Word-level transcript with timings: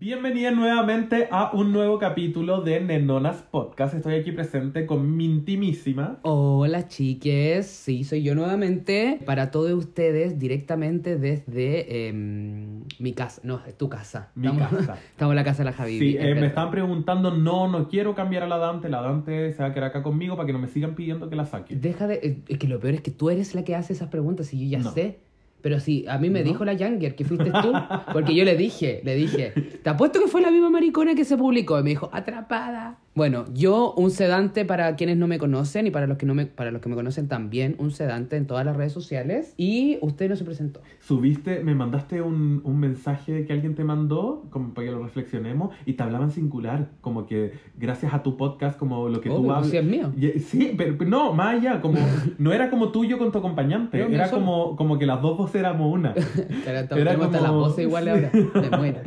Bienvenida 0.00 0.52
nuevamente 0.52 1.26
a 1.32 1.50
un 1.54 1.72
nuevo 1.72 1.98
capítulo 1.98 2.60
de 2.60 2.78
Nenonas 2.78 3.42
Podcast. 3.42 3.94
Estoy 3.94 4.14
aquí 4.14 4.30
presente 4.30 4.86
con 4.86 5.16
mi 5.16 5.24
intimísima. 5.24 6.20
Hola 6.22 6.86
chiques, 6.86 7.66
sí, 7.66 8.04
soy 8.04 8.22
yo 8.22 8.36
nuevamente 8.36 9.18
para 9.26 9.50
todos 9.50 9.72
ustedes 9.72 10.38
directamente 10.38 11.16
desde 11.16 12.06
em, 12.10 12.84
mi 13.00 13.12
casa, 13.12 13.40
no, 13.42 13.60
es 13.66 13.76
tu 13.76 13.88
casa. 13.88 14.30
Mi 14.36 14.46
estamos, 14.46 14.68
casa. 14.86 14.98
Estamos 15.10 15.32
en 15.32 15.36
la 15.36 15.44
casa 15.44 15.58
de 15.58 15.64
la 15.64 15.72
Javi. 15.72 15.98
Sí, 15.98 16.16
eh, 16.16 16.32
me 16.36 16.46
están 16.46 16.70
preguntando, 16.70 17.32
no, 17.34 17.66
no 17.66 17.88
quiero 17.88 18.14
cambiar 18.14 18.44
a 18.44 18.46
la 18.46 18.58
Dante, 18.58 18.88
la 18.88 19.02
Dante 19.02 19.52
se 19.52 19.62
va 19.64 19.70
a 19.70 19.74
quedar 19.74 19.88
acá 19.88 20.04
conmigo 20.04 20.36
para 20.36 20.46
que 20.46 20.52
no 20.52 20.60
me 20.60 20.68
sigan 20.68 20.94
pidiendo 20.94 21.28
que 21.28 21.34
la 21.34 21.44
saque. 21.44 21.74
Deja 21.74 22.06
de... 22.06 22.14
eh, 22.22 22.38
Es 22.46 22.58
que 22.58 22.68
lo 22.68 22.78
peor 22.78 22.94
es 22.94 23.00
que 23.00 23.10
tú 23.10 23.30
eres 23.30 23.52
la 23.56 23.64
que 23.64 23.74
hace 23.74 23.94
esas 23.94 24.10
preguntas 24.10 24.54
y 24.54 24.60
yo 24.70 24.78
ya 24.78 24.84
No. 24.84 24.92
sé. 24.92 25.18
Pero 25.60 25.80
sí, 25.80 26.04
a 26.08 26.18
mí 26.18 26.30
me 26.30 26.40
¿No? 26.40 26.46
dijo 26.46 26.64
la 26.64 26.72
Younger 26.72 27.16
que 27.16 27.24
fuiste 27.24 27.50
tú, 27.50 27.72
porque 28.12 28.34
yo 28.34 28.44
le 28.44 28.56
dije, 28.56 29.00
le 29.04 29.14
dije, 29.16 29.50
te 29.82 29.90
apuesto 29.90 30.20
que 30.20 30.28
fue 30.28 30.40
la 30.40 30.50
misma 30.50 30.70
maricona 30.70 31.14
que 31.14 31.24
se 31.24 31.36
publicó. 31.36 31.78
Y 31.80 31.82
me 31.82 31.90
dijo, 31.90 32.08
atrapada. 32.12 32.98
Bueno, 33.14 33.46
yo 33.52 33.94
un 33.96 34.12
sedante 34.12 34.64
para 34.64 34.94
quienes 34.94 35.16
no 35.16 35.26
me 35.26 35.38
conocen 35.38 35.88
y 35.88 35.90
para 35.90 36.06
los 36.06 36.18
que 36.18 36.26
no 36.26 36.36
me, 36.36 36.46
para 36.46 36.70
los 36.70 36.80
que 36.80 36.88
me 36.88 36.94
conocen 36.94 37.26
también, 37.26 37.74
un 37.78 37.90
sedante 37.90 38.36
en 38.36 38.46
todas 38.46 38.64
las 38.64 38.76
redes 38.76 38.92
sociales. 38.92 39.54
Y 39.56 39.98
usted 40.02 40.28
no 40.28 40.36
se 40.36 40.44
presentó. 40.44 40.80
Subiste, 41.00 41.64
me 41.64 41.74
mandaste 41.74 42.22
un, 42.22 42.60
un 42.62 42.78
mensaje 42.78 43.44
que 43.44 43.52
alguien 43.52 43.74
te 43.74 43.82
mandó, 43.82 44.44
como 44.50 44.72
para 44.72 44.86
que 44.86 44.92
lo 44.92 45.02
reflexionemos, 45.02 45.74
y 45.84 45.94
te 45.94 46.02
hablaba 46.04 46.26
en 46.26 46.30
singular, 46.30 46.90
como 47.00 47.26
que 47.26 47.54
gracias 47.76 48.14
a 48.14 48.22
tu 48.22 48.36
podcast, 48.36 48.78
como 48.78 49.08
lo 49.08 49.20
que 49.20 49.28
tú 49.30 49.36
Obvio, 49.36 49.46
pues 49.46 49.56
hablas. 49.56 49.70
sí 49.70 49.76
es 49.78 49.84
mío. 49.84 50.12
Y- 50.16 50.38
Sí, 50.38 50.74
pero 50.78 50.96
pero 50.96 51.10
no, 51.10 51.32
más 51.32 51.56
allá, 51.56 51.80
como 51.80 51.98
no 52.38 52.52
era 52.52 52.70
como 52.70 52.92
tuyo 52.92 53.18
con 53.18 53.32
tu 53.32 53.38
acompañante, 53.38 53.98
No, 53.98 54.14
era 54.14 54.30
como, 54.30 54.76
como 54.76 54.96
que 54.96 55.06
las 55.06 55.20
dos 55.20 55.36
voces 55.36 55.56
éramos 55.56 55.92
una. 55.92 56.14
Era 56.66 56.86
tenemos 56.86 57.26
hasta 57.26 57.40
las 57.40 57.50
como- 57.50 57.60
voces 57.62 57.84
iguales 57.84 58.14
ahora. 58.14 58.30
Me 58.70 58.76
muero. 58.76 59.00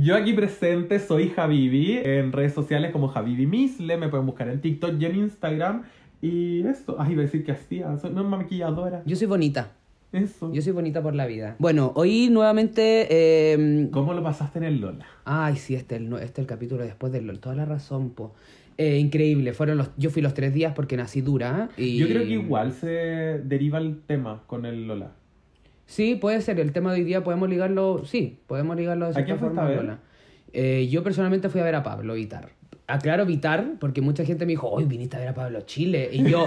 Yo 0.00 0.14
aquí 0.14 0.32
presente 0.32 1.00
soy 1.00 1.30
Javivi, 1.30 1.98
en 2.04 2.30
redes 2.30 2.52
sociales 2.52 2.92
como 2.92 3.08
Javivi 3.08 3.47
Misle, 3.48 3.96
me 3.96 4.08
pueden 4.08 4.26
buscar 4.26 4.48
en 4.48 4.60
TikTok 4.60 5.00
y 5.00 5.04
en 5.06 5.16
Instagram. 5.16 5.82
Y 6.20 6.66
eso, 6.66 6.96
ay, 6.98 7.12
iba 7.12 7.22
a 7.22 7.26
decir 7.26 7.44
que 7.44 7.52
hacía, 7.52 7.96
soy 7.98 8.10
una 8.12 8.22
maquilladora. 8.24 9.02
Yo 9.06 9.14
soy 9.16 9.26
bonita. 9.26 9.72
Eso. 10.10 10.50
Yo 10.52 10.62
soy 10.62 10.72
bonita 10.72 11.02
por 11.02 11.14
la 11.14 11.26
vida. 11.26 11.54
Bueno, 11.58 11.92
hoy 11.94 12.28
nuevamente. 12.30 13.06
eh, 13.10 13.88
¿Cómo 13.92 14.14
lo 14.14 14.22
pasaste 14.22 14.58
en 14.58 14.64
el 14.64 14.80
Lola? 14.80 15.04
Ay, 15.24 15.56
sí, 15.56 15.74
este 15.74 15.96
es 15.96 16.00
el, 16.00 16.12
este 16.14 16.24
es 16.24 16.38
el 16.38 16.46
capítulo 16.46 16.82
después 16.82 17.12
de 17.12 17.20
LOL. 17.20 17.38
Toda 17.40 17.54
la 17.54 17.66
razón, 17.66 18.10
po. 18.10 18.34
Eh, 18.78 18.98
increíble. 18.98 19.52
Fueron 19.52 19.76
los, 19.76 19.90
yo 19.98 20.08
fui 20.10 20.22
los 20.22 20.32
tres 20.34 20.54
días 20.54 20.72
porque 20.74 20.96
nací 20.96 21.20
dura. 21.20 21.68
Y... 21.76 21.98
Yo 21.98 22.06
creo 22.08 22.22
que 22.22 22.30
igual 22.30 22.72
se 22.72 22.88
deriva 23.44 23.78
el 23.78 24.00
tema 24.00 24.42
con 24.46 24.64
el 24.64 24.86
Lola. 24.88 25.12
Sí, 25.84 26.14
puede 26.14 26.40
ser. 26.40 26.58
El 26.58 26.72
tema 26.72 26.92
de 26.92 27.00
hoy 27.00 27.04
día 27.04 27.22
podemos 27.22 27.48
ligarlo. 27.48 28.02
Sí, 28.06 28.38
podemos 28.46 28.76
ligarlo 28.76 29.04
de 29.06 29.10
¿A 29.10 29.14
cierta 29.14 29.26
quién 29.26 29.38
fuiste 29.38 29.54
forma. 29.56 29.68
a 29.68 29.70
ver? 29.70 29.82
Lola. 29.84 29.98
Eh, 30.54 30.88
yo 30.90 31.02
personalmente 31.02 31.50
fui 31.50 31.60
a 31.60 31.64
ver 31.64 31.74
a 31.74 31.82
Pablo 31.82 32.14
Vitar. 32.14 32.48
Aclaro 32.88 33.26
Vitar 33.26 33.74
porque 33.78 34.00
mucha 34.00 34.24
gente 34.24 34.46
me 34.46 34.52
dijo, 34.52 34.68
hoy 34.68 34.84
viniste 34.84 35.16
a 35.16 35.20
ver 35.20 35.28
a 35.28 35.34
Pablo 35.34 35.60
Chile. 35.60 36.08
Y 36.10 36.24
yo, 36.28 36.46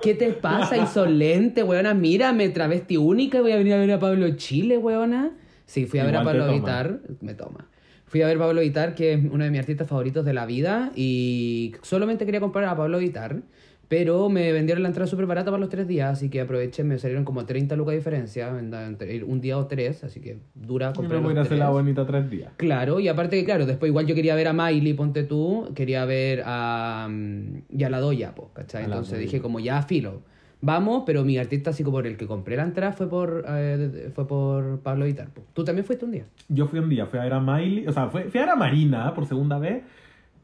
¿qué 0.00 0.14
te 0.14 0.32
pasa, 0.32 0.76
insolente, 0.76 1.62
weona? 1.62 1.94
Mírame, 1.94 2.48
travesti 2.48 2.96
única 2.96 3.38
y 3.38 3.40
voy 3.42 3.52
a 3.52 3.56
venir 3.56 3.74
a 3.74 3.78
ver 3.78 3.92
a 3.92 3.98
Pablo 3.98 4.36
Chile, 4.36 4.78
weona. 4.78 5.32
Sí, 5.66 5.86
fui 5.86 5.98
a 5.98 6.04
ver 6.04 6.16
a 6.16 6.24
Pablo. 6.24 6.50
Vitar. 6.52 7.00
Me 7.20 7.34
toma. 7.34 7.66
Fui 8.06 8.22
a 8.22 8.26
ver 8.26 8.36
a 8.36 8.40
Pablo 8.40 8.60
Vitar, 8.60 8.94
que 8.94 9.12
es 9.12 9.20
uno 9.30 9.44
de 9.44 9.50
mis 9.50 9.60
artistas 9.60 9.88
favoritos 9.88 10.24
de 10.24 10.32
la 10.32 10.46
vida. 10.46 10.92
Y 10.94 11.74
solamente 11.82 12.24
quería 12.24 12.40
comprar 12.40 12.64
a 12.64 12.76
Pablo 12.76 12.98
Vitar. 12.98 13.42
Pero 13.90 14.28
me 14.28 14.52
vendieron 14.52 14.84
la 14.84 14.88
entrada 14.88 15.08
súper 15.08 15.26
barata 15.26 15.50
para 15.50 15.58
los 15.58 15.68
tres 15.68 15.88
días, 15.88 16.12
así 16.12 16.28
que 16.30 16.40
aproveché, 16.40 16.84
me 16.84 16.96
salieron 16.96 17.24
como 17.24 17.44
30 17.44 17.74
lucas 17.74 17.90
de 17.90 17.96
diferencia, 17.96 18.48
en- 18.56 18.72
entre 18.72 19.24
un 19.24 19.40
día 19.40 19.58
o 19.58 19.66
tres, 19.66 20.04
así 20.04 20.20
que 20.20 20.38
dura 20.54 20.90
Yo 20.90 20.94
compré 20.94 21.18
me 21.18 21.24
voy 21.24 21.36
a 21.36 21.40
hacer 21.40 21.58
la 21.58 21.70
bonita 21.70 22.06
tres 22.06 22.30
días. 22.30 22.52
Claro, 22.56 23.00
y 23.00 23.08
aparte 23.08 23.36
que, 23.36 23.44
claro, 23.44 23.66
después 23.66 23.90
igual 23.90 24.06
yo 24.06 24.14
quería 24.14 24.36
ver 24.36 24.46
a 24.46 24.52
Miley, 24.52 24.94
ponte 24.94 25.24
tú, 25.24 25.72
quería 25.74 26.04
ver 26.04 26.44
a, 26.46 27.08
mm, 27.10 27.62
y 27.76 27.82
a 27.82 27.90
la 27.90 27.98
Doya, 27.98 28.32
pues, 28.32 28.50
¿cachai? 28.52 28.84
Entonces 28.84 29.18
dije 29.18 29.40
como 29.42 29.58
ya 29.58 29.82
filo, 29.82 30.22
vamos, 30.60 31.02
pero 31.04 31.24
mi 31.24 31.36
artista 31.36 31.70
así 31.70 31.82
como 31.82 31.96
por 31.96 32.06
el 32.06 32.16
que 32.16 32.28
compré 32.28 32.54
la 32.56 32.62
entrada 32.62 32.92
fue 32.92 33.08
por, 33.10 33.44
eh, 33.48 34.12
fue 34.14 34.28
por 34.28 34.78
Pablo 34.82 35.04
Vitar. 35.06 35.30
po. 35.30 35.42
¿Tú 35.52 35.64
también 35.64 35.84
fuiste 35.84 36.04
un 36.04 36.12
día? 36.12 36.26
Yo 36.48 36.68
fui 36.68 36.78
un 36.78 36.88
día, 36.88 37.06
fui 37.06 37.18
a 37.18 37.24
ver 37.24 37.32
a 37.32 37.40
Miley, 37.40 37.88
o 37.88 37.92
sea, 37.92 38.08
fui, 38.08 38.22
fui 38.30 38.38
a 38.38 38.44
ver 38.44 38.50
a 38.50 38.56
Marina 38.56 39.12
por 39.14 39.26
segunda 39.26 39.58
vez 39.58 39.82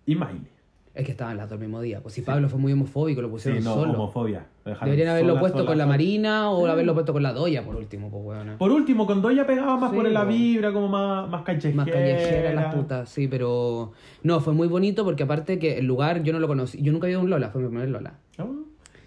y 0.04 0.16
Miley. 0.16 0.55
Es 0.96 1.04
que 1.04 1.10
estaban 1.12 1.36
las 1.36 1.48
dos 1.50 1.56
el 1.56 1.60
mismo 1.66 1.82
día, 1.82 2.00
pues 2.00 2.14
si 2.14 2.22
Pablo 2.22 2.48
fue 2.48 2.58
muy 2.58 2.72
homofóbico, 2.72 3.20
lo 3.20 3.28
Sí, 3.28 3.32
pusieron 3.32 3.64
no, 3.64 3.74
solo. 3.74 3.92
homofobia. 3.92 4.46
Lo 4.64 4.70
dejaron 4.70 4.86
Deberían 4.88 5.10
haberlo 5.10 5.28
sola, 5.32 5.40
puesto 5.40 5.58
sola, 5.58 5.68
con 5.68 5.78
la 5.78 5.84
sola. 5.84 5.92
Marina 5.92 6.50
o 6.50 6.66
haberlo 6.66 6.94
puesto 6.94 7.12
con 7.12 7.22
la 7.22 7.32
Doya 7.34 7.62
por 7.64 7.76
último, 7.76 8.10
pues 8.10 8.22
weona. 8.24 8.56
Por 8.56 8.72
último, 8.72 9.06
con 9.06 9.20
Doya 9.20 9.46
pegaba 9.46 9.76
más 9.76 9.90
Sí, 9.90 9.96
por 9.96 10.08
la 10.08 10.22
po. 10.22 10.28
vibra, 10.28 10.72
como 10.72 10.88
más, 10.88 11.28
más 11.28 11.42
callejera. 11.42 11.74
Más 11.76 11.86
callejera 11.90 12.54
las 12.54 12.74
putas, 12.74 13.08
sí, 13.10 13.28
pero 13.28 13.92
no, 14.22 14.40
fue 14.40 14.54
muy 14.54 14.68
bonito 14.68 15.04
porque 15.04 15.24
aparte 15.24 15.58
que 15.58 15.76
el 15.78 15.84
lugar 15.86 16.22
yo 16.22 16.32
no 16.32 16.38
lo 16.38 16.48
conocí, 16.48 16.80
yo 16.80 16.92
nunca 16.92 17.04
había 17.06 17.12
ido 17.16 17.20
a 17.20 17.24
un 17.24 17.30
Lola, 17.30 17.50
fue 17.50 17.60
mi 17.60 17.68
primer 17.68 17.90
Lola. 17.90 18.14
¿No? 18.38 18.55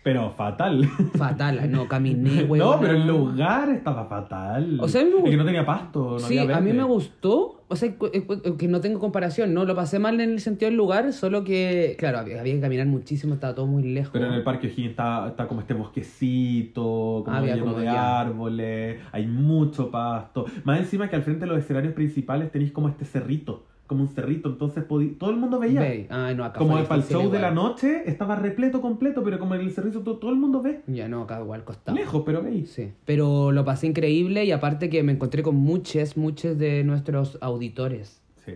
Pero 0.09 0.31
fatal. 0.31 0.85
Fatal, 1.15 1.69
no, 1.71 1.87
caminé, 1.87 2.43
weón. 2.45 2.57
no, 2.65 2.79
pero 2.79 2.93
el 2.93 3.05
lugar 3.07 3.69
estaba 3.69 4.05
fatal. 4.05 4.79
O 4.81 4.87
sea, 4.87 5.03
me 5.03 5.09
Es 5.17 5.23
que 5.29 5.37
no 5.37 5.45
tenía 5.45 5.65
pasto, 5.65 6.13
no 6.13 6.19
sí, 6.19 6.39
había 6.39 6.57
a 6.57 6.61
mí 6.61 6.73
me 6.73 6.83
gustó, 6.83 7.63
o 7.67 7.75
sea, 7.75 7.93
cu- 7.95 8.09
cu- 8.25 8.57
que 8.57 8.67
no 8.67 8.81
tengo 8.81 8.99
comparación, 8.99 9.53
no 9.53 9.65
lo 9.65 9.75
pasé 9.75 9.99
mal 9.99 10.19
en 10.19 10.31
el 10.31 10.39
sentido 10.39 10.69
del 10.71 10.77
lugar, 10.77 11.13
solo 11.13 11.43
que, 11.43 11.95
claro, 11.99 12.17
había, 12.17 12.39
había 12.39 12.55
que 12.55 12.61
caminar 12.61 12.87
muchísimo, 12.87 13.35
estaba 13.35 13.53
todo 13.53 13.67
muy 13.67 13.83
lejos. 13.83 14.09
Pero 14.11 14.25
en 14.25 14.33
el 14.33 14.43
Parque 14.43 14.65
O'Higgins 14.67 14.89
está, 14.91 15.27
está 15.27 15.47
como 15.47 15.61
este 15.61 15.75
bosquecito, 15.75 17.21
como 17.25 17.37
Había 17.37 17.53
lleno 17.55 17.67
como 17.67 17.79
de 17.79 17.89
árboles, 17.89 18.99
hay 19.11 19.27
mucho 19.27 19.91
pasto. 19.91 20.45
Más 20.63 20.79
encima 20.79 21.09
que 21.09 21.15
al 21.17 21.21
frente 21.23 21.41
de 21.45 21.51
los 21.51 21.59
escenarios 21.59 21.93
principales 21.93 22.51
tenéis 22.51 22.71
como 22.71 22.89
este 22.89 23.05
cerrito, 23.05 23.65
como 23.89 24.03
un 24.03 24.07
cerrito, 24.07 24.47
entonces 24.49 24.83
podí- 24.87 25.17
todo 25.17 25.31
el 25.31 25.35
mundo 25.37 25.59
veía. 25.59 25.81
Ve, 25.81 26.07
ah, 26.09 26.31
no, 26.35 26.45
acá 26.45 26.59
Como 26.59 26.81
para 26.83 26.95
el 27.01 27.03
show 27.09 27.21
de 27.23 27.25
igual. 27.27 27.41
la 27.41 27.51
noche 27.51 28.03
estaba 28.05 28.35
repleto 28.37 28.79
completo, 28.81 29.23
pero 29.23 29.39
como 29.39 29.55
en 29.55 29.61
el 29.61 29.71
cerrito 29.71 30.01
todo, 30.01 30.17
todo 30.17 30.31
el 30.31 30.37
mundo 30.37 30.61
ve. 30.61 30.81
Ya 30.87 31.07
no, 31.09 31.23
acá 31.23 31.41
igual 31.41 31.63
costaba. 31.65 31.97
Lejos, 31.97 32.23
pero 32.25 32.41
veis. 32.41 32.69
Sí, 32.69 32.91
pero 33.03 33.51
lo 33.51 33.65
pasé 33.65 33.87
increíble 33.87 34.45
y 34.45 34.51
aparte 34.51 34.89
que 34.89 35.03
me 35.03 35.11
encontré 35.11 35.43
con 35.43 35.55
muchos, 35.55 36.15
muchos 36.15 36.57
de 36.57 36.83
nuestros 36.83 37.37
auditores. 37.41 38.21
Sí. 38.45 38.53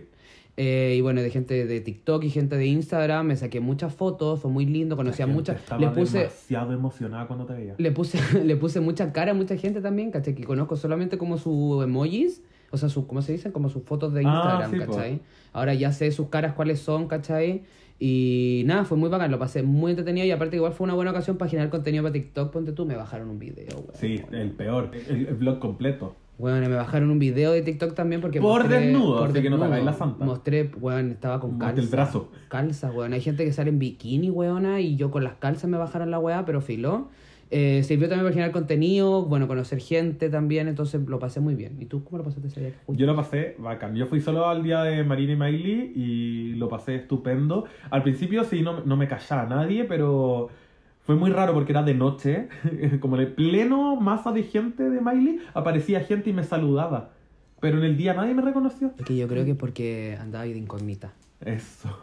Eh, 0.56 0.94
y 0.96 1.00
bueno, 1.00 1.20
de 1.20 1.30
gente 1.30 1.66
de 1.66 1.80
TikTok 1.80 2.22
y 2.22 2.30
gente 2.30 2.56
de 2.56 2.66
Instagram, 2.66 3.26
me 3.26 3.34
saqué 3.36 3.58
muchas 3.58 3.92
fotos, 3.92 4.40
fue 4.40 4.50
muy 4.52 4.66
lindo, 4.66 4.94
conocí 4.94 5.20
a 5.20 5.26
La 5.26 5.32
gente 5.32 5.40
muchas. 5.52 5.56
Estaba 5.62 5.80
Le 5.80 5.88
puse, 5.88 6.18
demasiado 6.18 6.72
emocionada 6.72 7.26
cuando 7.26 7.44
te 7.44 7.54
veía. 7.54 7.74
le 7.76 7.90
puse, 7.90 8.18
le 8.44 8.54
puse 8.56 8.78
mucha 8.78 9.12
cara 9.12 9.32
a 9.32 9.34
mucha 9.34 9.56
gente 9.56 9.80
también, 9.80 10.12
¿cachai? 10.12 10.34
Que 10.36 10.44
conozco 10.44 10.76
solamente 10.76 11.18
como 11.18 11.38
sus 11.38 11.82
emojis, 11.82 12.40
o 12.74 12.76
sea, 12.76 12.88
su, 12.88 13.06
¿cómo 13.06 13.22
se 13.22 13.32
dicen? 13.32 13.52
Como 13.52 13.68
sus 13.68 13.82
fotos 13.84 14.12
de 14.12 14.22
Ah, 14.26 14.58
Instagram, 14.60 14.70
sí, 14.70 14.86
po. 14.86 14.92
¿cachai? 14.96 15.20
Ahora 15.52 15.74
ya 15.74 15.92
sé 15.92 16.10
sus 16.10 16.28
caras 16.28 16.52
cuáles 16.54 16.80
son, 16.80 17.06
¿cachai? 17.08 17.62
Y 18.00 18.64
nada, 18.66 18.84
fue 18.84 18.98
muy 18.98 19.08
bacán, 19.08 19.30
lo 19.30 19.38
pasé 19.38 19.62
muy 19.62 19.92
entretenido 19.92 20.26
y 20.26 20.30
aparte 20.32 20.56
igual 20.56 20.72
fue 20.72 20.84
una 20.84 20.94
buena 20.94 21.12
ocasión 21.12 21.36
para 21.38 21.48
generar 21.50 21.70
contenido 21.70 22.02
para 22.02 22.12
TikTok, 22.12 22.52
ponte 22.52 22.72
tú, 22.72 22.84
me 22.84 22.96
bajaron 22.96 23.30
un 23.30 23.38
video, 23.38 23.66
weón. 23.78 23.94
Sí, 23.94 24.20
el 24.32 24.50
peor, 24.50 24.90
el, 25.08 25.26
el 25.28 25.34
vlog 25.34 25.58
completo. 25.60 26.16
Bueno, 26.36 26.68
me 26.68 26.74
bajaron 26.74 27.10
un 27.10 27.20
video 27.20 27.52
de 27.52 27.62
TikTok 27.62 27.94
también 27.94 28.20
porque 28.20 28.40
Por 28.40 28.62
mostré- 28.64 28.80
desnudo, 28.80 29.22
así 29.24 29.34
que 29.34 29.38
no 29.38 29.42
te 29.42 29.42
desnudo. 29.50 29.64
hagáis 29.66 29.84
la 29.84 29.92
santa. 29.92 30.24
Mostré, 30.24 30.70
weón, 30.80 31.12
estaba 31.12 31.38
con 31.38 31.50
Mostré 31.52 31.66
calza. 31.68 31.82
el 31.82 31.88
brazo. 31.88 32.28
Calza, 32.48 32.90
weón. 32.90 33.12
Hay 33.12 33.20
gente 33.20 33.44
que 33.44 33.52
sale 33.52 33.70
en 33.70 33.78
bikini, 33.78 34.30
weona, 34.30 34.80
y 34.80 34.96
yo 34.96 35.12
con 35.12 35.22
las 35.22 35.34
calzas 35.34 35.70
me 35.70 35.78
bajaron 35.78 36.10
la 36.10 36.18
weá, 36.18 36.44
pero 36.44 36.60
filó. 36.60 37.08
Eh, 37.56 37.84
sirvió 37.84 38.08
también 38.08 38.24
para 38.24 38.32
generar 38.32 38.50
contenido, 38.50 39.26
bueno, 39.26 39.46
conocer 39.46 39.78
gente 39.78 40.28
también, 40.28 40.66
entonces 40.66 41.00
lo 41.06 41.20
pasé 41.20 41.38
muy 41.38 41.54
bien. 41.54 41.76
¿Y 41.78 41.84
tú 41.86 42.02
cómo 42.02 42.18
lo 42.18 42.24
pasaste 42.24 42.48
ese 42.48 42.60
día? 42.60 42.72
Uy. 42.88 42.96
Yo 42.96 43.06
lo 43.06 43.14
pasé 43.14 43.54
bacán. 43.60 43.94
Yo 43.94 44.06
fui 44.06 44.20
solo 44.20 44.48
al 44.48 44.64
día 44.64 44.82
de 44.82 45.04
Marina 45.04 45.34
y 45.34 45.36
Miley 45.36 45.92
y 45.94 46.54
lo 46.54 46.68
pasé 46.68 46.96
estupendo. 46.96 47.64
Al 47.90 48.02
principio 48.02 48.42
sí, 48.42 48.62
no, 48.62 48.80
no 48.80 48.96
me 48.96 49.06
callaba 49.06 49.42
a 49.42 49.46
nadie, 49.46 49.84
pero 49.84 50.48
fue 51.04 51.14
muy 51.14 51.30
raro 51.30 51.54
porque 51.54 51.70
era 51.70 51.84
de 51.84 51.94
noche. 51.94 52.48
Como 53.00 53.14
en 53.14 53.22
el 53.22 53.28
pleno 53.28 53.94
masa 53.94 54.32
de 54.32 54.42
gente 54.42 54.90
de 54.90 55.00
Miley, 55.00 55.38
aparecía 55.54 56.00
gente 56.00 56.30
y 56.30 56.32
me 56.32 56.42
saludaba. 56.42 57.10
Pero 57.60 57.78
en 57.78 57.84
el 57.84 57.96
día 57.96 58.14
nadie 58.14 58.34
me 58.34 58.42
reconoció. 58.42 58.90
Es 58.98 59.04
que 59.04 59.16
yo 59.16 59.28
creo 59.28 59.44
que 59.44 59.52
es 59.52 59.56
porque 59.56 60.18
andaba 60.20 60.42
ahí 60.42 60.54
de 60.54 60.58
incógnita. 60.58 61.12
Eso. 61.40 61.96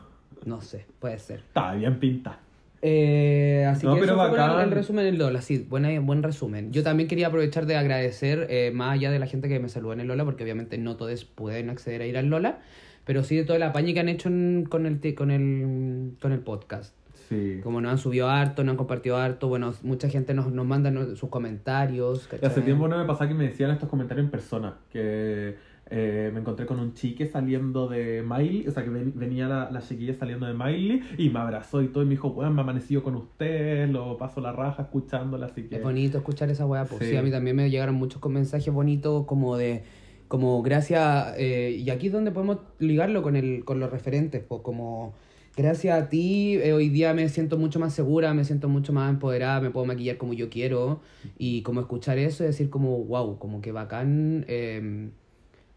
No 0.46 0.62
sé, 0.62 0.86
puede 1.00 1.20
ser. 1.20 1.40
Estaba 1.40 1.74
bien 1.74 2.00
pinta. 2.00 2.40
Eh, 2.84 3.66
así 3.70 3.86
No, 3.86 3.94
que 3.96 4.02
pero 4.02 4.14
eso 4.14 4.22
fue 4.30 4.38
bacán. 4.40 4.60
el, 4.60 4.66
el 4.66 4.72
resumen 4.72 5.06
del 5.06 5.18
Lola, 5.18 5.42
sí, 5.42 5.66
buena, 5.70 6.00
buen 6.00 6.24
resumen. 6.24 6.72
Yo 6.72 6.82
también 6.84 7.08
quería 7.08 7.28
aprovechar 7.28 7.66
de 7.68 7.76
agradecer, 7.76 8.48
eh, 8.50 8.72
más 8.74 8.94
allá 8.94 9.12
de 9.12 9.20
la 9.20 9.28
gente 9.28 9.48
que 9.50 9.60
me 9.60 9.70
saludó 9.70 9.94
en 9.94 10.00
el 10.02 10.08
Lola, 10.08 10.26
porque 10.26 10.44
obviamente 10.44 10.78
no 10.78 10.96
todos 10.98 11.26
pueden 11.26 11.70
acceder 11.70 12.02
a 12.02 12.06
ir 12.08 12.18
al 12.18 12.28
Lola, 12.28 12.60
pero 13.06 13.24
sí 13.24 13.36
de 13.36 13.44
toda 13.44 13.60
la 13.60 13.72
paña 13.72 13.94
que 13.94 14.00
han 14.00 14.10
hecho 14.10 14.30
en- 14.30 14.66
con, 14.68 14.86
el, 14.86 15.00
con, 15.16 15.32
el, 15.32 16.14
con 16.20 16.32
el 16.32 16.40
podcast. 16.40 16.96
Sí. 17.30 17.60
Como 17.64 17.80
nos 17.80 17.92
han 17.94 17.98
subido 17.98 18.30
harto, 18.30 18.64
nos 18.64 18.72
han 18.74 18.78
compartido 18.78 19.16
harto, 19.18 19.48
bueno, 19.48 19.74
mucha 19.84 20.10
gente 20.10 20.34
nos, 20.34 20.52
nos 20.52 20.66
manda 20.66 20.92
sus 21.16 21.30
comentarios. 21.30 22.28
Hace 22.42 22.62
tiempo 22.62 22.88
no 22.90 22.98
me 22.98 23.06
pasaba 23.06 23.30
que 23.30 23.36
me 23.36 23.46
decían 23.48 23.72
estos 23.72 23.88
comentarios 23.90 24.26
en 24.26 24.32
persona. 24.32 24.76
Que 24.92 25.56
eh, 25.92 26.32
me 26.34 26.40
encontré 26.40 26.66
con 26.66 26.80
un 26.80 26.94
chique 26.94 27.28
saliendo 27.28 27.88
de 27.90 28.24
Miley. 28.24 28.68
O 28.68 28.72
sea, 28.72 28.84
que 28.84 28.90
ven- 28.90 29.14
venía 29.16 29.48
la, 29.48 29.70
la 29.70 29.82
chiquilla 29.82 30.14
saliendo 30.14 30.46
de 30.48 30.54
Miley. 30.54 31.02
Y 31.18 31.30
me 31.30 31.40
abrazó 31.40 31.82
y 31.84 31.90
todo. 31.90 32.02
Y 32.04 32.06
me 32.08 32.12
dijo, 32.12 32.30
weón, 32.30 32.56
me 32.56 32.62
amanecido 32.62 33.04
con 33.04 33.16
usted. 33.16 33.90
Lo 33.90 34.18
paso 34.18 34.42
la 34.42 34.52
raja 34.54 34.84
escuchándola. 34.84 35.48
Así 35.48 35.64
que. 35.64 35.76
Es 35.76 35.84
bonito 35.84 36.18
escuchar 36.18 36.50
esa 36.50 36.66
weá, 36.66 36.86
pues 36.86 37.04
Sí. 37.04 37.10
sí. 37.12 37.16
a 37.18 37.22
mí 37.22 37.30
también 37.30 37.56
me 37.56 37.70
llegaron 37.70 37.96
muchos 37.96 38.22
con 38.22 38.34
mensajes 38.34 38.74
bonitos 38.74 39.26
como 39.26 39.58
de 39.58 39.84
Como 40.28 40.62
gracias, 40.64 41.34
eh, 41.38 41.76
y 41.78 41.90
aquí 41.90 42.08
es 42.08 42.14
donde 42.14 42.32
podemos 42.32 42.60
ligarlo 42.80 43.22
con, 43.22 43.36
el, 43.36 43.66
con 43.66 43.82
los 43.82 43.92
referentes, 43.92 44.42
pues 44.48 44.62
como 44.62 45.14
gracias 45.58 46.02
a 46.02 46.08
ti 46.08 46.56
eh, 46.64 46.72
hoy 46.72 46.88
día 46.88 47.14
me 47.14 47.28
siento 47.28 47.58
mucho 47.58 47.80
más 47.82 47.94
segura, 47.94 48.34
me 48.34 48.46
siento 48.46 48.70
mucho 48.70 48.94
más 48.94 49.10
empoderada, 49.10 49.60
me 49.60 49.72
puedo 49.72 49.86
maquillar 49.86 50.16
como 50.18 50.32
yo 50.32 50.50
quiero 50.50 51.02
y 51.38 51.64
como 51.64 51.82
escuchar 51.82 52.18
eso 52.18 52.46
y 52.46 52.48
decir 52.48 52.70
como, 52.70 53.04
wow, 53.04 53.38
como 53.40 53.60
que 53.60 53.74
bacán. 53.74 54.46
eh, 54.48 55.10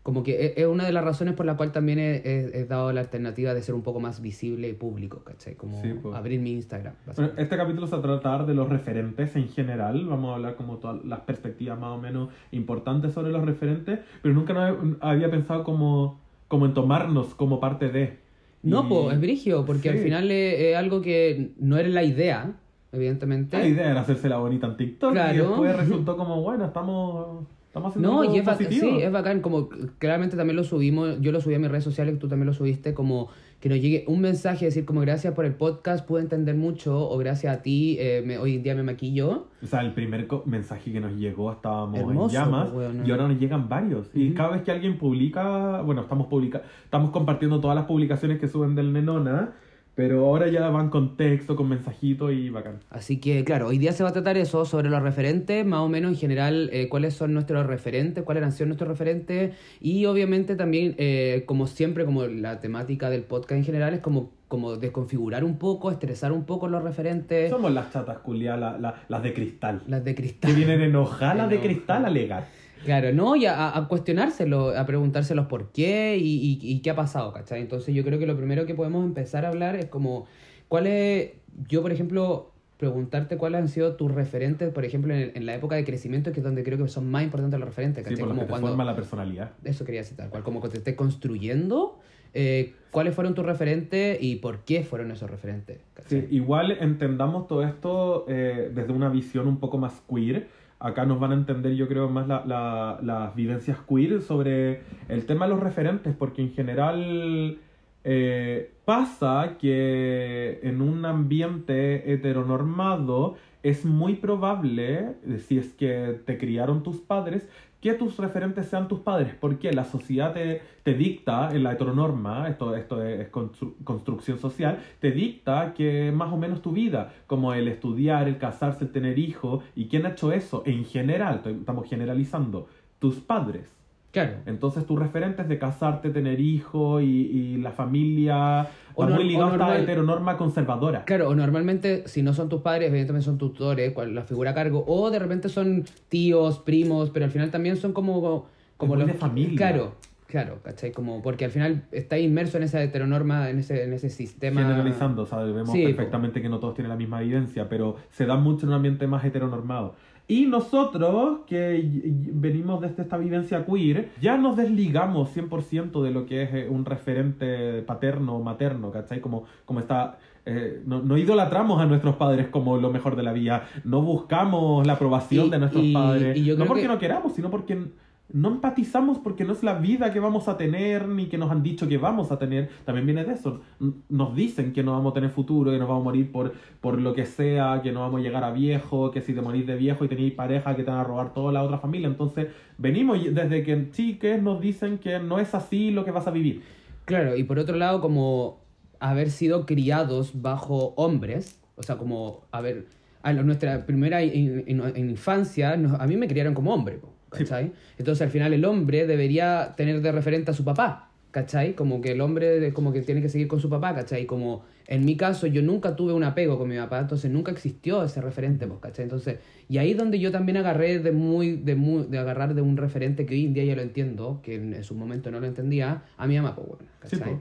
como 0.04 0.22
que 0.22 0.32
e- 0.46 0.54
es 0.60 0.66
una 0.66 0.84
de 0.84 0.92
las 0.92 1.02
razones 1.02 1.34
por 1.34 1.46
la 1.46 1.56
cual 1.56 1.72
también 1.72 1.98
he, 1.98 2.16
he- 2.16 2.60
he 2.60 2.64
dado 2.66 2.92
la 2.92 3.00
alternativa 3.00 3.54
de 3.54 3.62
ser 3.62 3.74
un 3.74 3.80
poco 3.82 3.98
más 4.00 4.20
visible 4.20 4.68
y 4.68 4.74
público, 4.74 5.24
¿cachai? 5.24 5.54
Como 5.56 5.80
Sí, 5.82 5.94
pues. 6.00 6.14
abrir 6.14 6.38
mi 6.40 6.52
Instagram. 6.52 6.92
Bueno, 7.16 7.32
este 7.38 7.56
capítulo 7.56 7.86
se 7.86 7.92
va 7.96 7.98
a 7.98 8.02
tratar 8.02 8.44
de 8.46 8.54
los 8.54 8.68
referentes 8.68 9.34
en 9.34 9.48
general. 9.48 10.06
Vamos 10.06 10.30
a 10.30 10.34
hablar 10.36 10.54
como 10.56 10.76
todas 10.76 11.02
las 11.06 11.20
perspectivas 11.20 11.80
más 11.80 11.90
o 11.90 11.98
menos 11.98 12.28
importantes 12.52 13.12
sobre 13.14 13.32
los 13.32 13.44
referentes, 13.44 13.98
pero 14.22 14.34
nunca 14.34 14.52
no 14.52 14.96
había 15.00 15.30
pensado 15.30 15.64
como, 15.64 16.20
como 16.48 16.66
en 16.66 16.74
tomarnos 16.74 17.34
como 17.34 17.58
parte 17.58 17.88
de. 17.88 18.18
No, 18.62 18.84
Y- 18.84 18.88
pues 18.90 19.14
es 19.14 19.20
brigio, 19.20 19.64
porque 19.64 19.88
al 19.88 19.96
Sí. 19.96 20.04
final 20.04 20.30
es, 20.30 20.60
es 20.60 20.76
algo 20.76 21.00
que 21.00 21.52
no 21.58 21.78
era 21.78 21.88
la 21.88 22.02
idea, 22.04 22.52
evidentemente. 22.92 23.56
La 23.58 23.66
idea 23.66 23.90
era 23.90 24.00
hacerse 24.02 24.28
la 24.28 24.36
bonita 24.36 24.66
en 24.66 24.76
TikTok 24.76 25.10
y 25.10 25.14
Claro. 25.14 25.48
después 25.48 25.76
resultó 25.76 26.16
como, 26.18 26.42
bueno, 26.42 26.66
estamos, 26.66 27.46
estamos 27.74 27.90
haciendo 27.90 28.12
No, 28.12 28.20
algo 28.20 28.34
y 28.36 28.38
es, 28.38 28.44
ba- 28.44 28.52
positivo. 28.56 28.86
sí, 28.88 29.02
es 29.02 29.10
bacán, 29.10 29.40
como 29.40 29.68
claramente 29.98 30.36
también 30.36 30.54
lo 30.56 30.62
subimos, 30.62 31.20
yo 31.20 31.32
lo 31.32 31.40
subí 31.40 31.54
a 31.54 31.58
mis 31.58 31.68
redes 31.68 31.82
sociales, 31.82 32.16
tú 32.20 32.28
también 32.28 32.46
lo 32.46 32.52
subiste, 32.52 32.94
como 32.94 33.28
que 33.58 33.68
nos 33.68 33.80
llegue 33.80 34.04
un 34.06 34.20
mensaje, 34.20 34.66
decir 34.66 34.84
como 34.84 35.00
gracias 35.00 35.34
por 35.34 35.44
el 35.44 35.54
podcast, 35.54 36.06
pude 36.06 36.20
entender 36.22 36.54
mucho, 36.54 36.96
o 37.10 37.18
gracias 37.18 37.56
a 37.56 37.62
ti, 37.62 37.96
eh, 37.98 38.22
me- 38.24 38.38
hoy 38.38 38.54
en 38.56 38.62
día 38.62 38.76
me 38.76 38.84
maquillo. 38.84 39.48
O 39.60 39.66
sea, 39.66 39.80
el 39.80 39.92
primer 39.92 40.28
mensaje 40.46 40.92
que 40.92 41.00
nos 41.00 41.14
llegó 41.16 41.50
estábamos 41.50 41.98
Hermoso, 41.98 42.36
en 42.36 42.44
llamas 42.44 42.68
pues, 42.70 42.90
y 43.04 43.10
ahora 43.10 43.26
nos 43.26 43.40
llegan 43.40 43.68
varios. 43.68 44.08
Y 44.14 44.30
cada 44.34 44.50
vez 44.50 44.62
que 44.62 44.70
alguien 44.70 44.96
publica, 44.96 45.80
bueno, 45.82 46.02
estamos 46.02 46.28
publica 46.28 46.62
estamos 46.84 47.10
compartiendo 47.10 47.60
todas 47.60 47.74
las 47.74 47.86
publicaciones 47.86 48.38
que 48.38 48.46
suben 48.46 48.76
del 48.76 48.92
Nenona, 48.92 49.54
pero 49.94 50.26
ahora 50.26 50.48
ya 50.48 50.68
van 50.70 50.90
con 50.90 51.16
texto, 51.16 51.54
con 51.56 51.68
mensajito 51.68 52.30
y 52.32 52.50
bacán. 52.50 52.80
Así 52.90 53.18
que, 53.18 53.44
claro, 53.44 53.68
hoy 53.68 53.78
día 53.78 53.92
se 53.92 54.02
va 54.02 54.08
a 54.08 54.12
tratar 54.12 54.36
eso, 54.36 54.64
sobre 54.64 54.90
los 54.90 55.02
referentes, 55.02 55.64
más 55.64 55.80
o 55.80 55.88
menos 55.88 56.12
en 56.12 56.18
general, 56.18 56.68
eh, 56.72 56.88
cuáles 56.88 57.14
son 57.14 57.32
nuestros 57.32 57.66
referentes, 57.66 58.24
cuáles 58.24 58.42
han 58.42 58.52
sido 58.52 58.66
nuestros 58.66 58.88
referentes, 58.88 59.54
y 59.80 60.04
obviamente 60.06 60.56
también, 60.56 60.94
eh, 60.98 61.44
como 61.46 61.66
siempre, 61.66 62.04
como 62.04 62.26
la 62.26 62.60
temática 62.60 63.08
del 63.10 63.22
podcast 63.22 63.58
en 63.58 63.64
general, 63.64 63.94
es 63.94 64.00
como, 64.00 64.32
como 64.48 64.76
desconfigurar 64.76 65.44
un 65.44 65.58
poco, 65.58 65.90
estresar 65.90 66.32
un 66.32 66.44
poco 66.44 66.68
los 66.68 66.82
referentes, 66.82 67.50
Somos 67.50 67.72
las 67.72 67.92
chatas 67.92 68.18
culiadas, 68.18 68.60
la- 68.60 68.78
la- 68.78 68.94
las 69.08 69.22
de 69.22 69.32
cristal. 69.32 69.82
las 69.86 70.04
de 70.04 70.14
Que 70.14 70.22
cristal. 70.22 70.54
vienen 70.54 70.80
enojadas 70.80 71.48
de 71.48 71.60
cristal 71.60 72.04
a 72.04 72.08
alegar. 72.08 72.46
Claro, 72.84 73.12
no, 73.12 73.34
y 73.36 73.46
a, 73.46 73.76
a 73.76 73.88
cuestionárselo, 73.88 74.76
a 74.76 74.84
preguntárselos 74.86 75.46
por 75.46 75.72
qué 75.72 76.16
y, 76.20 76.36
y- 76.36 76.58
y 76.62 76.80
qué 76.80 76.90
ha 76.90 76.94
pasado, 76.96 77.32
¿cachai? 77.32 77.60
Entonces 77.60 77.94
yo 77.94 78.04
creo 78.04 78.18
que 78.18 78.26
lo 78.26 78.36
primero 78.36 78.66
que 78.66 78.74
podemos 78.74 79.04
empezar 79.04 79.44
a 79.44 79.48
hablar 79.48 79.74
es 79.76 79.86
como, 79.86 80.26
¿cuál 80.68 80.86
es, 80.86 81.32
yo 81.68 81.82
por 81.82 81.92
ejemplo, 81.92 82.50
preguntarte 82.76 83.36
cuáles 83.38 83.60
han 83.62 83.68
sido 83.68 83.94
tus 83.96 84.12
referentes, 84.12 84.70
por 84.72 84.84
ejemplo, 84.84 85.14
en, 85.14 85.32
en 85.34 85.46
la 85.46 85.54
época 85.54 85.76
de 85.76 85.84
crecimiento, 85.84 86.32
que 86.32 86.40
es 86.40 86.44
donde 86.44 86.62
creo 86.64 86.76
que 86.76 86.88
son 86.88 87.10
más 87.10 87.22
importantes 87.22 87.58
los 87.58 87.68
referentes, 87.68 88.04
Sí, 88.04 88.10
¿cachai? 88.10 88.18
por 88.20 88.28
lo 88.28 88.34
como 88.34 88.40
que 88.42 88.46
te 88.46 88.50
cuando, 88.50 88.68
forma 88.68 88.84
la 88.84 88.94
personalidad. 88.94 89.52
eso 89.64 89.84
quería 89.84 90.00
decir 90.02 90.16
tal 90.16 90.28
cual, 90.28 90.42
como 90.42 90.60
que 90.60 90.68
te 90.68 90.78
estés 90.78 90.94
construyendo, 90.94 91.98
eh, 92.34 92.74
¿cuáles 92.90 93.14
fueron 93.14 93.34
tus 93.34 93.46
referentes 93.46 94.18
y 94.20 94.36
por 94.36 94.64
qué 94.64 94.82
fueron 94.82 95.10
esos 95.12 95.30
referentes? 95.30 95.78
Sí, 96.06 96.22
igual 96.30 96.72
entendamos 96.72 97.46
todo 97.46 97.62
esto 97.62 98.26
eh, 98.28 98.70
desde 98.74 98.92
una 98.92 99.08
visión 99.08 99.46
un 99.48 99.58
poco 99.58 99.78
más 99.78 100.02
queer. 100.12 100.48
Acá 100.78 101.04
nos 101.06 101.18
van 101.20 101.30
a 101.32 101.34
entender, 101.34 101.74
yo 101.74 101.88
creo, 101.88 102.08
más 102.08 102.26
la- 102.28 102.44
la- 102.46 102.98
las 103.02 103.34
vivencias 103.34 103.78
queer 103.88 104.20
sobre 104.20 104.82
el 105.08 105.24
tema 105.26 105.46
de 105.46 105.52
los 105.54 105.60
referentes, 105.62 106.14
porque 106.14 106.42
en 106.42 106.52
general 106.52 107.58
eh, 108.06 108.70
pasa 108.84 109.56
que 109.58 110.60
en 110.62 110.82
un 110.82 111.06
ambiente 111.06 112.12
heteronormado 112.12 113.36
es 113.62 113.86
muy 113.86 114.16
probable, 114.16 115.14
eh, 115.26 115.38
si 115.38 115.56
es 115.56 115.72
que 115.72 116.20
te 116.26 116.36
criaron 116.36 116.82
tus 116.82 116.98
padres, 116.98 117.48
que 117.84 117.92
tus 117.92 118.16
referentes 118.16 118.66
sean 118.66 118.88
tus 118.88 119.00
padres, 119.00 119.34
porque 119.38 119.70
la 119.70 119.84
sociedad 119.84 120.32
te, 120.32 120.62
te 120.82 120.94
dicta, 120.94 121.54
en 121.54 121.62
la 121.62 121.72
heteronorma, 121.72 122.48
esto, 122.48 122.74
esto 122.74 123.04
es 123.04 123.30
constru- 123.30 123.74
construcción 123.84 124.38
social, 124.38 124.78
te 125.00 125.10
dicta 125.10 125.74
que 125.74 126.10
más 126.10 126.32
o 126.32 126.38
menos 126.38 126.62
tu 126.62 126.72
vida, 126.72 127.12
como 127.26 127.52
el 127.52 127.68
estudiar, 127.68 128.26
el 128.26 128.38
casarse, 128.38 128.84
el 128.84 128.90
tener 128.90 129.18
hijos, 129.18 129.62
¿y 129.76 129.88
quién 129.88 130.06
ha 130.06 130.12
hecho 130.12 130.32
eso? 130.32 130.62
En 130.64 130.86
general, 130.86 131.42
estamos 131.44 131.86
generalizando, 131.86 132.68
tus 133.00 133.16
padres. 133.16 133.70
Claro. 134.12 134.36
Entonces 134.46 134.86
tus 134.86 134.98
referentes 134.98 135.46
de 135.46 135.58
casarte, 135.58 136.08
tener 136.08 136.40
hijos 136.40 137.02
y, 137.02 137.06
y 137.06 137.56
la 137.58 137.72
familia, 137.72 138.68
va 138.98 139.06
muy 139.08 139.24
ligado 139.24 139.46
o 139.46 139.50
a 139.52 139.54
esta 139.54 139.78
heteronorma 139.80 140.36
conservadora. 140.36 141.04
Claro, 141.04 141.28
o 141.28 141.34
normalmente, 141.34 142.04
si 142.06 142.22
no 142.22 142.32
son 142.34 142.48
tus 142.48 142.60
padres, 142.62 142.88
evidentemente 142.88 143.24
son 143.24 143.38
tutores, 143.38 143.92
cual- 143.92 144.14
la 144.14 144.22
figura 144.22 144.50
a 144.50 144.54
cargo, 144.54 144.84
o 144.86 145.10
de 145.10 145.18
repente 145.18 145.48
son 145.48 145.84
tíos, 146.08 146.58
primos, 146.60 147.10
pero 147.10 147.24
al 147.24 147.30
final 147.30 147.50
también 147.50 147.76
son 147.76 147.92
como... 147.92 148.46
como 148.76 148.96
los 148.96 149.06
de 149.06 149.14
familia. 149.14 149.56
Claro, 149.56 149.94
claro, 150.26 150.58
¿cachai? 150.62 150.92
Como, 150.92 151.22
porque 151.22 151.44
al 151.44 151.50
final 151.50 151.84
está 151.92 152.18
inmerso 152.18 152.56
en 152.58 152.64
esa 152.64 152.82
heteronorma, 152.82 153.50
en 153.50 153.58
ese, 153.60 153.84
en 153.84 153.92
ese 153.92 154.10
sistema... 154.10 154.62
Generalizando, 154.62 155.26
sabemos 155.26 155.70
Sí, 155.72 155.84
perfectamente 155.84 156.42
que 156.42 156.48
no 156.48 156.58
todos 156.58 156.74
tienen 156.74 156.90
la 156.90 156.96
misma 156.96 157.20
vivencia, 157.20 157.68
pero 157.68 157.96
se 158.10 158.26
da 158.26 158.36
mucho 158.36 158.66
en 158.66 158.70
un 158.70 158.74
ambiente 158.76 159.06
más 159.06 159.24
heteronormado. 159.24 159.94
Y 160.26 160.46
nosotros, 160.46 161.40
que 161.46 161.84
venimos 162.32 162.80
desde 162.80 163.02
esta 163.02 163.18
vivencia 163.18 163.66
queer, 163.66 164.10
ya 164.22 164.36
nos 164.38 164.56
desligamos 164.56 165.36
100% 165.36 166.02
de 166.02 166.10
lo 166.10 166.24
que 166.24 166.42
es 166.42 166.54
eh, 166.54 166.66
un 166.68 166.86
referente 166.86 167.82
paterno 167.82 168.36
o 168.36 168.42
materno, 168.42 168.90
¿cachai? 168.90 169.20
Como, 169.20 169.44
como 169.66 169.80
está... 169.80 170.18
eh, 170.46 170.80
no, 170.86 171.02
no 171.02 171.18
idolatramos 171.18 171.78
a 171.80 171.84
nuestros 171.86 172.16
padres 172.16 172.48
como 172.48 172.78
lo 172.78 172.90
mejor 172.90 173.16
de 173.16 173.22
la 173.22 173.32
vida, 173.34 173.64
no 173.84 174.00
buscamos 174.02 174.86
la 174.86 174.94
aprobación 174.94 175.46
Y- 175.46 175.50
de 175.50 175.58
nuestros 175.58 175.84
y- 175.84 175.92
padres, 175.92 176.36
y 176.38 176.44
yo 176.44 176.56
no 176.56 176.64
porque 176.66 176.82
que- 176.82 176.88
no 176.88 176.98
queramos, 176.98 177.32
sino 177.34 177.50
porque 177.50 177.84
no 178.34 178.48
empatizamos 178.48 179.18
porque 179.20 179.44
no 179.44 179.52
es 179.52 179.62
la 179.62 179.74
vida 179.74 180.12
que 180.12 180.18
vamos 180.18 180.48
a 180.48 180.56
tener 180.56 181.06
ni 181.06 181.26
que 181.26 181.38
nos 181.38 181.52
han 181.52 181.62
dicho 181.62 181.86
que 181.86 181.98
vamos 181.98 182.32
a 182.32 182.38
tener. 182.38 182.68
También 182.84 183.06
viene 183.06 183.24
de 183.24 183.32
eso. 183.32 183.60
Nos 184.08 184.34
dicen 184.34 184.72
que 184.72 184.82
no 184.82 184.90
vamos 184.90 185.12
a 185.12 185.14
tener 185.14 185.30
futuro, 185.30 185.70
que 185.70 185.78
nos 185.78 185.86
vamos 185.86 186.02
a 186.02 186.04
morir 186.04 186.32
por, 186.32 186.52
por 186.80 187.00
lo 187.00 187.14
que 187.14 187.26
sea, 187.26 187.80
que 187.80 187.92
no 187.92 188.00
vamos 188.00 188.20
a 188.20 188.24
llegar 188.24 188.42
a 188.42 188.50
viejo, 188.50 189.12
que 189.12 189.20
si 189.20 189.34
te 189.34 189.40
morís 189.40 189.68
de 189.68 189.76
viejo 189.76 190.04
y 190.04 190.08
tenéis 190.08 190.34
pareja 190.34 190.74
que 190.74 190.82
te 190.82 190.90
van 190.90 190.98
a 190.98 191.04
robar 191.04 191.32
toda 191.32 191.52
la 191.52 191.62
otra 191.62 191.78
familia. 191.78 192.08
Entonces, 192.08 192.48
venimos 192.76 193.20
desde 193.32 193.62
que 193.62 193.90
chiques 193.92 194.42
nos 194.42 194.60
dicen 194.60 194.98
que 194.98 195.20
no 195.20 195.38
es 195.38 195.54
así 195.54 195.92
lo 195.92 196.04
que 196.04 196.10
vas 196.10 196.26
a 196.26 196.32
vivir. 196.32 196.62
Claro, 197.04 197.36
y 197.36 197.44
por 197.44 197.60
otro 197.60 197.76
lado, 197.76 198.00
como 198.00 198.64
haber 198.98 199.30
sido 199.30 199.64
criados 199.64 200.42
bajo 200.42 200.92
hombres, 200.96 201.62
o 201.76 201.84
sea, 201.84 201.98
como 201.98 202.42
haber... 202.50 202.86
A 203.22 203.32
nuestra 203.32 203.86
primera 203.86 204.22
in- 204.22 204.64
in- 204.66 204.82
in- 204.96 205.08
infancia, 205.08 205.72
a 205.72 206.06
mí 206.06 206.16
me 206.18 206.28
criaron 206.28 206.52
como 206.52 206.74
hombre, 206.74 206.98
po, 206.98 207.13
¿cachai? 207.34 207.72
Entonces 207.98 208.22
al 208.22 208.30
final 208.30 208.52
el 208.52 208.64
hombre 208.64 209.06
debería 209.06 209.74
tener 209.76 210.00
de 210.00 210.12
referente 210.12 210.50
a 210.50 210.54
su 210.54 210.64
papá, 210.64 211.10
¿cachai? 211.30 211.74
Como 211.74 212.00
que 212.00 212.12
el 212.12 212.20
hombre 212.20 212.72
como 212.72 212.92
que 212.92 213.02
tiene 213.02 213.20
que 213.20 213.28
seguir 213.28 213.48
con 213.48 213.60
su 213.60 213.68
papá, 213.68 213.94
¿cachai? 213.94 214.26
Como 214.26 214.64
en 214.86 215.04
mi 215.04 215.16
caso 215.16 215.46
yo 215.46 215.62
nunca 215.62 215.96
tuve 215.96 216.12
un 216.12 216.24
apego 216.24 216.58
con 216.58 216.68
mi 216.68 216.76
papá, 216.76 217.00
entonces 217.00 217.30
nunca 217.30 217.50
existió 217.52 218.04
ese 218.04 218.20
referente, 218.20 218.66
pues, 218.66 218.80
¿cachai? 218.80 219.04
Entonces, 219.04 219.38
y 219.68 219.78
ahí 219.78 219.92
es 219.92 219.96
donde 219.96 220.18
yo 220.18 220.30
también 220.30 220.58
agarré 220.58 220.98
de 220.98 221.10
muy, 221.12 221.56
de 221.56 221.74
muy, 221.74 222.04
de 222.06 222.18
agarrar 222.18 222.54
de 222.54 222.62
un 222.62 222.76
referente 222.76 223.24
que 223.24 223.34
hoy 223.34 223.46
en 223.46 223.54
día 223.54 223.64
ya 223.64 223.76
lo 223.76 223.82
entiendo, 223.82 224.40
que 224.42 224.56
en, 224.56 224.74
en 224.74 224.84
su 224.84 224.94
momento 224.94 225.30
no 225.30 225.40
lo 225.40 225.46
entendía, 225.46 226.02
a 226.16 226.26
mi 226.26 226.36
mamá, 226.36 226.54
pues, 226.54 226.68
bueno, 226.68 226.84
Sí, 227.04 227.16
¿cachai? 227.16 227.36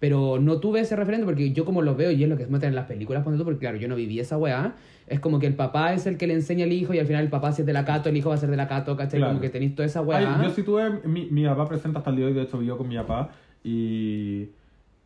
Pero 0.00 0.38
no 0.38 0.60
tuve 0.60 0.80
ese 0.80 0.94
referente 0.94 1.26
porque 1.26 1.52
yo 1.52 1.64
como 1.64 1.82
lo 1.82 1.96
veo 1.96 2.10
y 2.10 2.22
es 2.22 2.28
lo 2.28 2.36
que 2.36 2.44
se 2.44 2.50
muestra 2.50 2.68
en 2.68 2.74
las 2.76 2.86
películas, 2.86 3.24
ponte 3.24 3.38
tú, 3.38 3.44
porque 3.44 3.58
claro, 3.58 3.78
yo 3.78 3.88
no 3.88 3.96
viví 3.96 4.20
esa 4.20 4.38
weá. 4.38 4.74
Es 5.08 5.20
como 5.20 5.38
que 5.38 5.46
el 5.46 5.54
papá 5.54 5.92
es 5.94 6.06
el 6.06 6.16
que 6.18 6.26
le 6.26 6.34
enseña 6.34 6.64
al 6.64 6.72
hijo 6.72 6.94
y 6.94 6.98
al 6.98 7.06
final 7.06 7.24
el 7.24 7.30
papá 7.30 7.52
si 7.52 7.62
es 7.62 7.66
de 7.66 7.72
la 7.72 7.84
cato, 7.84 8.08
el 8.08 8.16
hijo 8.16 8.28
va 8.28 8.34
a 8.36 8.38
ser 8.38 8.50
de 8.50 8.56
la 8.56 8.68
cato, 8.68 8.96
¿cachai? 8.96 9.18
Claro. 9.18 9.32
Como 9.32 9.40
que 9.40 9.48
tenéis 9.48 9.74
toda 9.74 9.86
esa 9.86 10.00
Ay, 10.00 10.06
weá. 10.06 10.40
yo 10.42 10.50
sí 10.50 10.62
tuve, 10.62 10.90
mi, 11.04 11.26
mi 11.30 11.44
papá 11.46 11.66
presente 11.66 11.98
hasta 11.98 12.10
el 12.10 12.16
día 12.16 12.26
de 12.26 12.32
hoy, 12.32 12.36
de 12.36 12.42
hecho 12.44 12.58
vivo 12.58 12.76
con 12.76 12.88
mi 12.88 12.96
papá 12.96 13.30
y, 13.64 14.48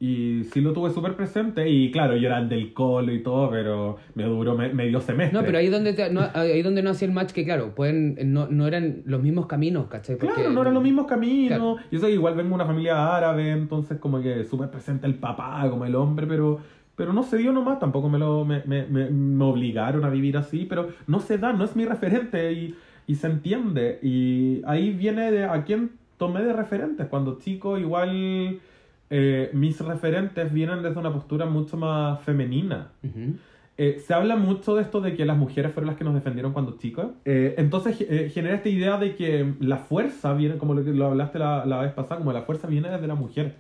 y 0.05 0.43
sí 0.53 0.61
lo 0.61 0.73
tuve 0.73 0.91
súper 0.91 1.15
presente 1.15 1.69
y 1.71 1.93
claro, 1.93 2.17
yo 2.17 2.27
era 2.27 2.39
el 2.39 2.49
del 2.49 2.73
colo 2.73 3.13
y 3.13 3.23
todo, 3.23 3.49
pero 3.51 3.99
me 4.17 4.25
duró 4.25 4.57
me- 4.57 4.73
medio 4.75 5.01
semestre. 5.01 5.39
No, 5.39 5.45
pero 5.47 5.59
ahí 5.59 5.69
donde, 5.69 5.93
te- 5.93 6.11
no, 6.11 6.23
ahí 6.35 6.61
donde 6.63 6.83
no 6.83 6.91
hacía 6.91 7.07
el 7.07 7.15
match 7.15 7.31
que 7.31 7.45
claro, 7.45 7.73
pueden, 7.77 8.17
no, 8.33 8.49
no 8.49 8.67
eran 8.67 9.03
los 9.05 9.23
mismos 9.23 9.47
caminos, 9.47 9.87
¿cachai? 9.87 10.17
Porque- 10.17 10.35
Claro, 10.35 10.51
no 10.51 10.61
eran 10.63 10.75
los 10.75 10.83
mismos 10.83 11.07
caminos. 11.07 11.49
Claro. 11.57 11.77
Yo 11.93 12.01
sé 12.01 12.07
que 12.09 12.15
igual 12.15 12.35
vengo 12.35 12.49
de 12.49 12.55
una 12.57 12.67
familia 12.67 13.17
árabe, 13.17 13.53
entonces 13.53 13.99
como 14.01 14.21
que 14.21 14.43
súper 14.45 14.71
presente 14.71 15.07
el 15.07 15.15
papá, 15.15 15.65
como 15.71 15.85
el 15.85 15.95
hombre, 15.95 16.27
pero, 16.27 16.59
pero 16.97 17.13
no 17.13 17.23
se 17.23 17.37
dio 17.39 17.53
nomás, 17.53 17.79
tampoco 17.79 18.09
me, 18.09 18.19
lo, 18.19 18.45
me, 18.45 18.63
me, 18.67 18.85
me- 18.87 19.09
me 19.09 19.45
obligaron 19.45 20.05
a 20.05 20.11
vivir 20.11 20.37
así, 20.37 20.67
pero 20.69 20.89
no 21.07 21.21
se 21.21 21.39
da, 21.39 21.53
no 21.53 21.63
es 21.65 21.77
mi 21.77 21.85
referente 21.85 22.53
y, 22.53 22.75
y 23.07 23.15
se 23.15 23.29
entiende. 23.29 24.01
Y 24.03 24.63
ahí 24.67 24.91
viene 24.91 25.31
de 25.31 25.45
a 25.45 25.63
quién 25.63 25.93
tomé 26.19 26.43
de 26.43 26.53
referentes. 26.53 27.07
Cuando 27.07 27.39
chico 27.39 27.79
igual 27.79 28.59
eh, 29.15 29.51
mis 29.53 29.79
referentes 29.81 30.51
vienen 30.53 30.83
desde 30.83 30.99
una 30.99 31.13
postura 31.13 31.45
mucho 31.47 31.77
más 31.77 32.21
femenina. 32.23 32.89
Eh, 33.79 33.99
se 34.07 34.13
habla 34.15 34.37
mucho 34.37 34.75
de 34.75 34.83
esto 34.83 35.01
de 35.01 35.15
que 35.15 35.25
las 35.25 35.37
mujeres 35.37 35.73
fueron 35.73 35.89
las 35.89 35.97
que 35.97 36.05
nos 36.05 36.15
defendieron 36.15 36.53
cuando 36.53 36.77
chicos. 36.79 37.07
Eh, 37.25 37.55
entonces 37.59 37.97
genera 38.33 38.55
esta 38.57 38.69
idea 38.69 38.97
de 38.99 39.15
que 39.15 39.55
la 39.61 39.77
fuerza 39.79 40.33
viene, 40.35 40.57
como 40.57 40.75
lo, 40.75 40.83
lo 40.83 41.07
hablaste 41.07 41.39
la, 41.39 41.65
la 41.67 41.81
vez 41.81 41.93
pasada, 41.93 42.19
como 42.19 42.33
la 42.33 42.43
fuerza 42.43 42.67
viene 42.69 42.89
desde 42.91 43.07
la 43.07 43.15
mujer, 43.15 43.57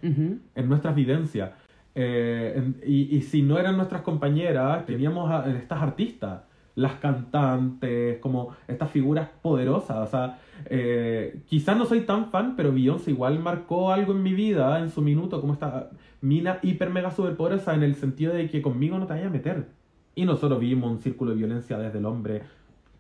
en 0.55 0.69
nuestras 0.69 0.95
vivencias. 0.95 1.51
En- 1.95 2.77
y, 2.87 3.15
y 3.17 3.21
si 3.23 3.43
no 3.43 3.59
eran 3.59 3.77
nuestras 3.77 4.03
compañeras, 4.03 4.87
teníamos 4.87 5.31
a 5.31 5.49
estas 5.51 5.83
artistas, 5.83 6.43
las 6.75 6.95
cantantes, 6.95 8.19
como 8.19 8.51
estas 8.69 8.91
figuras 8.91 9.29
poderosas. 9.43 9.97
O 9.99 10.07
sea, 10.11 10.39
eh, 10.67 11.41
quizás 11.47 11.77
no 11.77 11.85
soy 11.85 12.03
tan 12.03 12.31
fan, 12.31 12.55
pero 12.57 12.73
Beyoncé 12.73 13.11
igual 13.11 13.39
marcó 13.39 13.93
algo 13.93 14.13
en 14.13 14.23
mi 14.23 14.33
vida 14.33 14.79
en 14.81 14.91
su 14.91 15.03
minuto, 15.03 15.41
como 15.41 15.53
esta 15.53 15.91
mina 16.21 16.59
hiper 16.63 16.91
mega 16.91 17.11
superpoderosa 17.11 17.75
en 17.75 17.83
el 17.83 17.95
sentido 17.95 18.33
de 18.33 18.49
que 18.49 18.63
conmigo 18.63 18.99
no 18.99 19.07
te 19.07 19.15
vayas 19.15 19.29
a 19.29 19.31
meter. 19.31 19.67
Y 20.15 20.25
nosotros 20.25 20.61
vivimos 20.61 20.91
un 20.91 20.99
círculo 20.99 21.31
de 21.33 21.39
violencia 21.39 21.79
desde 21.79 21.99
el 21.99 22.07
hombre 22.07 22.43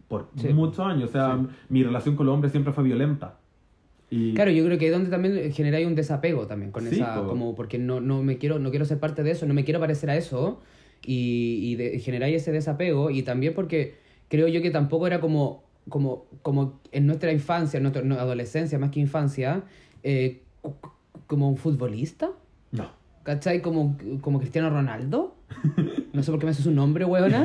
por 0.08 0.28
Sí. 0.36 0.52
muchos 0.52 0.80
años. 0.80 1.10
O 1.10 1.12
sea, 1.12 1.38
Sí. 1.40 1.46
mi 1.68 1.82
relación 1.84 2.16
con 2.16 2.26
los 2.26 2.34
hombres 2.34 2.52
siempre 2.52 2.72
fue 2.72 2.84
violenta. 2.84 3.38
Y 4.10 4.34
Claro, 4.34 4.50
yo 4.50 4.64
creo 4.66 4.78
que 4.78 4.86
es 4.88 4.92
donde 4.92 5.08
también 5.08 5.50
generáis 5.52 5.86
un 5.86 5.94
desapego 5.94 6.46
también 6.46 6.70
con 6.72 6.84
Sí, 6.86 6.96
esa, 6.96 7.22
po. 7.22 7.28
como 7.28 7.54
porque 7.54 7.78
no, 7.78 8.00
no 8.00 8.22
me 8.22 8.36
quiero, 8.36 8.58
no 8.58 8.68
quiero 8.70 8.84
ser 8.84 8.98
parte 9.00 9.22
de 9.22 9.30
eso, 9.30 9.46
no 9.46 9.54
me 9.54 9.64
quiero 9.64 9.80
parecer 9.80 10.10
a 10.10 10.16
eso 10.16 10.60
y, 11.04 11.58
y 11.62 11.74
de- 11.76 11.98
generáis 11.98 12.36
ese 12.36 12.52
desapego 12.52 13.10
y 13.10 13.22
también 13.22 13.54
porque 13.54 13.94
creo 14.28 14.48
yo 14.48 14.62
que 14.62 14.70
tampoco 14.70 15.06
era 15.06 15.20
como, 15.20 15.62
como, 15.88 16.26
como 16.42 16.80
en 16.92 17.06
nuestra 17.06 17.32
infancia, 17.32 17.76
en 17.78 17.84
nuestra 17.84 18.02
adolescencia 18.20 18.78
más 18.78 18.90
que 18.90 19.00
infancia, 19.00 19.62
eh, 20.02 20.42
como 21.26 21.48
un 21.48 21.56
futbolista, 21.56 22.30
no. 22.70 22.90
¿cachai? 23.22 23.62
Como, 23.62 23.96
como 24.20 24.38
Cristiano 24.38 24.70
Ronaldo. 24.70 25.36
No 26.12 26.22
sé 26.22 26.30
por 26.30 26.40
qué 26.40 26.46
me 26.46 26.50
hace 26.52 26.62
su 26.62 26.70
nombre, 26.70 27.04
huevona, 27.04 27.44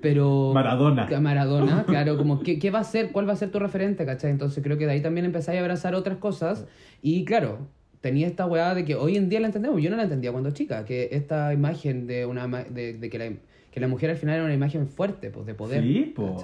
pero... 0.00 0.52
Maradona. 0.54 1.06
Maradona, 1.20 1.84
claro, 1.86 2.16
como 2.16 2.40
¿qué, 2.40 2.58
qué 2.58 2.70
va 2.70 2.78
a 2.80 2.84
ser, 2.84 3.12
cuál 3.12 3.28
va 3.28 3.34
a 3.34 3.36
ser 3.36 3.50
tu 3.50 3.58
referente, 3.58 4.04
¿cachai? 4.06 4.30
Entonces 4.30 4.62
creo 4.64 4.78
que 4.78 4.86
de 4.86 4.92
ahí 4.92 5.00
también 5.02 5.26
empezáis 5.26 5.58
a 5.58 5.62
abrazar 5.62 5.94
otras 5.94 6.16
cosas 6.18 6.66
y 7.02 7.24
claro, 7.24 7.68
tenía 8.00 8.26
esta 8.26 8.46
weá 8.46 8.74
de 8.74 8.84
que 8.84 8.94
hoy 8.94 9.16
en 9.16 9.28
día 9.28 9.40
la 9.40 9.46
entendemos, 9.46 9.80
yo 9.82 9.90
no 9.90 9.96
la 9.96 10.04
entendía 10.04 10.32
cuando 10.32 10.50
chica, 10.50 10.84
que 10.84 11.08
esta 11.12 11.52
imagen 11.52 12.06
de 12.06 12.26
una 12.26 12.46
de, 12.46 12.94
de 12.94 13.10
que, 13.10 13.18
la, 13.18 13.32
que 13.70 13.80
la 13.80 13.88
mujer 13.88 14.10
al 14.10 14.16
final 14.16 14.36
era 14.36 14.44
una 14.44 14.54
imagen 14.54 14.86
fuerte, 14.88 15.30
pues 15.30 15.46
de 15.46 15.54
poder, 15.54 15.82
Sí, 15.82 16.12
po. 16.14 16.36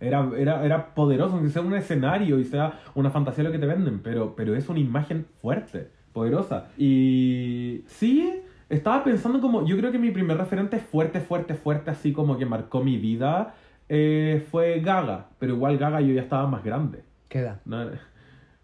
Era, 0.00 0.30
era, 0.36 0.64
era 0.64 0.94
poderoso, 0.94 1.34
aunque 1.34 1.50
sea 1.50 1.62
un 1.62 1.74
escenario 1.74 2.38
y 2.38 2.44
sea 2.44 2.78
una 2.94 3.10
fantasía 3.10 3.42
lo 3.42 3.50
que 3.50 3.58
te 3.58 3.66
venden, 3.66 4.00
pero, 4.00 4.36
pero 4.36 4.54
es 4.54 4.68
una 4.68 4.78
imagen 4.78 5.26
fuerte, 5.40 5.88
poderosa. 6.12 6.68
Y 6.78 7.82
sí, 7.86 8.42
estaba 8.68 9.02
pensando 9.02 9.40
como, 9.40 9.66
yo 9.66 9.76
creo 9.76 9.90
que 9.90 9.98
mi 9.98 10.12
primer 10.12 10.36
referente 10.36 10.78
fuerte, 10.78 11.20
fuerte, 11.20 11.54
fuerte, 11.54 11.90
así 11.90 12.12
como 12.12 12.38
que 12.38 12.46
marcó 12.46 12.82
mi 12.82 12.96
vida, 12.96 13.54
eh, 13.88 14.46
fue 14.50 14.80
Gaga, 14.80 15.30
pero 15.38 15.54
igual 15.54 15.78
Gaga 15.78 16.00
yo 16.00 16.14
ya 16.14 16.22
estaba 16.22 16.46
más 16.46 16.62
grande. 16.62 17.02
¿Qué 17.28 17.40
edad? 17.40 17.60
No, 17.64 17.90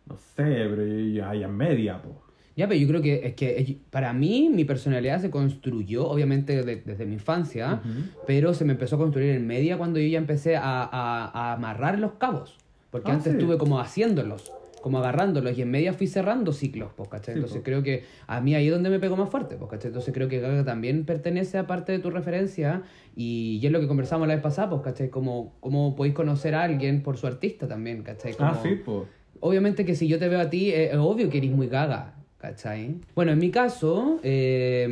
no 0.06 0.16
sé, 0.16 0.42
pero 0.44 0.84
yo 0.86 0.98
ya 1.16 1.34
ya 1.34 1.48
media, 1.48 2.00
po. 2.02 2.22
Ya, 2.56 2.68
pero 2.68 2.78
yo 2.78 2.86
creo 2.86 3.02
que 3.02 3.26
es 3.26 3.34
que 3.34 3.78
para 3.90 4.12
mí 4.12 4.48
mi 4.48 4.64
personalidad 4.64 5.20
se 5.20 5.28
construyó, 5.28 6.06
obviamente 6.08 6.62
de- 6.62 6.76
desde 6.76 7.04
mi 7.04 7.14
infancia, 7.14 7.82
pero 8.26 8.54
se 8.54 8.64
me 8.64 8.72
empezó 8.74 8.94
a 8.94 8.98
construir 9.00 9.30
en 9.30 9.44
media 9.46 9.76
cuando 9.76 9.98
yo 9.98 10.06
ya 10.06 10.18
empecé 10.18 10.56
a, 10.56 10.62
a- 10.84 11.30
a 11.34 11.52
amarrar 11.54 11.98
los 11.98 12.12
cabos. 12.12 12.60
Porque 12.90 13.10
Ah, 13.10 13.14
antes 13.14 13.32
sí. 13.32 13.38
estuve 13.38 13.58
como 13.58 13.80
haciéndolos, 13.80 14.52
como 14.80 14.98
agarrándolos, 14.98 15.58
y 15.58 15.62
en 15.62 15.70
media 15.72 15.94
fui 15.94 16.06
cerrando 16.06 16.52
ciclos, 16.52 16.92
pues, 16.94 17.08
¿cachai? 17.08 17.34
Sí, 17.34 17.38
Entonces 17.38 17.58
po. 17.58 17.64
creo 17.64 17.82
que 17.82 18.04
a 18.28 18.40
mí 18.40 18.54
ahí 18.54 18.66
es 18.68 18.72
donde 18.72 18.88
me 18.90 19.00
pegó 19.00 19.16
más 19.16 19.30
fuerte, 19.30 19.56
pues, 19.56 19.68
¿cachai? 19.68 19.88
Entonces 19.88 20.14
creo 20.14 20.28
que 20.28 20.38
Gaga 20.38 20.64
también 20.64 21.04
pertenece 21.06 21.58
a 21.58 21.66
parte 21.66 21.90
de 21.90 21.98
tu 21.98 22.10
referencia, 22.10 22.82
y, 23.16 23.58
y 23.60 23.66
es 23.66 23.72
lo 23.72 23.80
que 23.80 23.88
conversamos 23.88 24.28
la 24.28 24.34
vez 24.34 24.42
pasada, 24.44 24.70
pues, 24.70 24.82
¿cachai? 24.82 25.08
Como, 25.10 25.54
cómo 25.58 25.96
podéis 25.96 26.14
conocer 26.14 26.54
a 26.54 26.62
alguien 26.62 27.02
por 27.02 27.16
su 27.16 27.26
artista 27.26 27.66
también, 27.66 28.04
¿cachai? 28.04 28.36
Ah, 28.38 28.50
Como- 28.52 28.62
sí, 28.62 28.76
po. 28.76 29.08
Obviamente 29.46 29.84
que 29.84 29.94
si 29.94 30.08
yo 30.08 30.18
te 30.18 30.26
veo 30.30 30.40
a 30.40 30.48
ti, 30.48 30.70
es 30.70 30.96
obvio 30.96 31.28
que 31.28 31.36
eres 31.36 31.50
muy 31.50 31.66
gaga, 31.66 32.14
¿cachai? 32.38 32.94
Bueno, 33.14 33.32
en 33.32 33.38
mi 33.38 33.50
caso, 33.50 34.18
eh, 34.22 34.84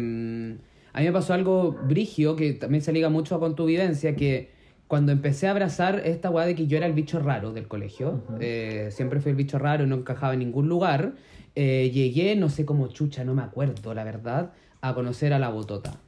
a 0.93 1.01
mí 1.01 1.07
me 1.07 1.11
pasó 1.11 1.33
algo 1.33 1.73
brigio 1.73 2.37
que 2.37 2.53
también 2.53 2.83
se 2.83 2.93
liga 2.93 3.09
mucho 3.09 3.41
con 3.41 3.57
tu 3.57 3.65
vivencia, 3.65 4.15
que 4.15 4.51
cuando 4.89 5.11
empecé 5.11 5.47
a 5.47 5.53
abrazar 5.53 6.03
esta 6.05 6.29
weá 6.29 6.45
de 6.45 6.55
que 6.55 6.67
yo 6.67 6.77
era 6.77 6.85
el 6.85 6.93
bicho 6.93 7.19
raro 7.19 7.55
del 7.55 7.67
colegio, 7.67 8.25
eh, 8.41 8.91
siempre 8.91 9.21
fui 9.21 9.31
el 9.31 9.37
bicho 9.37 9.59
raro, 9.59 9.87
no 9.87 9.97
encajaba 9.97 10.35
en 10.35 10.41
ningún 10.41 10.69
lugar, 10.69 11.15
eh, 11.55 11.91
llegué, 11.91 12.37
no 12.37 12.51
sé 12.51 12.67
cómo 12.67 12.89
chucha, 12.89 13.25
no 13.25 13.33
me 13.33 13.41
acuerdo, 13.41 13.95
la 13.95 14.05
verdad, 14.05 14.53
a 14.83 14.93
conocer 14.93 15.33
a 15.33 15.39
la 15.39 15.49
botota. 15.49 15.99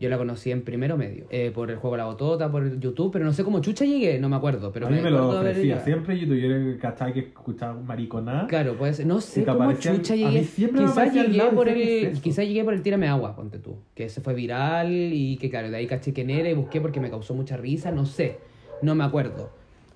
Yo 0.00 0.08
la 0.08 0.16
conocí 0.16 0.50
en 0.50 0.62
primero 0.62 0.96
medio, 0.96 1.26
eh, 1.28 1.50
por 1.54 1.70
el 1.70 1.76
juego 1.76 1.94
La 1.94 2.06
Botota, 2.06 2.50
por 2.50 2.80
YouTube, 2.80 3.12
pero 3.12 3.26
no 3.26 3.34
sé 3.34 3.44
cómo 3.44 3.60
chucha 3.60 3.84
llegué, 3.84 4.18
no 4.18 4.30
me 4.30 4.36
acuerdo. 4.36 4.72
Pero 4.72 4.86
a 4.86 4.90
mí 4.90 4.98
me 4.98 5.10
lo 5.10 5.28
ofrecía 5.28 5.78
siempre 5.80 6.16
y 6.16 6.26
tú 6.26 6.32
eres 6.32 6.78
cachai 6.80 7.12
que 7.12 7.20
escuchaba 7.20 7.78
maricona. 7.78 8.46
Claro, 8.48 8.76
puede 8.78 8.94
ser. 8.94 9.06
No 9.06 9.20
sé 9.20 9.44
cómo 9.44 9.64
aparecían- 9.64 9.96
chucha 9.96 10.16
llegué. 10.16 10.40
Quizás 10.40 11.12
llegué, 11.12 11.36
lado 11.36 11.50
por 11.52 11.66
decía, 11.66 11.84
¿qué 11.84 12.06
el, 12.08 12.20
quizás 12.22 12.46
llegué 12.46 12.64
por 12.64 12.72
el 12.72 12.80
tírame 12.82 13.08
agua, 13.08 13.36
ponte 13.36 13.58
tú. 13.58 13.76
Que 13.94 14.04
ese 14.04 14.22
fue 14.22 14.32
viral 14.32 14.90
y 14.90 15.36
que 15.36 15.50
claro, 15.50 15.70
de 15.70 15.76
ahí 15.76 15.86
caché 15.86 16.14
quién 16.14 16.30
era 16.30 16.48
y 16.48 16.54
busqué 16.54 16.80
porque 16.80 16.98
me 16.98 17.10
causó 17.10 17.34
mucha 17.34 17.58
risa, 17.58 17.90
no 17.92 18.06
sé. 18.06 18.38
No 18.80 18.94
me 18.94 19.04
acuerdo. 19.04 19.50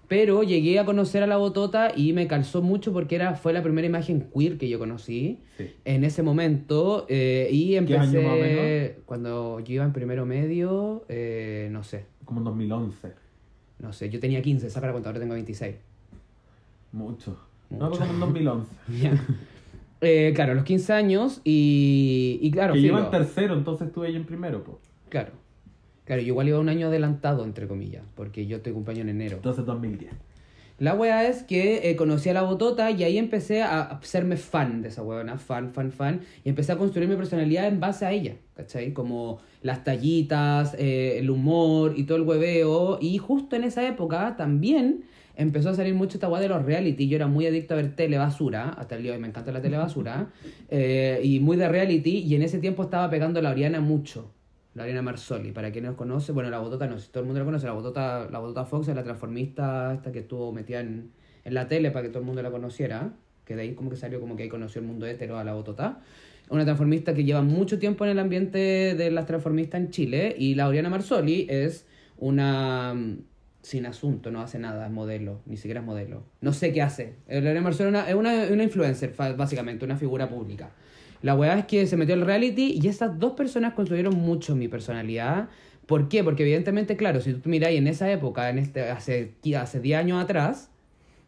Pero 0.09 0.43
llegué 0.43 0.79
a 0.79 0.85
conocer 0.85 1.23
a 1.23 1.27
la 1.27 1.37
botota 1.39 1.93
y 1.97 2.13
me 2.13 2.27
calzó 2.27 2.61
mucho 2.63 2.93
porque 2.93 3.15
era, 3.15 3.35
fue 3.35 3.53
la 3.53 3.63
primera 3.63 3.87
imagen 3.87 4.29
queer 4.35 4.59
que 4.59 4.69
yo 4.69 4.79
conocí 4.79 5.39
Sí. 5.57 5.71
en 5.85 6.05
ese 6.05 6.23
momento. 6.23 7.07
eh, 7.09 7.49
y 7.51 7.75
empecé. 7.77 7.99
año 8.19 8.23
más 8.23 8.33
o 8.33 8.41
menos? 8.41 8.91
Cuando 9.07 9.61
yo 9.61 9.75
iba 9.75 9.85
en 9.85 9.93
primero 9.93 10.27
medio, 10.27 11.05
eh, 11.09 11.69
no 11.73 11.83
sé. 11.83 12.05
Como 12.25 12.41
en 12.41 12.45
2011. 12.45 13.13
No 13.81 13.93
sé, 13.93 14.09
yo 14.11 14.21
tenía 14.21 14.41
15, 14.43 14.71
saca 14.71 14.87
la 14.87 14.93
cuenta, 14.93 15.09
ahora 15.11 15.21
tengo 15.21 15.35
26. 15.35 15.75
Mucho. 16.93 17.37
No, 17.71 17.89
Mucho. 17.89 18.01
como 18.01 18.13
en 18.15 18.21
2011. 18.21 18.71
Ya. 19.03 19.25
Eh, 20.01 20.33
claro, 20.35 20.53
los 20.55 20.65
15 20.65 20.93
años 20.93 21.41
y, 21.45 22.39
y 22.43 22.51
claro, 22.51 22.75
que 22.75 22.81
filo. 22.81 22.95
lleva 22.97 23.07
en 23.07 23.11
tercero, 23.11 23.55
entonces 23.55 23.87
estuve 23.89 24.09
ahí 24.09 24.17
en 24.17 24.25
primero, 24.25 24.63
po. 24.63 24.79
Claro. 25.09 25.31
Claro, 26.05 26.21
yo 26.21 26.29
igual 26.29 26.49
iba 26.49 26.59
un 26.59 26.69
año 26.69 26.89
adelantado, 26.89 27.45
entre 27.45 27.67
comillas, 27.67 28.05
porque 28.15 28.47
yo 28.47 28.61
te 28.61 28.73
cumpleaños 28.73 29.05
en 29.05 29.11
enero. 29.11 29.37
Entonces 29.37 29.65
2010. 29.65 30.13
La 30.81 30.95
wea 30.95 31.29
es 31.29 31.45
que 31.45 31.89
eh, 31.89 31.95
conocí 31.95 32.29
a 32.31 32.35
la 32.35 32.43
botota 32.43 32.91
y 32.91 33.05
ahí 33.05 33.17
empecé 33.17 33.63
a, 33.63 33.81
a 33.81 34.03
serme 34.03 34.37
fan 34.37 34.83
de 34.83 34.89
esa 34.89 35.03
weona, 35.03 35.39
fan, 35.39 35.73
fan, 35.73 35.93
fan, 35.93 36.23
y 36.45 36.49
empecé 36.49 36.73
a 36.73 36.77
construir 36.77 37.09
mi 37.09 37.15
personalidad 37.15 37.69
en 37.69 37.79
base 37.79 38.05
a 38.05 38.11
ella, 38.11 38.35
¿cachai? 38.57 38.93
Como 38.93 39.39
las 39.63 39.85
tallitas, 39.85 40.75
eh, 40.77 41.19
el 41.19 41.31
humor 41.31 41.95
y 41.97 42.05
todo 42.05 42.19
el 42.19 42.25
hueveo, 42.25 42.99
y 43.01 43.19
justo 43.19 43.55
en 43.55 43.63
esa 43.63 43.87
época 43.87 44.35
también 44.37 45.05
empezó 45.37 45.71
a 45.71 45.75
salir 45.75 45.95
mucho 45.95 46.17
esta 46.17 46.29
weá 46.29 46.41
de 46.41 46.49
los 46.49 46.65
reality, 46.65 47.09
yo 47.09 47.17
era 47.17 47.29
muy 47.29 47.47
adicto 47.47 47.75
a 47.75 47.77
ver 47.77 47.95
telebasura, 47.95 48.71
hasta 48.71 48.97
el 48.97 49.03
día 49.03 49.13
de 49.13 49.19
hoy 49.19 49.23
me 49.23 49.29
encanta 49.29 49.53
la 49.53 49.63
telebasura, 49.63 50.31
eh, 50.71 51.21
y 51.23 51.39
muy 51.39 51.57
de 51.57 51.69
reality, 51.69 52.19
y 52.19 52.35
en 52.35 52.43
ese 52.43 52.59
tiempo 52.59 52.83
estaba 52.83 53.09
pegando 53.11 53.39
a 53.39 53.43
la 53.43 53.51
Oriana 53.51 53.81
mucho. 53.81 54.33
La 54.75 54.83
Oriana 54.83 55.03
Marsoli, 55.03 55.53
para 55.53 55.71
quien 55.71 55.85
no 55.85 55.91
nos 55.91 55.99
conoce, 55.99 56.33
bueno, 56.33 56.51
la 56.51 56.59
Botota 56.59 56.87
no 56.89 56.99
si 56.99 57.09
todo 57.09 57.21
el 57.21 57.27
mundo 57.27 57.39
la 57.39 57.45
conoce, 57.45 57.67
la 57.67 57.73
Botota, 57.73 58.29
la 58.31 58.39
Botota 58.41 58.65
Fox 58.65 58.89
es 58.89 58.97
la 58.97 59.05
transformista 59.05 59.95
esta 59.95 60.11
que 60.11 60.21
estuvo 60.21 60.53
metida 60.53 60.81
en, 60.81 61.13
en 61.45 61.55
la 61.55 61.69
tele 61.69 61.93
para 61.93 62.03
que 62.03 62.09
todo 62.09 62.21
el 62.21 62.27
mundo 62.27 62.43
la 62.43 62.51
conociera, 62.51 63.13
que 63.45 63.55
de 63.55 63.63
ahí 63.63 63.75
como 63.75 63.91
que 63.91 63.97
salió 63.97 64.21
como 64.21 64.35
que 64.35 64.43
ahí 64.43 64.49
conoció 64.49 64.81
el 64.81 64.87
mundo 64.89 65.07
hetero 65.07 65.39
a 65.39 65.45
la 65.45 65.55
Botota. 65.55 66.01
Una 66.51 66.65
transformista 66.65 67.15
que 67.15 67.25
lleva 67.25 67.43
mucho 67.43 67.79
tiempo 67.79 68.05
en 68.05 68.11
el 68.11 68.19
ambiente 68.19 68.95
de 68.95 69.11
las 69.11 69.27
transformistas 69.27 69.81
en 69.81 69.91
Chile 69.91 70.35
y 70.37 70.57
la 70.57 70.69
Oriana 70.69 70.91
Marsoli 70.91 71.47
es 71.49 71.87
una 72.19 72.95
mm, 72.95 73.19
sin 73.63 73.87
asunto, 73.87 74.31
no 74.31 74.43
hace 74.43 74.59
nada, 74.59 74.87
es 74.87 74.93
modelo, 74.93 75.41
ni 75.47 75.57
siquiera 75.57 75.81
es 75.81 75.87
modelo. 75.87 76.25
No 76.41 76.53
sé 76.53 76.73
qué 76.73 76.83
hace. 76.83 77.15
La 77.29 77.39
Oriana 77.39 77.63
Marsoli 77.63 77.97
es 77.97 78.15
una, 78.15 78.17
una, 78.17 78.53
una 78.53 78.63
influencer, 78.63 79.15
básicamente, 79.37 79.85
una 79.85 79.97
figura 79.97 80.29
pública. 80.29 80.71
La 81.25 81.35
weá 81.35 81.59
es 81.59 81.65
que 81.65 81.87
se 81.87 81.97
metió 81.97 82.15
al 82.15 82.21
reality 82.21 82.79
y 82.79 82.87
esas 82.87 83.19
dos 83.19 83.33
personas 83.33 83.73
construyeron 83.73 84.15
mucho 84.15 84.55
mi 84.55 84.69
personalidad. 84.69 85.49
¿Por 85.87 86.11
qué? 86.11 86.23
Porque 86.23 86.43
evidentemente, 86.43 86.99
claro, 86.99 87.23
si 87.23 87.33
tú 87.33 87.49
miráis 87.49 87.79
en 87.79 87.87
esa 87.87 88.13
época, 88.13 88.51
en 88.51 88.59
este, 88.59 88.91
hace, 88.91 89.33
hace 89.59 89.81
10 89.81 89.99
años 90.01 90.23
atrás, 90.23 90.71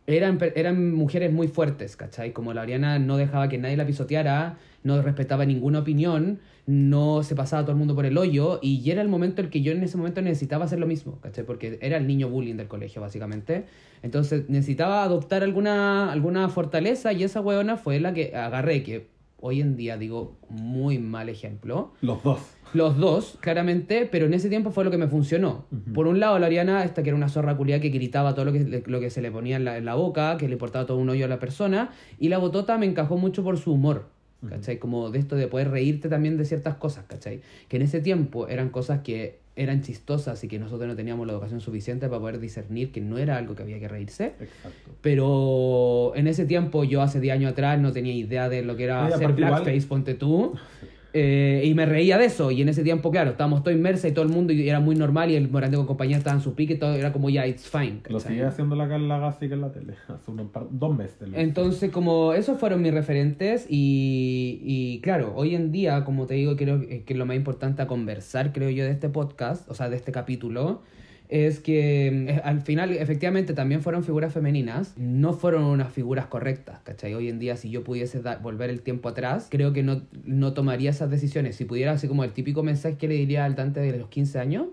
eran, 0.06 0.38
eran 0.54 0.92
mujeres 0.92 1.32
muy 1.32 1.48
fuertes, 1.48 1.96
¿cachai? 1.96 2.34
Como 2.34 2.52
la 2.52 2.60
Ariana 2.60 2.98
no 2.98 3.16
dejaba 3.16 3.48
que 3.48 3.56
nadie 3.56 3.78
la 3.78 3.86
pisoteara, 3.86 4.58
no 4.84 5.00
respetaba 5.00 5.46
ninguna 5.46 5.78
opinión, 5.78 6.40
no 6.66 7.22
se 7.22 7.34
pasaba 7.34 7.62
todo 7.62 7.72
el 7.72 7.78
mundo 7.78 7.94
por 7.94 8.04
el 8.04 8.18
hoyo, 8.18 8.58
y 8.60 8.90
era 8.90 9.00
el 9.00 9.08
momento 9.08 9.40
en 9.40 9.46
el 9.46 9.50
que 9.50 9.62
yo 9.62 9.72
en 9.72 9.82
ese 9.82 9.96
momento 9.96 10.20
necesitaba 10.20 10.66
hacer 10.66 10.78
lo 10.78 10.86
mismo, 10.86 11.18
¿cachai? 11.22 11.46
Porque 11.46 11.78
era 11.80 11.96
el 11.96 12.06
niño 12.06 12.28
bullying 12.28 12.56
del 12.56 12.68
colegio, 12.68 13.00
básicamente. 13.00 13.64
Entonces 14.02 14.50
necesitaba 14.50 15.04
adoptar 15.04 15.42
alguna, 15.42 16.12
alguna 16.12 16.50
fortaleza, 16.50 17.14
y 17.14 17.24
esa 17.24 17.40
weona 17.40 17.78
fue 17.78 17.98
la 17.98 18.12
que 18.12 18.36
agarré, 18.36 18.82
que 18.82 19.15
hoy 19.38 19.60
en 19.60 19.76
día 19.76 19.96
digo 19.96 20.36
muy 20.48 20.98
mal 20.98 21.28
ejemplo. 21.28 21.92
Los 22.00 22.22
dos. 22.22 22.40
Los 22.74 22.98
dos, 22.98 23.38
claramente, 23.40 24.08
pero 24.10 24.26
en 24.26 24.34
ese 24.34 24.48
tiempo 24.48 24.70
fue 24.70 24.84
lo 24.84 24.90
que 24.90 24.98
me 24.98 25.06
funcionó. 25.06 25.66
Por 25.94 26.06
un 26.06 26.18
lado, 26.18 26.38
la 26.38 26.46
Ariana, 26.46 26.84
esta 26.84 27.02
que 27.02 27.10
era 27.10 27.16
una 27.16 27.28
zorra 27.28 27.56
culiada 27.56 27.80
que 27.80 27.90
gritaba 27.90 28.34
todo 28.34 28.44
lo 28.46 28.52
que, 28.52 28.82
lo 28.86 29.00
que 29.00 29.10
se 29.10 29.22
le 29.22 29.30
ponía 29.30 29.56
en 29.56 29.64
la, 29.64 29.78
en 29.78 29.84
la 29.84 29.94
boca, 29.94 30.36
que 30.36 30.48
le 30.48 30.54
importaba 30.54 30.84
todo 30.84 30.98
un 30.98 31.08
hoyo 31.08 31.24
a 31.24 31.28
la 31.28 31.38
persona, 31.38 31.90
y 32.18 32.28
la 32.28 32.38
botota 32.38 32.76
me 32.76 32.86
encajó 32.86 33.16
mucho 33.16 33.44
por 33.44 33.56
su 33.56 33.72
humor, 33.72 34.08
¿cachai? 34.48 34.78
Como 34.78 35.10
de 35.10 35.18
esto 35.20 35.36
de 35.36 35.46
poder 35.46 35.70
reírte 35.70 36.08
también 36.08 36.36
de 36.36 36.44
ciertas 36.44 36.74
cosas, 36.74 37.04
¿cachai? 37.06 37.40
Que 37.68 37.76
en 37.76 37.82
ese 37.82 38.00
tiempo 38.00 38.48
eran 38.48 38.70
cosas 38.70 39.00
que 39.00 39.38
eran 39.56 39.82
chistosas 39.82 40.42
y 40.44 40.48
que 40.48 40.58
nosotros 40.58 40.86
no 40.86 40.94
teníamos 40.94 41.26
la 41.26 41.32
educación 41.32 41.60
suficiente 41.60 42.08
para 42.08 42.20
poder 42.20 42.38
discernir 42.38 42.92
que 42.92 43.00
no 43.00 43.18
era 43.18 43.36
algo 43.38 43.54
que 43.54 43.62
había 43.62 43.78
que 43.80 43.88
reírse. 43.88 44.34
Exacto. 44.38 44.90
Pero 45.00 46.12
en 46.14 46.26
ese 46.28 46.44
tiempo, 46.44 46.84
yo 46.84 47.02
hace 47.02 47.20
10 47.20 47.34
años 47.34 47.52
atrás 47.52 47.80
no 47.80 47.92
tenía 47.92 48.12
idea 48.12 48.48
de 48.48 48.62
lo 48.62 48.76
que 48.76 48.84
era 48.84 49.06
hacer 49.06 49.30
igual- 49.30 49.62
blackface, 49.62 49.86
ponte 49.86 50.14
tú. 50.14 50.52
Eh, 51.18 51.62
y 51.64 51.72
me 51.72 51.86
reía 51.86 52.18
de 52.18 52.26
eso. 52.26 52.50
Y 52.50 52.60
en 52.60 52.68
ese 52.68 52.82
tiempo, 52.82 53.10
claro, 53.10 53.30
estábamos 53.30 53.62
todo 53.62 53.72
inmersos 53.72 54.10
y 54.10 54.12
todo 54.12 54.24
el 54.26 54.30
mundo 54.30 54.52
y 54.52 54.68
era 54.68 54.80
muy 54.80 54.94
normal. 54.96 55.30
Y 55.30 55.36
el 55.36 55.48
Morante 55.48 55.78
con 55.78 55.86
compañía 55.86 56.18
estaba 56.18 56.36
en 56.36 56.42
su 56.42 56.54
pique 56.54 56.74
y 56.74 56.76
todo 56.78 56.94
era 56.94 57.10
como 57.12 57.30
ya, 57.30 57.46
it's 57.46 57.66
fine. 57.68 58.00
Lo 58.08 58.18
¿cachai? 58.18 58.34
sigue 58.34 58.44
haciendo 58.44 58.76
la 58.76 58.86
Carla 58.86 59.18
Gassi 59.18 59.48
que 59.48 59.54
en 59.54 59.60
la 59.62 59.72
tele. 59.72 59.94
Hace 60.08 60.30
unos 60.30 60.48
par- 60.50 60.66
dos 60.70 60.94
meses. 60.94 61.16
lo. 61.26 61.38
Entonces, 61.38 61.90
como 61.90 62.34
esos 62.34 62.58
fueron 62.60 62.82
mis 62.82 62.92
referentes 62.92 63.66
y, 63.70 64.60
y 64.62 65.00
claro, 65.00 65.32
hoy 65.36 65.54
en 65.54 65.72
día, 65.72 66.04
como 66.04 66.26
te 66.26 66.34
digo, 66.34 66.54
creo 66.56 66.80
que 66.80 67.04
que 67.04 67.14
lo 67.14 67.24
más 67.24 67.36
importante 67.36 67.80
a 67.82 67.86
conversar, 67.86 68.52
creo 68.52 68.68
yo, 68.70 68.84
de 68.84 68.90
este 68.90 69.08
podcast, 69.08 69.70
o 69.70 69.74
sea, 69.74 69.88
de 69.88 69.96
este 69.96 70.12
capítulo, 70.12 70.82
es 71.28 71.60
que 71.60 72.08
eh, 72.08 72.40
al 72.44 72.60
final, 72.60 72.92
efectivamente, 72.92 73.52
también 73.52 73.82
fueron 73.82 74.04
figuras 74.04 74.32
femeninas, 74.32 74.94
no 74.96 75.32
fueron 75.32 75.64
unas 75.64 75.92
figuras 75.92 76.26
correctas, 76.26 76.80
¿cachai? 76.80 77.14
Hoy 77.14 77.28
en 77.28 77.38
día, 77.38 77.56
si 77.56 77.70
yo 77.70 77.84
pudiese 77.84 78.20
volver 78.42 78.70
el 78.70 78.82
tiempo 78.82 79.08
atrás, 79.08 79.48
creo 79.50 79.72
que 79.72 79.82
no, 79.82 80.02
no 80.24 80.52
tomaría 80.52 80.90
esas 80.90 81.10
decisiones. 81.10 81.56
Si 81.56 81.64
pudiera, 81.64 81.92
así 81.92 82.08
como 82.08 82.24
el 82.24 82.32
típico 82.32 82.62
mensaje 82.62 82.96
que 82.96 83.08
le 83.08 83.14
diría 83.14 83.44
al 83.44 83.54
Dante 83.54 83.80
de 83.80 83.98
los 83.98 84.08
15 84.08 84.38
años, 84.38 84.66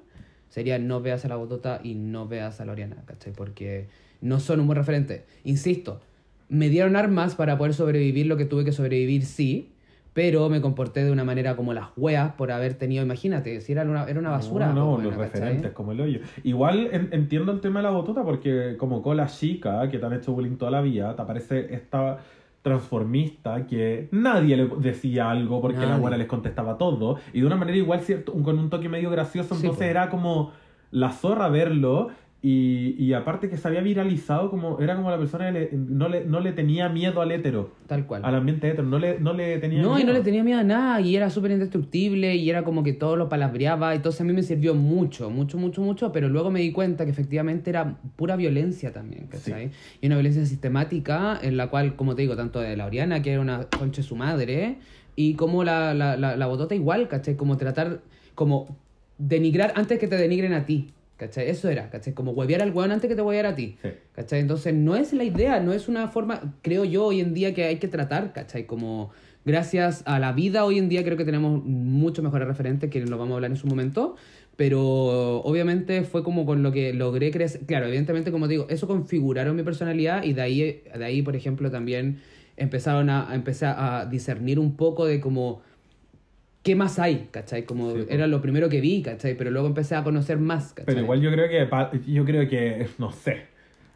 sería 0.49 0.77
no 0.77 1.01
veas 1.01 1.25
a 1.25 1.27
la 1.27 1.35
botota 1.35 1.79
y 1.83 1.95
no 1.95 2.27
veas 2.27 2.61
a 2.61 2.65
la 2.65 2.73
Oriana, 2.73 2.97
¿cachai? 3.05 3.33
Porque 3.33 3.87
no 4.21 4.39
son 4.39 4.59
un 4.59 4.67
buen 4.67 4.77
referente. 4.77 5.25
Insisto, 5.43 6.01
me 6.49 6.69
dieron 6.69 6.95
armas 6.95 7.35
para 7.35 7.57
poder 7.57 7.73
sobrevivir 7.73 8.27
lo 8.27 8.37
que 8.37 8.45
tuve 8.45 8.63
que 8.63 8.71
sobrevivir, 8.71 9.25
sí, 9.25 9.72
pero 10.13 10.47
me 10.49 10.61
comporté 10.61 11.03
de 11.03 11.11
una 11.11 11.23
manera 11.23 11.55
como 11.55 11.73
las 11.73 11.87
weas 11.97 12.33
por 12.33 12.51
haber 12.51 12.75
tenido, 12.75 13.03
imagínate, 13.03 13.59
si 13.61 13.71
era 13.71 13.81
una, 13.83 14.03
era 14.05 14.19
una 14.19 14.29
basura. 14.29 14.67
No, 14.67 14.73
no, 14.73 14.93
pues, 14.95 15.05
los 15.05 15.15
referentes, 15.17 15.71
como 15.71 15.91
el 15.91 16.01
hoyo. 16.01 16.19
Igual 16.43 16.89
en- 16.91 17.09
entiendo 17.11 17.51
el 17.51 17.61
tema 17.61 17.79
de 17.79 17.83
la 17.83 17.89
botota 17.91 18.23
porque 18.23 18.75
como 18.77 19.01
cola 19.01 19.25
chica, 19.27 19.89
que 19.89 19.97
te 19.97 20.05
han 20.05 20.13
hecho 20.13 20.31
bullying 20.33 20.57
toda 20.57 20.71
la 20.71 20.81
vida, 20.81 21.15
te 21.15 21.21
aparece 21.21 21.73
esta 21.73 22.19
transformista 22.61 23.67
que 23.67 24.07
nadie 24.11 24.55
le 24.57 24.67
decía 24.79 25.29
algo 25.29 25.61
porque 25.61 25.85
la 25.85 25.97
buena 25.97 26.17
les 26.17 26.27
contestaba 26.27 26.77
todo 26.77 27.17
y 27.33 27.41
de 27.41 27.45
una 27.45 27.55
manera 27.57 27.77
igual 27.77 28.01
cierto 28.01 28.31
un- 28.31 28.41
con 28.43 28.57
un 28.57 28.69
toque 28.69 28.87
medio 28.89 29.09
gracioso 29.11 29.55
Sí, 29.55 29.61
entonces 29.65 29.87
era 29.89 30.09
como 30.09 30.51
la 30.91 31.11
zorra 31.11 31.49
verlo 31.49 32.09
y, 32.45 32.95
y 33.01 33.13
aparte 33.13 33.49
que 33.49 33.55
se 33.55 33.65
había 33.69 33.79
viralizado 33.79 34.49
como 34.51 34.79
era 34.81 34.97
como 34.97 35.09
la 35.09 35.17
persona 35.17 35.45
que 35.45 35.51
le- 35.53 35.69
no, 35.71 36.09
le, 36.09 36.25
no 36.25 36.41
le 36.41 36.51
tenía 36.51 36.89
miedo 36.89 37.21
al 37.21 37.31
hétero 37.31 37.71
Tal 37.87 38.05
cual. 38.05 38.25
al 38.25 38.35
ambiente 38.35 38.67
hétero 38.67 38.83
no 38.83 38.99
le, 38.99 39.17
no 39.17 39.31
le 39.33 39.59
tenía 39.59 39.81
No, 39.81 39.97
y 39.97 40.03
no 40.03 40.11
le 40.11 40.19
tenía 40.19 40.43
miedo 40.43 40.59
a 40.59 40.63
nada, 40.65 40.99
y 40.99 41.15
era 41.15 41.29
súper 41.29 41.51
indestructible, 41.51 42.35
y 42.35 42.49
era 42.49 42.65
como 42.65 42.83
que 42.83 42.91
todo 42.91 43.15
lo 43.15 43.29
palabreaba, 43.29 43.95
entonces 43.95 44.19
a 44.19 44.23
mí 44.25 44.33
me 44.33 44.43
sirvió 44.43 44.75
mucho, 44.75 45.29
mucho, 45.29 45.57
mucho, 45.57 45.81
mucho, 45.81 46.11
pero 46.11 46.27
luego 46.27 46.51
me 46.51 46.59
di 46.59 46.73
cuenta 46.73 47.05
que 47.05 47.11
efectivamente 47.11 47.69
era 47.69 47.97
pura 48.17 48.35
violencia 48.35 48.91
también, 48.91 49.27
¿cachai? 49.27 49.71
Y 50.01 50.07
una 50.07 50.15
violencia 50.17 50.45
sistemática 50.45 51.39
en 51.41 51.55
la 51.55 51.67
cual, 51.69 51.95
como 51.95 52.13
te 52.13 52.23
digo, 52.23 52.35
tanto 52.35 52.59
de 52.59 52.75
la 52.75 52.85
Oriana, 52.85 53.21
que 53.21 53.31
era 53.31 53.39
una 53.41 53.67
concha 53.69 54.01
de 54.01 54.07
su 54.07 54.17
madre, 54.17 54.79
y 55.15 55.35
como 55.35 55.63
la, 55.63 55.93
la, 55.93 56.17
la, 56.17 56.35
la 56.35 56.45
botota 56.47 56.75
igual, 56.75 57.07
¿cachai? 57.07 57.35
Como 57.37 57.55
tratar, 57.55 58.01
como 58.35 58.77
denigrar 59.17 59.71
antes 59.77 59.97
que 59.97 60.07
te 60.09 60.17
denigren 60.17 60.51
a 60.53 60.65
ti, 60.65 60.89
¿cachai? 61.17 61.49
Eso 61.49 61.69
era, 61.69 61.89
¿cachai? 61.89 62.13
Como 62.13 62.31
huevear 62.31 62.61
al 62.61 62.71
weón 62.71 62.91
antes 62.91 63.07
que 63.07 63.15
te 63.15 63.21
huevear 63.21 63.45
a 63.45 63.55
ti. 63.55 63.77
Sí. 63.81 63.89
¿Cachai? 64.13 64.39
Entonces 64.39 64.73
no 64.73 64.95
es 64.95 65.13
la 65.13 65.23
idea, 65.23 65.59
no 65.59 65.73
es 65.73 65.87
una 65.87 66.07
forma, 66.07 66.55
creo 66.61 66.85
yo, 66.85 67.05
hoy 67.05 67.21
en 67.21 67.33
día 67.33 67.53
que 67.53 67.65
hay 67.65 67.77
que 67.77 67.87
tratar, 67.87 68.33
¿cachai? 68.33 68.65
Como 68.65 69.11
gracias 69.45 70.03
a 70.05 70.19
la 70.19 70.31
vida 70.31 70.65
hoy 70.65 70.79
en 70.79 70.89
día 70.89 71.03
creo 71.03 71.17
que 71.17 71.25
tenemos 71.25 71.63
mucho 71.63 72.23
mejores 72.23 72.47
referentes, 72.47 72.89
que 72.89 73.01
lo 73.01 73.17
vamos 73.17 73.33
a 73.33 73.35
hablar 73.35 73.51
en 73.51 73.57
su 73.57 73.67
momento, 73.67 74.15
pero 74.55 75.41
obviamente 75.41 76.03
fue 76.03 76.23
como 76.23 76.45
con 76.45 76.63
lo 76.63 76.71
que 76.71 76.93
logré 76.93 77.31
crecer, 77.31 77.61
claro, 77.65 77.87
evidentemente 77.87 78.31
como 78.31 78.47
te 78.47 78.51
digo, 78.51 78.67
eso 78.69 78.87
configuraron 78.87 79.55
mi 79.55 79.63
personalidad 79.63 80.23
y 80.23 80.33
de 80.33 80.41
ahí, 80.41 80.83
de 80.95 81.05
ahí 81.05 81.21
por 81.21 81.35
ejemplo, 81.35 81.69
también 81.71 82.19
empezaron 82.55 83.09
a, 83.09 83.29
a 83.29 83.35
empezar 83.35 83.75
a 83.77 84.05
discernir 84.05 84.59
un 84.59 84.75
poco 84.75 85.05
de 85.05 85.19
como... 85.19 85.61
¿Qué 86.63 86.75
más 86.75 86.97
hay? 86.97 87.27
¿Cachai? 87.29 87.65
Como 87.65 87.91
Sí, 87.91 88.05
era 88.09 88.25
lo 88.25 88.41
primero 88.41 88.69
que 88.69 88.79
vi, 88.79 89.01
¿cachai? 89.01 89.35
Pero 89.37 89.51
luego 89.51 89.67
empecé 89.67 89.95
a 89.95 90.03
conocer 90.03 90.37
más, 90.39 90.69
¿cachai? 90.73 90.85
Pero 90.85 91.01
igual 91.01 91.21
yo 91.21 91.29
creo 91.31 91.49
que, 91.49 91.99
yo 92.11 92.23
creo 92.23 92.47
que, 92.47 92.87
no 92.97 93.11
sé, 93.11 93.53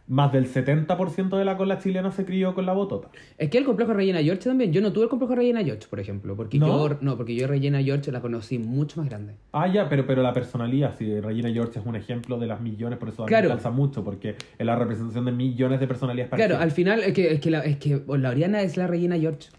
más 0.09 0.31
del 0.33 0.47
70% 0.47 1.37
de 1.37 1.45
la 1.45 1.55
cola 1.57 1.79
chilena 1.79 2.11
se 2.11 2.25
crió 2.25 2.53
con 2.53 2.65
la 2.65 2.73
botota. 2.73 3.09
Es 3.37 3.49
que 3.49 3.57
el 3.57 3.63
complejo 3.65 3.91
de 3.91 3.97
Regina 3.97 4.21
George 4.21 4.43
también. 4.43 4.71
Yo 4.73 4.81
no 4.81 4.91
tuve 4.93 5.03
el 5.05 5.09
complejo 5.09 5.31
de 5.31 5.37
Regina 5.37 5.63
George, 5.63 5.87
por 5.89 5.99
ejemplo. 5.99 6.35
Porque 6.35 6.57
¿No? 6.59 6.67
yo 6.89 6.97
no, 7.01 7.15
porque 7.17 7.35
yo 7.35 7.47
Regina 7.47 7.81
George 7.81 8.11
la 8.11 8.21
conocí 8.21 8.57
mucho 8.57 8.99
más 9.01 9.09
grande. 9.09 9.35
Ah, 9.53 9.67
ya, 9.71 9.87
pero, 9.87 10.05
pero 10.05 10.21
la 10.21 10.33
personalidad, 10.33 10.93
sí, 10.97 11.19
Regina 11.21 11.49
George 11.51 11.79
es 11.79 11.85
un 11.85 11.95
ejemplo 11.95 12.37
de 12.37 12.47
las 12.47 12.59
millones, 12.61 12.99
por 12.99 13.09
eso 13.09 13.25
Claro. 13.25 13.53
me 13.53 13.71
mucho, 13.71 14.03
porque 14.03 14.35
es 14.57 14.65
la 14.65 14.75
representación 14.77 15.25
de 15.25 15.31
millones 15.31 15.79
de 15.79 15.87
personalidades 15.87 16.29
Claro, 16.33 16.55
parecidas. 16.55 16.63
al 16.63 16.71
final 16.71 16.99
es 17.03 17.13
que, 17.13 17.33
es 17.33 17.39
que, 17.41 17.51
la, 17.51 17.59
es 17.65 17.77
que 17.77 18.01
la 18.07 18.29
Oriana 18.29 18.61
es 18.61 18.77
la 18.77 18.87
Regina 18.87 19.17
George. 19.17 19.49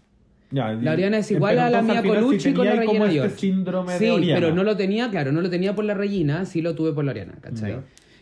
Ya, 0.51 0.73
La 0.73 0.93
Oriana 0.93 1.19
es 1.19 1.29
igual 1.31 1.59
a 1.59 1.69
la 1.69 1.81
final, 1.81 2.03
Colucci 2.03 2.39
sí 2.39 2.53
con 2.53 2.65
la 2.65 2.73
Regina 2.75 3.05
este 3.05 3.13
George. 3.19 3.35
síndrome 3.37 3.97
sí, 3.99 4.05
de 4.05 4.11
Oriana. 4.11 4.39
pero 4.41 4.55
no 4.55 4.63
lo 4.63 4.75
tenía, 4.75 5.09
claro, 5.11 5.31
no 5.31 5.41
lo 5.41 5.49
tenía 5.49 5.75
por 5.75 5.85
la 5.85 5.93
Regina, 5.93 6.45
sí 6.45 6.61
lo 6.61 6.73
tuve 6.75 6.91
por 6.93 7.05
la 7.05 7.11
Oriana, 7.11 7.35
¿cachai? 7.39 7.75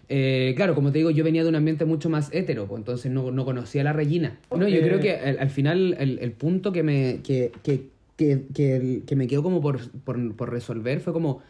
Eh, 0.10 0.54
claro, 0.56 0.76
como 0.76 0.92
te 0.92 0.98
digo, 1.00 1.10
yo 1.12 1.24
venía 1.24 1.44
de 1.44 1.50
un 1.50 1.56
ambiente 1.56 1.86
mucho 1.86 2.10
más 2.10 2.30
hetero, 2.34 2.66
pues, 2.68 2.80
entonces 2.80 3.12
no, 3.12 3.32
no 3.32 3.46
conocía 3.46 3.82
a 3.82 3.84
la 3.86 3.94
Regina. 3.94 4.38
No, 4.52 4.68
yo 4.68 4.78
Eh. 4.78 4.82
creo 4.82 5.00
que 5.00 5.16
al, 5.16 5.40
al 5.40 5.50
final 5.50 5.96
el, 6.00 6.20
el 6.20 6.32
punto 6.32 6.72
que 6.72 6.84
me, 6.84 7.20
que, 7.24 7.52
que, 7.64 7.88
que, 8.18 8.44
que, 9.06 9.16
me 9.16 9.28
quedó 9.28 9.44
como 9.44 9.62
por, 9.62 9.80
por, 10.02 10.36
por 10.36 10.50
resolver 10.52 11.00
fue 11.02 11.14
como, 11.14 11.42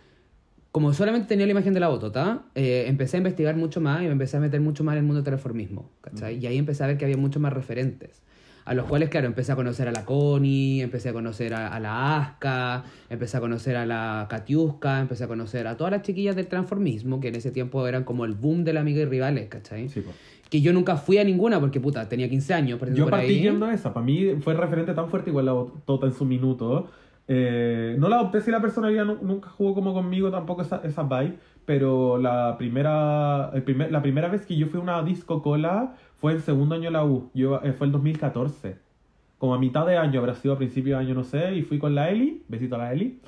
como 0.71 0.93
solamente 0.93 1.27
tenía 1.27 1.45
la 1.47 1.51
imagen 1.53 1.73
de 1.73 1.79
la 1.79 1.87
botota, 1.87 2.43
eh, 2.55 2.85
empecé 2.87 3.17
a 3.17 3.19
investigar 3.19 3.55
mucho 3.55 3.79
más 3.81 4.01
y 4.01 4.05
me 4.05 4.11
empecé 4.11 4.37
a 4.37 4.39
meter 4.39 4.59
mucho 4.61 4.83
más 4.83 4.93
en 4.93 4.99
el 4.99 5.03
mundo 5.05 5.17
del 5.21 5.25
transformismo, 5.25 5.89
¿cachai? 6.01 6.37
Y 6.37 6.45
ahí 6.45 6.57
empecé 6.57 6.83
a 6.83 6.87
ver 6.87 6.97
que 6.97 7.05
había 7.05 7.17
muchos 7.17 7.41
más 7.41 7.53
referentes. 7.53 8.21
A 8.67 8.73
los 8.73 8.85
cuales, 8.85 9.09
claro, 9.09 9.27
empecé 9.27 9.51
a 9.51 9.55
conocer 9.55 9.87
a 9.87 9.91
la 9.91 10.03
Connie, 10.05 10.81
empecé 10.81 11.09
a 11.09 11.13
conocer 11.13 11.53
a, 11.53 11.67
a 11.73 11.79
la 11.79 12.17
Aska, 12.17 12.83
empecé 13.09 13.37
a 13.37 13.39
conocer 13.39 13.77
a 13.77 13.85
la 13.85 14.27
Katiuska, 14.29 14.99
empecé 14.99 15.23
a 15.23 15.27
conocer 15.27 15.67
a 15.67 15.77
todas 15.77 15.91
las 15.91 16.01
chiquillas 16.01 16.35
del 16.35 16.47
transformismo, 16.47 17.19
que 17.21 17.29
en 17.29 17.35
ese 17.35 17.51
tiempo 17.51 17.87
eran 17.87 18.03
como 18.03 18.25
el 18.25 18.33
boom 18.33 18.63
de 18.65 18.73
la 18.73 18.81
amiga 18.81 19.01
y 19.01 19.05
rivales, 19.05 19.47
¿cachai? 19.47 19.87
Sí, 19.87 20.01
pues. 20.01 20.15
Que 20.49 20.61
yo 20.61 20.71
nunca 20.73 20.95
fui 20.97 21.17
a 21.17 21.23
ninguna 21.23 21.59
porque, 21.59 21.79
puta, 21.79 22.07
tenía 22.09 22.29
15 22.29 22.53
años. 22.53 22.79
Yo 22.93 23.03
por 23.05 23.11
partí 23.11 23.27
ahí. 23.33 23.41
yendo 23.41 23.65
a 23.65 23.73
esa. 23.73 23.93
Para 23.93 24.05
mí 24.05 24.35
fue 24.41 24.53
referente 24.53 24.93
tan 24.93 25.09
fuerte 25.09 25.29
igual 25.29 25.45
la 25.45 25.53
botota 25.53 26.05
en 26.05 26.13
su 26.13 26.25
minuto. 26.25 26.87
Eh, 27.29 27.95
no 27.99 28.07
la 28.07 28.17
adopté 28.17 28.39
si 28.41 28.51
la 28.51 28.61
personalidad 28.61 29.03
nu- 29.05 29.17
nunca 29.21 29.49
jugó 29.49 29.73
como 29.73 29.93
conmigo 29.93 30.31
tampoco 30.31 30.61
esa, 30.61 30.81
esa 30.83 31.03
vibe. 31.03 31.37
Pero 31.65 32.17
la 32.17 32.55
primera, 32.57 33.51
el 33.53 33.61
primer- 33.63 33.91
la 33.91 34.01
primera 34.01 34.29
vez 34.29 34.45
que 34.45 34.55
yo 34.55 34.67
fui 34.67 34.79
a 34.79 34.83
una 34.83 35.03
disco 35.03 35.41
cola 35.41 35.95
fue 36.19 36.33
en 36.33 36.41
segundo 36.41 36.75
año 36.75 36.85
de 36.85 36.91
la 36.91 37.05
U. 37.05 37.29
Yo, 37.33 37.61
eh, 37.63 37.73
fue 37.73 37.87
el 37.87 37.93
2014. 37.93 38.77
Como 39.37 39.53
a 39.53 39.59
mitad 39.59 39.85
de 39.85 39.97
año, 39.97 40.19
habrá 40.19 40.33
sido 40.33 40.55
a 40.55 40.57
principio 40.57 40.97
de 40.97 41.03
año, 41.03 41.13
no 41.13 41.23
sé. 41.23 41.55
Y 41.55 41.61
fui 41.61 41.77
con 41.77 41.93
la 41.93 42.09
Eli. 42.09 42.43
Besito 42.47 42.75
a 42.75 42.79
la 42.79 42.93
Eli. 42.93 43.19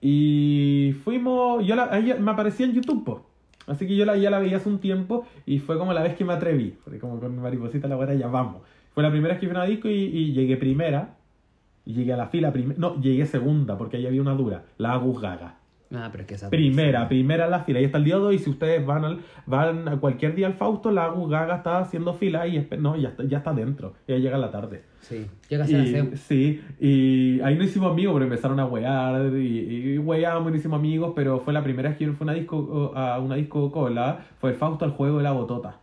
Y 0.00 0.94
fuimos. 1.02 1.66
Yo 1.66 1.74
la, 1.74 1.98
ella 1.98 2.16
me 2.16 2.30
aparecía 2.30 2.66
en 2.66 2.72
YouTube, 2.72 3.04
po. 3.04 3.26
Así 3.66 3.86
que 3.86 3.96
yo 3.96 4.04
la, 4.04 4.16
ya 4.16 4.30
la 4.30 4.38
veía 4.38 4.58
hace 4.58 4.68
un 4.68 4.78
tiempo 4.78 5.26
y 5.44 5.58
fue 5.58 5.76
como 5.76 5.92
la 5.92 6.02
vez 6.02 6.14
que 6.14 6.24
me 6.24 6.32
atreví. 6.32 6.76
Porque 6.84 7.00
como 7.00 7.18
con 7.18 7.34
mi 7.34 7.42
mariposita 7.42 7.88
la 7.88 7.96
buena 7.96 8.14
ya 8.14 8.28
vamos. 8.28 8.62
Fue 8.94 9.02
la 9.02 9.10
primera 9.10 9.34
vez 9.34 9.40
que 9.40 9.46
fui 9.46 9.56
a 9.56 9.58
una 9.58 9.68
disco 9.68 9.88
y, 9.88 10.32
llegué 10.32 10.56
primera. 10.56 11.16
Llegué 11.84 12.12
a 12.12 12.16
la 12.16 12.28
fila 12.28 12.52
primera. 12.52 12.78
No, 12.78 13.00
llegué 13.00 13.26
segunda 13.26 13.76
porque 13.76 13.96
ahí 13.96 14.06
había 14.06 14.22
una 14.22 14.34
dura. 14.34 14.64
La 14.78 14.92
Agus 14.92 15.20
Gaga. 15.20 15.58
Ah, 15.94 16.08
pero 16.10 16.22
es 16.22 16.26
que 16.28 16.34
esa... 16.34 16.50
Primera, 16.50 17.08
primera 17.08 17.44
en 17.44 17.50
la 17.52 17.60
fila. 17.60 17.80
Y 17.80 17.84
hasta 17.84 17.98
el 17.98 18.04
día 18.04 18.16
de 18.16 18.22
hoy, 18.22 18.38
si 18.38 18.50
ustedes 18.50 18.84
van 18.84 19.04
al, 19.04 19.20
van 19.46 19.88
a 19.88 19.96
cualquier 19.98 20.34
día 20.34 20.48
al 20.48 20.54
Fausto, 20.54 20.90
la 20.90 21.08
Gaga 21.14 21.56
está 21.56 21.78
haciendo 21.78 22.12
fila 22.14 22.46
y 22.48 22.68
no, 22.78 22.96
ya 22.96 23.10
está, 23.10 23.22
ya 23.24 23.38
está 23.38 23.52
dentro. 23.54 23.94
Ella 24.08 24.18
llega 24.18 24.36
a 24.36 24.40
la 24.40 24.50
tarde. 24.50 24.82
Sí, 25.00 25.26
llega 25.48 25.62
a 25.64 25.66
ser 25.68 26.10
Y, 26.12 26.16
sí, 26.16 26.60
y 26.80 27.40
ahí 27.40 27.56
no 27.56 27.62
hicimos 27.62 27.92
amigos, 27.92 28.14
pero 28.14 28.24
empezaron 28.24 28.58
a 28.58 28.66
wear 28.66 29.32
y, 29.36 29.92
y 29.94 29.98
weábamos 29.98 30.48
y 30.48 30.52
no 30.52 30.56
hicimos 30.58 30.78
amigos, 30.80 31.12
pero 31.14 31.38
fue 31.38 31.52
la 31.52 31.62
primera 31.62 31.90
vez 31.90 31.98
que 31.98 32.04
yo 32.06 32.12
fui 32.14 32.24
a 32.24 32.30
una 32.30 32.32
disco, 32.32 32.92
a 32.96 33.20
una 33.20 33.36
disco 33.36 33.70
cola, 33.70 34.24
fue 34.40 34.50
el 34.50 34.56
Fausto 34.56 34.84
al 34.84 34.90
juego 34.90 35.18
de 35.18 35.22
la 35.22 35.32
botota. 35.32 35.78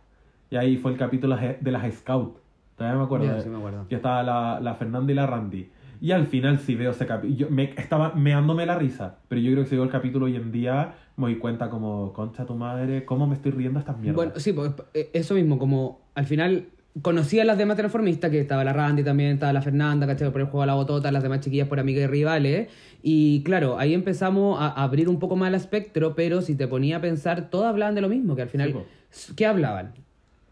Y 0.50 0.56
ahí 0.56 0.76
fue 0.76 0.92
el 0.92 0.98
capítulo 0.98 1.36
de 1.36 1.70
las 1.72 1.94
Scouts. 1.94 2.38
Todavía 2.76 2.98
me 2.98 3.04
acuerdo. 3.04 3.26
Ya, 3.26 3.34
de- 3.36 3.40
sí 3.40 3.48
me 3.48 3.56
acuerdo. 3.56 3.86
que 3.88 3.94
estaba 3.94 4.22
la, 4.22 4.60
la 4.60 4.74
Fernanda 4.74 5.10
y 5.10 5.14
la 5.14 5.26
Randy. 5.26 5.70
Y 6.04 6.12
al 6.12 6.26
final 6.26 6.58
si 6.58 6.74
veo 6.74 6.90
ese 6.90 7.06
capítulo, 7.06 7.34
yo 7.34 7.48
me, 7.48 7.72
estaba 7.78 8.12
meándome 8.12 8.66
la 8.66 8.76
risa, 8.76 9.20
pero 9.26 9.40
yo 9.40 9.52
creo 9.52 9.64
que 9.64 9.70
si 9.70 9.74
veo 9.76 9.84
el 9.84 9.90
capítulo 9.90 10.26
hoy 10.26 10.36
en 10.36 10.52
día 10.52 10.96
me 11.16 11.28
doy 11.28 11.36
cuenta 11.36 11.70
como, 11.70 12.12
concha 12.12 12.44
tu 12.44 12.54
madre, 12.54 13.06
cómo 13.06 13.26
me 13.26 13.34
estoy 13.34 13.52
riendo 13.52 13.78
estas 13.78 13.96
mierdas. 13.96 14.14
Bueno, 14.16 14.32
sí, 14.36 14.52
pues, 14.52 14.72
eh, 14.92 15.08
eso 15.14 15.32
mismo, 15.32 15.58
como 15.58 16.02
al 16.14 16.26
final 16.26 16.66
conocía 17.00 17.40
a 17.40 17.46
las 17.46 17.56
demás 17.56 17.78
transformistas, 17.78 18.30
que 18.30 18.38
estaba 18.38 18.64
la 18.64 18.74
Randy 18.74 19.02
también, 19.02 19.30
estaba 19.30 19.54
la 19.54 19.62
Fernanda, 19.62 20.06
¿cachai? 20.06 20.30
Por 20.30 20.42
el 20.42 20.48
juego 20.48 20.60
de 20.60 20.66
la 20.66 20.74
botota, 20.74 21.10
las 21.10 21.22
demás 21.22 21.40
chiquillas 21.40 21.68
por 21.68 21.80
amigas 21.80 22.04
y 22.04 22.06
rivales. 22.06 22.68
Y 23.02 23.42
claro, 23.42 23.78
ahí 23.78 23.94
empezamos 23.94 24.60
a 24.60 24.68
abrir 24.82 25.08
un 25.08 25.18
poco 25.18 25.36
más 25.36 25.48
el 25.48 25.54
espectro, 25.54 26.14
pero 26.14 26.42
si 26.42 26.54
te 26.54 26.68
ponía 26.68 26.98
a 26.98 27.00
pensar, 27.00 27.48
todas 27.48 27.70
hablaban 27.70 27.94
de 27.94 28.02
lo 28.02 28.10
mismo, 28.10 28.36
que 28.36 28.42
al 28.42 28.50
final, 28.50 28.84
Sí. 29.08 29.32
¿qué 29.34 29.46
hablaban? 29.46 29.94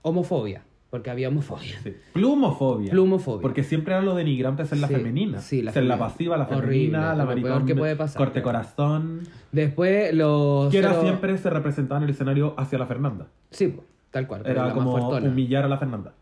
Homofobia, 0.01 0.63
Porque 0.93 1.09
había 1.09 1.29
homofobia. 1.29 1.81
Sí. 1.83 1.95
Plumofobia. 2.13 2.91
Plumofobia. 2.91 3.41
Porque 3.41 3.63
siempre 3.63 3.95
era 3.95 4.03
lo 4.03 4.15
denigrante 4.15 4.67
ser 4.67 4.77
la 4.77 4.89
Sí, 4.89 4.95
femenina. 4.97 5.39
sí, 5.41 5.63
la 5.63 5.73
ser 5.73 5.85
la 5.85 5.99
pasiva, 5.99 6.37
la 6.37 6.45
Horrible, 6.45 6.67
femenina, 6.67 7.01
la 7.15 7.25
lo 7.25 7.31
peor 7.31 7.41
maricón, 7.41 7.67
que 7.67 7.75
puede 7.75 7.97
pasar. 7.97 8.19
corte 8.19 8.43
corazón. 8.43 9.21
Después 9.53 10.13
los... 10.13 10.71
Que 10.71 10.77
era 10.81 11.01
siempre 11.01 11.39
se 11.39 11.49
representaba 11.49 11.97
en 11.97 12.05
el 12.05 12.11
escenario 12.11 12.53
hacia 12.59 12.79
la 12.79 12.85
Fernanda. 12.85 13.27
Sí, 13.49 13.75
tal 14.11 14.27
cual. 14.27 14.43
Era 14.45 14.67
la 14.67 14.75
como 14.75 15.09
humillar 15.17 15.65
a 15.65 15.69
la 15.69 15.79
Fernanda. 15.79 16.13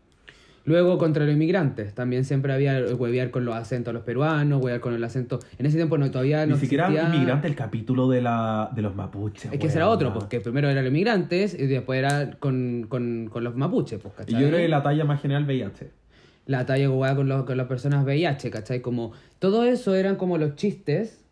Luego 0.63 0.97
contra 0.99 1.25
los 1.25 1.33
inmigrantes, 1.33 1.95
también 1.95 2.23
siempre 2.23 2.53
había 2.53 2.79
huevear 2.95 3.31
con 3.31 3.45
los 3.45 3.55
acentos 3.55 3.91
de 3.91 3.93
los 3.93 4.03
peruanos, 4.03 4.61
huevear 4.63 4.79
con 4.79 4.93
el 4.93 5.03
acento... 5.03 5.39
En 5.57 5.65
ese 5.65 5.75
tiempo 5.77 5.97
no, 5.97 6.11
todavía 6.11 6.45
no 6.45 6.53
Ni 6.55 6.61
siquiera 6.61 6.87
existía- 6.87 7.15
inmigrante 7.15 7.47
el 7.47 7.55
capítulo 7.55 8.07
de, 8.09 8.21
la, 8.21 8.69
de 8.75 8.81
los 8.83 8.95
mapuches. 8.95 9.51
Es 9.51 9.59
que 9.59 9.67
ese 9.67 9.77
era 9.77 9.89
otro, 9.89 10.13
porque 10.13 10.39
primero 10.39 10.69
eran 10.69 10.83
los 10.83 10.91
inmigrantes 10.91 11.55
y 11.59 11.65
después 11.65 11.97
era 11.97 12.31
con, 12.39 12.85
con, 12.87 13.27
con 13.31 13.43
los 13.43 13.55
mapuches, 13.55 13.99
pues, 13.99 14.13
Y 14.13 14.17
¿cachai? 14.17 14.41
yo 14.41 14.47
creo 14.49 14.59
que 14.59 14.67
la 14.67 14.83
talla 14.83 15.03
más 15.03 15.19
general 15.21 15.45
VIH. 15.45 15.89
La 16.45 16.65
talla 16.67 16.89
hueá 16.91 17.15
con, 17.15 17.27
los- 17.27 17.43
con 17.45 17.57
las 17.57 17.67
personas 17.67 18.05
VIH, 18.05 18.51
¿cachai? 18.51 18.81
Como, 18.81 19.13
todo 19.39 19.63
eso 19.63 19.95
eran 19.95 20.15
como 20.15 20.37
los 20.37 20.55
chistes, 20.55 21.23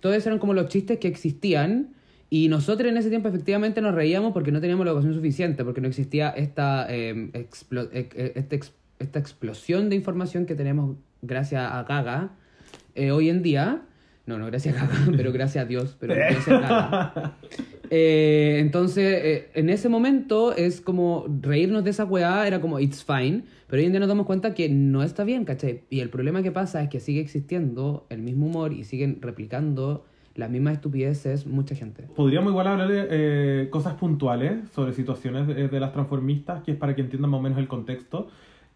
todo 0.00 0.14
eso 0.14 0.28
eran 0.28 0.38
como 0.38 0.54
los 0.54 0.68
chistes 0.68 0.98
que 0.98 1.08
existían 1.08 1.94
y 2.30 2.48
nosotros 2.48 2.90
en 2.90 2.96
ese 2.96 3.10
tiempo 3.10 3.28
efectivamente 3.28 3.80
nos 3.80 3.94
reíamos 3.94 4.32
porque 4.32 4.50
no 4.52 4.60
teníamos 4.60 4.84
la 4.84 4.90
educación 4.92 5.14
suficiente, 5.14 5.64
porque 5.64 5.80
no 5.80 5.88
existía 5.88 6.30
esta, 6.30 6.86
eh, 6.88 7.30
explo- 7.32 7.88
eh, 7.92 8.08
eh, 8.14 8.32
este 8.36 8.56
ex- 8.56 8.72
esta 8.98 9.18
explosión 9.18 9.88
de 9.90 9.96
información 9.96 10.46
que 10.46 10.54
tenemos 10.54 10.96
gracias 11.22 11.70
a 11.70 11.82
Gaga 11.84 12.30
eh, 12.94 13.10
hoy 13.10 13.28
en 13.28 13.42
día. 13.42 13.82
No, 14.26 14.38
no 14.38 14.46
gracias 14.46 14.76
a 14.76 14.86
Gaga, 14.86 15.12
pero 15.16 15.32
gracias 15.32 15.64
a 15.64 15.68
Dios, 15.68 15.96
pero 16.00 16.14
gracias 16.14 16.48
a 16.48 16.60
Gaga. 16.60 17.36
Eh, 17.90 18.56
entonces, 18.60 19.20
eh, 19.22 19.50
en 19.54 19.68
ese 19.68 19.90
momento 19.90 20.54
es 20.56 20.80
como 20.80 21.26
reírnos 21.42 21.84
de 21.84 21.90
esa 21.90 22.06
weá, 22.06 22.46
era 22.46 22.60
como 22.60 22.80
it's 22.80 23.04
fine, 23.04 23.42
pero 23.68 23.80
hoy 23.80 23.86
en 23.86 23.92
día 23.92 24.00
nos 24.00 24.08
damos 24.08 24.24
cuenta 24.26 24.54
que 24.54 24.70
no 24.70 25.02
está 25.02 25.22
bien, 25.22 25.44
¿cachai? 25.44 25.82
Y 25.90 26.00
el 26.00 26.08
problema 26.08 26.42
que 26.42 26.50
pasa 26.50 26.82
es 26.82 26.88
que 26.88 26.98
sigue 26.98 27.20
existiendo 27.20 28.06
el 28.08 28.22
mismo 28.22 28.46
humor 28.46 28.72
y 28.72 28.84
siguen 28.84 29.18
replicando 29.20 30.06
las 30.34 30.50
mismas 30.50 30.74
estupideces 30.74 31.46
mucha 31.46 31.74
gente. 31.74 32.04
Podríamos 32.16 32.50
igual 32.50 32.66
hablar 32.66 32.88
de 32.88 33.06
eh, 33.10 33.68
cosas 33.70 33.94
puntuales 33.94 34.68
sobre 34.74 34.92
situaciones 34.92 35.46
de, 35.46 35.68
de 35.68 35.80
las 35.80 35.92
transformistas, 35.92 36.62
que 36.62 36.72
es 36.72 36.76
para 36.76 36.94
que 36.94 37.02
entiendan 37.02 37.30
más 37.30 37.38
o 37.40 37.42
menos 37.42 37.58
el 37.58 37.68
contexto. 37.68 38.28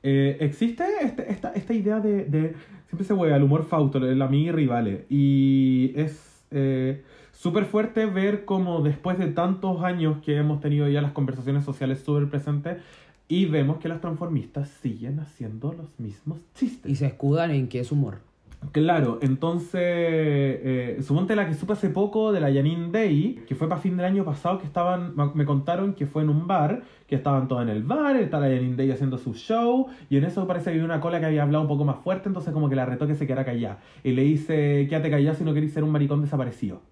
Eh, 0.03 0.37
existe 0.41 0.85
este- 1.03 1.31
esta, 1.33 1.53
esta 1.53 1.75
idea 1.75 2.01
de, 2.01 2.25
de- 2.27 2.55
Siempre 2.87 3.05
se 3.05 3.13
hueve 3.13 3.35
el 3.37 3.43
humor 3.43 3.65
fausto, 3.67 3.99
el 3.99 4.23
amigo 4.23 4.49
y 4.49 4.53
rivales. 4.53 5.01
Y 5.11 5.93
es 5.95 6.43
eh, 6.53 7.03
súper 7.33 7.65
fuerte 7.67 8.07
ver 8.07 8.47
cómo 8.47 8.81
después 8.81 9.19
de 9.19 9.27
tantos 9.27 9.83
años 9.83 10.23
que 10.25 10.37
hemos 10.39 10.61
tenido 10.61 10.89
ya 10.89 11.03
las 11.03 11.13
conversaciones 11.13 11.65
sociales 11.65 11.99
súper 12.01 12.31
presentes, 12.31 12.79
y 13.31 13.45
vemos 13.45 13.77
que 13.77 13.89
las 13.89 14.01
transformistas 14.01 14.71
siguen 14.81 15.21
haciendo 15.21 15.75
los 15.75 15.87
mismos 15.99 16.39
chistes. 16.55 16.91
Y 16.91 16.95
se 16.95 17.05
escudan 17.07 17.51
en 17.51 17.69
que 17.69 17.81
es 17.81 17.93
humor. 17.93 18.21
Claro, 18.73 19.21
entonces, 19.23 19.81
eh, 19.83 20.99
suponte 21.03 21.37
la 21.37 21.47
que 21.47 21.55
supe 21.55 21.75
hace 21.75 21.91
poco 21.91 22.33
de 22.33 22.41
la 22.41 22.53
Janine 22.53 22.91
Day, 22.91 23.45
que 23.47 23.55
fue 23.55 23.69
para 23.69 23.81
fin 23.81 23.97
del 23.97 24.05
año 24.05 24.25
pasado, 24.25 24.59
que 24.59 24.67
estaban, 24.67 25.15
me- 25.35 25.45
contaron 25.45 25.95
que 25.95 26.07
fue 26.07 26.23
en 26.23 26.29
un 26.29 26.49
bar, 26.49 26.83
que 27.07 27.15
estaban 27.15 27.47
todos 27.47 27.63
en 27.63 27.69
el 27.69 27.85
bar, 27.85 28.17
está 28.17 28.41
la 28.41 28.49
Janine 28.49 28.75
Day 28.75 28.91
haciendo 28.91 29.17
su 29.17 29.33
show, 29.35 29.87
y 30.11 30.17
en 30.17 30.25
eso 30.25 30.45
parece 30.49 30.65
que 30.67 30.71
había 30.71 30.85
una 30.85 31.01
cola 31.01 31.21
que 31.21 31.27
había 31.27 31.45
hablado 31.45 31.63
un 31.63 31.69
poco 31.69 31.85
más 31.85 31.99
fuerte, 32.01 32.29
entonces 32.29 32.53
como 32.53 32.69
que 32.69 32.75
la 32.75 32.85
retó 32.85 33.07
que 33.07 33.15
se 33.15 33.27
quedara 33.29 33.45
callada. 33.45 33.79
Y 34.03 34.11
le 34.13 34.23
dice, 34.23 34.87
quédate 34.89 35.09
callada 35.11 35.37
si 35.37 35.45
no 35.45 35.55
querés 35.55 35.73
ser 35.73 35.85
un 35.85 35.91
maricón 35.93 36.21
desaparecido. 36.21 36.83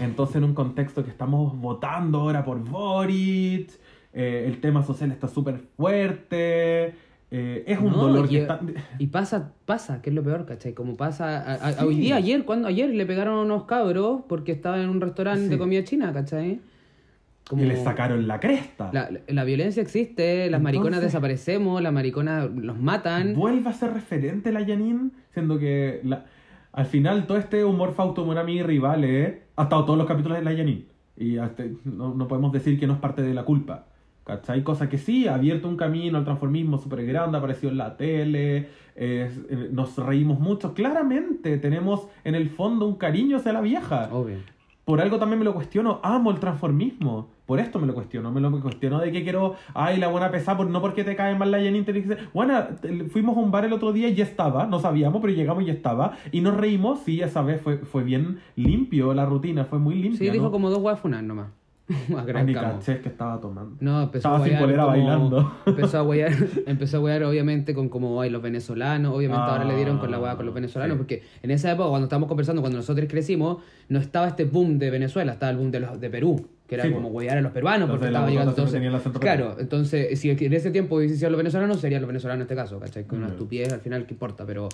Entonces, 0.00 0.36
en 0.36 0.44
un 0.44 0.54
contexto 0.54 1.04
que 1.04 1.10
estamos 1.10 1.56
votando 1.58 2.20
ahora 2.20 2.44
por 2.44 2.58
Boric, 2.58 3.70
eh, 4.12 4.44
el 4.48 4.60
tema 4.60 4.82
social 4.82 5.10
está 5.12 5.28
súper 5.28 5.58
fuerte, 5.76 6.94
eh, 7.36 7.64
es 7.66 7.78
un 7.80 7.90
No, 7.90 7.96
dolor 8.06 8.26
y- 8.26 8.28
que 8.28 8.42
está... 8.42 8.60
Y 8.98 9.08
pasa, 9.08 9.52
pasa, 9.66 10.00
que 10.00 10.10
es 10.10 10.14
lo 10.14 10.22
peor, 10.22 10.46
¿cachai? 10.46 10.72
Como 10.72 10.96
pasa, 10.96 11.40
a- 11.40 11.54
a- 11.68 11.72
Sí. 11.72 11.84
hoy 11.84 11.96
día, 11.96 12.14
ayer, 12.16 12.44
cuando 12.44 12.68
ayer 12.68 12.88
le 12.90 13.04
pegaron 13.06 13.34
a 13.38 13.42
unos 13.42 13.64
cabros 13.64 14.22
porque 14.28 14.52
estaba 14.52 14.80
en 14.80 14.88
un 14.88 15.00
restaurante 15.00 15.42
Sí. 15.44 15.48
de 15.48 15.58
comida 15.58 15.82
china, 15.82 16.12
¿cachai? 16.12 16.60
Como- 17.48 17.62
Y 17.64 17.66
le 17.66 17.82
sacaron 17.82 18.28
la 18.28 18.38
cresta. 18.38 18.90
La, 18.92 19.10
la 19.26 19.44
violencia 19.44 19.82
existe, 19.82 20.48
las 20.48 20.62
mariconas 20.62 21.00
desaparecemos, 21.00 21.82
las 21.82 21.92
mariconas 21.92 22.48
los 22.54 22.78
matan. 22.78 23.34
Vuelve 23.34 23.68
a 23.68 23.72
ser 23.72 23.92
referente 23.92 24.52
la 24.52 24.64
Janine, 24.64 25.10
siendo 25.32 25.58
que 25.58 26.00
la- 26.04 26.24
al 26.72 26.86
final 26.86 27.26
todo 27.26 27.36
este 27.38 27.64
humor 27.64 27.94
amigo 28.38 28.60
y 28.60 28.62
rivales, 28.62 29.38
ha 29.56 29.64
estado 29.64 29.84
todos 29.84 29.98
los 29.98 30.06
capítulos 30.06 30.38
de 30.38 30.44
la 30.44 30.54
Janine. 30.56 30.84
Y 31.16 31.38
hasta- 31.38 31.64
no, 31.84 32.14
no 32.14 32.28
podemos 32.28 32.52
decir 32.52 32.78
que 32.78 32.86
no 32.86 32.92
es 32.94 32.98
parte 33.00 33.22
de 33.22 33.34
la 33.34 33.42
culpa. 33.44 33.86
¿Cachai? 34.24 34.62
Cosa 34.62 34.88
que 34.88 34.96
sí, 34.96 35.28
ha 35.28 35.34
abierto 35.34 35.68
un 35.68 35.76
camino 35.76 36.16
al 36.16 36.24
transformismo 36.24 36.78
súper 36.78 37.04
grande, 37.04 37.36
apareció 37.36 37.68
en 37.68 37.76
la 37.76 37.96
tele, 37.96 38.68
eh, 38.96 39.68
nos 39.70 39.96
reímos 39.98 40.40
mucho. 40.40 40.72
Claramente 40.72 41.58
tenemos 41.58 42.08
en 42.24 42.34
el 42.34 42.48
fondo 42.48 42.86
un 42.86 42.96
cariño 42.96 43.36
hacia 43.36 43.52
la 43.52 43.60
vieja. 43.60 44.08
Obvio. 44.10 44.38
Por 44.84 45.00
algo 45.00 45.18
también 45.18 45.38
me 45.38 45.44
lo 45.44 45.54
cuestiono, 45.54 46.00
amo 46.02 46.30
el 46.30 46.40
transformismo. 46.40 47.28
Por 47.46 47.60
esto 47.60 47.78
me 47.78 47.86
lo 47.86 47.94
cuestiono, 47.94 48.30
me 48.32 48.40
lo 48.40 48.50
cuestiono 48.60 48.98
de 49.00 49.12
que 49.12 49.22
quiero, 49.22 49.56
ay, 49.74 49.98
la 49.98 50.08
buena 50.08 50.30
pesada, 50.30 50.56
por 50.56 50.66
no 50.68 50.80
porque 50.80 51.04
te 51.04 51.14
cae 51.14 51.34
mal 51.34 51.50
la 51.50 51.58
Janine, 51.58 51.84
dice, 51.92 52.16
bueno, 52.32 52.54
fuimos 53.10 53.36
a 53.36 53.40
un 53.40 53.50
bar 53.50 53.66
el 53.66 53.74
otro 53.74 53.92
día 53.92 54.08
y 54.08 54.14
ya 54.14 54.24
estaba, 54.24 54.66
no 54.66 54.78
sabíamos, 54.78 55.20
pero 55.20 55.34
llegamos 55.34 55.62
y 55.62 55.66
ya 55.66 55.74
estaba, 55.74 56.16
y 56.32 56.40
nos 56.40 56.56
reímos, 56.56 57.00
sí, 57.00 57.20
esa 57.20 57.42
vez 57.42 57.60
fue, 57.60 57.78
fue 57.78 58.02
bien 58.02 58.40
limpio 58.56 59.12
la 59.12 59.26
rutina, 59.26 59.66
fue 59.66 59.78
muy 59.78 59.94
limpia. 59.94 60.18
Sí, 60.18 60.30
dijo 60.30 60.44
¿no? 60.44 60.50
como 60.50 60.70
dos 60.70 60.78
huevas 60.78 61.00
funar 61.00 61.22
nomás. 61.22 61.48
A 62.16 62.20
Ah, 62.20 62.24
gran 62.24 62.46
ni 62.46 62.54
camo. 62.54 62.74
caché 62.78 63.00
que 63.00 63.10
estaba 63.10 63.38
tomando. 63.40 63.76
No, 63.80 64.02
empezó 64.02 64.28
Estaba 64.28 64.44
a 64.44 64.48
sin 64.48 64.58
polera 64.58 64.84
bailando. 64.86 65.52
Empezó 65.66 65.98
a 65.98 66.02
huear, 66.02 66.32
empezó 66.66 66.96
a 66.96 67.00
huear 67.00 67.24
obviamente 67.24 67.74
con 67.74 67.88
como 67.90 68.20
ay, 68.22 68.30
los 68.30 68.40
venezolanos, 68.40 69.14
obviamente 69.14 69.42
Ah, 69.42 69.52
ahora 69.52 69.64
le 69.64 69.76
dieron 69.76 69.98
con 69.98 70.10
la 70.10 70.18
hueá 70.18 70.36
con 70.36 70.46
los 70.46 70.54
venezolanos, 70.54 70.94
sí. 70.94 70.98
porque 70.98 71.22
en 71.42 71.50
esa 71.50 71.70
época 71.72 71.90
cuando 71.90 72.04
estábamos 72.06 72.28
conversando, 72.28 72.62
cuando 72.62 72.78
nosotros 72.78 73.06
crecimos, 73.10 73.58
no 73.90 73.98
estaba 73.98 74.28
este 74.28 74.44
boom 74.44 74.78
de 74.78 74.90
Venezuela, 74.90 75.32
estaba 75.32 75.50
el 75.50 75.58
boom 75.58 75.70
de 75.70 75.80
los 75.80 76.00
de 76.00 76.08
Perú, 76.10 76.46
que 76.66 76.76
era 76.76 76.84
Sí, 76.84 76.90
como 76.92 77.08
po. 77.08 77.14
huear 77.18 77.38
a 77.38 77.40
los 77.40 77.52
peruanos, 77.52 77.90
porque 77.90 78.06
Entonces, 78.06 78.12
la 78.12 78.18
estaba 78.18 78.30
llegando 78.80 78.96
acento 78.96 79.20
Claro, 79.20 79.56
entonces 79.58 80.18
si 80.18 80.30
en 80.30 80.52
ese 80.52 80.70
tiempo 80.70 80.96
hubiesen 80.96 81.30
los 81.30 81.38
venezolanos, 81.38 81.80
serían 81.80 82.00
los 82.02 82.08
venezolanos 82.08 82.40
en 82.40 82.42
este 82.42 82.54
caso, 82.56 82.80
¿cachai? 82.80 83.04
Con 83.04 83.18
una 83.18 83.28
estupidez 83.28 83.72
al 83.72 83.80
final, 83.80 84.06
¿qué 84.06 84.14
importa? 84.14 84.46
Pero 84.46 84.68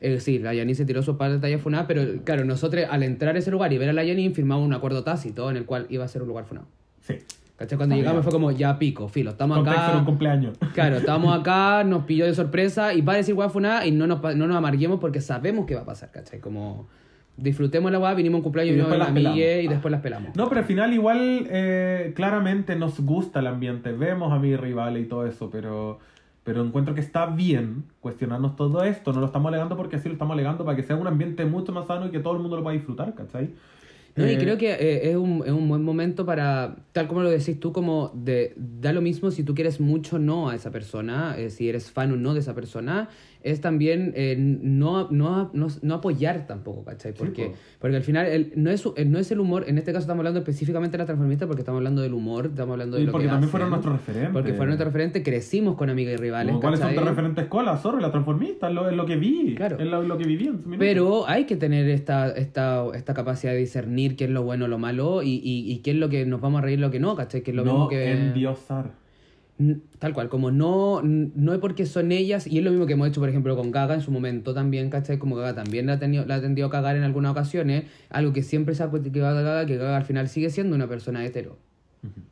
eh, 0.00 0.20
sí, 0.20 0.38
la 0.38 0.54
Yanin 0.54 0.74
se 0.74 0.84
tiró 0.84 1.02
su 1.02 1.16
par 1.16 1.30
de 1.32 1.38
talla 1.38 1.58
funada, 1.58 1.86
pero 1.86 2.02
claro, 2.24 2.44
nosotros 2.44 2.84
al 2.90 3.02
entrar 3.02 3.36
a 3.36 3.38
ese 3.38 3.50
lugar 3.50 3.72
y 3.72 3.78
ver 3.78 3.88
a 3.90 3.92
la 3.92 4.04
Yanin 4.04 4.34
firmamos 4.34 4.66
un 4.66 4.72
acuerdo 4.74 5.04
tácito 5.04 5.50
en 5.50 5.56
el 5.56 5.64
cual 5.66 5.86
iba 5.90 6.04
a 6.04 6.08
ser 6.08 6.22
un 6.22 6.28
lugar 6.28 6.44
funado. 6.46 6.66
Sí. 7.00 7.14
¿Cachai? 7.56 7.76
Cuando 7.76 7.94
Ah, 7.94 7.98
llegamos 7.98 8.24
fue 8.24 8.32
como, 8.32 8.50
ya 8.50 8.76
pico, 8.80 9.06
filo, 9.08 9.30
estamos 9.30 9.58
Contexto 9.58 9.80
acá. 9.80 9.90
era 9.90 9.98
un 10.00 10.04
cumpleaños. 10.06 10.58
Claro, 10.74 10.96
estábamos 10.96 11.38
acá, 11.40 11.84
nos 11.84 12.04
pilló 12.04 12.24
de 12.26 12.34
sorpresa 12.34 12.92
y 12.94 13.00
va 13.02 13.12
a 13.12 13.16
decir 13.16 13.34
weá 13.34 13.48
funada 13.48 13.86
y 13.86 13.92
no 13.92 14.06
nos, 14.08 14.20
no 14.34 14.48
nos 14.48 14.56
amarguemos 14.56 14.98
porque 14.98 15.20
sabemos 15.20 15.64
qué 15.64 15.76
va 15.76 15.82
a 15.82 15.84
pasar, 15.84 16.10
¿cachai? 16.10 16.40
Como 16.40 16.88
disfrutemos 17.36 17.90
la 17.90 17.98
weá, 17.98 18.14
vinimos 18.14 18.36
a 18.36 18.38
un 18.38 18.42
cumpleaños 18.44 18.74
Y 18.74 18.78
después 18.78 18.98
las 18.98 19.10
pelamos. 19.10 19.38
y 19.38 19.68
después 19.68 19.92
las 19.92 20.00
pelamos. 20.00 20.36
No, 20.36 20.48
pero 20.48 20.60
al 20.60 20.66
final 20.66 20.92
igual 20.92 21.46
eh, 21.50 22.12
claramente 22.14 22.76
nos 22.76 23.00
gusta 23.00 23.40
el 23.40 23.46
ambiente, 23.46 23.92
vemos 23.92 24.32
a 24.32 24.38
mis 24.38 24.58
rivales 24.58 25.04
y 25.04 25.08
todo 25.08 25.26
eso, 25.26 25.50
pero, 25.50 25.98
pero 26.44 26.64
encuentro 26.64 26.94
que 26.94 27.00
está 27.00 27.26
bien 27.26 27.84
cuestionarnos 28.00 28.56
todo 28.56 28.84
esto, 28.84 29.12
no 29.12 29.20
lo 29.20 29.26
estamos 29.26 29.48
alegando 29.48 29.76
porque 29.76 29.96
así 29.96 30.08
lo 30.08 30.14
estamos 30.14 30.34
alegando 30.34 30.64
para 30.64 30.76
que 30.76 30.82
sea 30.82 30.96
un 30.96 31.06
ambiente 31.06 31.44
mucho 31.44 31.72
más 31.72 31.86
sano 31.86 32.06
y 32.06 32.10
que 32.10 32.20
todo 32.20 32.34
el 32.34 32.40
mundo 32.40 32.56
lo 32.56 32.62
pueda 32.62 32.76
disfrutar, 32.76 33.14
¿cachai? 33.14 33.50
No, 34.16 34.24
y 34.30 34.34
Eh, 34.34 34.38
creo 34.38 34.56
que 34.56 34.70
eh, 34.70 35.10
es, 35.10 35.16
un, 35.16 35.42
es 35.44 35.50
un 35.50 35.68
buen 35.68 35.82
momento 35.82 36.24
para, 36.24 36.76
tal 36.92 37.08
como 37.08 37.22
lo 37.22 37.30
decís 37.30 37.58
tú, 37.58 37.72
como 37.72 38.12
de 38.14 38.52
da 38.56 38.92
lo 38.92 39.00
mismo 39.00 39.32
si 39.32 39.42
tú 39.42 39.56
quieres 39.56 39.80
mucho 39.80 40.16
o 40.16 40.18
no 40.20 40.50
a 40.50 40.54
esa 40.54 40.70
persona, 40.70 41.34
eh, 41.36 41.50
si 41.50 41.68
eres 41.68 41.90
fan 41.90 42.12
o 42.12 42.16
no 42.16 42.32
de 42.32 42.38
esa 42.38 42.54
persona, 42.54 43.08
es 43.44 43.60
también 43.60 44.12
eh, 44.16 44.34
no, 44.38 45.08
no, 45.10 45.50
no, 45.52 45.68
no 45.82 45.94
apoyar 45.94 46.46
tampoco, 46.46 46.82
¿cachai? 46.84 47.12
Sí, 47.12 47.18
Porque, 47.18 47.44
po. 47.46 47.52
porque 47.78 47.96
al 47.96 48.02
final 48.02 48.26
el- 48.26 48.52
no, 48.56 48.70
es, 48.70 48.84
eh, 48.96 49.04
no 49.04 49.18
es 49.18 49.30
el 49.30 49.38
humor, 49.38 49.66
en 49.68 49.78
este 49.78 49.92
caso 49.92 50.00
estamos 50.04 50.20
hablando 50.20 50.40
específicamente 50.40 50.96
de 50.96 51.02
la 51.02 51.06
transformista 51.06 51.46
porque 51.46 51.60
estamos 51.60 51.78
hablando 51.78 52.02
del 52.02 52.14
humor, 52.14 52.46
estamos 52.46 52.72
hablando 52.72 52.96
de 52.96 53.02
Y 53.02 53.06
lo 53.06 53.12
porque 53.12 53.26
que 53.26 53.30
también 53.30 53.44
hacen, 53.44 53.50
fueron 53.50 53.70
nuestros 53.70 53.94
referentes. 53.98 54.32
Porque 54.32 54.50
fueron 54.54 54.66
nuestros 54.68 54.86
referentes, 54.92 55.22
crecimos 55.22 55.76
con 55.76 55.90
amigas 55.90 56.14
y 56.14 56.16
rivales, 56.16 56.56
¿Cuáles 56.56 56.80
son 56.80 56.94
tus 56.94 57.04
referentes 57.04 57.44
escuela? 57.44 57.76
Zorro, 57.76 58.00
la 58.00 58.10
transformista, 58.10 58.68
es 58.68 58.74
lo, 58.74 58.88
es 58.88 58.96
lo 58.96 59.04
que 59.06 59.16
vi. 59.16 59.54
Claro. 59.54 59.78
Es 59.78 59.86
lo, 59.86 60.02
lo 60.02 60.16
que 60.18 60.24
viví 60.24 60.46
en 60.46 60.54
su 60.62 60.68
minuto. 60.68 60.78
Pero 60.78 61.28
hay 61.28 61.44
que 61.44 61.56
tener 61.56 61.86
esta, 61.90 62.30
esta, 62.30 62.84
esta 62.94 63.12
capacidad 63.14 63.52
de 63.52 63.58
discernir 63.58 64.16
qué 64.16 64.24
es 64.24 64.30
lo 64.30 64.42
bueno 64.42 64.64
o 64.64 64.68
lo 64.68 64.78
malo 64.78 65.22
y, 65.22 65.32
y, 65.44 65.70
y 65.70 65.78
qué 65.80 65.90
es 65.90 65.96
lo 65.98 66.08
que 66.08 66.24
nos 66.24 66.40
vamos 66.40 66.60
a 66.60 66.62
reír 66.64 66.80
lo 66.80 66.90
que 66.90 66.98
no, 66.98 67.14
¿cachai? 67.14 67.42
Que 67.42 67.50
es 67.50 67.56
lo 67.56 67.64
no 67.64 67.72
mismo 67.72 67.88
que... 67.88 68.10
endiosar. 68.10 69.03
Tal 70.00 70.12
cual, 70.14 70.28
como 70.28 70.50
no, 70.50 71.00
no 71.02 71.52
es 71.52 71.60
porque 71.60 71.86
son 71.86 72.10
ellas, 72.10 72.46
y 72.46 72.58
es 72.58 72.64
lo 72.64 72.70
mismo 72.70 72.86
que 72.86 72.94
hemos 72.94 73.08
hecho, 73.08 73.20
por 73.20 73.28
ejemplo, 73.28 73.56
con 73.56 73.70
Gaga 73.70 73.94
en 73.94 74.00
su 74.00 74.10
momento 74.10 74.52
también, 74.52 74.90
¿cachai? 74.90 75.18
Como 75.18 75.36
Gaga 75.36 75.54
también 75.54 75.86
la 75.86 75.92
ha, 75.94 75.98
tenido, 76.00 76.26
la 76.26 76.36
ha 76.36 76.40
tendido 76.40 76.66
a 76.66 76.70
cagar 76.70 76.96
en 76.96 77.04
algunas 77.04 77.30
ocasiones, 77.30 77.84
algo 78.10 78.32
que 78.32 78.42
siempre 78.42 78.74
se 78.74 78.82
ha 78.82 78.90
criticado 78.90 79.36
de 79.36 79.44
Gaga, 79.44 79.66
que 79.66 79.76
Gaga 79.76 79.96
al 79.96 80.04
final 80.04 80.28
sigue 80.28 80.50
siendo 80.50 80.74
una 80.74 80.88
persona 80.88 81.24
hetero. 81.24 81.58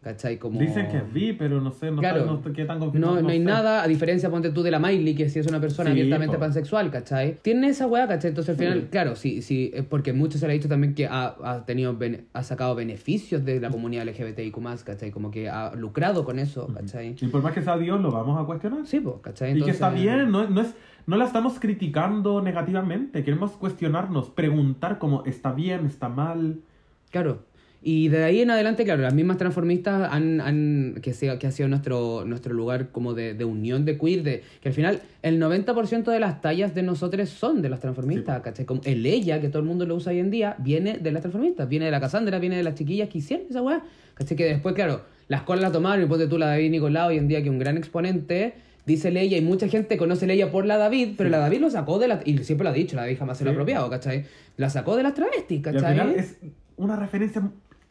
¿Cachai? 0.02 0.38
Como... 0.38 0.58
Dicen 0.60 0.88
que 0.88 0.98
es 0.98 1.12
bi, 1.12 1.32
pero 1.32 1.60
no 1.60 1.70
sé, 1.70 1.90
no, 1.90 1.98
Claro. 2.00 2.20
está- 2.20 2.32
no- 2.32 2.52
qué 2.52 2.64
tan 2.64 2.78
confirmado. 2.78 3.14
No, 3.16 3.22
no 3.22 3.28
hay 3.28 3.38
sé. 3.38 3.44
nada, 3.44 3.82
a 3.82 3.88
diferencia, 3.88 4.28
ponte 4.30 4.50
tú 4.50 4.62
de 4.62 4.70
la 4.70 4.78
Miley, 4.78 5.14
que 5.14 5.28
si 5.28 5.38
es 5.38 5.46
una 5.46 5.60
persona 5.60 5.90
Sí, 5.90 5.92
abiertamente 6.00 6.36
pansexual, 6.38 6.90
¿cachai? 6.90 7.38
Tiene 7.42 7.68
esa 7.68 7.86
weá, 7.86 8.06
¿cachai? 8.06 8.30
Entonces 8.30 8.50
al 8.50 8.56
final, 8.56 8.80
Sí. 8.82 8.86
claro, 8.90 9.16
sí, 9.16 9.42
sí, 9.42 9.72
porque 9.88 10.12
mucho 10.12 10.38
se 10.38 10.46
le 10.46 10.52
ha 10.52 10.54
dicho 10.54 10.68
también 10.68 10.94
que 10.94 11.06
ha, 11.06 11.34
ha 11.42 11.64
tenido, 11.64 11.96
ha 12.32 12.42
sacado 12.42 12.74
beneficios 12.74 13.44
de 13.44 13.60
la 13.60 13.70
comunidad 13.70 14.04
LGBTIQ+, 14.06 14.84
¿cachai? 14.84 15.10
Como 15.10 15.30
que 15.30 15.48
ha 15.48 15.74
lucrado 15.74 16.24
con 16.24 16.38
eso, 16.38 16.66
¿cachai? 16.74 17.16
Y 17.20 17.26
por 17.28 17.42
más 17.42 17.52
que 17.54 17.62
sea 17.62 17.78
Dios, 17.78 18.00
lo 18.00 18.10
vamos 18.10 18.40
a 18.40 18.44
cuestionar. 18.44 18.86
Sí, 18.86 19.00
pues, 19.00 19.16
¿cachai? 19.22 19.56
Y 19.58 19.62
que 19.62 19.70
está 19.70 19.90
bien, 19.90 20.30
no, 20.30 20.48
no, 20.48 20.60
es, 20.60 20.74
no 21.06 21.16
la 21.16 21.24
estamos 21.24 21.58
criticando 21.58 22.42
negativamente, 22.42 23.24
queremos 23.24 23.52
cuestionarnos, 23.52 24.30
preguntar 24.30 24.98
como 24.98 25.24
está 25.24 25.52
bien, 25.52 25.86
está 25.86 26.08
mal. 26.08 26.58
Claro. 27.10 27.44
Y 27.84 28.08
de 28.08 28.22
ahí 28.22 28.40
en 28.40 28.50
adelante, 28.50 28.84
claro, 28.84 29.02
las 29.02 29.12
mismas 29.12 29.38
transformistas 29.38 30.08
han, 30.12 30.40
han 30.40 30.98
que, 31.02 31.12
sea, 31.12 31.38
que 31.40 31.48
ha 31.48 31.50
sido 31.50 31.68
nuestro, 31.68 32.24
nuestro 32.24 32.54
lugar 32.54 32.90
como 32.92 33.12
de, 33.12 33.34
de 33.34 33.44
unión 33.44 33.84
de 33.84 33.98
queer, 33.98 34.22
de, 34.22 34.42
que 34.60 34.68
al 34.68 34.74
final 34.74 35.00
el 35.22 35.40
90% 35.40 36.04
de 36.04 36.20
las 36.20 36.40
tallas 36.40 36.76
de 36.76 36.82
nosotros 36.84 37.28
son 37.28 37.60
de 37.60 37.68
las 37.68 37.80
transformistas, 37.80 38.40
¿cachai? 38.42 38.64
Como 38.66 38.82
el 38.84 39.04
ella, 39.04 39.40
que 39.40 39.48
todo 39.48 39.58
el 39.60 39.66
mundo 39.68 39.84
lo 39.84 39.96
usa 39.96 40.12
hoy 40.12 40.20
en 40.20 40.30
día, 40.30 40.54
viene 40.58 40.98
de 40.98 41.10
las 41.10 41.22
transformistas, 41.22 41.68
viene 41.68 41.86
de 41.86 41.90
la 41.90 42.00
Cassandra, 42.00 42.38
viene 42.38 42.56
de 42.56 42.62
las 42.62 42.76
chiquillas 42.76 43.08
que 43.08 43.18
hicieron 43.18 43.46
esa 43.50 43.62
weá, 43.62 43.82
¿cachai? 44.14 44.36
Que 44.36 44.44
después, 44.44 44.76
claro, 44.76 45.02
las 45.26 45.42
colas 45.42 45.62
la 45.62 45.72
tomaron 45.72 46.04
y 46.04 46.08
ponte 46.08 46.28
tú 46.28 46.38
la 46.38 46.46
David 46.46 46.70
Nicolau 46.70 47.08
hoy 47.08 47.18
en 47.18 47.26
día, 47.26 47.42
que 47.42 47.50
un 47.50 47.58
gran 47.58 47.76
exponente, 47.76 48.54
dice 48.86 49.10
Leia, 49.10 49.38
y 49.38 49.40
mucha 49.40 49.66
gente 49.66 49.96
conoce 49.96 50.28
Leia 50.28 50.52
por 50.52 50.66
la 50.66 50.76
David, 50.76 51.14
pero 51.16 51.30
la 51.30 51.38
David 51.38 51.58
lo 51.60 51.68
sacó 51.70 51.98
de 51.98 52.06
la... 52.06 52.20
Y 52.24 52.38
siempre 52.44 52.62
lo 52.64 52.70
ha 52.70 52.74
dicho, 52.74 52.94
la 52.94 53.02
David 53.02 53.18
jamás 53.18 53.38
se 53.38 53.44
lo 53.44 53.50
ha 53.50 53.52
Sí. 53.52 53.56
apropiado, 53.56 53.90
¿cachai? 53.90 54.24
La 54.56 54.70
sacó 54.70 54.96
de 54.96 55.02
las 55.02 55.14
travestis, 55.14 55.58
Y 55.58 55.62
¿cachai? 55.62 55.84
al 55.84 55.92
final 55.92 56.10
es 56.16 56.36
una 56.76 56.94
referencia 56.96 57.42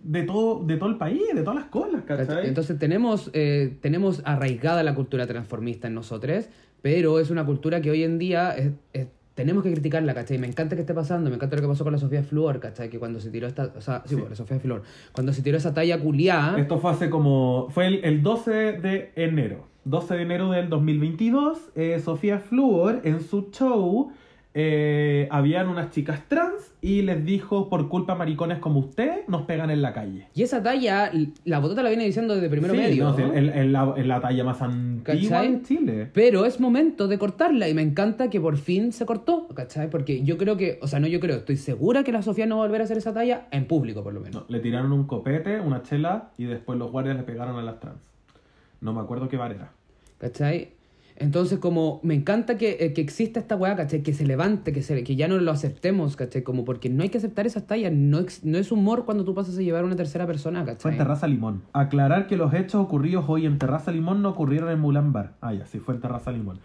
de 0.04 0.24
todo, 0.24 0.64
de 0.64 0.78
todo 0.78 0.90
el 0.90 0.98
país, 0.98 1.22
de 1.34 1.42
todas 1.42 1.56
las 1.56 1.66
colas, 1.70 2.04
¿cachai? 2.06 2.48
Entonces 2.48 2.78
tenemos, 2.80 3.30
eh, 3.34 3.78
tenemos 3.82 4.22
arraigada 4.26 4.84
la 4.84 4.96
cultura 4.96 5.28
transformista 5.28 5.88
en 5.88 5.94
nosotros, 5.96 6.50
pero 6.82 7.20
es 7.20 7.30
una 7.30 7.46
cultura 7.46 7.82
que 7.82 7.92
hoy 7.92 8.04
en 8.04 8.18
día 8.18 8.52
es- 8.52 8.72
es- 8.94 9.08
tenemos 9.36 9.64
que 9.64 9.72
criticarla, 9.72 10.14
¿cachai? 10.14 10.38
Me 10.38 10.48
encanta 10.48 10.76
que 10.76 10.82
esté 10.82 10.94
pasando, 10.94 11.30
me 11.30 11.36
encanta 11.38 11.56
lo 11.56 11.62
que 11.62 11.68
pasó 11.70 11.84
con 11.84 11.94
la 11.94 12.00
Sofía 12.00 12.22
Fluor, 12.22 12.60
¿cachai? 12.60 12.90
Que 12.90 13.00
cuando 13.00 13.20
se 13.20 13.30
tiró 13.30 13.48
esta, 13.48 13.72
o 13.78 13.82
sea, 13.82 14.02
sí, 14.04 14.10
Sí. 14.10 14.16
bueno, 14.16 14.30
la 14.32 14.36
Sofía 14.36 14.60
Fluor, 14.60 14.84
cuando 15.14 15.32
se 15.34 15.42
tiró 15.42 15.58
esa 15.58 15.74
talla 15.74 16.00
culiá, 16.00 16.56
Esto 16.58 16.78
fue 16.80 16.92
hace 16.92 17.10
como. 17.10 17.68
Fue 17.70 17.88
el, 17.88 18.04
el 18.04 18.24
12 18.24 18.52
de 18.52 19.12
enero. 19.16 19.68
12 19.86 20.16
de 20.16 20.22
enero 20.24 20.52
del 20.52 20.70
2022. 20.70 21.70
eh, 21.76 22.00
Sofía 22.04 22.40
Fluor 22.40 23.02
en 23.04 23.22
su 23.22 23.50
show. 23.52 24.12
Eh, 24.54 25.28
habían 25.32 25.70
unas 25.70 25.92
chicas 25.92 26.22
trans 26.28 26.74
y 26.82 27.04
les 27.04 27.24
dijo: 27.24 27.70
Por 27.70 27.88
culpa 27.88 28.16
maricones 28.16 28.60
como 28.60 28.80
usted, 28.82 29.26
nos 29.28 29.44
pegan 29.44 29.70
en 29.72 29.82
la 29.82 29.94
calle. 29.94 30.28
y 30.34 30.44
esa 30.44 30.62
talla, 30.62 31.10
la 31.46 31.60
botota 31.60 31.82
la 31.84 31.90
viene 31.90 32.04
diciendo 32.06 32.36
desde 32.36 32.50
primero 32.50 32.74
Sí, 32.74 32.80
medio, 32.80 33.12
no, 33.12 33.34
el- 33.34 33.72
la, 33.72 33.94
la 33.98 34.20
talla 34.20 34.44
más 34.44 34.62
antigua 34.62 35.04
¿Cachai? 35.40 35.48
en 35.48 35.64
Chile. 35.64 36.10
Pero 36.14 36.46
es 36.46 36.60
momento 36.60 37.08
de 37.08 37.18
cortarla 37.18 37.70
y 37.70 37.74
me 37.74 37.82
encanta 37.82 38.30
que 38.30 38.42
por 38.42 38.58
fin 38.58 38.92
se 38.92 39.06
cortó, 39.06 39.48
¿cachai? 39.54 39.90
Porque 39.90 40.22
yo 40.24 40.38
creo 40.38 40.58
que, 40.58 40.80
o 40.82 40.88
sea, 40.88 41.00
no 41.00 41.08
yo 41.08 41.20
creo, 41.22 41.38
estoy 41.38 41.56
segura 41.58 42.04
que 42.04 42.12
la 42.12 42.22
Sofía 42.22 42.46
no 42.46 42.58
va 42.58 42.64
a 42.64 42.68
volver 42.68 42.82
a 42.82 42.84
hacer 42.84 42.98
esa 42.98 43.14
talla 43.14 43.48
en 43.52 43.66
público, 43.66 44.04
por 44.04 44.14
lo 44.14 44.20
menos. 44.20 44.42
No, 44.42 44.46
le 44.50 44.60
tiraron 44.60 44.92
un 44.92 45.06
copete, 45.06 45.60
una 45.62 45.82
chela 45.84 46.32
y 46.38 46.44
después 46.44 46.78
los 46.78 46.92
guardias 46.92 47.16
le 47.16 47.24
pegaron 47.24 47.58
a 47.58 47.62
las 47.62 47.80
trans. 47.80 48.00
No 48.82 48.92
me 48.92 49.00
acuerdo 49.00 49.30
qué 49.30 49.38
bar 49.38 49.52
era. 49.54 49.72
¿Cachai? 50.18 50.70
Entonces, 51.22 51.60
como 51.60 52.00
me 52.04 52.14
encanta 52.14 52.58
que, 52.58 52.78
eh, 52.80 52.94
que 52.94 53.02
exista 53.02 53.40
esta 53.40 53.56
weá. 53.56 53.76
Que 53.88 54.14
se 54.14 54.26
levante, 54.26 54.74
que, 54.74 54.82
se, 54.82 55.04
que 55.04 55.16
ya 55.16 55.28
no 55.28 55.38
lo 55.38 55.52
aceptemos. 55.52 56.18
Como 56.44 56.66
porque 56.66 56.90
no 56.90 57.04
hay 57.04 57.10
que 57.10 57.18
aceptar 57.20 57.46
esas 57.48 57.68
tallas. 57.68 57.92
No, 57.94 58.20
ex- 58.20 58.44
no 58.44 58.58
es 58.58 58.72
humor 58.72 59.06
cuando 59.06 59.24
tú 59.24 59.34
pasas 59.34 59.58
a 59.58 59.62
llevar 59.62 59.84
a 59.84 59.86
una 59.88 59.96
tercera 59.96 60.26
persona, 60.28 60.66
Fue 60.80 60.92
en 60.92 60.98
Terraza 60.98 61.28
Limón. 61.28 61.62
Aclarar 61.74 62.28
que 62.28 62.38
los 62.38 62.54
hechos 62.54 62.82
ocurridos 62.84 63.26
hoy 63.28 63.46
en 63.46 63.58
Terraza 63.58 63.92
Limón 63.92 64.22
no 64.22 64.30
ocurrieron 64.30 64.70
en 64.72 64.80
Mulan 64.80 65.14
Bar. 65.14 65.34
Ah, 65.42 65.54
ya, 65.54 65.66
sí, 65.66 65.80
fue 65.80 65.96
en 65.96 66.02
Terraza 66.02 66.32
Limón. 66.32 66.60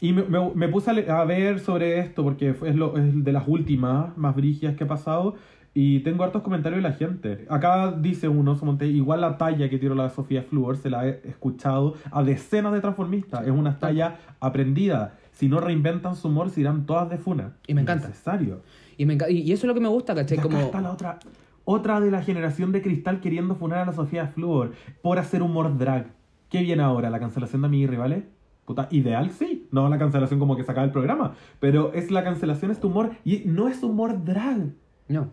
Y 0.00 0.12
me, 0.12 0.22
me- 0.24 0.50
me 0.54 0.68
puse 0.68 0.90
a, 0.90 1.20
a 1.20 1.24
ver 1.24 1.58
sobre 1.60 1.98
esto 2.00 2.22
porque 2.22 2.50
es, 2.50 2.74
lo, 2.76 2.96
es 2.98 3.24
de 3.24 3.32
las 3.32 3.44
últimas 3.48 4.16
más 4.18 4.36
brígidas 4.36 4.76
que 4.76 4.84
ha 4.84 4.88
pasado. 4.88 5.34
Y 5.78 6.00
tengo 6.00 6.24
hartos 6.24 6.40
comentarios 6.40 6.82
de 6.82 6.88
la 6.88 6.94
gente. 6.94 7.44
Acá 7.50 7.92
dice 7.92 8.28
uno, 8.28 8.54
Somonte, 8.54 8.86
igual 8.86 9.20
la 9.20 9.36
talla 9.36 9.68
que 9.68 9.76
tiró 9.76 9.94
la 9.94 10.08
Sofía 10.08 10.42
Fluor 10.42 10.78
se 10.78 10.88
la 10.88 11.06
he 11.06 11.20
escuchado 11.24 11.96
a 12.10 12.22
decenas 12.22 12.72
de 12.72 12.80
transformistas. 12.80 13.44
Es 13.46 13.50
una 13.52 13.78
talla 13.78 14.16
aprendida. 14.40 15.18
Si 15.32 15.48
no 15.50 15.60
reinventan 15.60 16.16
su 16.16 16.28
humor, 16.28 16.48
se 16.48 16.62
irán 16.62 16.86
todas 16.86 17.10
de 17.10 17.18
funa. 17.18 17.56
Y 17.66 17.74
me 17.74 17.82
encanta. 17.82 18.08
Necesario. 18.08 18.62
Y, 18.96 19.04
me 19.04 19.18
enca- 19.18 19.30
y 19.30 19.52
eso 19.52 19.66
es 19.66 19.68
lo 19.68 19.74
que 19.74 19.80
me 19.80 19.88
gusta, 19.90 20.14
¿cachai? 20.14 20.38
Acá 20.38 20.48
Como... 20.48 20.60
está 20.60 20.80
la 20.80 20.90
otra, 20.92 21.18
otra 21.66 22.00
de 22.00 22.10
la 22.10 22.22
generación 22.22 22.72
de 22.72 22.80
cristal 22.80 23.20
queriendo 23.20 23.54
funar 23.54 23.80
a 23.80 23.84
la 23.84 23.92
Sofía 23.92 24.28
Fluor 24.28 24.72
por 25.02 25.18
hacer 25.18 25.42
humor 25.42 25.76
drag. 25.76 26.06
¿Qué 26.48 26.62
viene 26.62 26.82
ahora? 26.84 27.10
¿La 27.10 27.20
cancelación 27.20 27.60
de 27.60 27.76
y 27.76 27.86
Rivales? 27.86 28.24
Puta, 28.64 28.88
ideal 28.90 29.30
sí. 29.30 29.68
No 29.72 29.90
la 29.90 29.98
cancelación 29.98 30.40
como 30.40 30.56
que 30.56 30.64
se 30.64 30.70
acaba 30.72 30.86
el 30.86 30.92
programa. 30.92 31.34
Pero 31.60 31.92
es 31.92 32.10
la 32.10 32.24
cancelación, 32.24 32.70
es 32.70 32.80
tu 32.80 32.88
humor. 32.88 33.10
Y 33.26 33.42
no 33.44 33.68
es 33.68 33.82
humor 33.82 34.24
drag. 34.24 34.70
No. 35.08 35.28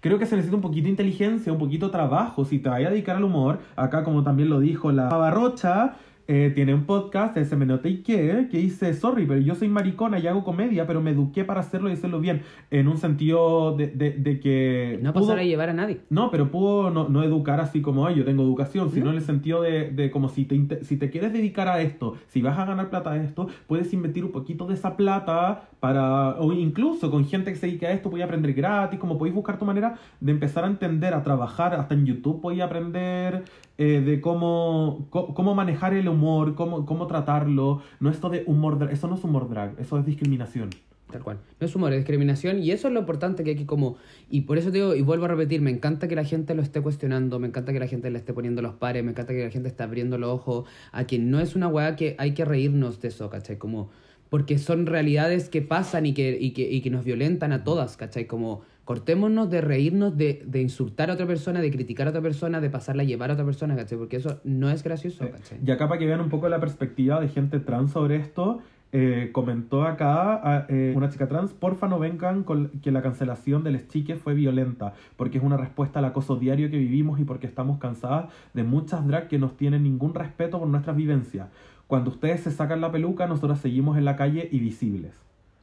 Creo 0.00 0.18
que 0.18 0.24
se 0.24 0.34
necesita 0.34 0.56
un 0.56 0.62
poquito 0.62 0.84
de 0.84 0.90
inteligencia, 0.90 1.52
un 1.52 1.58
poquito 1.58 1.86
de 1.86 1.92
trabajo. 1.92 2.46
Si 2.46 2.58
te 2.58 2.70
vayas 2.70 2.88
a 2.88 2.92
dedicar 2.92 3.16
al 3.16 3.24
humor, 3.24 3.58
acá 3.76 4.02
como 4.02 4.22
también 4.22 4.48
lo 4.48 4.58
dijo 4.58 4.90
la 4.92 5.08
Barrocha, 5.08 5.96
eh, 6.32 6.52
tiene 6.54 6.72
un 6.74 6.84
podcast, 6.84 7.36
ese 7.36 7.56
me 7.56 7.66
noté 7.66 7.88
y 7.88 7.96
qué, 8.02 8.46
que 8.50 8.58
dice, 8.58 8.94
sorry, 8.94 9.26
pero 9.26 9.40
yo 9.40 9.56
soy 9.56 9.66
maricona 9.66 10.20
y 10.20 10.28
hago 10.28 10.44
comedia, 10.44 10.86
pero 10.86 11.00
me 11.00 11.10
eduqué 11.10 11.44
para 11.44 11.58
hacerlo 11.60 11.90
y 11.90 11.94
hacerlo 11.94 12.20
bien. 12.20 12.42
En 12.70 12.86
un 12.86 12.98
sentido 12.98 13.76
de, 13.76 13.88
de- 13.88 14.12
de 14.12 14.38
que... 14.38 15.00
No 15.02 15.12
pudo- 15.12 15.22
pasar 15.22 15.40
a 15.40 15.44
llevar 15.44 15.70
a 15.70 15.72
nadie. 15.72 15.98
no, 16.08 16.30
pero 16.30 16.50
puedo 16.52 16.90
no, 16.90 17.08
no 17.08 17.24
educar 17.24 17.58
así 17.60 17.80
como 17.82 18.06
"Ay, 18.06 18.14
yo 18.14 18.24
tengo 18.24 18.44
educación, 18.44 18.90
sino 18.92 19.10
en 19.10 19.16
el 19.16 19.22
sentido 19.22 19.62
de, 19.62 19.90
de 19.90 20.10
como 20.12 20.28
si 20.28 20.44
te, 20.44 20.84
si 20.84 20.96
te 20.96 21.10
quieres 21.10 21.32
dedicar 21.32 21.66
a 21.66 21.80
esto, 21.82 22.14
si 22.28 22.42
vas 22.42 22.56
a 22.58 22.64
ganar 22.64 22.90
plata 22.90 23.10
a 23.10 23.16
esto, 23.22 23.48
puedes 23.66 23.92
invertir 23.92 24.24
un 24.24 24.30
poquito 24.30 24.66
de 24.66 24.74
esa 24.74 24.96
plata 24.96 25.68
para, 25.80 26.36
o 26.38 26.52
incluso 26.52 27.10
con 27.10 27.24
gente 27.24 27.50
que 27.50 27.56
se 27.58 27.66
dedica 27.66 27.88
a 27.88 27.92
esto, 27.92 28.08
puedes 28.10 28.24
aprender 28.24 28.52
gratis, 28.52 29.00
como 29.00 29.18
podéis 29.18 29.34
buscar 29.34 29.58
tu 29.58 29.64
manera 29.64 29.96
de 30.20 30.30
empezar 30.30 30.62
a 30.62 30.68
entender, 30.68 31.12
a 31.14 31.22
trabajar, 31.24 31.74
hasta 31.74 31.94
en 31.94 32.06
YouTube 32.06 32.40
podéis 32.40 32.62
aprender 32.62 33.42
eh, 33.82 34.02
de 34.02 34.20
cómo, 34.20 35.06
cómo 35.08 35.54
manejar 35.54 35.94
el 35.94 36.06
humor, 36.06 36.54
cómo, 36.54 36.84
cómo 36.84 37.06
tratarlo, 37.06 37.80
no 37.98 38.10
esto 38.10 38.28
de 38.28 38.44
humor 38.46 38.78
drag, 38.78 38.92
eso 38.92 39.08
no 39.08 39.14
es 39.14 39.24
humor 39.24 39.48
drag, 39.48 39.74
eso 39.80 39.98
es 39.98 40.04
discriminación. 40.04 40.68
Tal 41.10 41.22
cual. 41.22 41.38
No 41.58 41.66
es 41.66 41.74
humor, 41.74 41.90
es 41.94 42.00
discriminación 42.00 42.58
y 42.58 42.72
eso 42.72 42.88
es 42.88 42.92
lo 42.92 43.00
importante 43.00 43.42
que 43.42 43.50
hay 43.50 43.56
que 43.56 43.64
como... 43.64 43.96
Y 44.28 44.42
por 44.42 44.58
eso 44.58 44.70
te 44.70 44.76
digo, 44.76 44.94
y 44.94 45.00
vuelvo 45.00 45.24
a 45.24 45.28
repetir, 45.28 45.62
me 45.62 45.70
encanta 45.70 46.08
que 46.08 46.14
la 46.14 46.24
gente 46.24 46.54
lo 46.54 46.60
esté 46.60 46.82
cuestionando, 46.82 47.38
me 47.38 47.48
encanta 47.48 47.72
que 47.72 47.80
la 47.80 47.86
gente 47.86 48.10
le 48.10 48.18
esté 48.18 48.34
poniendo 48.34 48.60
los 48.60 48.74
pares, 48.74 49.02
me 49.02 49.12
encanta 49.12 49.32
que 49.32 49.44
la 49.44 49.50
gente 49.50 49.70
esté 49.70 49.82
abriendo 49.82 50.18
los 50.18 50.28
ojos 50.28 50.68
a 50.92 51.04
que 51.04 51.18
no 51.18 51.40
es 51.40 51.56
una 51.56 51.68
weá 51.68 51.96
que 51.96 52.16
hay 52.18 52.34
que 52.34 52.44
reírnos 52.44 53.00
de 53.00 53.08
eso, 53.08 53.30
¿cachai? 53.30 53.56
Como... 53.56 53.88
Porque 54.28 54.58
son 54.58 54.84
realidades 54.84 55.48
que 55.48 55.62
pasan 55.62 56.04
y 56.04 56.12
que, 56.12 56.36
y 56.38 56.50
que, 56.50 56.70
y 56.70 56.82
que 56.82 56.90
nos 56.90 57.02
violentan 57.02 57.52
a 57.52 57.64
todas, 57.64 57.96
¿cachai? 57.96 58.26
Como 58.26 58.60
cortémonos 58.90 59.48
de 59.48 59.60
reírnos, 59.60 60.16
de, 60.16 60.42
de 60.44 60.60
insultar 60.60 61.10
a 61.10 61.14
otra 61.14 61.24
persona, 61.24 61.60
de 61.60 61.70
criticar 61.70 62.08
a 62.08 62.10
otra 62.10 62.22
persona, 62.22 62.60
de 62.60 62.70
pasarla 62.70 63.04
a 63.04 63.06
llevar 63.06 63.30
a 63.30 63.34
otra 63.34 63.44
persona, 63.44 63.76
¿cachai? 63.76 63.96
Porque 63.96 64.16
eso 64.16 64.40
no 64.42 64.68
es 64.68 64.82
gracioso, 64.82 65.30
¿cachai? 65.30 65.60
Y 65.64 65.70
acá 65.70 65.86
para 65.86 66.00
que 66.00 66.06
vean 66.06 66.20
un 66.20 66.28
poco 66.28 66.48
la 66.48 66.58
perspectiva 66.58 67.20
de 67.20 67.28
gente 67.28 67.60
trans 67.60 67.92
sobre 67.92 68.16
esto, 68.16 68.58
eh, 68.90 69.28
comentó 69.30 69.84
acá 69.84 70.40
a, 70.42 70.66
eh, 70.68 70.92
una 70.96 71.08
chica 71.08 71.28
trans, 71.28 71.52
porfa 71.52 71.86
no 71.86 72.00
vengan 72.00 72.42
con 72.42 72.70
que 72.82 72.90
la 72.90 73.00
cancelación 73.00 73.62
de 73.62 73.70
les 73.70 73.86
chiques 73.86 74.18
fue 74.18 74.34
violenta, 74.34 74.94
porque 75.16 75.38
es 75.38 75.44
una 75.44 75.56
respuesta 75.56 76.00
al 76.00 76.06
acoso 76.06 76.34
diario 76.34 76.68
que 76.68 76.78
vivimos 76.78 77.20
y 77.20 77.24
porque 77.24 77.46
estamos 77.46 77.78
cansadas 77.78 78.32
de 78.54 78.64
muchas 78.64 79.06
drag 79.06 79.28
que 79.28 79.38
nos 79.38 79.56
tienen 79.56 79.84
ningún 79.84 80.14
respeto 80.14 80.58
por 80.58 80.66
nuestras 80.66 80.96
vivencias. 80.96 81.46
Cuando 81.86 82.10
ustedes 82.10 82.40
se 82.40 82.50
sacan 82.50 82.80
la 82.80 82.90
peluca, 82.90 83.28
nosotros 83.28 83.60
seguimos 83.60 83.96
en 83.98 84.04
la 84.04 84.16
calle 84.16 84.48
y 84.50 84.58
visibles. 84.58 85.14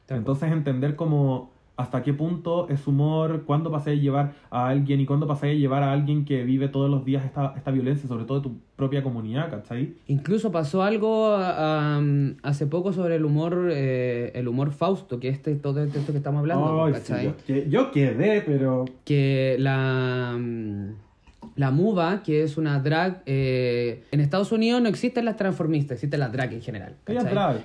Entonces 0.08 0.50
entender 0.50 0.96
como 0.96 1.57
hasta 1.78 2.02
qué 2.02 2.12
punto 2.12 2.68
es 2.68 2.86
humor, 2.86 3.44
cuándo 3.46 3.70
pasé 3.70 3.92
a 3.92 3.94
llevar 3.94 4.32
a 4.50 4.66
alguien 4.68 5.00
y 5.00 5.06
cuándo 5.06 5.26
pasé 5.26 5.50
a 5.50 5.54
llevar 5.54 5.82
a 5.84 5.92
alguien 5.92 6.24
que 6.24 6.42
vive 6.42 6.68
todos 6.68 6.90
los 6.90 7.04
días 7.04 7.24
esta, 7.24 7.54
esta 7.56 7.70
violencia, 7.70 8.06
sobre 8.08 8.24
todo 8.24 8.40
de 8.40 8.48
tu 8.48 8.56
propia 8.76 9.02
comunidad, 9.02 9.48
¿cachai? 9.48 9.94
Incluso 10.08 10.50
pasó 10.52 10.82
algo 10.82 11.36
um, 11.36 12.34
hace 12.42 12.66
poco 12.66 12.92
sobre 12.92 13.14
el 13.16 13.24
humor, 13.24 13.70
eh, 13.72 14.32
el 14.34 14.48
humor 14.48 14.72
Fausto, 14.72 15.18
que 15.20 15.28
este 15.28 15.54
todo 15.54 15.82
esto 15.82 16.10
que 16.12 16.18
estamos 16.18 16.40
hablando, 16.40 16.84
Ay, 16.84 16.92
¿cachai? 16.94 17.20
sí, 17.20 17.24
yo, 17.26 17.34
que- 17.46 17.70
yo 17.70 17.90
quedé, 17.92 18.42
pero... 18.42 18.84
Que 19.04 19.56
la, 19.60 20.36
la 21.58 21.70
Muba, 21.72 22.22
que 22.22 22.44
es 22.44 22.56
una 22.56 22.78
drag, 22.78 23.22
eh, 23.26 24.04
en 24.12 24.20
Estados 24.20 24.52
Unidos 24.52 24.80
no 24.80 24.88
existen 24.88 25.24
las 25.24 25.36
transformistas, 25.36 25.96
existen 25.96 26.20
las 26.20 26.30
drag 26.32 26.52
en 26.52 26.62
general. 26.62 26.94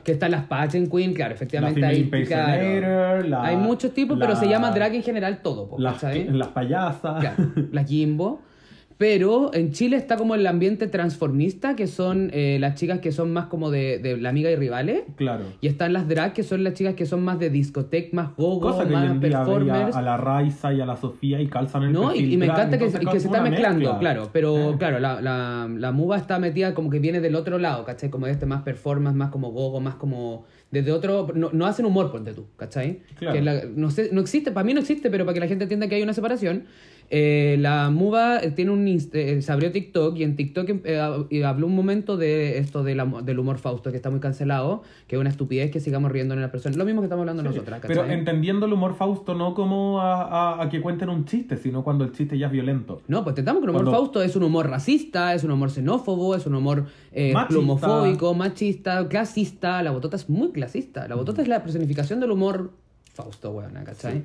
Que 0.03 0.12
están 0.13 0.32
las 0.32 0.45
Pageant 0.45 0.91
Queen, 0.91 1.13
claro, 1.13 1.34
efectivamente 1.36 1.79
La 1.79 1.88
hay, 1.89 2.03
claro, 2.25 3.21
la- 3.27 3.43
hay 3.45 3.56
muchos 3.56 3.93
tipos, 3.93 4.17
la- 4.17 4.25
pero 4.25 4.38
se 4.39 4.47
llama 4.47 4.71
drag 4.71 4.95
en 4.95 5.03
general 5.03 5.41
todo, 5.43 5.69
Las, 5.77 6.01
las 6.03 6.47
payasas. 6.49 7.19
Claro, 7.21 7.51
la 7.71 7.84
Jimbo. 7.84 8.41
Pero 8.97 9.53
en 9.53 9.71
Chile 9.71 9.97
está 9.97 10.17
como 10.17 10.36
el 10.36 10.45
ambiente 10.47 10.88
transformista, 10.88 11.75
que 11.75 11.88
son 11.88 12.29
eh, 12.34 12.58
las 12.60 12.75
chicas 12.75 12.99
que 12.99 13.12
son 13.12 13.34
más 13.34 13.47
como 13.47 13.71
de, 13.71 13.97
de 13.99 14.17
la 14.17 14.29
amiga 14.29 14.49
y 14.51 14.56
rivales. 14.56 15.03
Claro. 15.15 15.45
Y 15.62 15.67
están 15.67 15.93
las 15.93 16.08
drag, 16.08 16.34
que 16.34 16.43
son 16.43 16.63
las 16.63 16.73
chicas 16.73 16.93
que 16.93 17.06
son 17.06 17.23
más 17.23 17.39
de 17.39 17.49
discoteca, 17.49 18.10
más 18.15 18.36
gogo, 18.36 18.75
hoy 18.75 18.86
más 18.88 19.17
performers. 19.17 19.95
a 19.95 20.01
la 20.01 20.17
Raiza 20.17 20.73
y 20.73 20.82
a 20.82 20.86
la 20.86 20.95
Sofía 20.97 21.41
y 21.41 21.47
calzan 21.47 21.84
el 21.84 21.91
¿No? 21.91 22.13
Y, 22.15 22.38
me 22.38 22.45
drag, 22.45 22.58
encanta 22.60 22.77
que, 22.77 22.86
que 22.86 23.19
se 23.19 23.27
está 23.27 23.41
mezclando, 23.41 23.79
mezcla. 23.79 23.99
claro. 23.99 24.29
Pero 24.32 24.71
Eh. 24.73 24.75
claro, 24.77 24.99
la, 24.99 25.21
la, 25.21 25.67
la 25.75 25.91
muva 25.91 26.17
está 26.17 26.39
metida 26.39 26.73
como 26.73 26.89
que 26.89 26.99
viene 26.99 27.19
del 27.19 27.36
otro 27.36 27.58
lado, 27.58 27.84
¿cachai? 27.86 28.10
Como 28.10 28.25
de 28.27 28.32
este 28.34 28.45
más 28.45 28.62
performance, 28.62 29.15
más 29.15 29.29
como 29.29 29.51
gogo, 29.51 29.79
más 29.79 29.95
como... 29.95 30.45
Desde 30.71 30.91
otro... 30.91 31.27
No, 31.36 31.49
no 31.53 31.65
hacen 31.67 31.86
humor, 31.86 32.12
ponte 32.12 32.34
tú, 32.34 32.45
¿cachai? 32.58 33.01
Claro. 33.19 33.34
Que 33.36 33.41
la- 33.41 33.62
no, 33.75 33.91
sé, 33.91 34.10
no 34.12 34.21
existe, 34.21 34.51
para 34.51 34.63
mí 34.63 34.73
no 34.73 34.79
existe, 34.79 35.10
pero 35.12 35.23
para 35.25 35.34
que 35.36 35.39
la 35.39 35.47
gente 35.47 35.63
entienda 35.65 35.88
que 35.88 35.95
hay 35.95 36.01
una 36.03 36.13
separación. 36.13 36.63
Eh, 37.09 37.57
la 37.59 37.89
muva 37.89 38.39
eh, 38.39 38.51
tiene 38.51 38.71
un 38.71 38.87
eh, 38.87 39.41
se 39.41 39.51
abrió 39.51 39.71
TikTok 39.71 40.17
y 40.17 40.23
en 40.23 40.35
TikTok 40.35 40.69
eh, 40.85 41.25
y 41.29 41.41
habló 41.43 41.67
un 41.67 41.75
momento 41.75 42.17
de 42.17 42.57
esto 42.57 42.83
de 42.83 42.95
la- 42.95 43.05
del 43.23 43.37
humor 43.39 43.57
Fausto 43.59 43.91
que 43.91 43.97
está 43.97 44.09
muy 44.09 44.19
cancelado 44.19 44.81
que 45.07 45.15
es 45.15 45.19
una 45.19 45.29
estupidez 45.29 45.69
que 45.71 45.79
sigamos 45.79 46.11
riendo 46.11 46.33
en 46.33 46.41
la 46.41 46.51
persona 46.51 46.75
lo 46.75 46.85
mismo 46.85 47.01
que 47.01 47.05
estamos 47.05 47.21
hablando 47.21 47.43
nosotras 47.43 47.79
¿cachai? 47.81 47.95
Pero 47.97 48.09
entendiendo 48.09 48.65
el 48.65 48.73
humor 48.73 48.95
Fausto 48.95 49.35
no 49.35 49.53
como 49.53 50.01
a, 50.01 50.23
a- 50.57 50.63
a 50.63 50.69
que 50.69 50.81
cuenten 50.81 51.09
un 51.09 51.25
chiste, 51.25 51.57
sino 51.57 51.83
cuando 51.83 52.03
el 52.03 52.11
chiste 52.13 52.37
ya 52.37 52.47
es 52.47 52.51
violento. 52.51 53.01
No, 53.07 53.23
pues 53.23 53.35
tentamos 53.35 53.59
que 53.61 53.65
el 53.65 53.69
humor 53.71 53.83
Cuando- 53.83 53.99
Fausto 53.99 54.21
es 54.23 54.35
un 54.35 54.43
humor 54.43 54.69
racista, 54.69 55.33
es 55.33 55.43
un 55.43 55.51
humor 55.51 55.69
xenófobo, 55.71 56.35
es 56.35 56.45
un 56.45 56.55
humor 56.55 56.85
Machista. 57.33 57.59
homofóbico, 57.59 58.33
machista, 58.33 59.07
clasista. 59.07 59.83
La 59.83 59.91
botota 59.91 60.15
es 60.15 60.29
muy 60.29 60.51
clasista. 60.51 61.07
La 61.07 61.15
botota 61.15 61.41
es 61.41 61.47
la 61.47 61.61
personificación 61.61 62.19
del 62.19 62.31
humor 62.31 62.71
Fausto, 63.13 63.51
weona, 63.51 63.83
¿cachai? 63.83 64.13
Sí. 64.19 64.23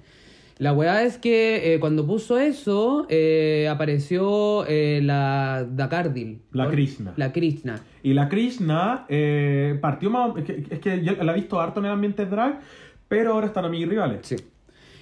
La 0.58 0.72
weá 0.72 1.04
es 1.04 1.18
que 1.18 1.74
eh, 1.74 1.78
cuando 1.80 2.04
puso 2.06 2.36
eso, 2.38 3.06
eh, 3.08 3.68
apareció 3.70 4.64
eh, 4.66 5.00
la 5.02 5.64
Dakardil. 5.70 6.42
La 6.52 6.64
¿no? 6.64 6.70
Krishna. 6.70 7.12
La 7.16 7.32
Krishna. 7.32 7.80
Y 8.02 8.12
la 8.14 8.28
Krishna 8.28 9.06
eh, 9.08 9.78
partió 9.80 10.10
más... 10.10 10.36
Es 10.36 10.44
que, 10.44 10.64
es 10.70 10.78
que 10.80 11.04
yo 11.04 11.12
la 11.22 11.32
he 11.32 11.36
visto 11.36 11.60
harto 11.60 11.78
en 11.80 11.86
el 11.86 11.92
ambiente 11.92 12.26
drag, 12.26 12.60
pero 13.06 13.34
ahora 13.34 13.46
están 13.46 13.64
amigos 13.64 13.88
rivales. 13.90 14.20
Sí. 14.22 14.36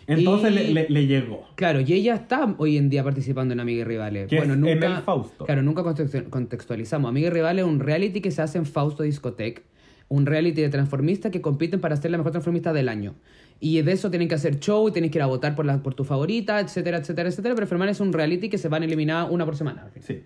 Entonces 0.07 0.53
Y- 0.53 0.55
le, 0.55 0.73
le- 0.73 0.87
le 0.91 1.07
llegó. 1.07 1.47
Claro, 1.57 1.81
y 1.81 1.91
ella 1.93 2.15
está 2.15 2.55
hoy 2.59 2.77
en 2.77 2.91
día 2.91 3.03
participando 3.03 3.55
en 3.55 3.61
Amiga 3.61 3.81
y 3.81 3.85
Rivales. 3.85 4.29
Que 4.29 4.37
es 4.39 4.45
en 4.45 4.65
el 4.65 4.97
Fausto. 4.99 5.47
Claro, 5.47 5.63
nunca 5.63 5.83
contextu- 5.83 6.29
contextualizamos. 6.29 7.09
Amiga 7.09 7.29
y 7.29 7.31
Rivales 7.31 7.65
es 7.65 7.71
un 7.71 7.81
reality 7.81 8.21
que 8.21 8.31
se 8.31 8.43
hace 8.43 8.59
en 8.59 8.67
Fausto 8.67 9.03
Discotec. 9.03 9.63
Un 10.09 10.25
reality 10.27 10.61
de 10.61 10.69
transformistas 10.69 11.33
que 11.33 11.41
compiten 11.41 11.81
para 11.81 11.97
ser 11.97 12.13
la 12.13 12.19
mejor 12.19 12.31
transformista 12.31 12.73
del 12.73 12.89
año. 12.89 13.15
Y 13.61 13.81
de 13.83 13.93
eso 13.93 14.11
tienen 14.11 14.29
que 14.29 14.35
hacer 14.35 14.61
show 14.61 14.89
y 14.89 14.93
tienes 14.93 15.11
que 15.11 15.19
ir 15.19 15.23
a 15.23 15.27
votar 15.27 15.55
por, 15.55 15.65
la, 15.65 15.83
por 15.83 15.95
tu 15.95 16.05
favorita, 16.05 16.61
etcétera, 16.61 16.99
etcétera, 16.99 17.29
etcétera. 17.29 17.55
Pero 17.55 17.67
Ferman 17.67 17.89
es 17.89 18.01
un 18.01 18.13
reality 18.13 18.49
que 18.51 18.59
se 18.59 18.69
van 18.69 18.83
a 18.83 18.87
eliminar 18.87 19.29
una 19.31 19.45
por 19.45 19.57
semana. 19.57 19.89
Sí. 20.01 20.23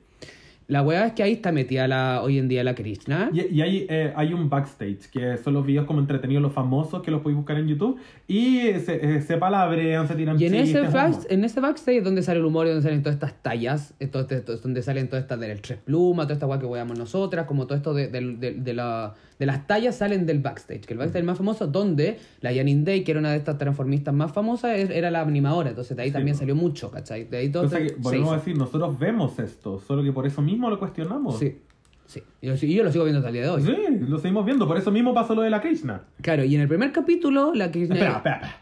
La 0.66 0.82
weá 0.82 1.04
es 1.06 1.14
que 1.14 1.24
ahí 1.24 1.32
está 1.32 1.50
metida 1.50 1.88
la, 1.88 2.22
hoy 2.22 2.38
en 2.38 2.46
día 2.46 2.62
la 2.62 2.76
Krishna. 2.76 3.28
Y, 3.32 3.56
y 3.56 3.60
hay, 3.60 3.86
eh, 3.88 4.12
hay 4.14 4.32
un 4.32 4.48
backstage, 4.48 5.10
que 5.10 5.36
son 5.36 5.54
los 5.54 5.66
videos 5.66 5.84
como 5.84 5.98
entretenidos, 5.98 6.40
los 6.44 6.52
famosos, 6.52 7.02
que 7.02 7.10
los 7.10 7.22
podéis 7.22 7.38
buscar 7.38 7.56
en 7.58 7.66
YouTube. 7.66 7.98
Y 8.28 8.60
se, 8.84 9.16
eh, 9.16 9.20
se 9.20 9.36
palabrean, 9.36 10.06
se 10.06 10.14
tiran 10.14 10.40
Y 10.40 10.44
en 10.46 10.54
ese, 10.54 10.64
chistes, 10.74 10.92
back- 10.92 11.10
humor. 11.14 11.26
en 11.28 11.44
ese 11.44 11.58
backstage 11.60 11.96
es 11.98 12.04
donde 12.04 12.22
sale 12.22 12.38
el 12.38 12.44
humor 12.44 12.66
y 12.66 12.70
donde 12.70 12.84
salen 12.84 13.02
todas 13.02 13.14
estas 13.16 13.34
tallas, 13.42 13.94
eh, 13.98 14.06
todo 14.06 14.22
este- 14.22 14.42
todo- 14.42 14.54
es 14.54 14.62
donde 14.62 14.80
salen 14.82 15.08
todas 15.08 15.24
estas 15.24 15.40
del 15.40 15.60
tres 15.60 15.78
plumas, 15.84 16.26
toda 16.26 16.34
esta 16.34 16.46
guay 16.46 16.60
que 16.60 16.66
weamos 16.66 16.96
nosotras, 16.96 17.46
como 17.46 17.66
todo 17.66 17.76
esto 17.76 17.92
de, 17.92 18.06
del- 18.06 18.38
de- 18.38 18.52
de 18.54 18.74
la- 18.74 19.14
de 19.40 19.46
las 19.46 19.66
tallas 19.66 19.96
salen 19.96 20.26
del 20.26 20.40
backstage, 20.40 20.82
que 20.82 20.92
el 20.92 20.98
backstage 20.98 21.24
más 21.24 21.38
famoso 21.38 21.66
donde 21.66 22.18
la 22.42 22.54
Janine 22.54 22.84
Day, 22.84 23.04
que 23.04 23.12
era 23.12 23.20
una 23.20 23.30
de 23.30 23.38
estas 23.38 23.56
transformistas 23.56 24.12
más 24.12 24.32
famosas, 24.32 24.78
era 24.78 25.10
la 25.10 25.22
animadora, 25.22 25.70
entonces 25.70 25.96
de 25.96 26.02
ahí 26.02 26.10
Sí, 26.10 26.12
también 26.12 26.36
salió 26.36 26.54
mucho, 26.54 26.90
¿cachai? 26.90 27.24
De 27.24 27.38
ahí 27.38 27.48
todo 27.50 27.62
que, 27.70 27.88
se 27.88 27.94
volvemos 27.96 28.32
a 28.32 28.36
decir, 28.36 28.58
nosotros 28.58 28.98
vemos 28.98 29.38
esto, 29.38 29.80
solo 29.80 30.02
que 30.02 30.12
por 30.12 30.26
eso 30.26 30.42
mismo 30.42 30.68
lo 30.68 30.78
cuestionamos. 30.78 31.38
Sí, 31.38 31.58
sí. 32.04 32.22
Y 32.42 32.48
yo, 32.48 32.54
yo 32.54 32.84
lo 32.84 32.92
sigo 32.92 33.04
viendo 33.04 33.20
hasta 33.20 33.28
el 33.28 33.34
día 33.34 33.42
de 33.44 33.48
hoy. 33.48 33.62
Sí, 33.62 33.76
lo 34.00 34.18
seguimos 34.18 34.44
viendo, 34.44 34.68
por 34.68 34.76
eso 34.76 34.90
mismo 34.90 35.14
pasó 35.14 35.34
lo 35.34 35.40
de 35.40 35.48
la 35.48 35.62
Krishna. 35.62 36.02
Claro, 36.20 36.44
y 36.44 36.54
en 36.54 36.60
el 36.60 36.68
primer 36.68 36.92
capítulo, 36.92 37.54
la. 37.54 37.66
Espera, 37.66 37.94
espera, 37.94 38.16
espera. 38.16 38.60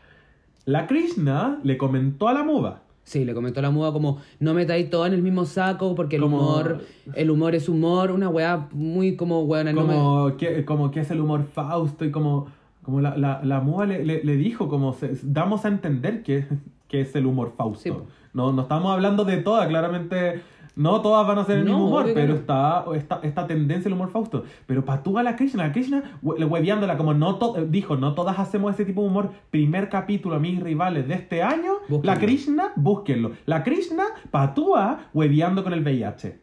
La 0.64 0.86
Krishna 0.86 1.58
le 1.64 1.76
comentó 1.76 2.28
a 2.28 2.34
la 2.34 2.44
muda. 2.44 2.82
Sí, 3.08 3.24
le 3.24 3.32
comentó 3.32 3.62
la 3.62 3.70
muda 3.70 3.90
como 3.90 4.18
no 4.38 4.52
metáis 4.52 4.90
todo 4.90 5.06
en 5.06 5.14
el 5.14 5.22
mismo 5.22 5.46
saco 5.46 5.94
porque 5.94 6.16
el 6.16 6.22
Como- 6.22 6.36
humor, 6.36 6.84
el 7.14 7.30
humor 7.30 7.54
es 7.54 7.66
humor, 7.66 8.10
una 8.10 8.28
weá 8.28 8.68
muy 8.72 9.16
como 9.16 9.46
no 9.46 9.64
me- 9.64 9.72
Como, 9.72 10.36
que, 10.36 10.66
como 10.66 10.90
que 10.90 11.00
es 11.00 11.10
el 11.10 11.20
humor 11.22 11.44
Fausto 11.44 12.04
y 12.04 12.10
como, 12.10 12.48
como 12.82 13.00
la, 13.00 13.16
la, 13.16 13.40
la 13.42 13.60
muda 13.60 13.86
le, 13.86 14.04
le, 14.04 14.22
le 14.22 14.36
dijo, 14.36 14.68
como 14.68 14.92
se- 14.92 15.16
damos 15.22 15.64
a 15.64 15.68
entender 15.68 16.22
que, 16.22 16.44
que 16.86 17.00
es 17.00 17.14
el 17.16 17.24
humor 17.24 17.54
Fausto. 17.56 17.82
Sí, 17.82 17.90
no, 18.34 18.52
no 18.52 18.60
estamos 18.62 18.92
hablando 18.92 19.24
de 19.24 19.38
todas, 19.38 19.66
claramente 19.68 20.42
no 20.78 21.02
todas 21.02 21.26
van 21.26 21.38
a 21.38 21.44
ser 21.44 21.58
el 21.58 21.64
No, 21.66 21.72
mismo 21.72 21.86
humor, 21.88 22.06
pero 22.14 22.28
no. 22.32 22.34
está 22.40 22.84
esta, 22.94 23.20
esta 23.22 23.46
tendencia 23.46 23.88
el 23.88 23.94
humor 23.94 24.10
Fausto. 24.10 24.44
Pero 24.66 24.84
para 24.84 25.02
tú 25.02 25.18
a 25.18 25.22
la 25.22 25.36
Krishna, 25.36 25.66
la 25.66 25.72
Krishna 25.72 26.18
hue- 26.22 26.42
hueveándola 26.48 26.96
como 26.96 27.12
no 27.12 27.36
to- 27.36 27.54
dijo, 27.68 27.96
no 27.96 28.14
todas 28.14 28.38
hacemos 28.38 28.72
ese 28.74 28.84
tipo 28.86 29.02
de 29.02 29.08
humor. 29.08 29.30
Primer 29.50 29.88
capítulo, 29.90 30.36
a 30.36 30.38
mis 30.38 30.62
rivales 30.62 31.06
de 31.08 31.14
este 31.14 31.42
año, 31.42 31.72
la. 32.02 32.16
Krishna, 32.18 32.72
búsquenlo. 32.76 33.32
La 33.44 33.62
Krishna 33.64 34.04
patúa 34.30 35.00
hueveando 35.12 35.62
con 35.64 35.72
el 35.72 35.82
VIH. 35.82 36.38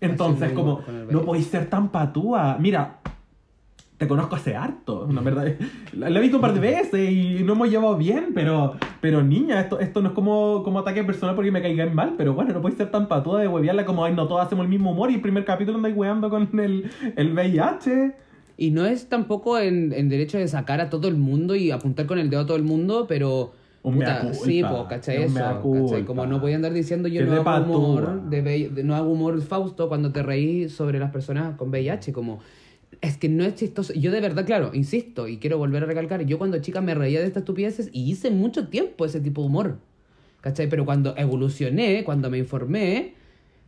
Entonces, 0.00 0.52
como, 0.52 0.80
no 1.10 1.22
podéis 1.22 1.46
ser 1.46 1.70
tan 1.70 1.88
patúa. 1.88 2.56
Mira, 2.58 2.98
te 4.04 4.08
conozco 4.08 4.36
hace 4.36 4.54
harto, 4.54 5.06
¿no? 5.10 5.22
¿verdad? 5.22 5.54
La, 5.92 6.10
la 6.10 6.18
he 6.18 6.22
visto 6.22 6.36
un 6.36 6.40
par 6.42 6.52
de 6.54 6.60
veces 6.60 7.10
y 7.10 7.42
no 7.42 7.54
hemos 7.54 7.70
llevado 7.70 7.96
bien, 7.96 8.32
pero, 8.34 8.74
pero 9.00 9.22
niña, 9.22 9.60
esto, 9.60 9.80
esto 9.80 10.02
no 10.02 10.08
es 10.08 10.14
como, 10.14 10.62
como 10.62 10.78
ataque 10.80 11.02
personal 11.04 11.34
porque 11.34 11.50
me 11.50 11.62
caigan 11.62 11.94
mal, 11.94 12.14
pero 12.18 12.34
bueno, 12.34 12.52
no 12.52 12.60
podéis 12.60 12.76
ser 12.78 12.90
tan 12.90 13.08
patúa 13.08 13.40
de 13.40 13.48
huevearla 13.48 13.84
como, 13.86 14.04
ay, 14.04 14.14
no 14.14 14.28
todos 14.28 14.44
hacemos 14.44 14.64
el 14.64 14.70
mismo 14.70 14.92
humor 14.92 15.10
y 15.10 15.14
el 15.14 15.20
primer 15.20 15.44
capítulo 15.44 15.76
andáis 15.78 15.96
hueando 15.96 16.28
con 16.30 16.48
el, 16.60 16.90
el 17.16 17.32
VIH. 17.32 18.14
Y 18.56 18.70
no 18.70 18.84
es 18.86 19.08
tampoco 19.08 19.58
en, 19.58 19.92
en 19.92 20.08
derecho 20.08 20.38
de 20.38 20.46
sacar 20.46 20.80
a 20.80 20.88
todo 20.90 21.08
el 21.08 21.16
mundo 21.16 21.56
y 21.56 21.70
apuntar 21.70 22.06
con 22.06 22.18
el 22.18 22.30
dedo 22.30 22.42
a 22.42 22.46
todo 22.46 22.56
el 22.56 22.62
mundo, 22.64 23.06
pero... 23.08 23.52
Un 23.82 23.96
puta, 23.96 24.20
culpa, 24.20 24.34
sí, 24.34 24.62
pues, 24.62 24.82
¿cachai? 24.88 25.18
un 25.18 25.24
Eso, 25.24 25.38
¿cachai? 25.82 26.04
Como 26.06 26.24
no 26.24 26.40
voy 26.40 26.52
a 26.52 26.56
andar 26.56 26.72
diciendo 26.72 27.06
yo 27.06 27.22
no 27.26 27.42
hago 27.50 27.78
humor, 27.78 28.22
de 28.30 28.40
de- 28.42 28.82
no 28.82 28.94
hago 28.94 29.10
humor 29.10 29.38
Fausto 29.42 29.88
cuando 29.88 30.10
te 30.10 30.22
reí 30.22 30.70
sobre 30.70 30.98
las 30.98 31.10
personas 31.10 31.56
con 31.56 31.68
VIH, 31.68 32.12
como... 32.12 32.38
Es 33.04 33.18
que 33.18 33.28
no 33.28 33.44
es 33.44 33.54
chistoso. 33.54 33.92
Yo 33.92 34.10
de 34.10 34.22
verdad, 34.22 34.46
claro, 34.46 34.70
insisto, 34.72 35.28
y 35.28 35.36
quiero 35.36 35.58
volver 35.58 35.82
a 35.82 35.86
recalcar, 35.86 36.24
yo 36.24 36.38
cuando 36.38 36.58
chica 36.62 36.80
me 36.80 36.94
reía 36.94 37.20
de 37.20 37.26
estas 37.26 37.42
estupideces 37.42 37.90
y 37.92 38.10
hice 38.10 38.30
mucho 38.30 38.68
tiempo 38.68 39.04
ese 39.04 39.20
tipo 39.20 39.42
de 39.42 39.48
humor. 39.48 39.78
¿Cachai? 40.40 40.70
Pero 40.70 40.86
cuando 40.86 41.14
evolucioné, 41.18 42.02
cuando 42.02 42.30
me 42.30 42.38
informé, 42.38 43.12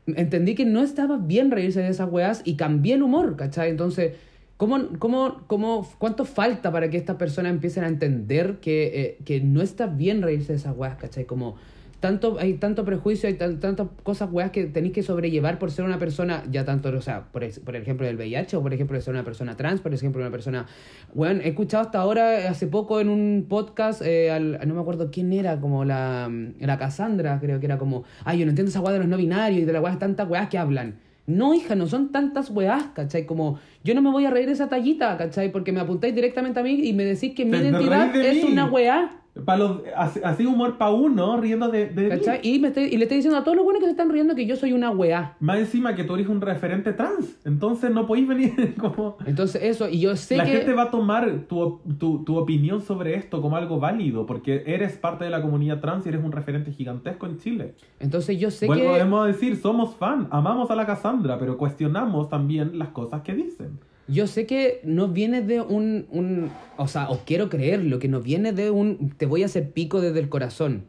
entendí 0.06 0.54
que 0.54 0.64
no 0.64 0.82
estaba 0.82 1.18
bien 1.18 1.50
reírse 1.50 1.80
de 1.82 1.88
esas 1.88 2.10
weas 2.10 2.40
y 2.46 2.54
cambié 2.56 2.94
el 2.94 3.02
humor, 3.02 3.36
¿cachai? 3.36 3.68
Entonces, 3.68 4.14
¿cómo, 4.56 4.88
cómo, 4.98 5.42
cómo, 5.46 5.86
¿cuánto 5.98 6.24
falta 6.24 6.72
para 6.72 6.88
que 6.88 6.96
estas 6.96 7.16
personas 7.16 7.52
empiecen 7.52 7.84
a 7.84 7.88
entender 7.88 8.56
que, 8.62 8.86
eh, 9.02 9.18
que 9.26 9.42
no 9.42 9.60
está 9.60 9.86
bien 9.86 10.22
reírse 10.22 10.52
de 10.52 10.58
esas 10.60 10.74
weas, 10.74 10.96
¿cachai? 10.96 11.26
Como 11.26 11.56
tanto, 12.00 12.36
hay 12.38 12.54
tanto 12.54 12.84
prejuicio, 12.84 13.28
hay 13.28 13.34
tan- 13.34 13.58
tantas 13.60 13.88
cosas 14.02 14.28
weas 14.32 14.50
que 14.50 14.64
tenéis 14.66 14.92
que 14.92 15.02
sobrellevar 15.02 15.58
por 15.58 15.70
ser 15.70 15.84
una 15.84 15.98
persona, 15.98 16.44
ya 16.50 16.64
tanto, 16.64 16.88
o 16.90 17.00
sea, 17.00 17.24
por, 17.32 17.42
por 17.64 17.76
ejemplo 17.76 18.06
del 18.06 18.16
VIH 18.16 18.56
o 18.56 18.62
por 18.62 18.72
ejemplo 18.74 18.96
de 18.96 19.02
ser 19.02 19.14
una 19.14 19.24
persona 19.24 19.56
trans, 19.56 19.80
por 19.80 19.92
ejemplo 19.94 20.20
una 20.22 20.30
persona... 20.30 20.66
Weón, 21.14 21.40
he 21.40 21.48
escuchado 21.48 21.82
hasta 21.84 21.98
ahora, 21.98 22.48
hace 22.50 22.66
poco 22.66 23.00
en 23.00 23.08
un 23.08 23.46
podcast, 23.48 24.02
eh, 24.02 24.30
al- 24.30 24.60
no 24.66 24.74
me 24.74 24.80
acuerdo 24.80 25.10
quién 25.10 25.32
era, 25.32 25.60
como 25.60 25.84
la, 25.84 26.30
la 26.60 26.78
Cassandra, 26.78 27.38
creo 27.40 27.58
que 27.60 27.66
era 27.66 27.78
como, 27.78 28.04
ay, 28.24 28.38
yo 28.40 28.44
no 28.46 28.50
entiendo 28.50 28.70
esa 28.70 28.80
wea 28.80 28.92
de 28.92 28.98
los 29.00 29.08
no 29.08 29.16
binarios 29.16 29.62
y 29.62 29.64
de 29.64 29.72
las 29.72 29.82
weas, 29.82 29.98
tantas 29.98 30.28
weas 30.28 30.48
que 30.48 30.58
hablan. 30.58 30.98
No, 31.26 31.54
hija, 31.54 31.74
no 31.74 31.88
son 31.88 32.12
tantas 32.12 32.50
weas, 32.50 32.84
¿cachai? 32.94 33.26
Como, 33.26 33.58
yo 33.82 33.96
no 33.96 34.02
me 34.02 34.10
voy 34.12 34.26
a 34.26 34.30
reír 34.30 34.46
de 34.46 34.52
esa 34.52 34.68
tallita, 34.68 35.16
¿cachai? 35.16 35.50
Porque 35.50 35.72
me 35.72 35.80
apuntáis 35.80 36.14
directamente 36.14 36.60
a 36.60 36.62
mí 36.62 36.86
y 36.86 36.92
me 36.92 37.04
decís 37.04 37.32
que 37.34 37.44
mi 37.44 37.50
identidad 37.72 38.14
es 38.14 38.44
una 38.44 38.66
wea. 38.66 39.22
Pa' 39.44 39.56
los, 39.56 39.82
así, 39.96 40.20
así 40.24 40.46
humor 40.46 40.78
para 40.78 40.90
uno, 40.92 41.36
riendo 41.38 41.68
de, 41.68 41.88
de 41.90 42.16
mí. 42.16 42.22
Y, 42.42 42.58
me 42.58 42.68
estoy- 42.68 42.84
y 42.84 42.96
le 42.96 43.04
estoy 43.04 43.18
diciendo 43.18 43.38
a 43.38 43.44
todos 43.44 43.56
los 43.56 43.64
buenos 43.64 43.80
que 43.80 43.86
se 43.86 43.90
están 43.90 44.10
riendo 44.10 44.34
que 44.34 44.46
yo 44.46 44.56
soy 44.56 44.72
una 44.72 44.90
weá. 44.90 45.36
Más 45.40 45.58
encima 45.58 45.94
que 45.94 46.04
tú 46.04 46.14
eres 46.14 46.28
un 46.28 46.40
referente 46.40 46.92
trans, 46.94 47.36
entonces 47.44 47.90
no 47.90 48.06
podéis 48.06 48.28
venir 48.28 48.74
como... 48.78 49.18
Entonces, 49.26 49.62
eso, 49.62 49.88
y 49.88 50.00
yo 50.00 50.16
sé 50.16 50.36
la 50.36 50.44
que. 50.44 50.52
gente 50.52 50.72
va 50.72 50.84
a 50.84 50.90
tomar 50.90 51.40
tu, 51.48 51.80
tu, 51.98 52.24
tu 52.24 52.36
opinión 52.38 52.80
sobre 52.80 53.14
esto 53.14 53.42
como 53.42 53.56
algo 53.56 53.78
válido, 53.78 54.24
porque 54.24 54.62
eres 54.66 54.96
parte 54.96 55.24
de 55.24 55.30
la 55.30 55.42
comunidad 55.42 55.80
trans 55.80 56.06
y 56.06 56.08
eres 56.08 56.24
un 56.24 56.32
referente 56.32 56.72
gigantesco 56.72 57.26
en 57.26 57.38
Chile. 57.38 57.74
Entonces, 58.00 58.38
yo 58.38 58.50
sé 58.50 58.66
Vuelvo 58.66 58.94
que. 58.94 59.00
a 59.00 59.24
decir, 59.26 59.56
somos 59.56 59.94
fan, 59.96 60.28
amamos 60.30 60.70
a 60.70 60.76
la 60.76 60.86
Cassandra, 60.86 61.38
pero 61.38 61.58
cuestionamos 61.58 62.28
también 62.28 62.78
las 62.78 62.88
cosas 62.88 63.22
que 63.22 63.34
dicen. 63.34 63.78
Yo 64.08 64.26
sé 64.26 64.46
que 64.46 64.80
no 64.84 65.08
viene 65.08 65.42
de 65.42 65.60
un, 65.60 66.06
un. 66.10 66.50
O 66.76 66.86
sea, 66.86 67.10
o 67.10 67.20
quiero 67.24 67.48
creerlo, 67.48 67.98
que 67.98 68.08
no 68.08 68.20
viene 68.20 68.52
de 68.52 68.70
un. 68.70 69.10
Te 69.16 69.26
voy 69.26 69.42
a 69.42 69.46
hacer 69.46 69.70
pico 69.70 70.00
desde 70.00 70.20
el 70.20 70.28
corazón. 70.28 70.84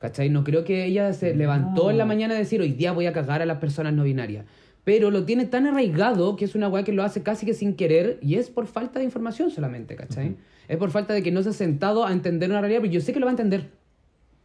¿Cachai? 0.00 0.30
No 0.30 0.44
creo 0.44 0.64
que 0.64 0.84
ella 0.86 1.12
se 1.12 1.34
levantó 1.34 1.90
en 1.90 1.98
la 1.98 2.06
mañana 2.06 2.34
a 2.34 2.38
decir 2.38 2.60
hoy 2.60 2.72
día 2.72 2.92
voy 2.92 3.06
a 3.06 3.12
cagar 3.12 3.42
a 3.42 3.46
las 3.46 3.58
personas 3.58 3.92
no 3.92 4.02
binarias. 4.02 4.46
Pero 4.82 5.10
lo 5.10 5.24
tiene 5.24 5.44
tan 5.44 5.66
arraigado 5.66 6.36
que 6.36 6.46
es 6.46 6.54
una 6.54 6.68
weá 6.68 6.84
que 6.84 6.92
lo 6.92 7.02
hace 7.02 7.22
casi 7.22 7.44
que 7.44 7.52
sin 7.52 7.74
querer 7.74 8.18
y 8.22 8.36
es 8.36 8.48
por 8.48 8.66
falta 8.66 8.98
de 8.98 9.04
información 9.04 9.50
solamente, 9.50 9.96
¿cachai? 9.96 10.36
Es 10.68 10.78
por 10.78 10.90
falta 10.90 11.12
de 11.12 11.22
que 11.22 11.30
no 11.30 11.42
se 11.42 11.50
ha 11.50 11.52
sentado 11.52 12.06
a 12.06 12.12
entender 12.12 12.48
una 12.48 12.60
realidad, 12.60 12.80
pero 12.80 12.92
yo 12.92 13.00
sé 13.02 13.12
que 13.12 13.20
lo 13.20 13.26
va 13.26 13.30
a 13.30 13.34
entender. 13.34 13.68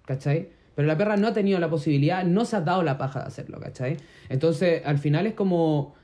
¿Cachai? 0.05 0.49
Pero 0.75 0.87
la 0.87 0.97
perra 0.97 1.15
no 1.15 1.27
ha 1.27 1.33
tenido 1.33 1.57
la 1.59 1.69
posibilidad, 1.69 2.25
no 2.25 2.43
se 2.43 2.57
ha 2.57 2.61
dado 2.61 2.83
la 2.83 2.97
paja 2.97 3.21
de 3.21 3.27
hacerlo, 3.27 3.59
¿cachai? 3.61 3.95
Entonces, 4.27 4.81
al 4.85 4.97
final 4.97 5.25
es 5.25 5.33
como 5.33 5.95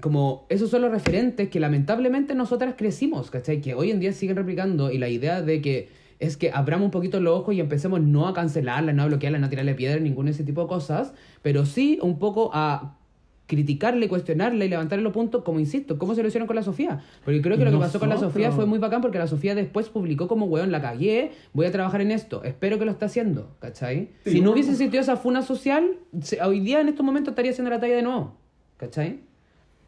como 0.00 0.46
esos 0.48 0.70
son 0.70 0.82
los 0.82 0.90
referentes 0.90 1.48
que 1.48 1.60
lamentablemente 1.60 2.34
nosotras 2.34 2.74
crecimos, 2.76 3.30
¿cachai? 3.30 3.60
Que 3.60 3.74
hoy 3.74 3.90
en 3.90 4.00
día 4.00 4.12
siguen 4.12 4.36
replicando 4.36 4.90
y 4.90 4.98
la 4.98 5.08
idea 5.08 5.42
de 5.42 5.60
que 5.60 5.88
es 6.18 6.36
que 6.36 6.52
abramos 6.52 6.84
un 6.84 6.90
poquito 6.92 7.20
los 7.20 7.40
ojos 7.40 7.54
y 7.54 7.60
empecemos 7.60 8.00
no 8.00 8.28
a 8.28 8.32
cancelarla, 8.32 8.92
no 8.92 9.02
a 9.02 9.06
bloquearla, 9.06 9.38
no 9.38 9.46
a 9.46 9.50
tirarle 9.50 9.74
piedra, 9.74 9.98
ningún 9.98 10.26
de 10.26 10.32
ese 10.32 10.44
tipo 10.44 10.62
de 10.62 10.68
cosas, 10.68 11.14
pero 11.42 11.66
sí 11.66 11.98
un 12.00 12.18
poco 12.20 12.50
a 12.54 12.96
criticarle, 13.46 14.08
cuestionarle 14.08 14.66
y 14.66 14.68
levantarle 14.68 15.02
los 15.02 15.12
puntos, 15.12 15.42
como 15.42 15.60
insisto, 15.60 15.98
cómo 15.98 16.14
se 16.14 16.22
lo 16.22 16.28
hicieron 16.28 16.46
con 16.46 16.56
la 16.56 16.62
Sofía. 16.62 17.02
Porque 17.24 17.42
creo 17.42 17.58
que 17.58 17.64
lo 17.64 17.72
que 17.72 17.76
pasó 17.76 17.98
con 17.98 18.08
la 18.08 18.16
Sofía 18.16 18.52
fue 18.52 18.66
muy 18.66 18.78
bacán 18.78 19.02
porque 19.02 19.18
la 19.18 19.26
Sofía 19.26 19.54
después 19.54 19.88
publicó 19.88 20.28
como, 20.28 20.46
weón, 20.46 20.70
la 20.72 20.80
cagué, 20.80 21.32
voy 21.52 21.66
a 21.66 21.72
trabajar 21.72 22.00
en 22.00 22.12
esto, 22.12 22.44
espero 22.44 22.78
que 22.78 22.84
lo 22.84 22.92
esté 22.92 23.04
haciendo, 23.04 23.56
¿cachai? 23.58 24.10
si 24.24 24.40
no 24.40 24.52
hubiese 24.52 24.70
existido 24.70 25.02
esa 25.02 25.16
funa 25.16 25.42
social, 25.42 25.98
hoy 26.42 26.60
día 26.60 26.80
en 26.80 26.88
estos 26.88 27.04
momentos 27.04 27.32
estaría 27.32 27.50
haciendo 27.50 27.70
la 27.70 27.80
talla 27.80 27.96
de 27.96 28.02
nuevo, 28.02 28.36
¿cachai? 28.78 29.20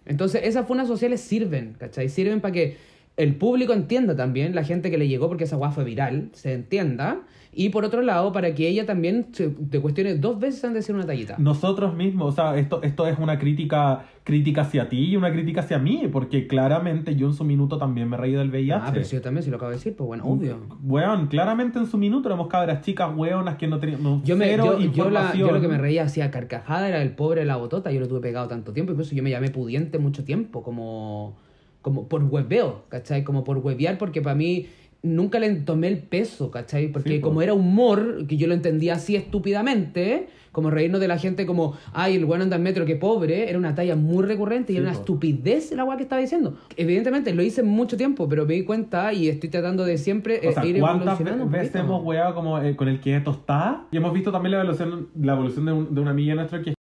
Entonces 0.07 0.43
esas 0.45 0.67
funas 0.67 0.89
sociales 0.89 1.21
sirven, 1.21 1.75
¿cachai? 1.79 2.09
Sirven 2.09 2.41
para 2.41 2.53
que 2.53 2.77
el 3.17 3.37
público 3.37 3.73
entienda 3.73 4.17
también, 4.17 4.55
la 4.55 4.65
gente 4.65 4.91
que 4.91 4.99
le 4.99 5.09
llegó 5.09 5.29
porque 5.29 5.45
esa 5.45 5.57
guapa 5.57 5.75
fue 5.75 5.85
viral, 5.85 6.31
se 6.33 6.53
entienda. 6.53 7.23
Y 7.57 7.71
por 7.71 7.85
otro 7.85 8.03
lado, 8.03 8.33
para 8.33 8.55
que 8.55 8.69
ella 8.69 8.87
también 8.87 9.29
te 9.33 9.81
cuestione 9.81 10.17
dos 10.17 10.39
veces 10.39 10.65
antes 10.65 10.75
de 10.75 10.79
decir 10.81 10.95
una 10.95 11.07
tallita. 11.07 11.37
Nosotros 11.39 11.95
mismos, 11.95 12.33
o 12.33 12.37
sea, 12.37 12.57
esto, 12.59 12.83
esto 12.83 13.07
es 13.07 13.19
una 13.19 13.39
crítica 13.39 14.05
crítica 14.25 14.63
hacia 14.63 14.89
ti 14.89 15.11
y 15.11 15.17
una 15.17 15.31
crítica 15.31 15.61
hacia 15.61 15.79
mí, 15.79 16.09
porque 16.11 16.47
claramente 16.47 17.15
yo 17.15 17.27
en 17.27 17.35
su 17.35 17.45
minuto 17.45 17.77
también 17.77 18.09
me 18.09 18.17
reí 18.17 18.33
del 18.33 18.49
VIH. 18.49 18.73
Ah, 18.75 18.91
pero 18.91 19.05
si 19.05 19.17
yo 19.17 19.23
también, 19.23 19.45
si 19.45 19.51
lo 19.51 19.57
acabo 19.57 19.71
de 19.71 19.77
decir, 19.77 19.95
pues 19.95 20.07
bueno, 20.07 20.25
obvio. 20.25 20.61
Weón, 20.83 21.27
claramente 21.27 21.79
en 21.79 21.87
su 21.87 21.99
minuto 21.99 22.29
éramos 22.29 22.49
cabras 22.49 22.81
chicas, 22.81 23.15
weonas 23.15 23.57
que 23.57 23.69
no 23.69 23.79
teníamos 23.79 24.23
yo 24.25 24.37
me, 24.37 24.57
yo, 24.57 24.81
yo, 24.81 25.11
yo, 25.35 25.51
lo 25.51 25.61
que 25.61 25.69
me 25.69 25.77
reía 25.77 26.05
hacía 26.05 26.31
carcajada 26.31 26.89
era 26.89 27.03
el 27.03 27.11
pobre 27.11 27.41
de 27.41 27.47
la 27.47 27.57
botota, 27.57 27.93
yo 27.93 28.01
lo 28.01 28.09
tuve 28.09 28.21
pegado 28.21 28.49
tanto 28.49 28.73
tiempo, 28.73 28.93
incluso 28.93 29.15
yo 29.15 29.23
me 29.23 29.31
llamé 29.31 29.51
pudiente 29.51 29.99
mucho 29.99 30.25
tiempo, 30.25 30.63
como 30.63 31.37
como 31.85 32.09
por 32.09 32.25
webeo, 32.25 32.85
¿cachai? 32.89 33.25
Como 33.25 33.45
por 33.45 33.59
webear, 33.59 33.99
porque 33.99 34.23
para 34.23 34.35
mí 34.35 34.69
nunca 35.05 35.39
le 35.39 35.55
tomé 35.57 35.89
el 35.89 35.99
peso, 35.99 36.51
¿cachai? 36.51 36.89
Porque 36.89 37.21
como 37.21 37.43
era 37.43 37.55
humor, 37.55 38.27
que 38.27 38.37
yo 38.37 38.49
lo 38.49 38.55
entendía 38.55 38.95
así 38.95 39.15
estúpidamente, 39.15 40.29
como 40.51 40.71
reírnos 40.71 41.01
de 41.01 41.09
la 41.09 41.19
gente 41.19 41.47
como, 41.47 41.77
ay, 41.93 42.17
el 42.17 42.25
bueno 42.25 42.45
anda 42.45 42.57
en 42.57 42.63
metro, 42.63 42.85
qué 42.87 42.97
pobre, 42.97 43.49
era 43.49 43.59
una 43.59 43.75
talla 43.75 43.97
muy 43.97 44.25
recurrente 44.25 44.73
y 44.73 44.77
era 44.77 44.85
una 44.85 44.93
estupidez 44.93 45.73
la 45.73 45.85
weá 45.85 45.97
que 45.97 46.05
estaba 46.05 46.21
diciendo. 46.21 46.57
Evidentemente 46.77 47.35
lo 47.35 47.43
hice 47.43 47.63
mucho 47.63 47.97
tiempo, 47.97 48.29
pero 48.29 48.47
me 48.47 48.55
di 48.55 48.65
cuenta 48.65 49.13
y 49.13 49.29
estoy 49.29 49.51
tratando 49.51 49.85
de 49.85 49.99
siempre 49.99 50.41
o 50.49 50.53
sea, 50.53 50.65
¿cuántas 50.79 51.51
veces 51.51 51.75
hemos 51.75 52.03
weado 52.05 52.35
como 52.35 52.59
eh, 52.61 52.75
con 52.75 52.89
el 52.89 53.01
que 53.01 53.21
tostada? 53.21 53.87
Y 53.91 53.97
hemos 53.97 54.13
visto 54.13 54.33
también 54.33 54.53
la 54.53 54.61
evolución, 54.61 55.09
la 55.21 55.35
evolución 55.35 55.67
de, 55.67 55.95
de 55.95 56.01
una 56.01 56.11
amiga 56.11 56.35
nuestra 56.35 56.63
que 56.63 56.71
es 56.71 56.77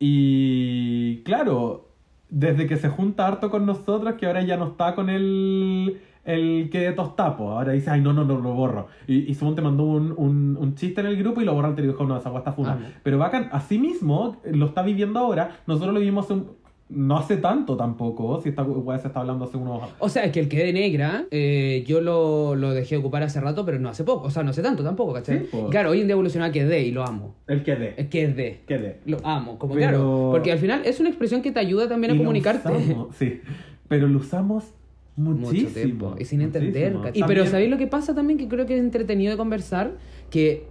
y 0.00 1.18
claro, 1.22 1.86
desde 2.28 2.66
que 2.66 2.76
se 2.76 2.88
junta 2.88 3.28
harto 3.28 3.50
con 3.50 3.64
nosotros, 3.64 4.14
que 4.14 4.26
ahora 4.26 4.42
ya 4.42 4.56
no 4.56 4.68
está 4.68 4.94
con 4.94 5.08
el, 5.08 6.00
el 6.24 6.68
que 6.70 6.92
tostapo. 6.92 7.50
Ahora 7.50 7.72
dice, 7.72 7.90
ay, 7.90 8.00
no, 8.00 8.12
no, 8.12 8.24
no, 8.24 8.38
lo 8.38 8.54
borro. 8.54 8.88
Y, 9.06 9.30
y 9.30 9.34
te 9.34 9.62
mandó 9.62 9.84
un, 9.84 10.14
un, 10.16 10.56
un, 10.58 10.74
chiste 10.74 11.00
en 11.00 11.08
el 11.08 11.16
grupo 11.16 11.40
y 11.40 11.44
lo 11.44 11.54
borra 11.54 11.74
te 11.74 11.82
dijo, 11.82 12.04
no, 12.04 12.16
esa 12.16 12.28
agua 12.28 12.40
está 12.40 12.52
funa. 12.52 12.78
Ah, 12.80 12.98
Pero 13.02 13.18
bacán, 13.18 13.48
así 13.52 13.78
mismo, 13.78 14.36
lo 14.44 14.66
está 14.66 14.82
viviendo 14.82 15.18
ahora. 15.18 15.58
Nosotros 15.66 15.92
lo 15.92 16.00
vivimos 16.00 16.30
un, 16.30 16.48
no 16.90 17.16
hace 17.16 17.38
tanto 17.38 17.76
tampoco, 17.76 18.40
si 18.40 18.50
esta 18.50 18.62
weá 18.62 18.98
se 18.98 19.08
está 19.08 19.20
hablando 19.20 19.46
hace 19.46 19.56
unos... 19.56 19.82
O 19.98 20.08
sea, 20.08 20.24
es 20.24 20.32
que 20.32 20.40
el 20.40 20.48
que 20.48 20.64
de 20.64 20.72
negra, 20.72 21.24
eh, 21.30 21.82
yo 21.86 22.00
lo, 22.00 22.54
lo, 22.54 22.72
dejé 22.72 22.96
ocupar 22.96 23.22
hace 23.22 23.40
rato, 23.40 23.64
pero 23.64 23.78
no 23.78 23.88
hace 23.88 24.04
poco. 24.04 24.26
O 24.26 24.30
sea, 24.30 24.42
no 24.42 24.50
hace 24.50 24.62
tanto 24.62 24.84
tampoco, 24.84 25.12
¿cachai? 25.12 25.46
Claro, 25.70 25.90
hoy 25.90 26.00
en 26.00 26.06
día 26.06 26.12
evoluciona 26.12 26.52
que 26.52 26.64
de 26.64 26.82
y 26.82 26.90
lo 26.90 27.04
amo. 27.04 27.34
El 27.46 27.62
que 27.62 27.76
de. 27.76 27.94
El 27.96 28.08
que 28.08 28.28
de. 28.28 28.60
Que 28.66 28.78
de. 28.78 29.00
Lo 29.06 29.18
amo, 29.24 29.58
como 29.58 29.74
claro. 29.74 30.28
Porque 30.30 30.52
al 30.52 30.58
final 30.58 30.82
es 30.84 31.00
una 31.00 31.08
expresión 31.08 31.42
que 31.42 31.52
te 31.52 31.60
ayuda 31.60 31.88
también 31.88 32.14
a 32.14 32.16
comunicarte. 32.16 32.68
sí, 33.12 33.40
pero 33.88 34.06
lo 34.06 34.18
usamos 34.18 34.74
muchísimo. 35.16 35.68
Mucho 35.68 35.74
tiempo. 35.74 36.16
Y 36.18 36.24
sin 36.24 36.40
entender. 36.40 36.96
Y 37.14 37.22
pero 37.24 37.46
¿sabéis 37.46 37.70
lo 37.70 37.78
que 37.78 37.86
pasa 37.86 38.14
también? 38.14 38.38
Que 38.38 38.48
creo 38.48 38.66
que 38.66 38.74
es 38.74 38.80
entretenido 38.80 39.30
de 39.32 39.36
conversar, 39.36 39.96
que 40.30 40.66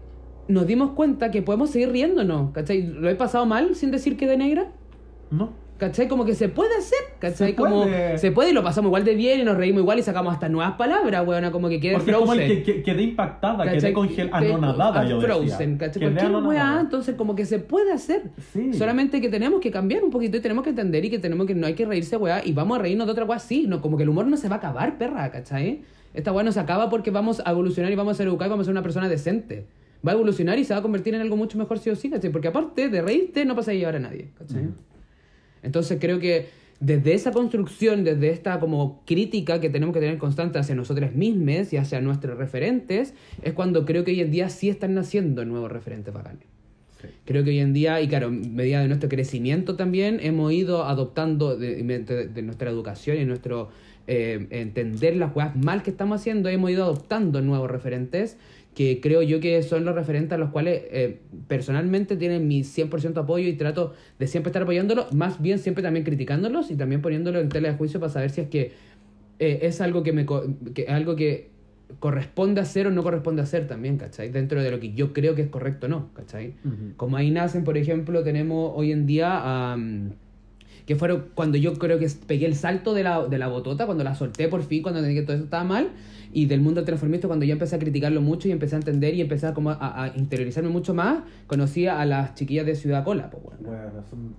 nos 0.47 0.67
dimos 0.67 0.91
cuenta 0.91 1.31
que 1.31 1.41
podemos 1.41 1.69
seguir 1.69 1.89
riéndonos, 1.91 2.51
¿cachai? 2.51 2.85
¿Lo 2.85 3.09
he 3.09 3.15
pasado 3.15 3.45
mal 3.45 3.75
sin 3.75 3.91
decir 3.91 4.17
que 4.17 4.27
de 4.27 4.37
negra? 4.37 4.71
No. 5.31 5.51
¿Cachai? 5.83 6.07
Como 6.07 6.23
que 6.23 6.33
se 6.33 6.47
puede 6.47 6.77
hacer, 6.77 6.99
¿cachai? 7.19 7.49
Se 7.49 7.55
como 7.55 7.83
puede. 7.83 8.17
se 8.17 8.31
puede 8.31 8.51
y 8.51 8.53
lo 8.53 8.63
pasamos 8.63 8.87
igual 8.87 9.03
de 9.03 9.15
bien 9.15 9.41
y 9.41 9.43
nos 9.43 9.57
reímos 9.57 9.81
igual 9.81 9.99
y 9.99 10.01
sacamos 10.01 10.33
hasta 10.33 10.47
nuevas 10.47 10.75
palabras, 10.75 11.27
weona, 11.27 11.51
como 11.51 11.67
que 11.67 11.81
quede 11.81 11.95
Porque 11.95 12.11
frozen. 12.13 12.25
Como 12.25 12.63
que, 12.63 12.83
quedé 12.83 13.01
impactada, 13.03 13.69
quedé 13.69 13.91
congelada, 13.91 14.37
anonadada, 14.37 15.03
yo 15.05 15.19
frozen, 15.19 15.77
¿cachai? 15.77 16.03
Cualquier 16.03 16.31
weá, 16.37 16.77
entonces 16.79 17.15
como 17.15 17.35
que 17.35 17.45
se 17.45 17.59
puede 17.59 17.91
hacer. 17.91 18.31
Sí. 18.53 18.71
Solamente 18.71 19.19
que 19.19 19.27
tenemos 19.27 19.59
que 19.59 19.71
cambiar 19.71 20.05
un 20.05 20.09
poquito 20.09 20.37
y 20.37 20.39
tenemos 20.39 20.63
que 20.63 20.69
entender 20.69 21.03
y 21.03 21.09
que 21.09 21.19
tenemos 21.19 21.45
que 21.45 21.53
no 21.53 21.67
hay 21.67 21.73
que 21.73 21.85
reírse, 21.85 22.15
weá, 22.15 22.41
y 22.45 22.53
vamos 22.53 22.79
a 22.79 22.81
reírnos 22.81 23.05
de 23.05 23.11
otra 23.11 23.25
weá, 23.25 23.39
sí, 23.39 23.65
no, 23.67 23.81
como 23.81 23.97
que 23.97 24.03
el 24.03 24.09
humor 24.09 24.25
no 24.25 24.37
se 24.37 24.47
va 24.47 24.55
a 24.55 24.59
acabar, 24.59 24.97
perra, 24.97 25.29
¿cachai? 25.31 25.81
Esta 26.13 26.31
weá 26.31 26.45
no 26.45 26.53
se 26.53 26.61
acaba 26.61 26.89
porque 26.89 27.11
vamos 27.11 27.41
a 27.45 27.51
evolucionar 27.51 27.91
y 27.91 27.95
vamos 27.95 28.13
a 28.13 28.17
ser 28.19 28.27
educados 28.27 28.47
y 28.47 28.51
vamos 28.51 28.63
a 28.63 28.67
ser 28.67 28.71
una 28.71 28.83
persona 28.83 29.09
decente. 29.09 29.65
Va 30.07 30.11
a 30.11 30.15
evolucionar 30.15 30.57
y 30.59 30.63
se 30.63 30.73
va 30.73 30.79
a 30.79 30.81
convertir 30.81 31.13
en 31.13 31.19
algo 31.19 31.35
mucho 31.35 31.57
mejor 31.57 31.77
sí 31.79 31.89
o 31.89 31.95
sí, 31.97 32.09
¿cachai? 32.09 32.31
Porque 32.31 32.47
aparte 32.47 32.87
de 32.87 33.01
reírte 33.01 33.43
no 33.43 33.53
pasa 33.53 33.71
a 33.71 33.73
llevar 33.73 33.97
a 33.97 33.99
nadie, 33.99 34.29
¿cachai? 34.37 34.69
Entonces 35.63 35.97
creo 35.99 36.19
que 36.19 36.47
desde 36.79 37.13
esa 37.13 37.31
construcción, 37.31 38.03
desde 38.03 38.29
esta 38.29 38.59
como 38.59 39.03
crítica 39.05 39.61
que 39.61 39.69
tenemos 39.69 39.93
que 39.93 40.01
tener 40.01 40.17
constante 40.17 40.59
hacia 40.59 40.75
nosotros 40.75 41.13
mismos 41.13 41.71
y 41.71 41.77
hacia 41.77 42.01
nuestros 42.01 42.37
referentes, 42.37 43.13
es 43.41 43.53
cuando 43.53 43.85
creo 43.85 44.03
que 44.03 44.11
hoy 44.11 44.21
en 44.21 44.31
día 44.31 44.49
sí 44.49 44.69
están 44.69 44.93
naciendo 44.93 45.45
nuevos 45.45 45.71
referentes 45.71 46.13
bacanes. 46.13 46.43
Creo 47.25 47.43
que 47.43 47.51
hoy 47.51 47.59
en 47.59 47.73
día, 47.73 48.01
y 48.01 48.07
claro, 48.07 48.31
medida 48.31 48.81
de 48.81 48.87
nuestro 48.87 49.09
crecimiento 49.09 49.75
también, 49.75 50.19
hemos 50.21 50.51
ido 50.51 50.85
adoptando 50.85 51.57
de, 51.57 51.83
nuestra 52.43 52.69
educación 52.69 53.17
y 53.17 53.25
nuestro 53.25 53.69
eh, 54.07 54.47
entender 54.49 55.15
las 55.15 55.31
cosas 55.31 55.55
mal 55.55 55.83
que 55.83 55.89
estamos 55.89 56.19
haciendo, 56.19 56.49
hemos 56.49 56.69
ido 56.69 56.83
adoptando 56.83 57.41
nuevos 57.41 57.71
referentes 57.71 58.37
que 58.75 58.99
creo 59.01 59.21
yo 59.21 59.39
que 59.39 59.61
son 59.61 59.85
los 59.85 59.93
referentes 59.93 60.33
a 60.33 60.37
los 60.37 60.49
cuales 60.49 60.83
eh, 60.89 61.19
personalmente 61.47 62.17
tienen 62.17 62.47
mi 62.47 62.61
100% 62.61 63.17
apoyo 63.17 63.47
y 63.47 63.53
trato 63.53 63.93
de 64.17 64.27
siempre 64.27 64.49
estar 64.49 64.63
apoyándolos, 64.63 65.13
más 65.13 65.41
bien 65.41 65.59
siempre 65.59 65.83
también 65.83 66.03
criticándolos 66.03 66.71
y 66.71 66.75
también 66.75 67.01
poniéndolo 67.01 67.39
en 67.39 67.49
tela 67.49 67.69
de 67.69 67.77
juicio 67.77 67.99
para 67.99 68.11
saber 68.11 68.31
si 68.31 68.41
es 68.41 68.47
que 68.47 68.71
eh, 69.39 69.59
es 69.63 69.79
algo 69.81 70.01
que, 70.03 70.11
me, 70.11 70.25
que, 70.73 70.87
algo 70.87 71.15
que 71.15 71.49
corresponde 71.99 72.61
hacer 72.61 72.87
o 72.87 72.91
no 72.91 73.03
corresponde 73.03 73.43
hacer 73.43 73.67
también, 73.67 73.97
¿cachai? 73.97 74.29
Dentro 74.29 74.63
de 74.63 74.71
lo 74.71 74.79
que 74.79 74.93
yo 74.93 75.13
creo 75.13 75.35
que 75.35 75.43
es 75.43 75.49
correcto 75.49 75.85
o 75.85 75.89
no, 75.89 76.09
¿cachai? 76.13 76.55
Como 76.97 77.17
ahí 77.17 77.29
nacen, 77.29 77.63
por 77.63 77.77
ejemplo, 77.77 78.23
tenemos 78.23 78.71
hoy 78.75 78.91
en 78.91 79.05
día... 79.05 79.77
que 80.87 80.95
fueron 80.95 81.25
cuando 81.35 81.57
yo 81.57 81.75
creo 81.75 81.99
que 81.99 82.07
pegué 82.25 82.47
el 82.47 82.55
salto 82.55 82.93
de 82.95 83.03
la, 83.03 83.27
de 83.27 83.37
la 83.37 83.47
botota, 83.47 83.85
cuando 83.85 84.03
la 84.03 84.15
solté 84.15 84.47
por 84.47 84.63
fin, 84.63 84.81
cuando 84.81 84.99
entendí 84.99 85.19
que 85.19 85.25
todo 85.25 85.35
eso 85.35 85.45
estaba 85.45 85.63
mal, 85.63 85.89
y 86.33 86.47
del 86.47 86.61
mundo 86.61 86.83
transformista 86.83 87.27
cuando 87.27 87.45
yo 87.45 87.53
empecé 87.53 87.75
a 87.75 87.79
criticarlo 87.79 88.21
mucho 88.21 88.47
y 88.47 88.51
empecé 88.51 88.75
a 88.75 88.79
entender 88.79 89.13
y 89.13 89.21
empecé 89.21 89.47
a, 89.47 89.53
como 89.53 89.69
a, 89.69 90.11
interiorizarme 90.15 90.69
mucho 90.69 90.93
más, 90.93 91.23
conocí 91.47 91.87
a 91.87 92.03
las 92.05 92.35
chiquillas 92.35 92.65
de 92.65 92.75
Ciudad 92.75 93.03
Cola, 93.03 93.29
pues 93.29 93.43
bueno. 93.43 93.59
bueno 93.63 94.03
son... 94.09 94.35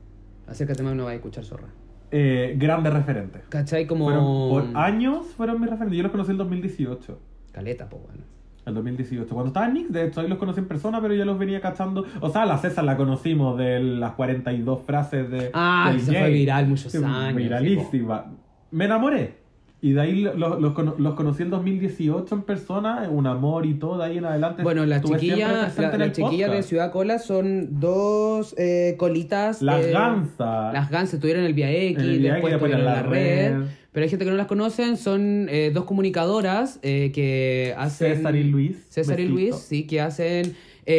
Acércate 0.47 0.83
más, 0.83 0.95
no 0.95 1.05
vas 1.05 1.13
a 1.13 1.15
escuchar 1.17 1.45
zorra. 1.45 1.69
Eh, 2.11 2.55
grandes 2.59 2.93
referentes. 2.93 3.43
¿Cachai? 3.49 3.87
Como... 3.87 4.51
por 4.51 4.65
años 4.77 5.27
fueron 5.37 5.61
mis 5.61 5.71
referentes. 5.71 5.97
Yo 5.97 6.03
los 6.03 6.13
conocí 6.13 6.31
en 6.31 6.35
el 6.35 6.39
2018. 6.39 7.19
Caleta, 7.53 7.89
pues 7.89 8.03
bueno. 8.03 8.23
El 8.67 8.75
2018. 8.75 9.29
Cuando 9.29 9.49
estaba 9.49 9.67
en 9.67 9.75
Nix, 9.75 9.93
de 9.93 10.07
hecho, 10.07 10.21
ahí 10.21 10.29
los 10.29 10.39
conocí 10.39 10.61
en 10.61 10.69
persona, 10.69 11.01
pero 11.01 11.15
ya 11.15 11.25
los 11.25 11.39
venía 11.39 11.61
cachando. 11.61 12.05
O 12.21 12.31
sea, 12.31 12.47
la 12.47 12.59
César 12.59 12.85
la 12.85 12.97
conocimos 12.97 13.59
de 13.59 13.81
las 13.81 14.13
42 14.13 14.83
frases 14.83 15.31
de. 15.31 15.51
Ah, 15.53 15.93
eso 15.95 16.13
fue 16.13 16.31
viral 16.31 16.67
muchos 16.67 16.95
años. 16.95 17.37
Viralísima. 17.37 18.33
Me 18.71 18.87
enamoré. 18.87 19.44
Y 19.85 19.93
de 19.93 20.01
ahí 20.01 20.15
los, 20.23 20.39
los, 20.39 21.15
conocí 21.15 21.43
en 21.43 21.51
2018 21.51 22.35
en 22.35 22.41
persona, 22.41 23.07
un 23.11 23.27
amor 23.27 23.67
y 23.67 23.75
todo, 23.75 23.99
de 23.99 24.07
ahí 24.07 24.17
en 24.17 24.25
adelante. 24.25 24.63
Bueno, 24.63 24.87
las 24.87 25.03
chiquillas 25.03 25.77
la, 25.77 26.11
chiquilla 26.11 26.49
de 26.49 26.63
Ciudad 26.63 26.91
Cola 26.91 27.19
son 27.19 27.81
dos 27.81 28.55
eh, 28.57 28.95
colitas. 28.97 29.61
Las 29.61 29.85
eh, 29.85 29.91
gansas. 29.91 30.73
Las 30.73 30.89
gansas 30.89 31.13
estuvieron 31.13 31.43
en 31.43 31.49
el 31.49 31.53
Via 31.53 31.71
X, 31.71 31.99
después, 31.99 32.73
en 32.73 32.83
la, 32.83 33.03
red. 33.03 33.57
Pero 33.93 34.05
hay 34.05 34.09
gente 34.09 34.25
que 34.25 34.31
no 34.31 34.39
las 34.39 34.47
conocen, 34.47 34.97
son 34.97 35.49
eh, 35.51 35.71
dos 35.75 35.85
comunicadoras 35.85 36.79
que 36.79 37.75
hacen... 37.77 38.17
César 38.17 38.37
y 38.37 38.45
Luis. 38.45 38.87
César 38.89 39.21
y 39.21 39.29
Luis, 39.29 39.55
sí, 39.57 39.87
que 39.87 40.01
hacen... 40.01 40.55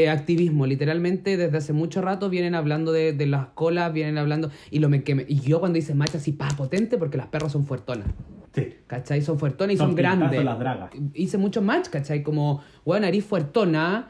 activismo. 0.09 0.65
Literalmente 0.65 1.37
desde 1.37 1.57
hace 1.57 1.73
mucho 1.73 2.01
rato 2.01 2.29
vienen 2.29 2.55
hablando 2.55 2.91
de, 2.91 3.13
de 3.13 3.25
las 3.25 3.47
colas, 3.47 3.93
vienen 3.93 4.17
hablando. 4.17 4.51
Y, 4.71 4.79
lo 4.79 4.89
me, 4.89 5.03
que 5.03 5.25
y 5.27 5.39
yo 5.41 5.59
cuando 5.59 5.77
hice 5.77 5.95
match 5.95 6.15
así, 6.15 6.31
pa, 6.31 6.47
potente, 6.49 6.97
porque 6.97 7.17
las 7.17 7.27
perras 7.27 7.51
son 7.51 7.65
fuertonas. 7.65 8.07
Sí. 8.53 8.73
¿Cachai? 8.87 9.21
Son 9.21 9.37
fuertonas 9.37 9.75
y 9.75 9.77
son, 9.77 9.95
grandes. 9.95 10.43
Las 10.43 10.59
dragas. 10.59 10.91
Hice 11.13 11.37
mucho 11.37 11.61
match, 11.61 11.89
¿cachai? 11.89 12.23
Como, 12.23 12.61
bueno, 12.85 13.05
nariz 13.05 13.25
fuertona. 13.25 14.09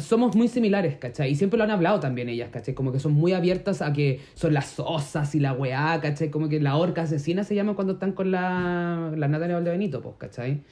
Somos 0.00 0.36
muy 0.36 0.46
similares, 0.46 0.96
¿cachai? 0.96 1.32
Y 1.32 1.34
siempre 1.34 1.58
lo 1.58 1.64
han 1.64 1.70
hablado 1.72 1.98
también 1.98 2.28
ellas, 2.28 2.50
¿cachai? 2.50 2.74
Como 2.74 2.92
que 2.92 3.00
son 3.00 3.12
muy 3.12 3.32
abiertas 3.32 3.82
a 3.82 3.92
que 3.92 4.20
son 4.34 4.54
las 4.54 4.78
osas 4.78 5.34
y 5.34 5.40
la 5.40 5.52
weá, 5.52 6.00
¿cachai? 6.00 6.30
Como 6.30 6.48
que 6.48 6.60
la 6.60 6.76
orca 6.76 7.02
asesina 7.02 7.42
se 7.42 7.56
llama 7.56 7.74
cuando 7.74 7.94
están 7.94 8.12
con 8.12 8.30
la, 8.30 9.12
la 9.16 9.28
Natalia 9.28 9.56
Valdebenito, 9.56 10.00
pues, 10.00 10.14
¿cachai? 10.16 10.62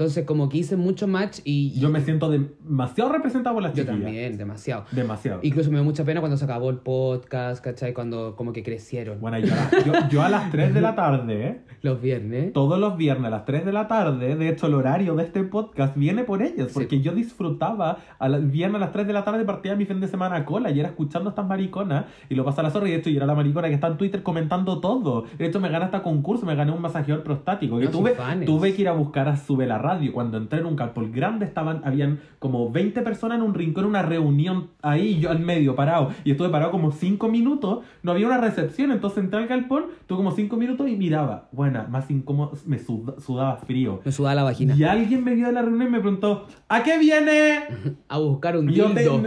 Entonces, 0.00 0.24
como 0.24 0.48
que 0.48 0.56
hice 0.56 0.76
mucho 0.78 1.06
match 1.06 1.40
y. 1.44 1.74
y 1.76 1.78
Yo 1.80 1.90
me 1.90 2.00
siento 2.00 2.30
demasiado 2.30 3.12
representado 3.12 3.52
por 3.56 3.62
las 3.62 3.74
yo 3.74 3.82
chiquillas. 3.82 4.02
también, 4.02 4.38
demasiado. 4.38 4.86
Demasiado. 4.92 5.40
Incluso 5.42 5.70
me 5.70 5.76
dio 5.76 5.84
mucha 5.84 6.04
pena 6.06 6.20
cuando 6.20 6.38
se 6.38 6.44
acabó 6.46 6.70
el 6.70 6.78
podcast, 6.78 7.62
¿cachai? 7.62 7.92
Cuando 7.92 8.34
como 8.34 8.54
que 8.54 8.62
crecieron. 8.62 9.20
Bueno, 9.20 9.38
yo, 9.40 9.52
a 9.52 9.56
las- 9.56 9.84
yo, 9.84 9.92
yo 10.10 10.22
a 10.22 10.30
las 10.30 10.50
3 10.50 10.72
de 10.72 10.80
la 10.80 10.94
tarde, 10.94 11.46
¿eh? 11.46 11.60
Los 11.82 12.00
viernes. 12.00 12.52
todos 12.54 12.78
los 12.78 12.96
viernes 12.96 13.26
a 13.26 13.30
las 13.30 13.44
3 13.44 13.64
de 13.66 13.72
la 13.72 13.88
tarde, 13.88 14.36
de 14.36 14.48
hecho 14.48 14.66
el 14.68 14.74
horario 14.74 15.14
de 15.16 15.24
este 15.24 15.44
podcast 15.44 15.96
viene 15.96 16.24
por 16.24 16.42
ellas, 16.42 16.68
Sí. 16.68 16.74
porque 16.74 17.00
yo 17.00 17.12
disfrutaba 17.12 17.98
al 18.18 18.46
viernes 18.46 18.76
a 18.76 18.80
las 18.80 18.92
3 18.92 19.06
de 19.06 19.12
la 19.14 19.24
tarde 19.24 19.44
partía 19.44 19.74
mi 19.76 19.84
fin 19.86 19.98
de 20.00 20.06
semana 20.08 20.36
a 20.36 20.44
cola 20.46 20.70
y 20.70 20.78
era 20.80 20.88
escuchando 20.90 21.28
a 21.28 21.32
estas 21.32 21.46
mariconas 21.46 22.04
y 22.28 22.34
lo 22.34 22.44
pasaba 22.44 22.68
a 22.68 22.68
la 22.68 22.70
zorra 22.70 22.88
y 22.88 22.92
de 22.92 22.96
hecho 22.98 23.10
yo 23.10 23.16
era 23.18 23.26
la 23.26 23.34
maricona 23.34 23.68
que 23.68 23.74
está 23.74 23.86
en 23.86 23.96
Twitter 23.98 24.22
comentando 24.22 24.80
todo. 24.80 25.24
De 25.38 25.46
hecho 25.46 25.58
me 25.60 25.68
gané 25.70 25.86
hasta 25.86 26.02
concurso, 26.02 26.44
me 26.46 26.54
gané 26.54 26.70
un 26.72 26.80
masajeador 26.82 27.22
prostático. 27.24 27.78
No, 27.80 27.90
tuve, 27.90 28.14
tuve 28.46 28.74
que 28.74 28.82
ir 28.82 28.88
a 28.88 28.92
buscar 28.92 29.28
a 29.28 29.36
Sube 29.36 29.66
la 29.66 29.78
Radio. 29.90 30.12
Cuando 30.12 30.36
entré 30.38 30.60
en 30.60 30.66
un 30.66 30.76
carpol 30.76 31.10
grande 31.10 31.44
estaban, 31.44 31.82
habían 31.84 32.20
como 32.38 32.70
20 32.70 33.02
personas 33.02 33.38
en 33.38 33.44
un 33.44 33.54
rincón, 33.54 33.84
una 33.84 34.02
reunión 34.02 34.68
ahí, 34.82 35.18
yo 35.20 35.30
al 35.30 35.40
medio 35.40 35.74
parado. 35.74 36.10
Y 36.24 36.30
estuve 36.32 36.48
parado 36.48 36.70
como 36.70 36.92
5 36.92 37.28
minutos, 37.28 37.80
no 38.02 38.12
había 38.12 38.26
una 38.26 38.38
recepción, 38.38 38.92
entonces 38.92 39.24
entré 39.24 39.38
al 39.40 39.46
galpón, 39.48 39.86
tuve 40.06 40.18
como 40.18 40.30
5 40.32 40.56
minutos 40.56 40.88
y 40.88 40.96
miraba. 40.96 41.48
Bueno, 41.52 41.84
más 41.90 42.10
incómodo, 42.10 42.52
me 42.66 42.78
sud- 42.78 43.18
sudaba 43.20 43.56
frío. 43.56 44.00
Me 44.04 44.12
sudaba 44.12 44.34
la 44.36 44.42
vagina. 44.44 44.74
Y 44.76 44.84
alguien 44.84 45.24
me 45.24 45.34
vio 45.34 45.46
de 45.48 45.52
la 45.52 45.62
reunión 45.62 45.88
y 45.88 45.90
me 45.90 45.98
preguntó, 46.00 46.46
¿a 46.68 46.82
qué 46.82 46.98
viene? 46.98 47.60
A 48.08 48.18
buscar 48.18 48.56
un 48.56 48.70
Y 48.70 48.74
yo 48.74 48.90
te- 48.92 49.00
dildo. 49.00 49.22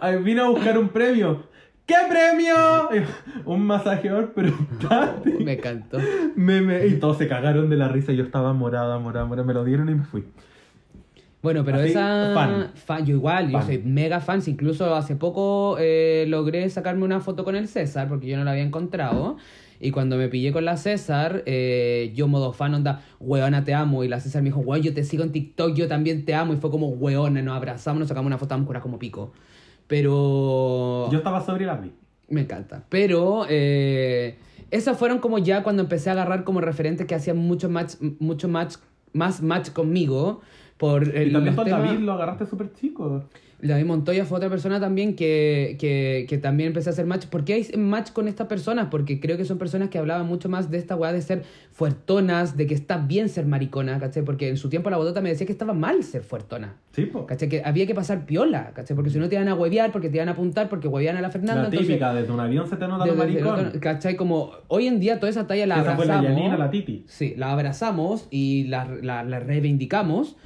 Ay, 0.00 0.16
vine 0.22 0.40
a 0.40 0.48
buscar 0.48 0.78
un 0.78 0.88
premio. 0.88 1.44
¿Qué 1.86 1.94
premio? 2.08 2.54
un 3.44 3.64
masajeador, 3.66 4.32
pero 4.34 4.52
Me 5.40 5.52
encantó. 5.52 5.98
me, 6.34 6.60
me- 6.60 6.86
y 6.86 6.98
todos 6.98 7.18
se 7.18 7.28
cagaron 7.28 7.70
de 7.70 7.76
la 7.76 7.88
risa. 7.88 8.12
Yo 8.12 8.24
estaba 8.24 8.52
morada, 8.52 8.98
morada, 8.98 9.24
morada. 9.26 9.46
Me 9.46 9.54
lo 9.54 9.64
dieron 9.64 9.88
y 9.88 9.94
me 9.94 10.04
fui. 10.04 10.24
Bueno, 11.42 11.64
pero 11.64 11.78
Así, 11.78 11.90
esa... 11.90 12.70
fan. 12.74 13.06
Yo 13.06 13.14
igual, 13.14 13.46
yo 13.50 13.58
Fan. 13.58 13.66
soy 13.66 13.78
mega 13.78 14.20
fan. 14.20 14.42
Incluso 14.46 14.92
hace 14.96 15.14
poco 15.14 15.76
eh, 15.78 16.24
logré 16.28 16.68
sacarme 16.70 17.04
una 17.04 17.20
foto 17.20 17.44
con 17.44 17.54
el 17.54 17.68
César, 17.68 18.08
porque 18.08 18.26
yo 18.26 18.36
no 18.36 18.42
la 18.42 18.50
había 18.50 18.64
encontrado. 18.64 19.36
Y 19.78 19.92
cuando 19.92 20.16
me 20.16 20.28
pillé 20.28 20.52
con 20.52 20.64
la 20.64 20.76
César, 20.78 21.42
eh, 21.46 22.10
yo 22.16 22.26
modo 22.26 22.52
fan, 22.52 22.74
onda, 22.74 23.02
weona, 23.20 23.62
te 23.62 23.74
amo. 23.74 24.02
Y 24.02 24.08
la 24.08 24.18
César 24.18 24.42
me 24.42 24.48
dijo, 24.48 24.58
weón, 24.60 24.82
yo 24.82 24.92
te 24.92 25.04
sigo 25.04 25.22
en 25.22 25.30
TikTok, 25.30 25.74
yo 25.74 25.86
también 25.86 26.24
te 26.24 26.34
amo. 26.34 26.52
Y 26.52 26.56
fue 26.56 26.70
como, 26.72 26.88
weona, 26.88 27.42
nos 27.42 27.54
abrazamos, 27.56 28.00
nos 28.00 28.08
sacamos 28.08 28.26
una 28.26 28.38
foto, 28.38 28.56
curadas 28.64 28.82
como 28.82 28.98
pico. 28.98 29.32
Pero... 29.86 31.08
Yo 31.10 31.18
estaba 31.18 31.40
sobre 31.44 31.66
la 31.66 31.76
vi. 31.76 31.92
Me 32.28 32.40
encanta. 32.42 32.84
Pero 32.88 33.46
eh, 33.48 34.38
esas 34.70 34.98
fueron 34.98 35.18
como 35.18 35.38
ya 35.38 35.62
cuando 35.62 35.82
empecé 35.82 36.10
a 36.10 36.12
agarrar 36.12 36.44
como 36.44 36.60
referentes 36.60 37.06
que 37.06 37.14
hacían 37.14 37.36
mucho 37.36 37.68
match, 37.68 37.94
mucho 38.18 38.48
match, 38.48 38.76
más 39.12 39.42
match 39.42 39.70
conmigo. 39.70 40.40
Por 40.76 41.16
el, 41.16 41.28
Y 41.28 41.32
también 41.32 41.56
con 41.56 41.68
David 41.70 42.00
lo 42.00 42.12
agarraste 42.12 42.46
súper 42.46 42.72
chico. 42.74 43.24
David 43.62 43.86
Montoya 43.86 44.24
fue 44.26 44.36
otra 44.36 44.50
persona 44.50 44.78
también 44.80 45.16
que, 45.16 45.76
que, 45.78 46.26
que 46.28 46.36
también 46.38 46.68
empecé 46.68 46.90
a 46.90 46.92
hacer 46.92 47.06
match. 47.06 47.26
¿Por 47.26 47.44
qué 47.44 47.54
hay 47.54 47.66
match 47.78 48.10
con 48.12 48.28
estas 48.28 48.46
personas? 48.48 48.88
Porque 48.90 49.18
creo 49.18 49.36
que 49.38 49.44
son 49.46 49.56
personas 49.58 49.88
que 49.88 49.98
hablaban 49.98 50.26
mucho 50.26 50.48
más 50.48 50.70
de 50.70 50.76
esta 50.78 50.94
weá 50.94 51.12
de 51.12 51.22
ser 51.22 51.42
fuertonas, 51.72 52.56
de 52.56 52.66
que 52.66 52.74
está 52.74 52.98
bien 52.98 53.28
ser 53.28 53.46
maricona, 53.46 53.98
¿cachai? 53.98 54.24
Porque 54.24 54.48
en 54.48 54.56
su 54.56 54.68
tiempo 54.68 54.90
la 54.90 54.96
botota 54.96 55.20
me 55.20 55.28
decía 55.30 55.46
que 55.46 55.52
estaba 55.52 55.72
mal 55.72 56.02
ser 56.04 56.22
fuertona. 56.22 56.76
Sí, 56.92 57.06
po. 57.06 57.26
¿Cachai? 57.26 57.48
Que 57.48 57.62
había 57.64 57.86
que 57.86 57.94
pasar 57.94 58.26
piola, 58.26 58.72
¿cachai? 58.74 58.94
Porque 58.96 59.10
si 59.10 59.18
no 59.18 59.28
te 59.28 59.36
iban 59.36 59.48
a 59.48 59.54
huevear, 59.54 59.92
porque 59.92 60.08
te 60.08 60.16
iban 60.16 60.28
a 60.28 60.32
apuntar, 60.32 60.68
porque 60.68 60.88
huevean 60.88 61.16
a 61.16 61.20
la 61.20 61.30
Fernanda. 61.30 61.62
La 61.62 61.68
entonces- 61.68 61.86
típica, 61.86 62.12
desde 62.14 62.32
un 62.32 62.40
avión 62.40 62.68
se 62.68 62.76
te 62.76 62.86
nota 62.88 63.04
desde- 63.04 63.16
maricón. 63.16 63.72
¿Cachai? 63.80 64.16
Como 64.16 64.50
hoy 64.68 64.86
en 64.86 65.00
día 65.00 65.18
toda 65.20 65.30
esa 65.30 65.46
talla 65.46 65.66
la 65.66 65.76
Esa 65.76 65.84
fue 65.96 66.04
abrazamos. 66.04 66.24
la 66.24 66.28
Yanina, 66.30 66.56
la 66.58 66.70
Titi. 66.70 67.04
Sí, 67.08 67.34
la 67.36 67.52
abrazamos 67.52 68.26
y 68.30 68.64
la, 68.64 68.84
la, 69.02 69.22
la 69.24 69.40
reivindicamos. 69.40 70.36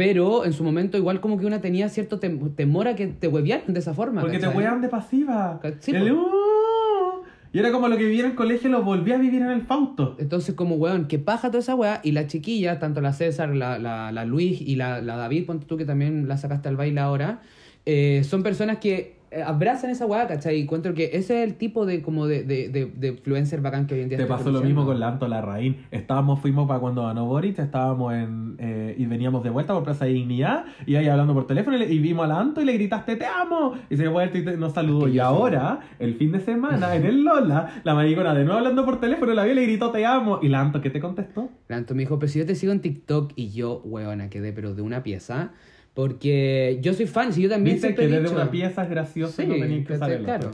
Pero 0.00 0.46
en 0.46 0.54
su 0.54 0.64
momento 0.64 0.96
igual 0.96 1.20
como 1.20 1.36
que 1.38 1.44
una 1.44 1.60
tenía 1.60 1.90
cierto 1.90 2.18
tem- 2.18 2.54
temor 2.56 2.88
a 2.88 2.96
que 2.96 3.06
te 3.08 3.28
huevearan 3.28 3.74
de 3.74 3.80
esa 3.80 3.92
forma. 3.92 4.22
Porque 4.22 4.38
te 4.38 4.48
wean 4.48 4.80
de 4.80 4.88
pasiva. 4.88 5.60
Sí, 5.80 5.90
El. 5.90 6.12
"Uh". 6.12 7.20
Y 7.52 7.58
era 7.58 7.70
como 7.70 7.86
lo 7.86 7.98
que 7.98 8.04
vivía 8.04 8.20
en 8.24 8.30
el 8.30 8.34
colegio, 8.34 8.70
lo 8.70 8.82
volví 8.82 9.12
a 9.12 9.18
vivir 9.18 9.42
en 9.42 9.50
el 9.50 9.60
Fausto. 9.60 10.16
Entonces 10.18 10.54
como, 10.54 10.76
weón, 10.76 11.06
que 11.06 11.18
paja 11.18 11.48
toda 11.48 11.58
esa 11.58 11.74
weá. 11.74 12.00
Y 12.02 12.12
la 12.12 12.26
chiquilla, 12.26 12.78
tanto 12.78 13.02
la 13.02 13.12
César, 13.12 13.54
la, 13.54 13.78
la, 13.78 14.10
la 14.10 14.24
Luis 14.24 14.62
y 14.62 14.76
la, 14.76 15.02
la 15.02 15.16
David, 15.16 15.44
ponte 15.44 15.66
tú 15.66 15.76
que 15.76 15.84
también 15.84 16.28
la 16.28 16.38
sacaste 16.38 16.70
al 16.70 16.76
baile 16.76 17.00
ahora, 17.00 17.42
eh, 17.84 18.22
son 18.24 18.42
personas 18.42 18.78
que 18.78 19.16
abrazan 19.46 19.90
esa 19.90 20.06
weá, 20.06 20.26
¿cachai? 20.26 20.56
Y 20.58 20.62
encuentro 20.62 20.92
que 20.94 21.10
ese 21.12 21.42
es 21.42 21.48
el 21.48 21.54
tipo 21.56 21.86
de 21.86 22.02
como 22.02 22.26
de, 22.26 22.42
de, 22.42 22.68
de, 22.68 22.86
de 22.86 23.08
influencer 23.08 23.60
bacán 23.60 23.86
que 23.86 23.94
hoy 23.94 24.00
en 24.02 24.08
día 24.08 24.18
Te 24.18 24.24
está 24.24 24.36
pasó 24.36 24.50
lo 24.50 24.60
mismo 24.60 24.84
con 24.84 24.98
la 24.98 25.08
Anto 25.08 25.28
Larraín. 25.28 25.76
Estábamos, 25.90 26.40
fuimos 26.40 26.66
para 26.66 26.80
cuando 26.80 27.04
ganó 27.06 27.26
Boric, 27.26 27.58
estábamos 27.58 28.12
en. 28.14 28.56
eh, 28.58 28.94
y 28.98 29.06
veníamos 29.06 29.42
de 29.44 29.50
vuelta 29.50 29.72
por 29.74 29.84
Plaza 29.84 30.04
de 30.06 30.12
Dignidad, 30.12 30.64
y 30.86 30.96
ahí 30.96 31.06
hablando 31.08 31.32
por 31.34 31.46
teléfono, 31.46 31.76
y, 31.76 31.98
vimos 32.00 32.24
a 32.24 32.28
la 32.28 32.40
Anto 32.40 32.60
y 32.60 32.64
le 32.64 32.72
gritaste, 32.72 33.16
¡Te 33.16 33.26
amo! 33.26 33.74
Y 33.88 33.96
se 33.96 34.08
vuelta 34.08 34.36
y 34.38 34.44
te- 34.44 34.56
nos 34.56 34.72
saludó. 34.72 35.06
Y 35.08 35.18
ahora, 35.18 35.80
el 35.98 36.14
fin 36.14 36.32
de 36.32 36.40
semana, 36.40 36.96
en 36.96 37.04
el 37.06 37.22
Lola, 37.22 37.80
la 37.84 37.94
maricona 37.94 38.34
de 38.34 38.42
nuevo 38.44 38.58
hablando 38.58 38.84
por 38.84 39.00
teléfono, 39.00 39.32
la 39.34 39.44
vio 39.44 39.52
y 39.52 39.56
le 39.56 39.62
gritó, 39.62 39.90
¡Te 39.90 40.04
amo! 40.06 40.40
Y 40.42 40.48
la 40.48 40.60
Anto, 40.60 40.80
¿qué 40.80 40.90
te 40.90 41.00
contestó? 41.00 41.48
Lanto 41.68 41.94
me 41.94 42.00
dijo, 42.00 42.18
pero 42.18 42.30
si 42.32 42.38
yo 42.40 42.46
te 42.46 42.54
sigo 42.56 42.72
en 42.72 42.80
TikTok 42.80 43.32
y 43.36 43.50
yo, 43.50 43.80
weona, 43.84 44.28
quedé 44.28 44.52
pero 44.52 44.74
de 44.74 44.82
una 44.82 45.02
pieza. 45.02 45.52
Porque 46.00 46.78
yo 46.80 46.94
soy 46.94 47.06
fan, 47.06 47.32
si 47.32 47.42
yo 47.42 47.48
también 47.50 47.74
Viste 47.76 47.88
siempre 47.88 48.06
que 48.06 48.10
he 48.10 48.14
desde 48.16 48.30
dicho- 48.30 48.40
una 48.40 48.50
pieza 48.50 48.84
es 48.84 48.90
gracioso 48.90 49.34
Sí, 49.42 49.46
no 49.46 49.54
tenías 49.54 49.86
que 49.86 49.92
el 49.94 50.24
claro. 50.24 50.50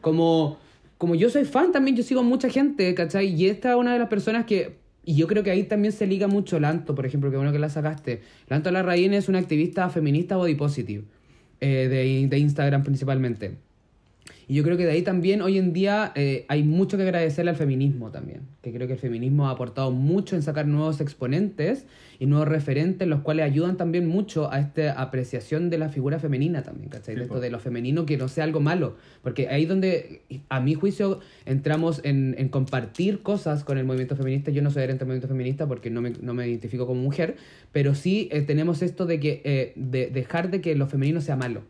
Como, 0.00 0.58
como 0.96 1.14
yo 1.14 1.30
soy 1.30 1.44
fan 1.44 1.70
también, 1.70 1.96
yo 1.96 2.02
sigo 2.02 2.20
a 2.20 2.24
mucha 2.24 2.48
gente, 2.50 2.92
¿cachai? 2.94 3.28
Y 3.32 3.46
esta 3.48 3.70
es 3.70 3.76
una 3.76 3.92
de 3.92 3.98
las 4.00 4.08
personas 4.08 4.44
que... 4.44 4.76
Y 5.04 5.14
yo 5.14 5.26
creo 5.28 5.42
que 5.44 5.50
ahí 5.50 5.62
también 5.62 5.92
se 5.92 6.06
liga 6.06 6.26
mucho 6.26 6.58
Lanto, 6.60 6.94
por 6.94 7.06
ejemplo, 7.06 7.30
que 7.30 7.36
bueno 7.36 7.52
que 7.52 7.58
la 7.60 7.70
sacaste. 7.70 8.20
Lanto 8.48 8.70
Larraín 8.70 9.14
es 9.14 9.28
una 9.28 9.38
activista 9.38 9.88
feminista 9.88 10.36
body 10.36 10.54
positive, 10.56 11.04
eh, 11.60 11.86
de, 11.88 12.26
de 12.28 12.38
Instagram 12.38 12.82
principalmente. 12.82 13.52
Y 14.48 14.54
yo 14.54 14.62
creo 14.62 14.78
que 14.78 14.86
de 14.86 14.92
ahí 14.92 15.02
también 15.02 15.42
hoy 15.42 15.58
en 15.58 15.74
día 15.74 16.10
eh, 16.14 16.46
hay 16.48 16.62
mucho 16.62 16.96
que 16.96 17.02
agradecerle 17.02 17.50
al 17.50 17.56
feminismo 17.56 18.10
también. 18.10 18.40
Que 18.62 18.72
creo 18.72 18.86
que 18.86 18.94
el 18.94 18.98
feminismo 18.98 19.46
ha 19.46 19.50
aportado 19.50 19.90
mucho 19.90 20.36
en 20.36 20.42
sacar 20.42 20.66
nuevos 20.66 21.02
exponentes 21.02 21.84
y 22.18 22.24
nuevos 22.24 22.48
referentes, 22.48 23.06
los 23.06 23.20
cuales 23.20 23.44
ayudan 23.44 23.76
también 23.76 24.06
mucho 24.06 24.50
a 24.50 24.58
esta 24.58 25.00
apreciación 25.00 25.68
de 25.68 25.76
la 25.76 25.90
figura 25.90 26.18
femenina 26.18 26.62
también, 26.62 26.88
¿cachai? 26.88 27.14
Sí, 27.14 27.18
de 27.18 27.26
esto 27.26 27.40
de 27.40 27.50
lo 27.50 27.60
femenino 27.60 28.06
que 28.06 28.16
no 28.16 28.26
sea 28.28 28.44
algo 28.44 28.60
malo. 28.60 28.96
Porque 29.22 29.48
ahí 29.48 29.66
donde, 29.66 30.22
a 30.48 30.60
mi 30.60 30.72
juicio, 30.72 31.20
entramos 31.44 32.00
en, 32.02 32.34
en 32.38 32.48
compartir 32.48 33.20
cosas 33.20 33.64
con 33.64 33.76
el 33.76 33.84
movimiento 33.84 34.16
feminista. 34.16 34.50
Yo 34.50 34.62
no 34.62 34.70
soy 34.70 34.80
adherente 34.80 35.04
al 35.04 35.08
movimiento 35.08 35.28
feminista 35.28 35.68
porque 35.68 35.90
no 35.90 36.00
me, 36.00 36.12
no 36.22 36.32
me 36.32 36.48
identifico 36.48 36.86
como 36.86 37.02
mujer, 37.02 37.36
pero 37.70 37.94
sí 37.94 38.30
eh, 38.32 38.40
tenemos 38.40 38.80
esto 38.80 39.04
de 39.04 39.20
que 39.20 39.42
eh, 39.44 39.72
de 39.76 40.06
dejar 40.06 40.50
de 40.50 40.62
que 40.62 40.74
lo 40.74 40.86
femenino 40.86 41.20
sea 41.20 41.36
malo, 41.36 41.64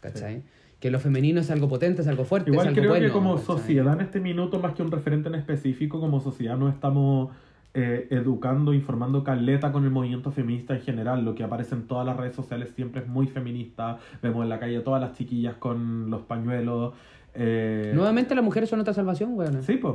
¿cachai? 0.00 0.42
Que 0.86 0.92
lo 0.92 1.00
femenino 1.00 1.40
es 1.40 1.50
algo 1.50 1.68
potente, 1.68 2.02
es 2.02 2.06
algo 2.06 2.24
fuerte, 2.24 2.50
es 2.50 2.54
Igual 2.54 2.68
algo 2.68 2.78
creo 2.78 2.90
bueno. 2.90 3.06
que 3.06 3.12
como 3.12 3.38
sociedad 3.38 3.92
en 3.94 4.02
este 4.02 4.20
minuto, 4.20 4.60
más 4.60 4.72
que 4.74 4.84
un 4.84 4.92
referente 4.92 5.28
en 5.28 5.34
específico, 5.34 5.98
como 5.98 6.20
sociedad 6.20 6.56
no 6.56 6.68
estamos 6.68 7.30
eh, 7.74 8.06
educando, 8.10 8.72
informando 8.72 9.24
caleta 9.24 9.72
con 9.72 9.82
el 9.82 9.90
movimiento 9.90 10.30
feminista 10.30 10.76
en 10.76 10.82
general. 10.82 11.24
Lo 11.24 11.34
que 11.34 11.42
aparece 11.42 11.74
en 11.74 11.88
todas 11.88 12.06
las 12.06 12.16
redes 12.16 12.36
sociales 12.36 12.70
siempre 12.76 13.00
es 13.00 13.08
muy 13.08 13.26
feminista. 13.26 13.98
Vemos 14.22 14.44
en 14.44 14.48
la 14.48 14.60
calle 14.60 14.78
todas 14.78 15.00
las 15.00 15.14
chiquillas 15.14 15.56
con 15.56 16.08
los 16.08 16.20
pañuelos. 16.22 16.94
eh, 17.34 17.90
Nuevamente 17.92 18.36
las 18.36 18.44
mujeres 18.44 18.70
son 18.70 18.78
otra 18.78 18.94
salvación, 18.94 19.32
weón. 19.34 19.64
Sí, 19.64 19.78
pues. 19.78 19.94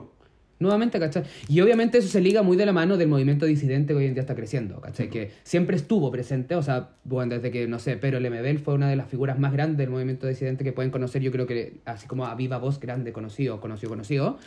Nuevamente, 0.61 0.99
¿cachai? 0.99 1.23
Y 1.49 1.59
obviamente 1.61 1.97
eso 1.97 2.07
se 2.07 2.21
liga 2.21 2.43
muy 2.43 2.55
de 2.55 2.67
la 2.67 2.71
mano 2.71 2.95
del 2.95 3.07
movimiento 3.07 3.47
disidente 3.47 3.93
que 3.93 3.97
hoy 3.97 4.05
en 4.05 4.13
día 4.13 4.21
está 4.21 4.35
creciendo, 4.35 4.79
¿cachai? 4.79 5.09
Que 5.09 5.31
siempre 5.43 5.75
estuvo 5.75 6.11
presente, 6.11 6.53
o 6.53 6.61
sea, 6.61 6.89
bueno, 7.03 7.33
desde 7.33 7.49
que, 7.49 7.67
no 7.67 7.79
sé, 7.79 7.97
pero 7.97 8.19
Lemebel 8.19 8.59
fue 8.59 8.75
una 8.75 8.87
de 8.87 8.95
las 8.95 9.09
figuras 9.09 9.39
más 9.39 9.53
grandes 9.53 9.79
del 9.79 9.89
movimiento 9.89 10.27
disidente 10.27 10.63
que 10.63 10.71
pueden 10.71 10.91
conocer, 10.91 11.23
yo 11.23 11.31
creo 11.31 11.47
que 11.47 11.79
así 11.85 12.05
como 12.05 12.27
a 12.27 12.35
viva 12.35 12.59
voz 12.59 12.79
grande, 12.79 13.11
conocido, 13.11 13.59
conocido, 13.59 13.89
conocido, 13.89 14.37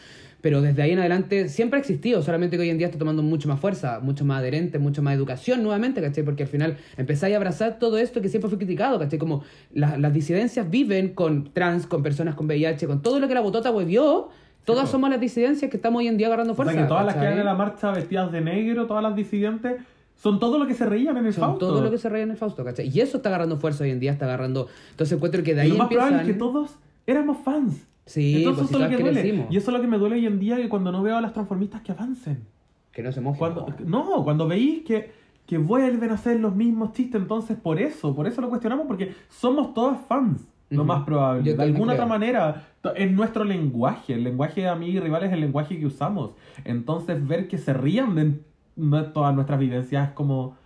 pero 0.41 0.62
desde 0.62 0.83
ahí 0.83 0.93
en 0.93 1.01
adelante 1.01 1.49
siempre 1.49 1.79
ha 1.79 1.81
existido, 1.81 2.23
solamente 2.23 2.57
que 2.57 2.62
hoy 2.62 2.71
en 2.71 2.79
día 2.79 2.87
está 2.87 2.99
tomando 2.99 3.25
mucho 3.25 3.49
más 3.49 3.59
fuerza, 3.59 3.99
mucho 3.99 4.25
más 4.25 4.39
adherente, 4.39 4.79
mucho 4.79 5.03
más 5.03 5.17
educación 5.17 5.65
nuevamente, 5.65 6.01
¿cachai? 6.01 6.23
Porque 6.23 6.45
al 6.45 6.49
final 6.49 6.77
empezáis 6.97 7.35
a 7.35 7.39
abrazar 7.39 7.81
todo 7.81 7.99
esto 7.99 8.21
que 8.23 8.29
siempre 8.29 8.49
fue 8.51 8.59
criticado, 8.59 9.01
¿cachai? 9.01 9.19
Como 9.19 9.43
la- 9.73 9.99
las 9.99 10.12
disidencias 10.12 10.71
viven 10.71 11.09
con 11.15 11.53
trans, 11.53 11.89
con 11.89 12.05
personas 12.05 12.37
con 12.37 12.47
VIH, 12.47 12.87
con 12.87 13.03
todo 13.03 13.19
lo 13.19 13.27
que 13.27 13.35
la 13.35 13.41
botota 13.41 13.73
huevió, 13.73 14.29
todas 14.65 14.89
somos 14.91 15.11
las 15.11 15.21
disidencias 15.21 15.71
que 15.71 15.77
estamos 15.77 16.01
hoy 16.01 16.09
en 16.09 16.17
día 16.17 16.27
agarrando 16.29 16.53
O 16.53 16.57
sea 16.57 16.65
fuerza. 16.65 16.83
que 16.83 16.89
todas 16.89 17.05
las 17.07 17.15
que 17.15 17.25
van 17.25 17.39
en 17.39 17.45
la 17.45 17.55
marcha 17.55 17.91
vestidas 17.93 18.33
de 18.33 18.41
negro, 18.41 18.87
todas 18.87 19.03
las 19.03 19.15
disidentes, 19.15 19.81
son 20.17 20.39
todo 20.39 20.59
lo 20.59 20.67
que 20.67 20.75
se 20.75 20.87
reían 20.87 21.17
en 21.17 21.27
el 21.27 21.33
Son 21.35 21.43
Fausto. 21.51 21.67
todo 21.69 21.83
lo 21.83 21.91
que 21.91 21.99
se 21.99 22.09
reía 22.09 22.25
en 22.25 22.31
el 22.31 22.37
Fausto, 22.37 22.65
¿cachai? 22.65 22.89
Y 22.89 23.01
eso 23.01 23.19
está 23.19 23.29
agarrando 23.29 23.57
fuerza 23.59 23.85
hoy 23.85 23.91
en 23.91 24.01
día, 24.01 24.12
está 24.12 24.25
agarrando... 24.27 24.69
Entonces 24.93 25.17
encuentro 25.17 25.43
que 25.43 25.55
de 25.55 25.62
Y 25.62 25.65
ahí 25.65 25.69
lo 25.71 25.77
más 25.79 25.85
empiezan... 25.87 26.09
probable 26.09 26.31
es 26.31 26.33
que 26.35 26.39
todos 26.39 26.71
éramos 27.07 27.37
fans. 27.45 27.87
Sí, 28.07 28.37
Entonces 28.39 28.59
pues 28.61 28.69
si 28.69 28.75
eso 28.75 28.85
es 28.85 28.91
lo 28.91 28.97
que 28.97 29.03
duele. 29.03 29.21
crecimos. 29.21 29.47
Y 29.51 29.57
eso 29.57 29.71
es 29.71 29.77
lo 29.77 29.81
que 29.83 29.89
me 29.89 29.99
duele 29.99 30.17
hoy 30.17 30.27
en 30.27 30.39
día, 30.39 30.57
que 30.57 30.69
cuando 30.69 30.93
no 30.93 31.03
veo 31.03 31.17
a 31.17 31.21
las 31.21 31.33
transformistas 31.33 31.83
que 31.83 31.93
avancen. 31.93 32.45
Que 32.93 33.03
no 33.03 33.11
se 33.12 33.21
mojen. 33.21 33.39
Cuando, 33.39 33.67
no, 33.85 34.23
cuando 34.25 34.47
veis 34.47 34.85
que, 34.85 35.11
que 35.47 35.59
vuelven 35.59 36.11
a 36.11 36.15
hacer 36.15 36.39
los 36.41 36.55
mismos 36.55 36.93
chistes, 36.93 37.21
entonces 37.21 37.57
por 37.61 37.79
eso, 37.81 38.15
por 38.15 38.27
eso 38.27 38.41
lo 38.41 38.49
cuestionamos, 38.49 38.87
porque 38.87 39.15
somos 39.29 39.75
todas 39.75 39.99
fans, 40.07 40.43
lo 40.75 40.85
más 40.85 41.05
probable. 41.05 41.43
Yo 41.45 41.57
de 41.57 41.62
alguna 41.62 41.93
creo. 41.93 42.05
otra 42.05 42.07
manera, 42.07 42.66
es 42.97 43.11
nuestro 43.11 43.45
lenguaje, 43.45 44.14
el 44.14 44.25
lenguaje 44.25 44.62
de 44.62 44.68
amigos 44.68 44.97
y 44.97 45.01
rivales 45.01 45.29
es 45.29 45.35
el 45.35 45.41
lenguaje 45.41 45.79
que 45.79 45.87
usamos. 45.87 46.33
Entonces 46.64 47.27
ver 47.27 47.49
que 47.49 47.59
se 47.59 47.72
rían 47.72 48.14
de 48.14 49.03
todas 49.12 49.35
nuestras 49.35 49.59
vivencias 49.59 50.09
es 50.09 50.14
como... 50.14 50.57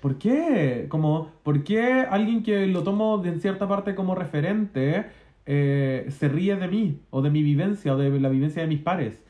¿Por 0.00 0.18
qué? 0.18 0.86
Como, 0.88 1.32
¿Por 1.42 1.64
qué 1.64 2.06
alguien 2.08 2.42
que 2.42 2.66
lo 2.66 2.82
tomo 2.82 3.18
de 3.18 3.30
en 3.30 3.40
cierta 3.40 3.66
parte 3.66 3.94
como 3.94 4.14
referente 4.14 5.06
eh, 5.46 6.06
se 6.10 6.28
ríe 6.28 6.54
de 6.56 6.68
mí, 6.68 7.00
o 7.10 7.22
de 7.22 7.30
mi 7.30 7.42
vivencia, 7.42 7.94
o 7.94 7.96
de 7.96 8.20
la 8.20 8.28
vivencia 8.28 8.62
de 8.62 8.68
mis 8.68 8.80
pares? 8.80 9.20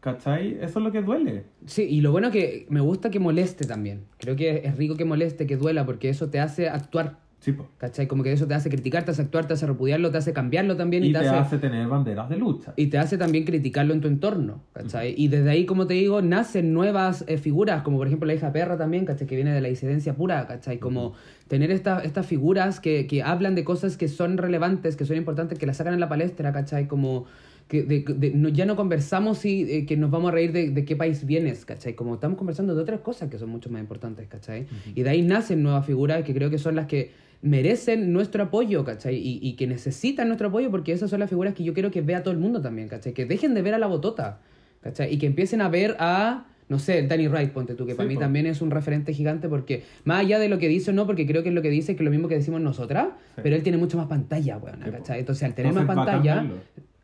¿Cachai? 0.00 0.56
Eso 0.60 0.78
es 0.78 0.84
lo 0.84 0.92
que 0.92 1.02
duele. 1.02 1.44
Sí, 1.66 1.82
y 1.82 2.00
lo 2.00 2.12
bueno 2.12 2.30
que 2.30 2.66
me 2.70 2.80
gusta 2.80 3.10
que 3.10 3.18
moleste 3.18 3.66
también. 3.66 4.04
Creo 4.18 4.36
que 4.36 4.62
es 4.64 4.76
rico 4.76 4.96
que 4.96 5.04
moleste, 5.04 5.46
que 5.46 5.56
duela, 5.56 5.84
porque 5.84 6.08
eso 6.08 6.30
te 6.30 6.38
hace 6.38 6.68
actuar. 6.68 7.18
Sí, 7.40 7.52
po. 7.52 7.68
¿Cachai? 7.78 8.08
Como 8.08 8.24
que 8.24 8.32
eso 8.32 8.48
te 8.48 8.54
hace 8.54 8.68
criticar, 8.68 9.04
te 9.04 9.12
hace 9.12 9.22
actuar, 9.22 9.46
te 9.46 9.54
hace 9.54 9.64
repudiarlo, 9.64 10.10
te 10.10 10.18
hace 10.18 10.32
cambiarlo 10.32 10.76
también 10.76 11.04
y, 11.04 11.10
Y 11.10 11.12
te 11.12 11.18
hace 11.18 11.58
tener 11.58 11.86
banderas 11.86 12.28
de 12.28 12.36
lucha. 12.36 12.72
y 12.76 12.88
te 12.88 12.98
hace 12.98 13.16
también 13.16 13.44
criticarlo 13.44 13.94
en 13.94 14.00
tu 14.00 14.08
entorno, 14.08 14.62
¿cachai? 14.72 15.14
Y 15.16 15.28
desde 15.28 15.48
ahí, 15.50 15.64
como 15.64 15.86
te 15.86 15.94
digo, 15.94 16.20
nacen 16.20 16.72
nuevas 16.74 17.24
eh, 17.28 17.38
figuras, 17.38 17.82
como 17.82 17.96
por 17.98 18.08
ejemplo 18.08 18.26
la 18.26 18.34
hija 18.34 18.52
perra 18.52 18.76
también, 18.76 19.04
¿cachai? 19.04 19.26
Que 19.28 19.36
viene 19.36 19.52
de 19.52 19.60
la 19.60 19.68
disidencia 19.68 20.14
pura, 20.14 20.46
¿cachai? 20.48 20.78
Como 20.78 21.14
tener 21.46 21.70
esta- 21.70 22.00
estas 22.00 22.26
figuras 22.26 22.80
que, 22.80 23.06
que 23.06 23.22
hablan 23.22 23.54
de 23.54 23.62
cosas 23.64 23.96
que 23.96 24.08
son 24.08 24.36
relevantes, 24.36 24.96
que 24.96 25.04
son 25.04 25.16
importantes, 25.16 25.58
que 25.60 25.66
las 25.66 25.76
sacan 25.76 25.94
en 25.94 26.00
la 26.00 26.08
palestra, 26.08 26.52
¿cachai? 26.52 26.88
Como 26.88 27.26
que 27.68 27.82
de- 27.84 28.02
de- 28.16 28.32
no- 28.34 28.48
ya 28.48 28.64
no 28.66 28.74
conversamos 28.76 29.44
y 29.44 29.62
eh, 29.70 29.86
que 29.86 29.96
nos 29.96 30.10
vamos 30.10 30.30
a 30.30 30.32
reír 30.32 30.52
de, 30.52 30.70
de 30.70 30.84
qué 30.84 30.96
país 30.96 31.24
vienes, 31.24 31.64
¿cachai? 31.66 31.94
Como 31.94 32.14
estamos 32.14 32.36
conversando 32.36 32.74
de 32.74 32.80
otras 32.82 33.00
cosas 33.00 33.28
que 33.30 33.38
son 33.38 33.50
mucho 33.50 33.70
más 33.70 33.80
importantes, 33.80 34.26
¿cachai? 34.26 34.66
Y 34.94 35.02
de 35.02 35.10
ahí 35.10 35.22
nacen 35.22 35.62
nuevas 35.62 35.86
figuras 35.86 36.24
que 36.24 36.34
creo 36.34 36.50
que 36.50 36.58
son 36.58 36.74
las 36.74 36.86
que 36.86 37.27
merecen 37.42 38.12
nuestro 38.12 38.42
apoyo, 38.44 38.84
¿cachai? 38.84 39.14
Y, 39.16 39.38
y 39.42 39.52
que 39.54 39.66
necesitan 39.66 40.28
nuestro 40.28 40.48
apoyo 40.48 40.70
porque 40.70 40.92
esas 40.92 41.10
son 41.10 41.20
las 41.20 41.28
figuras 41.30 41.54
que 41.54 41.64
yo 41.64 41.72
quiero 41.74 41.90
que 41.90 42.00
vea 42.00 42.22
todo 42.22 42.32
el 42.32 42.40
mundo 42.40 42.60
también, 42.60 42.88
¿cachai? 42.88 43.12
Que 43.12 43.26
dejen 43.26 43.54
de 43.54 43.62
ver 43.62 43.74
a 43.74 43.78
la 43.78 43.86
botota, 43.86 44.40
¿cachai? 44.80 45.12
Y 45.14 45.18
que 45.18 45.26
empiecen 45.26 45.60
a 45.60 45.68
ver 45.68 45.96
a, 46.00 46.46
no 46.68 46.78
sé, 46.78 47.06
Danny 47.06 47.28
Wright, 47.28 47.52
ponte 47.52 47.74
tú, 47.74 47.86
que 47.86 47.92
Sí, 47.92 47.96
para 47.96 48.08
mí 48.08 48.14
po. 48.16 48.20
también 48.20 48.46
es 48.46 48.60
un 48.60 48.70
referente 48.70 49.12
gigante 49.14 49.48
porque, 49.48 49.84
más 50.04 50.20
allá 50.20 50.38
de 50.38 50.48
lo 50.48 50.58
que 50.58 50.68
dice 50.68 50.90
o 50.90 50.94
no, 50.94 51.06
porque 51.06 51.26
creo 51.26 51.42
que 51.44 51.50
es 51.50 51.54
lo 51.54 51.62
que 51.62 51.70
dice, 51.70 51.94
que 51.94 52.02
es 52.02 52.04
lo 52.04 52.10
mismo 52.10 52.26
que 52.28 52.34
decimos 52.34 52.60
nosotras, 52.60 53.08
Sí. 53.36 53.40
pero 53.42 53.54
él 53.56 53.62
tiene 53.62 53.78
mucho 53.78 53.96
más 53.96 54.06
pantalla, 54.08 54.58
weón. 54.58 54.80
¿cachai? 54.80 55.20
Entonces, 55.20 55.44
al 55.44 55.54
tener 55.54 55.70
Entonces, 55.72 55.96
más 55.96 56.06
pantalla... 56.06 56.44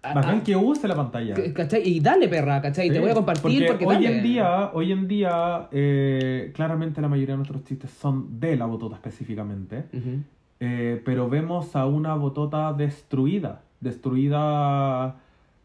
verlo. 0.05 0.21
a- 0.21 0.23
Bacán 0.23 0.39
a- 0.41 0.45
que 0.45 0.57
use 0.57 0.87
la 0.89 0.95
pantalla. 0.95 1.35
¿Cachai? 1.55 1.83
Y 1.89 2.01
dale, 2.01 2.29
perra, 2.29 2.61
¿cachai? 2.61 2.89
Te 2.89 2.95
Sí, 2.95 3.01
voy 3.01 3.11
a 3.11 3.15
compartir 3.15 3.67
porque, 3.67 3.87
hoy 3.87 3.95
dale. 3.95 4.17
en 4.19 4.23
día, 4.23 4.71
hoy 4.73 4.93
en 4.93 5.09
día, 5.09 5.69
eh, 5.73 6.53
claramente 6.55 7.01
la 7.01 7.09
mayoría 7.09 7.35
de 7.35 7.39
nuestros 7.39 7.65
chistes 7.65 7.91
son 7.91 8.39
de 8.41 8.57
la 8.57 8.67
botota 8.67 8.97
específicamente. 8.97 9.85
Eh, 10.61 11.03
pero 11.05 11.29
vemos 11.29 11.75
a 11.77 11.87
una 11.87 12.15
botota 12.15 12.73
destruida, 12.73 13.63
destruida 13.81 15.17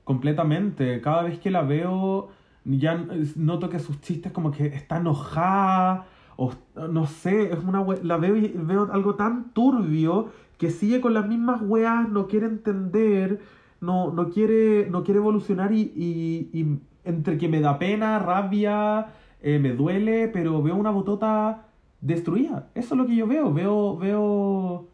completamente. 0.04 1.00
Cada 1.02 1.24
vez 1.24 1.40
que 1.40 1.52
la 1.52 1.62
veo, 1.62 2.30
ya 2.66 3.06
noto 3.36 3.70
que 3.70 3.80
sus 3.80 4.02
chistes 4.02 4.32
como 4.32 4.52
que 4.52 4.66
está 4.68 4.98
enojada, 4.98 6.06
o 6.36 6.52
no 6.90 7.06
sé, 7.06 7.52
es 7.52 7.60
una 7.66 7.86
la 8.04 8.18
veo 8.18 8.36
y 8.36 8.48
veo 8.56 8.90
algo 8.92 9.16
tan 9.16 9.52
turbio 9.54 10.30
que 10.58 10.72
sigue 10.72 11.00
con 11.02 11.14
las 11.14 11.28
mismas 11.28 11.62
weas, 11.62 12.10
no 12.10 12.28
quiere 12.28 12.46
entender, 12.48 13.40
no, 13.82 14.12
no, 14.12 14.30
quiere, 14.30 14.88
no 14.90 15.04
quiere 15.04 15.20
evolucionar 15.20 15.72
y, 15.72 15.92
y- 15.96 16.50
y 16.60 16.80
entre 17.06 17.38
que 17.38 17.48
me 17.48 17.62
da 17.62 17.80
pena, 17.80 18.20
rabia, 18.20 19.08
eh, 19.42 19.58
me 19.60 19.72
duele, 19.74 20.28
pero 20.28 20.62
veo 20.62 20.76
una 20.76 20.92
botota 20.92 21.64
destruida. 22.02 22.68
Eso 22.76 22.94
es 22.96 22.98
lo 23.00 23.08
que 23.08 23.16
yo 23.16 23.26
veo. 23.28 23.54
Veo, 23.54 23.98
veo, 23.98 24.88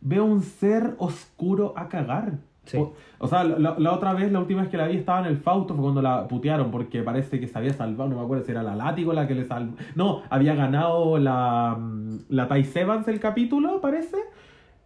veo 0.00 0.24
un 0.24 0.42
ser 0.42 0.94
oscuro 0.98 1.72
a 1.76 1.88
cagar. 1.88 2.38
Sí. 2.66 2.76
O, 2.76 2.92
o 3.18 3.26
sea, 3.26 3.42
la, 3.42 3.74
la 3.78 3.92
otra 3.92 4.12
vez, 4.12 4.30
la 4.30 4.38
última 4.38 4.60
vez 4.60 4.70
que 4.70 4.76
la 4.76 4.86
vi 4.86 4.96
estaba 4.96 5.20
en 5.20 5.26
el 5.26 5.38
Fausto, 5.38 5.74
fue 5.74 5.82
cuando 5.82 6.02
la 6.02 6.28
putearon, 6.28 6.70
porque 6.70 7.02
parece 7.02 7.40
que 7.40 7.48
se 7.48 7.58
había 7.58 7.72
salvado, 7.72 8.10
no 8.10 8.16
me 8.18 8.22
acuerdo 8.22 8.44
si 8.44 8.52
era 8.52 8.62
la 8.62 8.76
látigo 8.76 9.12
la 9.14 9.26
que 9.26 9.34
le 9.34 9.44
salvó. 9.46 9.74
No, 9.96 10.22
había 10.30 10.54
ganado 10.54 11.18
la, 11.18 11.76
mm, 11.80 12.18
la 12.28 12.46
Thais 12.48 12.76
Evans 12.76 13.08
el 13.08 13.18
capítulo, 13.18 13.80
parece, 13.80 14.16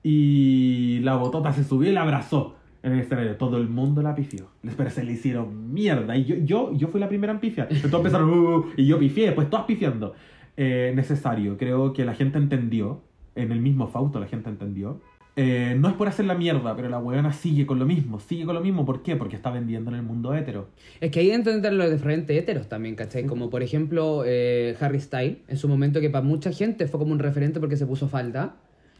y 0.03 1.01
la 1.01 1.17
botota 1.17 1.53
se 1.53 1.65
subió 1.65 1.91
y 1.91 1.93
la 1.95 2.03
abrazó 2.03 2.55
en 2.85 2.93
el 2.93 3.01
escenario. 3.01 3.35
Todo 3.37 3.57
el 3.57 3.69
mundo 3.69 4.01
la 4.03 4.15
pifió. 4.15 4.47
Pero 4.77 4.91
se 4.91 5.03
le 5.03 5.13
hicieron 5.13 5.73
mierda. 5.75 6.17
Y 6.17 6.25
yo, 6.25 6.37
yo, 6.37 6.73
yo 6.75 6.87
fui 6.89 7.01
la 7.01 7.09
primera 7.09 7.33
en 7.33 7.41
pifiar. 7.41 7.67
Entonces 7.71 7.93
empezaron, 7.95 8.31
"Uh", 8.31 8.67
y 8.77 8.87
yo 8.87 8.99
pifié, 9.01 9.25
después 9.27 9.51
todas 9.51 9.65
pifiando. 9.67 10.15
Eh, 10.57 10.93
necesario. 10.95 11.57
Creo 11.57 11.93
que 11.93 12.05
la 12.05 12.15
gente 12.15 12.39
entendió. 12.39 13.01
En 13.35 13.51
el 13.51 13.61
mismo 13.61 13.89
Fausto 13.89 14.21
la 14.21 14.27
gente 14.27 14.49
entendió. 14.49 15.01
Eh, 15.37 15.75
no 15.77 15.89
es 15.89 15.95
por 15.95 16.07
hacer 16.07 16.27
la 16.27 16.37
mierda, 16.37 16.77
pero 16.77 16.89
la 16.89 17.01
weona 17.01 17.33
sigue 17.33 17.67
con 17.67 17.81
lo 17.81 17.87
mismo. 17.87 18.21
Sigue 18.21 18.45
con 18.45 18.55
lo 18.55 18.61
mismo. 18.61 18.85
¿Por 18.85 19.03
qué? 19.03 19.17
Porque 19.17 19.35
está 19.35 19.51
vendiendo 19.51 19.91
en 19.91 19.97
el 19.97 20.03
mundo 20.05 20.33
hetero. 20.33 20.69
Es 21.01 21.11
que 21.11 21.19
ahí 21.21 21.31
entender 21.33 21.73
los 21.73 21.91
diferentes 21.91 22.37
héteros 22.41 22.69
también, 22.69 22.95
¿cachai? 22.95 23.25
Como 23.27 23.51
por 23.51 23.65
ejemplo 23.65 24.23
eh, 24.25 24.77
Harry 24.79 25.01
Styles, 25.01 25.39
en 25.49 25.57
su 25.57 25.69
momento 25.69 26.01
que 26.01 26.11
para 26.11 26.25
mucha 26.25 26.53
gente 26.53 26.87
fue 26.87 27.01
como 27.01 27.11
un 27.13 27.19
referente 27.19 27.59
porque 27.59 27.77
se 27.77 27.87
puso 27.87 28.07
falda. 28.09 28.55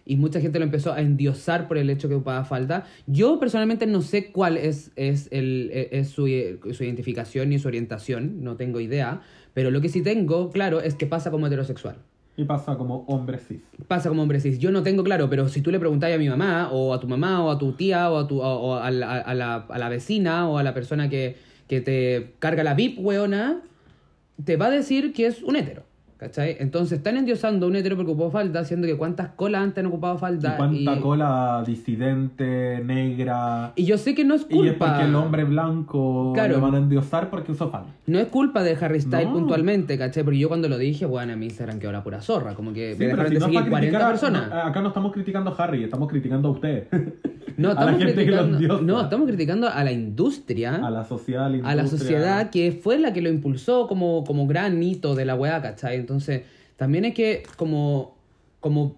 Y 0.07 0.17
mucha 0.17 0.41
gente 0.41 0.59
lo 0.59 0.65
empezó 0.65 0.93
a 0.93 1.01
endiosar 1.01 1.67
por 1.67 1.79
el 1.79 1.89
hecho 1.89 2.09
que 2.09 2.15
ocupaba 2.15 2.45
falda. 2.45 2.85
Yo 3.07 3.39
personalmente 3.39 3.87
no 3.87 4.03
sé 4.03 4.33
cuál 4.33 4.57
es, 4.57 4.93
es, 4.97 5.29
el, 5.31 5.71
es 5.73 6.09
su, 6.09 6.27
su 6.73 6.85
identificación 6.85 7.49
ni 7.49 7.59
su 7.59 7.69
orientación, 7.69 8.45
no 8.45 8.57
tengo 8.57 8.81
idea. 8.81 9.23
Pero 9.55 9.71
lo 9.71 9.81
que 9.81 9.89
sí 9.89 10.03
tengo 10.03 10.51
claro 10.51 10.81
es 10.81 10.95
que 10.95 11.07
pasa 11.07 11.31
como 11.31 11.47
heterosexual. 11.47 11.97
Y 12.37 12.45
pasa 12.45 12.77
como 12.77 13.05
hombre 13.07 13.39
cis. 13.39 13.61
Pasa 13.87 14.09
como 14.09 14.23
hombre 14.23 14.41
cis. 14.41 14.59
Yo 14.59 14.73
no 14.73 14.83
tengo 14.83 15.05
claro, 15.05 15.31
pero 15.31 15.49
si 15.49 15.61
tú 15.61 15.71
le 15.71 15.79
preguntas 15.79 16.13
a 16.13 16.19
mi 16.19 16.29
mamá, 16.29 16.69
o 16.73 16.93
a 16.93 16.99
tu 16.99 17.07
mamá, 17.07 17.45
o 17.45 17.51
a 17.51 17.59
tu 17.59 17.73
tía, 17.73 18.11
o 18.11 18.19
a, 18.19 18.27
tu, 18.27 18.41
o, 18.41 18.45
o 18.45 18.75
a, 18.75 18.91
la, 18.91 19.19
a, 19.21 19.35
la, 19.35 19.55
a 19.55 19.79
la 19.79 19.89
vecina, 19.89 20.49
o 20.49 20.59
a 20.59 20.65
la 20.65 20.75
persona 20.75 21.09
que, 21.09 21.37
que 21.69 21.81
te 21.81 22.33
carga 22.41 22.65
la 22.65 22.75
VIP, 22.75 22.99
weona, 22.99 23.63
te 24.45 24.57
va 24.57 24.67
a 24.67 24.71
decir 24.71 25.13
que 25.13 25.27
es 25.27 25.43
un 25.45 25.55
hetero. 25.55 25.85
¿Cachai? 26.25 26.57
Entonces 26.59 26.97
están 26.99 27.19
endiosando 27.19 27.67
a 27.67 27.69
un 27.69 27.77
hetero 27.77 27.97
porque 27.97 28.13
ocupó 28.13 28.31
falda, 28.31 28.61
haciendo 28.61 28.87
que 28.87 28.97
cuántas 28.97 29.29
colas 29.37 29.61
antes 29.63 29.85
han 29.85 29.87
ocupado 29.91 30.17
falda. 30.17 30.55
y 30.55 30.57
cuánta 30.57 30.97
y- 30.97 31.01
cola 31.01 31.63
disidente, 31.67 32.81
negra. 32.83 33.73
y 33.77 33.85
yo 33.85 33.99
sé 33.99 34.15
que 34.15 34.25
no 34.25 34.35
es 34.35 34.47
Y 34.49 34.55
es 34.67 34.71
culpa. 34.73 34.87
porque 34.93 35.05
el 35.05 35.15
hombre 35.17 35.45
blanco 35.45 36.33
Claro. 36.33 36.55
lo 36.57 36.61
van 36.63 36.75
a 36.77 36.79
endiosar 36.79 37.29
porque 37.29 37.53
usó 37.53 37.69
falda. 37.71 37.89
No 38.07 38.19
es 38.19 38.29
culpa 38.29 38.63
de 38.63 38.75
Harry 38.81 39.03
Styles 39.03 39.27
No. 39.27 39.35
puntualmente, 39.35 39.99
¿cachai? 39.99 40.25
Porque 40.25 40.39
yo 40.39 40.49
cuando 40.49 40.71
lo 40.71 40.79
dije, 40.79 41.05
bueno, 41.05 41.35
a 41.35 41.37
mi 41.37 41.45
Instagram 41.45 41.79
quedó 41.79 41.93
la 41.93 42.03
pura 42.03 42.23
zorra. 42.23 42.55
Como 42.55 42.73
que 42.73 42.95
Sí, 42.95 42.99
me 43.01 43.07
dejaron 43.07 43.27
si 43.29 43.35
de 43.35 43.41
no 43.41 43.47
seguir 43.47 43.61
para 43.61 43.71
40 43.71 43.99
criticar 43.99 44.03
a- 44.03 44.11
personas. 44.11 44.49
no, 44.49 44.63
acá 44.71 44.81
no 44.81 44.89
estamos 44.89 45.13
criticando 45.13 45.51
a 45.51 45.63
Harry, 45.63 45.85
estamos 45.85 46.09
criticando 46.09 46.49
a 46.49 46.53
usted. 46.53 46.87
No, 47.57 47.71
a 47.71 47.75
la 47.75 47.81
estamos 47.81 47.99
gente 47.99 48.25
que 48.25 48.31
lo 48.31 48.37
criticando, 48.39 48.57
endiosa. 48.57 48.83
no, 48.83 49.01
estamos 49.03 49.27
criticando 49.29 49.69
a 49.69 49.85
la 49.85 49.93
industria. 49.93 50.75
a 50.77 50.91
la 50.91 51.05
sociedad, 51.05 51.47
a 51.47 51.49
la, 51.49 51.57
a 51.69 51.75
la 51.75 51.83
industria. 51.83 51.99
sociedad 51.99 52.51
que 52.51 52.73
fue 52.73 52.99
la 52.99 53.13
que 53.13 53.23
lo 53.23 53.29
impulsó 53.29 53.87
como, 53.87 54.25
como 54.25 54.47
gran 54.47 54.83
hito 54.83 55.15
de 55.15 55.25
la 55.25 55.35
weá, 55.35 55.61
¿cachai? 55.63 55.97
Entonces, 55.97 56.43
también 56.77 57.05
es 57.05 57.15
que 57.15 57.43
como, 57.57 58.17
como 58.61 58.97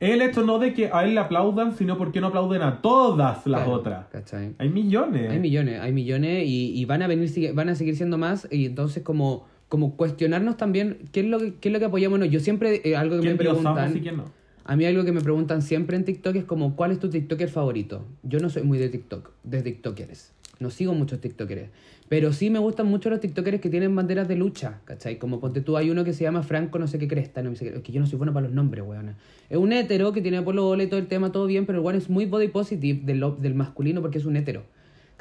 El 0.00 0.22
hecho 0.22 0.42
no 0.42 0.58
de 0.58 0.72
que 0.74 0.90
a 0.92 1.04
él 1.04 1.14
le 1.14 1.20
aplaudan, 1.20 1.76
sino 1.76 1.96
porque 1.98 2.20
no 2.20 2.28
aplauden 2.28 2.62
a 2.62 2.80
todas 2.82 3.18
las 3.46 3.62
claro, 3.64 3.72
otras. 3.72 4.06
¿cachai? 4.06 4.54
Hay 4.58 4.68
millones. 4.68 5.30
Hay 5.30 5.38
millones, 5.38 5.80
hay 5.80 5.92
millones 5.92 6.44
y, 6.46 6.72
y 6.74 6.84
van 6.86 7.02
a 7.02 7.06
venir, 7.06 7.30
van 7.54 7.68
a 7.68 7.74
seguir 7.74 7.96
siendo 7.96 8.18
más 8.18 8.48
y 8.50 8.66
entonces 8.66 9.02
como, 9.02 9.46
como 9.68 9.96
cuestionarnos 9.96 10.56
también 10.56 10.98
qué 11.12 11.20
es 11.20 11.26
lo 11.26 11.38
que, 11.38 11.54
qué 11.54 11.68
es 11.68 11.72
lo 11.72 11.78
que 11.78 11.84
apoyamos. 11.84 12.18
No, 12.18 12.24
yo 12.24 12.40
siempre, 12.40 12.80
eh, 12.84 12.96
algo 12.96 13.16
que 13.16 13.22
me 13.22 13.36
¿Quién 13.36 13.38
preguntan... 13.38 13.96
y 13.96 14.00
quién 14.00 14.16
no? 14.16 14.24
A 14.64 14.76
mí 14.76 14.84
algo 14.84 15.04
que 15.04 15.12
me 15.12 15.20
preguntan 15.20 15.60
siempre 15.60 15.96
en 15.96 16.04
TikTok 16.04 16.36
es 16.36 16.44
como, 16.44 16.76
¿cuál 16.76 16.92
es 16.92 17.00
tu 17.00 17.10
TikToker 17.10 17.48
favorito? 17.48 18.04
Yo 18.22 18.38
no 18.38 18.48
soy 18.48 18.62
muy 18.62 18.78
de 18.78 18.88
TikTok, 18.88 19.30
de 19.42 19.62
TikTokers. 19.62 20.32
No 20.60 20.70
sigo 20.70 20.94
muchos 20.94 21.20
TikTokers. 21.20 21.68
Pero 22.08 22.32
sí 22.32 22.50
me 22.50 22.60
gustan 22.60 22.86
mucho 22.86 23.10
los 23.10 23.18
TikTokers 23.20 23.60
que 23.60 23.70
tienen 23.70 23.96
banderas 23.96 24.28
de 24.28 24.36
lucha, 24.36 24.80
¿cachai? 24.84 25.18
Como 25.18 25.40
ponte 25.40 25.62
tú, 25.62 25.76
hay 25.76 25.90
uno 25.90 26.04
que 26.04 26.12
se 26.12 26.22
llama 26.22 26.42
Franco 26.42 26.78
no 26.78 26.86
sé 26.86 26.98
qué 26.98 27.08
cresta, 27.08 27.42
no 27.42 27.56
sé 27.56 27.64
qué, 27.64 27.76
es 27.76 27.82
que 27.82 27.90
yo 27.90 28.00
no 28.00 28.06
soy 28.06 28.18
bueno 28.18 28.32
para 28.32 28.46
los 28.46 28.54
nombres, 28.54 28.84
weona. 28.86 29.16
Es 29.50 29.56
un 29.56 29.72
hétero 29.72 30.12
que 30.12 30.20
tiene 30.20 30.42
polo 30.42 30.80
y 30.80 30.86
todo 30.86 31.00
el 31.00 31.06
tema, 31.06 31.32
todo 31.32 31.46
bien, 31.46 31.66
pero 31.66 31.78
el 31.78 31.84
weón 31.84 31.96
es 31.96 32.08
muy 32.08 32.26
body 32.26 32.48
positive 32.48 33.00
del, 33.02 33.24
del 33.40 33.54
masculino 33.54 34.00
porque 34.00 34.18
es 34.18 34.26
un 34.26 34.36
hétero. 34.36 34.62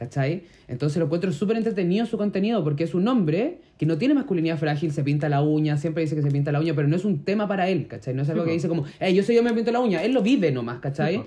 ¿Cachai? 0.01 0.45
Entonces 0.67 0.97
lo 0.97 1.05
encuentro 1.05 1.31
súper 1.31 1.57
entretenido 1.57 2.07
su 2.07 2.17
contenido 2.17 2.63
porque 2.63 2.85
es 2.85 2.95
un 2.95 3.07
hombre 3.07 3.59
que 3.77 3.85
no 3.85 3.99
tiene 3.99 4.15
masculinidad 4.15 4.57
frágil, 4.57 4.91
se 4.91 5.03
pinta 5.03 5.29
la 5.29 5.43
uña, 5.43 5.77
siempre 5.77 6.01
dice 6.01 6.15
que 6.15 6.23
se 6.23 6.31
pinta 6.31 6.51
la 6.51 6.59
uña, 6.59 6.73
pero 6.73 6.87
no 6.87 6.95
es 6.95 7.05
un 7.05 7.23
tema 7.23 7.47
para 7.47 7.69
él, 7.69 7.85
¿cachai? 7.85 8.15
No 8.15 8.23
es 8.23 8.29
algo 8.31 8.43
que 8.43 8.51
dice 8.51 8.67
como, 8.67 8.85
hey, 8.99 9.13
yo 9.13 9.21
soy 9.21 9.35
yo 9.35 9.43
me 9.43 9.53
pinto 9.53 9.71
la 9.71 9.79
uña, 9.79 10.03
él 10.03 10.13
lo 10.13 10.23
vive 10.23 10.51
nomás, 10.51 10.79
¿cachai? 10.79 11.23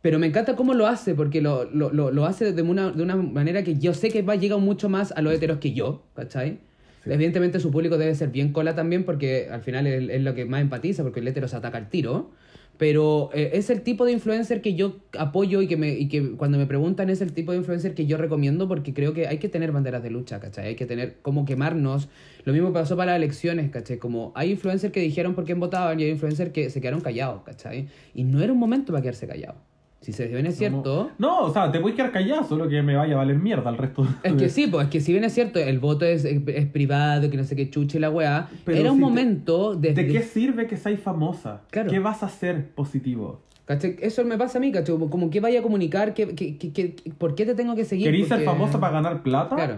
Pero 0.00 0.18
me 0.18 0.26
encanta 0.26 0.56
cómo 0.56 0.72
lo 0.72 0.86
hace 0.86 1.14
porque 1.14 1.42
lo, 1.42 1.64
lo, 1.66 1.92
lo, 1.92 2.10
lo 2.10 2.24
hace 2.24 2.54
de 2.54 2.62
una, 2.62 2.92
de 2.92 3.02
una 3.02 3.14
manera 3.14 3.62
que 3.62 3.76
yo 3.76 3.92
sé 3.92 4.08
que 4.08 4.22
va 4.22 4.36
llega 4.36 4.56
mucho 4.56 4.88
más 4.88 5.12
a 5.12 5.20
los 5.20 5.34
heteros 5.34 5.58
que 5.58 5.74
yo, 5.74 6.04
¿cachai? 6.14 6.60
Sí. 7.04 7.10
Evidentemente 7.10 7.60
su 7.60 7.70
público 7.70 7.98
debe 7.98 8.14
ser 8.14 8.30
bien 8.30 8.54
cola 8.54 8.74
también 8.74 9.04
porque 9.04 9.48
al 9.50 9.60
final 9.60 9.86
es, 9.86 10.08
es 10.08 10.22
lo 10.22 10.34
que 10.34 10.46
más 10.46 10.62
empatiza 10.62 11.02
porque 11.02 11.20
el 11.20 11.28
hetero 11.28 11.46
se 11.46 11.56
ataca 11.56 11.76
al 11.76 11.90
tiro. 11.90 12.30
Pero 12.76 13.30
eh, 13.32 13.50
es 13.54 13.70
el 13.70 13.82
tipo 13.82 14.04
de 14.04 14.12
influencer 14.12 14.60
que 14.60 14.74
yo 14.74 14.96
apoyo 15.18 15.62
y 15.62 15.68
que, 15.68 15.76
me, 15.76 15.90
y 15.90 16.08
que 16.08 16.32
cuando 16.32 16.58
me 16.58 16.66
preguntan 16.66 17.08
es 17.08 17.20
el 17.20 17.32
tipo 17.32 17.52
de 17.52 17.58
influencer 17.58 17.94
que 17.94 18.06
yo 18.06 18.16
recomiendo 18.16 18.66
porque 18.66 18.92
creo 18.92 19.14
que 19.14 19.28
hay 19.28 19.38
que 19.38 19.48
tener 19.48 19.70
banderas 19.70 20.02
de 20.02 20.10
lucha, 20.10 20.40
¿cachai? 20.40 20.68
Hay 20.68 20.74
que 20.74 20.86
tener 20.86 21.18
cómo 21.22 21.44
quemarnos. 21.44 22.08
Lo 22.44 22.52
mismo 22.52 22.72
pasó 22.72 22.96
para 22.96 23.12
las 23.12 23.18
elecciones, 23.18 23.70
¿cachai? 23.70 23.98
Como 23.98 24.32
hay 24.34 24.52
influencers 24.52 24.92
que 24.92 25.00
dijeron 25.00 25.34
por 25.34 25.44
quién 25.44 25.60
votaban 25.60 26.00
y 26.00 26.04
hay 26.04 26.10
influencers 26.10 26.52
que 26.52 26.70
se 26.70 26.80
quedaron 26.80 27.00
callados, 27.00 27.42
¿cachai? 27.42 27.88
Y 28.14 28.24
no 28.24 28.42
era 28.42 28.52
un 28.52 28.58
momento 28.58 28.92
para 28.92 29.02
quedarse 29.02 29.26
callado. 29.26 29.73
Si 30.04 30.12
se 30.12 30.26
bien 30.28 30.44
es 30.44 30.56
cierto. 30.58 31.10
No, 31.18 31.40
o 31.40 31.50
sea, 31.52 31.72
te 31.72 31.78
a 31.78 31.82
quedar 31.94 32.12
callado, 32.12 32.44
solo 32.44 32.68
que 32.68 32.82
me 32.82 32.94
vaya 32.94 33.14
a 33.14 33.16
valer 33.18 33.36
mierda 33.38 33.70
el 33.70 33.78
resto. 33.78 34.06
Es 34.22 34.34
que 34.34 34.48
sí, 34.50 34.66
pues 34.66 34.84
es 34.84 34.90
que 34.90 35.00
si 35.00 35.12
bien 35.12 35.24
es 35.24 35.32
cierto, 35.32 35.58
el 35.58 35.78
voto 35.78 36.04
es, 36.04 36.24
es, 36.26 36.42
es 36.46 36.66
privado, 36.66 37.30
que 37.30 37.36
no 37.38 37.44
sé 37.44 37.56
qué 37.56 37.70
chuche 37.70 37.98
la 37.98 38.10
weá, 38.10 38.48
Pero 38.66 38.78
era 38.78 38.92
un 38.92 38.98
si 38.98 39.02
momento 39.02 39.74
de... 39.74 39.94
¿De 39.94 40.04
de- 40.04 40.12
qué 40.12 40.22
sirve 40.22 40.66
que 40.66 40.76
seáis 40.76 41.00
famosa? 41.00 41.62
Claro. 41.70 41.90
¿Qué 41.90 41.98
vas 42.00 42.22
a 42.22 42.26
hacer 42.26 42.70
positivo? 42.74 43.40
¿cachai? 43.64 43.96
Eso 44.02 44.22
me 44.26 44.36
pasa 44.36 44.58
a 44.58 44.60
mí, 44.60 44.70
¿cachai? 44.70 44.94
Como, 45.08 45.30
que 45.30 45.40
vaya 45.40 45.60
a 45.60 45.62
comunicar, 45.62 46.12
que, 46.12 46.34
que, 46.34 46.58
que- 46.58 46.72
que- 46.72 47.10
¿por 47.16 47.34
qué 47.34 47.46
te 47.46 47.54
tengo 47.54 47.74
que 47.74 47.86
seguir? 47.86 48.04
¿Querís 48.04 48.28
ser 48.28 48.44
Porque- 48.44 48.44
famosa 48.50 48.78
para 48.78 48.92
ganar 48.92 49.22
plata? 49.22 49.56
Claro, 49.56 49.76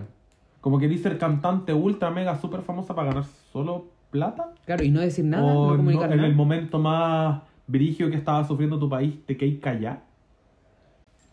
¿Como 0.60 0.80
querís 0.80 1.02
ser 1.02 1.18
cantante 1.18 1.72
ultra 1.72 2.10
mega 2.10 2.36
super 2.40 2.62
famosa 2.62 2.92
para 2.96 3.10
ganar 3.10 3.24
solo 3.52 3.86
plata? 4.10 4.52
claro, 4.64 4.82
y 4.82 4.90
no 4.90 5.00
decir 5.00 5.24
nada, 5.24 5.44
¿O 5.44 5.66
no 5.66 5.70
no- 5.70 5.76
comunicar 5.76 6.10
en 6.10 6.16
nada. 6.16 6.28
el 6.28 6.34
momento 6.34 6.80
más 6.80 7.42
brigio 7.68 8.10
que 8.10 8.16
estaba 8.16 8.44
sufriendo 8.44 8.76
tu 8.78 8.88
país 8.88 9.14
te 9.24 9.36
quedáis 9.36 9.60
callada? 9.60 10.02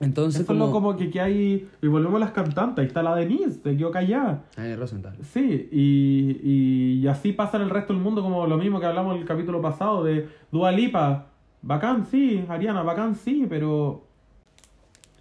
Entonces, 0.03 0.41
es 0.41 0.49
lo 0.49 0.71
como 0.71 0.95
que, 0.95 1.09
que 1.09 1.19
hay... 1.19 1.69
Y 1.81 1.87
volvemos 1.87 2.17
a 2.17 2.25
las 2.25 2.31
cantantes. 2.31 2.81
Ahí 2.81 2.87
está 2.87 3.03
la 3.03 3.15
Denise, 3.15 3.59
se 3.63 3.77
quedó 3.77 3.91
callada. 3.91 4.43
Ay, 4.57 4.75
Rosenthal. 4.75 5.15
Sí, 5.21 5.69
y, 5.71 6.39
y, 6.43 6.99
y 7.01 7.07
así 7.07 7.33
pasa 7.33 7.57
en 7.57 7.63
el 7.63 7.69
resto 7.69 7.93
del 7.93 8.01
mundo, 8.01 8.21
como 8.21 8.45
lo 8.47 8.57
mismo 8.57 8.79
que 8.79 8.85
hablamos 8.85 9.15
en 9.15 9.21
el 9.21 9.27
capítulo 9.27 9.61
pasado 9.61 10.03
de 10.03 10.27
Dua 10.51 10.71
Lipa. 10.71 11.27
Bacán, 11.61 12.05
sí, 12.05 12.43
Ariana, 12.49 12.83
bacán, 12.83 13.15
sí, 13.15 13.45
pero 13.49 14.03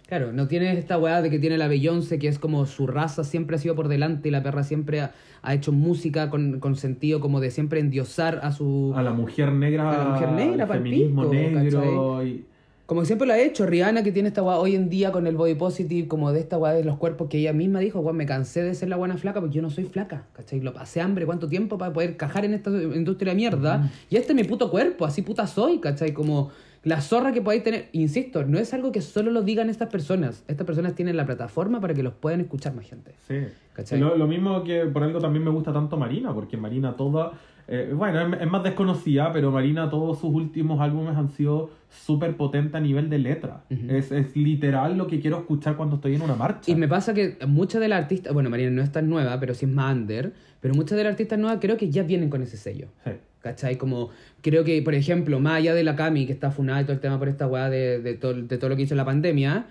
Claro, 0.07 0.31
no 0.31 0.47
tienes 0.47 0.77
esta 0.77 0.97
weá 0.99 1.21
de 1.21 1.29
que 1.29 1.39
tiene 1.39 1.57
la 1.57 1.67
Beyoncé, 1.67 2.19
que 2.19 2.27
es 2.27 2.37
como 2.37 2.65
su 2.65 2.85
raza 2.85 3.23
siempre 3.23 3.55
ha 3.55 3.59
sido 3.59 3.73
por 3.73 3.87
delante 3.87 4.27
y 4.27 4.31
la 4.31 4.43
perra 4.43 4.63
siempre 4.63 5.01
ha, 5.01 5.11
ha 5.41 5.53
hecho 5.55 5.71
música 5.71 6.29
con, 6.29 6.59
con 6.59 6.75
sentido 6.75 7.19
como 7.19 7.39
de 7.39 7.49
siempre 7.49 7.79
endiosar 7.79 8.39
a 8.43 8.51
su... 8.51 8.93
a 8.95 9.01
la 9.01 9.11
mujer 9.11 9.51
negra, 9.53 9.89
A 9.89 9.97
la 9.97 10.09
mujer 10.11 10.31
negra, 10.33 10.67
pa'l 10.67 10.83
feminismo 10.83 11.29
pico, 11.29 11.33
negro. 11.33 12.25
Y, 12.25 12.45
Como 12.85 13.05
siempre 13.05 13.25
lo 13.25 13.33
ha 13.33 13.39
hecho, 13.39 13.65
Rihanna 13.65 14.03
que 14.03 14.11
tiene 14.11 14.27
esta 14.27 14.43
weá 14.43 14.57
hoy 14.57 14.75
en 14.75 14.89
día 14.89 15.13
con 15.13 15.25
el 15.25 15.37
body 15.37 15.55
positive, 15.55 16.07
como 16.09 16.33
de 16.33 16.41
esta 16.41 16.57
weá 16.57 16.73
de 16.73 16.83
los 16.83 16.97
cuerpos 16.97 17.29
que 17.29 17.37
ella 17.37 17.53
misma 17.53 17.79
dijo, 17.79 18.01
weón, 18.01 18.17
me 18.17 18.25
cansé 18.25 18.61
de 18.61 18.75
ser 18.75 18.89
la 18.89 18.97
buena 18.97 19.17
flaca 19.17 19.39
porque 19.39 19.55
yo 19.55 19.61
no 19.61 19.69
soy 19.69 19.85
flaca, 19.85 20.25
¿cachai? 20.33 20.59
Lo 20.59 20.73
pasé 20.73 20.99
hambre, 20.99 21.25
¿cuánto 21.25 21.47
tiempo 21.47 21.77
para 21.77 21.93
poder 21.93 22.17
cajar 22.17 22.43
en 22.43 22.53
esta 22.53 22.69
industria 22.69 23.31
de 23.31 23.37
mierda? 23.37 23.89
Y 24.09 24.17
este 24.17 24.33
es 24.33 24.35
mi 24.35 24.43
puto 24.43 24.69
cuerpo, 24.69 25.05
así 25.05 25.21
puta 25.21 25.47
soy, 25.47 25.79
¿cachai? 25.79 26.11
Como 26.11 26.51
la 26.83 26.99
zorra 26.99 27.31
que 27.31 27.41
podáis 27.41 27.63
tener, 27.63 27.87
insisto, 27.93 28.43
no 28.43 28.59
es 28.59 28.73
algo 28.73 28.91
que 28.91 28.99
solo 28.99 29.31
lo 29.31 29.43
digan 29.43 29.69
estas 29.69 29.87
personas, 29.87 30.43
estas 30.49 30.67
personas 30.67 30.93
tienen 30.93 31.15
la 31.15 31.25
plataforma 31.25 31.79
para 31.79 31.93
que 31.93 32.03
los 32.03 32.13
puedan 32.13 32.41
escuchar 32.41 32.75
más 32.75 32.85
gente. 32.85 33.13
sí. 33.27 33.35
¿Cachai? 33.71 33.99
Lo, 33.99 34.15
lo 34.15 34.27
mismo 34.27 34.63
que 34.63 34.85
por 34.85 35.01
algo 35.01 35.19
también 35.19 35.43
me 35.43 35.49
gusta 35.49 35.73
tanto 35.73 35.97
Marina, 35.97 36.31
porque 36.31 36.57
Marina 36.57 36.95
toda... 36.95 37.31
eh, 37.67 37.93
bueno, 37.95 38.35
es, 38.35 38.41
es 38.41 38.49
más 38.49 38.63
desconocida, 38.63 39.31
pero 39.31 39.51
Marina 39.51 39.89
todos 39.89 40.19
sus 40.19 40.33
últimos 40.33 40.81
álbumes 40.81 41.15
han 41.15 41.29
sido 41.29 41.71
súper 41.89 42.35
potentes 42.35 42.75
a 42.75 42.79
nivel 42.79 43.09
de 43.09 43.19
letra. 43.19 43.63
Ujú. 43.69 43.85
es, 43.89 44.11
es 44.11 44.35
literal 44.35 44.97
lo 44.97 45.07
que 45.07 45.19
quiero 45.19 45.37
escuchar 45.39 45.75
cuando 45.77 45.95
estoy 45.95 46.15
en 46.15 46.21
una 46.21 46.35
marcha. 46.35 46.69
Y 46.71 46.75
me 46.75 46.87
pasa 46.87 47.13
que 47.13 47.37
muchas 47.47 47.81
de 47.81 47.87
las 47.87 48.01
artistas, 48.01 48.33
bueno, 48.33 48.49
Marina 48.49 48.71
no 48.71 48.81
es 48.81 48.91
tan 48.91 49.09
nueva, 49.09 49.39
pero 49.39 49.53
sí 49.53 49.65
es 49.65 49.71
más 49.71 49.95
under, 49.95 50.33
pero 50.59 50.73
muchas 50.73 50.97
de 50.97 51.03
las 51.03 51.11
artistas 51.11 51.39
nuevas 51.39 51.59
creo 51.61 51.77
que 51.77 51.89
ya 51.89 52.03
vienen 52.03 52.29
con 52.29 52.41
ese 52.41 52.57
sello. 52.57 52.87
Sí. 53.05 53.11
¿Cachai? 53.41 53.77
Como, 53.77 54.09
creo 54.41 54.63
que, 54.63 54.81
por 54.81 54.93
ejemplo, 54.93 55.39
más 55.41 55.57
allá 55.57 55.73
de 55.73 55.83
la 55.83 55.97
Cami, 55.97 56.25
que 56.25 56.31
está 56.31 56.49
funada 56.49 56.81
y 56.81 56.83
todo 56.85 56.93
el 56.93 57.01
tema 57.01 57.19
por 57.19 57.27
esta 57.27 57.45
weá 57.45 57.69
de, 57.69 57.99
de, 57.99 58.13
todo, 58.13 58.33
de 58.33 58.57
todo 58.57 58.69
lo 58.69 58.77
que 58.77 58.83
hizo 58.83 58.95
la 58.95 59.03
pandemia, 59.03 59.67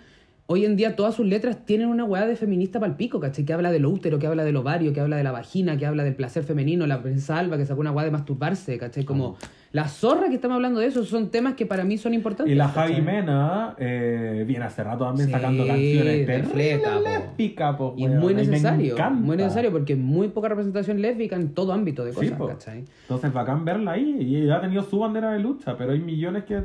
hoy 0.47 0.64
en 0.64 0.76
día 0.76 0.97
todas 0.97 1.14
sus 1.14 1.26
letras 1.26 1.64
tienen 1.64 1.88
una 1.88 2.05
weá 2.05 2.26
de 2.26 2.36
feminista 2.36 2.80
pal 2.80 2.97
pico, 2.97 3.20
¿cachai? 3.20 3.45
Que 3.45 3.53
habla 3.53 3.70
del 3.72 3.86
útero, 3.86 4.18
que 4.18 4.26
habla 4.26 4.45
del 4.45 4.57
ovario, 4.57 4.93
que 4.93 5.01
habla 5.01 5.16
de 5.16 5.24
la 5.24 5.32
vagina, 5.32 5.76
que 5.76 5.86
habla 5.86 6.05
del 6.05 6.14
placer 6.14 6.45
femenino, 6.45 6.86
la 6.86 7.03
princesa 7.03 7.38
Alba, 7.38 7.57
que 7.57 7.66
sacó 7.66 7.80
una 7.80 7.93
weá 7.93 8.05
de 8.05 8.11
masturbarse, 8.11 8.76
¿cachai? 8.78 9.05
Como, 9.05 9.36
la 9.72 9.88
zorra 9.88 10.28
que 10.28 10.34
estamos 10.34 10.57
hablando 10.57 10.80
de 10.80 10.86
eso 10.86 11.03
son 11.05 11.30
temas 11.30 11.55
que 11.55 11.64
para 11.64 11.84
mí 11.84 11.97
son 11.97 12.12
importantes. 12.12 12.53
Y 12.53 12.57
la. 12.57 12.68
Javi 12.68 13.01
Mena 13.01 13.74
eh, 13.78 14.45
viene 14.47 14.64
hace 14.66 14.84
rato 14.84 15.05
también 15.07 15.28
Sí, 15.28 15.32
sacando 15.32 15.66
canciones 15.66 16.55
lésbicas, 16.55 17.76
po, 17.76 17.95
Y 17.97 18.07
muy 18.07 18.34
necesario, 18.34 18.97
muy 19.12 19.36
necesario 19.36 19.72
porque 19.72 19.97
muy 19.97 20.28
poca 20.28 20.49
representación 20.49 21.01
lésbica 21.01 21.36
en 21.36 21.55
todo 21.55 21.72
ámbito 21.72 22.05
de 22.05 22.12
Sí, 22.12 22.16
cosas, 22.16 22.32
po. 22.32 22.49
¿cachai? 22.49 22.84
Entonces 23.03 23.32
bacán 23.32 23.64
verla 23.64 23.93
ahí 23.93 24.18
y 24.20 24.51
ha 24.51 24.61
tenido 24.61 24.82
su 24.82 24.99
bandera 24.99 25.32
de 25.32 25.38
lucha, 25.38 25.76
pero 25.76 25.93
hay 25.93 26.01
millones 26.01 26.45
que 26.45 26.62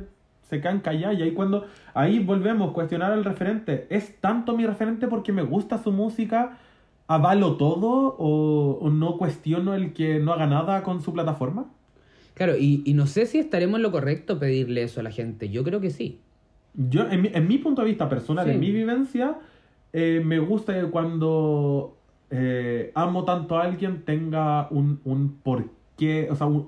se 0.49 0.61
quedan 0.61 0.79
callados 0.79 1.17
y 1.19 1.23
ahí 1.23 1.31
cuando 1.31 1.65
ahí 1.93 2.19
volvemos 2.19 2.69
a 2.69 2.73
cuestionar 2.73 3.11
al 3.11 3.23
referente, 3.25 3.85
¿es 3.89 4.19
tanto 4.21 4.55
mi 4.55 4.65
referente 4.65 5.07
porque 5.07 5.31
me 5.33 5.41
gusta 5.43 5.77
su 5.77 5.91
música? 5.91 6.57
¿Avalo 7.07 7.55
todo 7.55 8.15
o, 8.17 8.79
o 8.81 8.89
no 8.89 9.17
cuestiono 9.17 9.73
el 9.75 9.93
que 9.93 10.19
no 10.19 10.33
haga 10.33 10.47
nada 10.47 10.83
con 10.83 11.01
su 11.01 11.13
plataforma? 11.13 11.65
Claro, 12.33 12.55
y, 12.57 12.83
y 12.85 12.93
no 12.93 13.07
sé 13.07 13.25
si 13.25 13.39
estaremos 13.39 13.77
en 13.77 13.83
lo 13.83 13.91
correcto 13.91 14.39
pedirle 14.39 14.83
eso 14.83 14.99
a 14.99 15.03
la 15.03 15.11
gente. 15.11 15.49
Yo 15.49 15.63
creo 15.63 15.79
que 15.81 15.89
sí. 15.89 16.19
Yo, 16.75 17.09
en 17.09 17.21
mi, 17.23 17.29
en 17.33 17.47
mi 17.47 17.57
punto 17.57 17.81
de 17.81 17.87
vista 17.87 18.07
personal, 18.09 18.45
Sí. 18.45 18.51
en 18.51 18.59
mi 18.59 18.71
vivencia, 18.71 19.37
eh, 19.93 20.21
me 20.23 20.37
gusta 20.39 20.73
que 20.79 20.85
cuando 20.87 21.97
eh, 22.29 22.91
amo 22.93 23.23
tanto 23.23 23.57
a 23.57 23.63
alguien 23.63 24.03
tenga 24.03 24.67
un, 24.69 24.99
un 25.05 25.37
porqué, 25.41 26.27
o 26.29 26.35
sea, 26.35 26.45
un- 26.47 26.67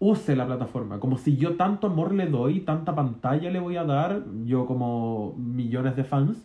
use 0.00 0.34
la 0.34 0.46
plataforma. 0.46 0.98
Como 0.98 1.16
si 1.16 1.36
yo 1.36 1.54
tanto 1.54 1.86
amor 1.86 2.12
le 2.12 2.26
doy, 2.26 2.60
tanta 2.60 2.94
pantalla 2.94 3.50
le 3.50 3.60
voy 3.60 3.76
a 3.76 3.84
dar, 3.84 4.24
yo 4.44 4.66
como 4.66 5.34
millones 5.36 5.94
de 5.94 6.02
fans, 6.02 6.44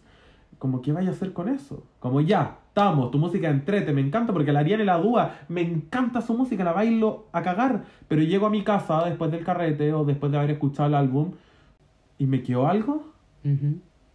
como 0.60 0.84
qué 0.84 0.92
vaya 0.92 1.10
a 1.10 1.14
hacer 1.14 1.34
con 1.34 1.50
eso. 1.50 1.84
Como 2.00 2.22
ya, 2.22 2.60
estamos, 2.68 3.10
tu 3.10 3.18
música 3.18 3.50
entrete, 3.50 3.92
me 3.92 4.02
encanta, 4.02 4.32
porque 4.32 4.54
la 4.54 4.60
Ariana 4.60 4.84
la 4.84 5.00
Dúa, 5.00 5.32
me 5.48 5.62
encanta 5.62 6.22
su 6.22 6.38
música, 6.38 6.64
la 6.64 6.74
bailo 6.74 7.26
a 7.32 7.42
cagar, 7.42 7.86
pero 8.08 8.22
llego 8.22 8.46
a 8.46 8.52
mi 8.52 8.64
casa 8.64 9.04
después 9.06 9.32
del 9.32 9.44
carrete 9.44 9.92
o 9.94 10.06
después 10.06 10.32
de 10.32 10.38
haber 10.38 10.52
escuchado 10.52 10.90
el 10.90 10.96
álbum 10.96 11.32
y 12.20 12.28
me 12.28 12.44
quedó 12.44 12.68
algo 12.68 13.04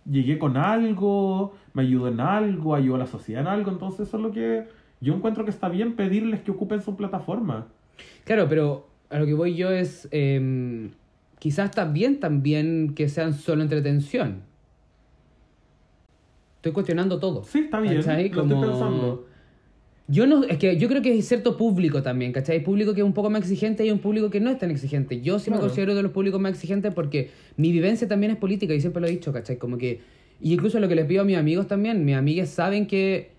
llegué 0.08 0.38
con 0.38 0.56
algo, 0.56 1.54
me 1.72 1.82
ayudó 1.82 2.08
en 2.08 2.20
algo, 2.20 2.74
ayudó 2.74 2.96
a 2.96 3.00
la 3.00 3.06
sociedad 3.06 3.42
en 3.42 3.48
algo, 3.48 3.70
entonces 3.70 4.08
eso 4.08 4.16
es 4.16 4.22
lo 4.22 4.32
que 4.32 4.66
yo 5.00 5.14
encuentro 5.14 5.44
que 5.44 5.50
está 5.50 5.68
bien 5.68 5.94
pedirles 5.94 6.40
que 6.40 6.50
ocupen 6.50 6.82
su 6.82 6.96
plataforma. 6.96 7.66
Claro, 8.24 8.46
pero 8.48 8.88
a 9.10 9.18
lo 9.18 9.26
que 9.26 9.34
voy 9.34 9.54
yo 9.54 9.70
es. 9.70 10.08
em, 10.10 10.92
quizás 11.40 11.70
está 11.70 11.84
bien 11.86 12.20
también 12.20 12.94
que 12.94 13.08
sean 13.08 13.34
solo 13.34 13.62
entretención. 13.62 14.42
Estoy 16.56 16.72
cuestionando 16.72 17.18
todo. 17.18 17.42
Sí, 17.42 17.60
está 17.60 17.80
bien, 17.80 17.96
¿cachai? 17.96 18.28
lo 18.28 18.42
estoy 18.42 18.60
pensando. 18.60 19.26
Yo 20.06 20.26
no, 20.26 20.44
es 20.44 20.58
que 20.58 20.76
yo 20.76 20.88
creo 20.88 21.02
que 21.02 21.12
hay 21.12 21.22
cierto 21.22 21.56
público 21.56 22.02
también, 22.02 22.32
¿cachai? 22.32 22.58
Hay 22.58 22.64
público 22.64 22.94
que 22.94 23.00
es 23.00 23.06
un 23.06 23.14
poco 23.14 23.30
más 23.30 23.42
exigente 23.42 23.84
y 23.84 23.86
hay 23.86 23.92
un 23.92 24.00
público 24.00 24.28
que 24.28 24.40
no 24.40 24.50
es 24.50 24.58
tan 24.58 24.70
exigente. 24.70 25.20
Yo 25.20 25.38
sí 25.38 25.50
me 25.50 25.58
considero 25.58 25.94
de 25.94 26.02
los 26.02 26.12
públicos 26.12 26.40
más 26.40 26.52
exigentes 26.52 26.92
porque 26.92 27.30
mi 27.56 27.70
vivencia 27.72 28.08
también 28.08 28.32
es 28.32 28.38
política 28.38 28.74
y 28.74 28.80
siempre 28.80 29.00
lo 29.00 29.06
he 29.06 29.10
dicho, 29.10 29.32
¿cachai? 29.32 29.56
Como 29.56 29.78
que, 29.78 30.00
y 30.40 30.52
incluso 30.52 30.80
lo 30.80 30.88
que 30.88 30.96
les 30.96 31.06
pido 31.06 31.22
a 31.22 31.24
mis 31.24 31.36
amigos 31.36 31.68
también, 31.68 32.04
mis 32.04 32.16
amigas 32.16 32.50
saben 32.50 32.86
que 32.86 33.30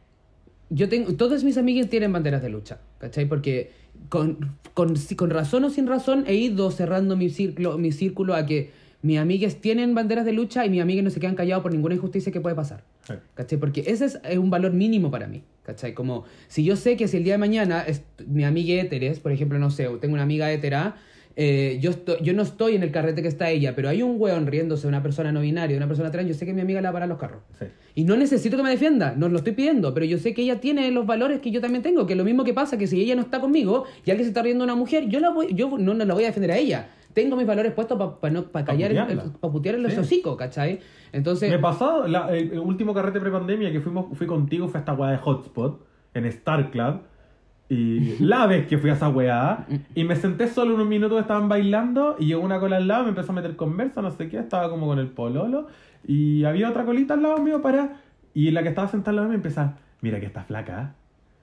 yo 0.69 0.87
tengo, 0.87 1.13
todas 1.13 1.43
mis 1.43 1.57
amigas 1.57 1.89
tienen 1.89 2.11
banderas 2.13 2.41
de 2.41 2.49
lucha, 2.49 2.79
¿cachai? 2.97 3.25
Porque 3.25 3.69
con, 4.09 4.55
con, 4.73 4.97
si- 4.97 5.15
con 5.15 5.29
razón 5.29 5.63
o 5.63 5.69
sin 5.69 5.87
razón 5.87 6.23
he 6.27 6.35
ido 6.35 6.71
cerrando 6.71 7.15
mi 7.17 7.29
círculo, 7.29 7.77
mi 7.77 7.91
círculo 7.91 8.35
a 8.35 8.45
que 8.45 8.71
mis 9.01 9.17
amigas 9.17 9.55
tienen 9.55 9.95
banderas 9.95 10.25
de 10.25 10.33
lucha 10.33 10.65
y 10.65 10.69
mis 10.69 10.81
amigas 10.81 11.03
no 11.03 11.09
se 11.09 11.19
quedan 11.19 11.35
callados 11.35 11.63
por 11.63 11.71
ninguna 11.71 11.95
injusticia 11.95 12.31
que 12.31 12.39
puede 12.39 12.55
pasar. 12.55 12.83
Sí. 13.07 13.13
¿Cachai? 13.33 13.57
Porque 13.59 13.83
ese 13.87 14.05
es, 14.05 14.19
un 14.37 14.49
valor 14.51 14.73
mínimo 14.73 15.09
para 15.09 15.27
mí. 15.27 15.41
¿Cachai? 15.63 15.93
Como 15.93 16.25
si 16.47 16.63
yo 16.63 16.75
sé 16.75 16.97
que 16.97 17.07
si 17.07 17.17
el 17.17 17.23
día 17.23 17.33
de 17.33 17.39
mañana 17.39 17.81
es, 17.81 18.03
mi 18.27 18.43
amiga 18.43 18.79
héteres, 18.81 19.19
por 19.19 19.31
ejemplo, 19.31 19.57
no 19.57 19.71
sé, 19.71 19.87
tengo 19.99 20.13
una 20.13 20.23
amiga 20.23 20.51
hétera, 20.51 20.97
eh, 21.35 21.77
yo, 21.81 21.91
estoy, 21.91 22.17
yo 22.21 22.33
no 22.33 22.41
estoy 22.41 22.75
en 22.75 22.83
el 22.83 22.91
carrete 22.91 23.21
que 23.21 23.27
está 23.27 23.49
ella, 23.49 23.73
pero 23.75 23.89
hay 23.89 24.03
un 24.03 24.15
weón 24.19 24.47
riéndose 24.47 24.83
de 24.83 24.87
una 24.89 25.01
persona 25.01 25.31
no 25.31 25.41
binaria, 25.41 25.75
de 25.75 25.77
una 25.77 25.87
persona 25.87 26.11
trans, 26.11 26.27
yo 26.27 26.33
sé 26.33 26.45
que 26.45 26.53
mi 26.53 26.61
amiga 26.61 26.81
le 26.81 26.85
va 26.85 26.89
a 26.89 26.93
parar 26.93 27.09
los 27.09 27.17
carros. 27.17 27.41
Sí. 27.59 27.65
Y 27.95 28.03
no 28.03 28.15
necesito 28.17 28.57
que 28.57 28.63
me 28.63 28.69
defienda, 28.69 29.13
no 29.17 29.29
lo 29.29 29.37
estoy 29.37 29.53
pidiendo, 29.53 29.93
pero 29.93 30.05
yo 30.05 30.17
sé 30.17 30.33
que 30.33 30.41
ella 30.43 30.59
tiene 30.59 30.89
los 30.91 31.05
valores 31.05 31.39
que 31.39 31.51
yo 31.51 31.61
también 31.61 31.83
tengo, 31.83 32.05
que 32.05 32.15
lo 32.15 32.23
mismo 32.23 32.43
que 32.43 32.53
pasa 32.53 32.77
que 32.77 32.87
si 32.87 32.99
ella 33.01 33.15
no 33.15 33.21
está 33.21 33.39
conmigo 33.39 33.85
y 34.05 34.11
alguien 34.11 34.25
se 34.25 34.29
está 34.29 34.41
riendo 34.41 34.63
de 34.65 34.71
una 34.71 34.75
mujer, 34.79 35.07
yo, 35.07 35.19
la 35.19 35.29
voy, 35.29 35.53
yo 35.53 35.77
no, 35.77 35.93
no 35.93 36.05
la 36.05 36.13
voy 36.13 36.23
a 36.23 36.27
defender 36.27 36.51
a 36.51 36.57
ella. 36.57 36.89
Tengo 37.13 37.35
mis 37.35 37.45
valores 37.45 37.73
puestos 37.73 37.97
para 38.21 38.33
no, 38.33 38.43
pa 38.45 38.63
callar, 38.63 38.91
el- 38.91 38.97
putearla. 38.97 39.33
pa 39.39 39.51
putear 39.51 39.75
el 39.75 39.91
Sí. 39.91 39.97
hocico, 39.99 40.37
¿cachai? 40.37 40.79
Entonces, 41.11 41.49
Me 41.49 41.59
pasó 41.59 42.07
la- 42.07 42.29
el, 42.35 42.53
el 42.53 42.59
último 42.59 42.93
carrete 42.93 43.19
prepandemia 43.19 43.69
que 43.71 43.81
fuimos, 43.81 44.17
fui 44.17 44.27
contigo, 44.27 44.69
fue 44.69 44.79
esta 44.79 44.93
weá 44.93 45.11
de 45.11 45.17
Hotspot 45.17 45.81
en 46.13 46.25
Star 46.25 46.71
Club. 46.71 47.01
Y 47.71 48.17
la 48.19 48.47
vez 48.47 48.67
que 48.67 48.77
fui 48.77 48.89
a 48.89 48.93
esa 48.93 49.07
weá, 49.07 49.65
y 49.95 50.03
me 50.03 50.17
senté 50.17 50.49
solo 50.49 50.75
unos 50.75 50.87
minutos, 50.87 51.21
estaban 51.21 51.47
bailando, 51.47 52.17
y 52.19 52.25
llegó 52.25 52.41
una 52.41 52.59
cola 52.59 52.75
al 52.75 52.85
lado, 52.85 53.03
me 53.03 53.09
empezó 53.11 53.31
a 53.31 53.35
meter 53.35 53.55
conversa, 53.55 54.01
no 54.01 54.11
sé 54.11 54.27
qué, 54.27 54.39
estaba 54.39 54.69
como 54.69 54.87
con 54.87 54.99
el 54.99 55.07
pololo, 55.07 55.67
y 56.05 56.43
había 56.43 56.69
otra 56.69 56.83
colita 56.83 57.13
al 57.13 57.23
lado 57.23 57.37
mío 57.37 57.61
para. 57.61 58.01
Y 58.33 58.51
la 58.51 58.61
que 58.61 58.69
estaba 58.69 58.89
sentada 58.89 59.11
al 59.11 59.15
lado 59.15 59.29
me 59.29 59.35
empezó, 59.35 59.71
mira 60.01 60.19
que 60.19 60.25
está 60.25 60.43
flaca. 60.43 60.95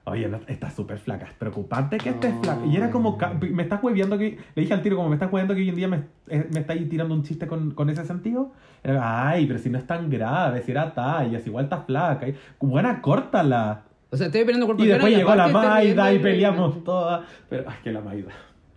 Oye, 0.03 0.27
no, 0.27 0.39
está 0.45 0.69
súper 0.69 0.99
flaca, 0.99 1.25
es 1.25 1.33
preocupante 1.33 1.97
que 1.97 2.09
estés 2.09 2.35
flaca. 2.43 2.63
Y 2.63 2.75
era 2.75 2.91
como, 2.91 3.17
me 3.51 3.63
estás 3.63 3.83
hueviando 3.83 4.15
que, 4.19 4.37
le 4.53 4.61
dije 4.61 4.73
al 4.75 4.83
tiro, 4.83 4.97
como 4.97 5.09
me 5.09 5.15
estás 5.15 5.33
hueviando 5.33 5.55
que 5.55 5.61
hoy 5.61 5.69
en 5.69 5.75
día 5.75 5.87
me, 5.87 6.03
eh, 6.27 6.47
me 6.53 6.59
estáis 6.59 6.87
tirando 6.89 7.15
un 7.15 7.23
chiste 7.23 7.47
con, 7.47 7.71
con 7.71 7.89
ese 7.89 8.05
sentido. 8.05 8.51
Ay, 8.83 9.47
pero 9.47 9.57
si 9.57 9.71
no 9.71 9.79
es 9.79 9.87
tan 9.87 10.11
grave, 10.11 10.61
si 10.61 10.69
era 10.69 10.93
talla, 10.93 11.39
si 11.39 11.49
igual 11.49 11.65
está 11.65 11.77
flaca. 11.79 12.27
Y, 12.27 12.35
buena, 12.59 13.01
córtala. 13.01 13.85
O 14.11 14.17
sea, 14.17 14.27
estoy 14.27 14.41
esperando 14.41 14.65
cuerpo 14.65 14.83
Y 14.83 14.87
después 14.87 15.15
llegó 15.15 15.35
la 15.35 15.47
Maida 15.47 16.13
y 16.13 16.19
peleamos 16.19 16.83
todas. 16.83 17.21
Pero, 17.49 17.65
ay, 17.67 17.75
que 17.83 17.91
la 17.91 18.01
Maida. 18.01 18.29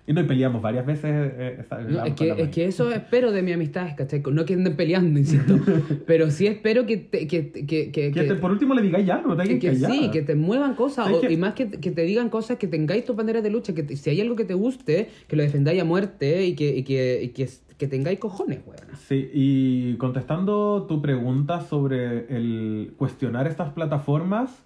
Y 0.05 0.13
nos 0.15 0.25
peleamos 0.25 0.61
varias 0.61 0.85
veces. 0.85 1.05
eh, 1.39 1.57
esa- 1.61 1.79
No, 1.81 2.05
es, 2.05 2.15
que, 2.15 2.29
es 2.37 2.49
que 2.49 2.65
eso 2.65 2.91
espero 2.91 3.31
de 3.31 3.41
mi 3.41 3.53
amistad, 3.53 3.87
¿cachai? 3.97 4.21
No 4.33 4.45
que 4.45 4.55
anden 4.55 4.75
peleando, 4.75 5.17
insisto. 5.21 5.55
pero 6.09 6.29
sí 6.33 6.49
espero 6.49 6.87
que 6.87 6.97
te, 6.97 7.29
que, 7.29 7.51
que, 7.53 7.93
que, 7.93 8.11
Que 8.11 8.23
te- 8.25 8.35
por 8.35 8.51
último 8.51 8.75
le 8.75 8.83
digáis 8.83 9.09
algo, 9.09 9.29
no 9.29 9.37
te 9.37 9.45
que, 9.45 9.59
que 9.61 9.77
sí, 9.77 10.11
que 10.11 10.23
te 10.23 10.35
muevan 10.35 10.75
cosas 10.75 11.07
¿Sabes 11.07 11.23
o- 11.23 11.31
y 11.31 11.37
más 11.37 11.55
que, 11.55 11.71
que 11.71 11.93
te 11.93 12.03
digan 12.03 12.31
cosas 12.31 12.59
que 12.59 12.67
tengáis 12.67 13.05
tus 13.05 13.15
banderas 13.15 13.45
de 13.45 13.51
lucha, 13.51 13.75
que 13.77 13.85
te- 13.85 13.97
si 13.97 14.11
hay 14.11 14.21
algo 14.21 14.35
que 14.35 14.45
te 14.45 14.55
guste, 14.55 15.09
que 15.29 15.37
lo 15.37 15.45
defendáis 15.45 15.81
a 15.81 15.85
muerte 15.85 16.47
y 16.47 16.57
que, 16.57 16.77
y 16.77 16.83
que, 16.83 17.23
y 17.23 17.29
que, 17.29 17.49
que 17.79 17.87
tengáis 17.87 18.19
cojones, 18.19 18.59
weón. 18.67 18.81
Sí, 19.09 19.31
y 19.33 19.95
contestando 19.99 20.85
tu 20.89 21.01
pregunta 21.01 21.61
sobre 21.61 22.27
el 22.37 22.93
cuestionar 22.97 23.47
estas 23.47 23.71
plataformas, 23.73 24.65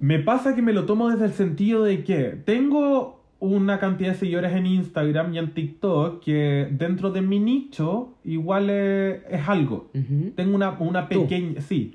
me 0.00 0.18
pasa 0.18 0.54
que 0.54 0.62
me 0.62 0.72
lo 0.72 0.84
tomo 0.86 1.08
desde 1.10 1.26
el 1.26 1.32
sentido 1.32 1.84
de 1.84 2.04
que 2.04 2.38
tengo 2.44 3.18
una 3.40 3.78
cantidad 3.78 4.10
de 4.10 4.16
seguidores 4.16 4.52
en 4.52 4.66
Instagram 4.66 5.32
y 5.34 5.38
en 5.38 5.54
TikTok 5.54 6.20
que 6.22 6.68
dentro 6.72 7.10
de 7.12 7.22
mi 7.22 7.38
nicho 7.38 8.14
igual 8.24 8.68
es, 8.70 9.20
es 9.30 9.48
algo. 9.48 9.90
Tengo 10.34 10.56
una, 10.56 10.70
una 10.80 11.08
Tú. 11.08 11.22
pequeña... 11.22 11.60
Sí, 11.60 11.92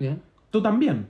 tú 0.51 0.62
también. 0.62 1.08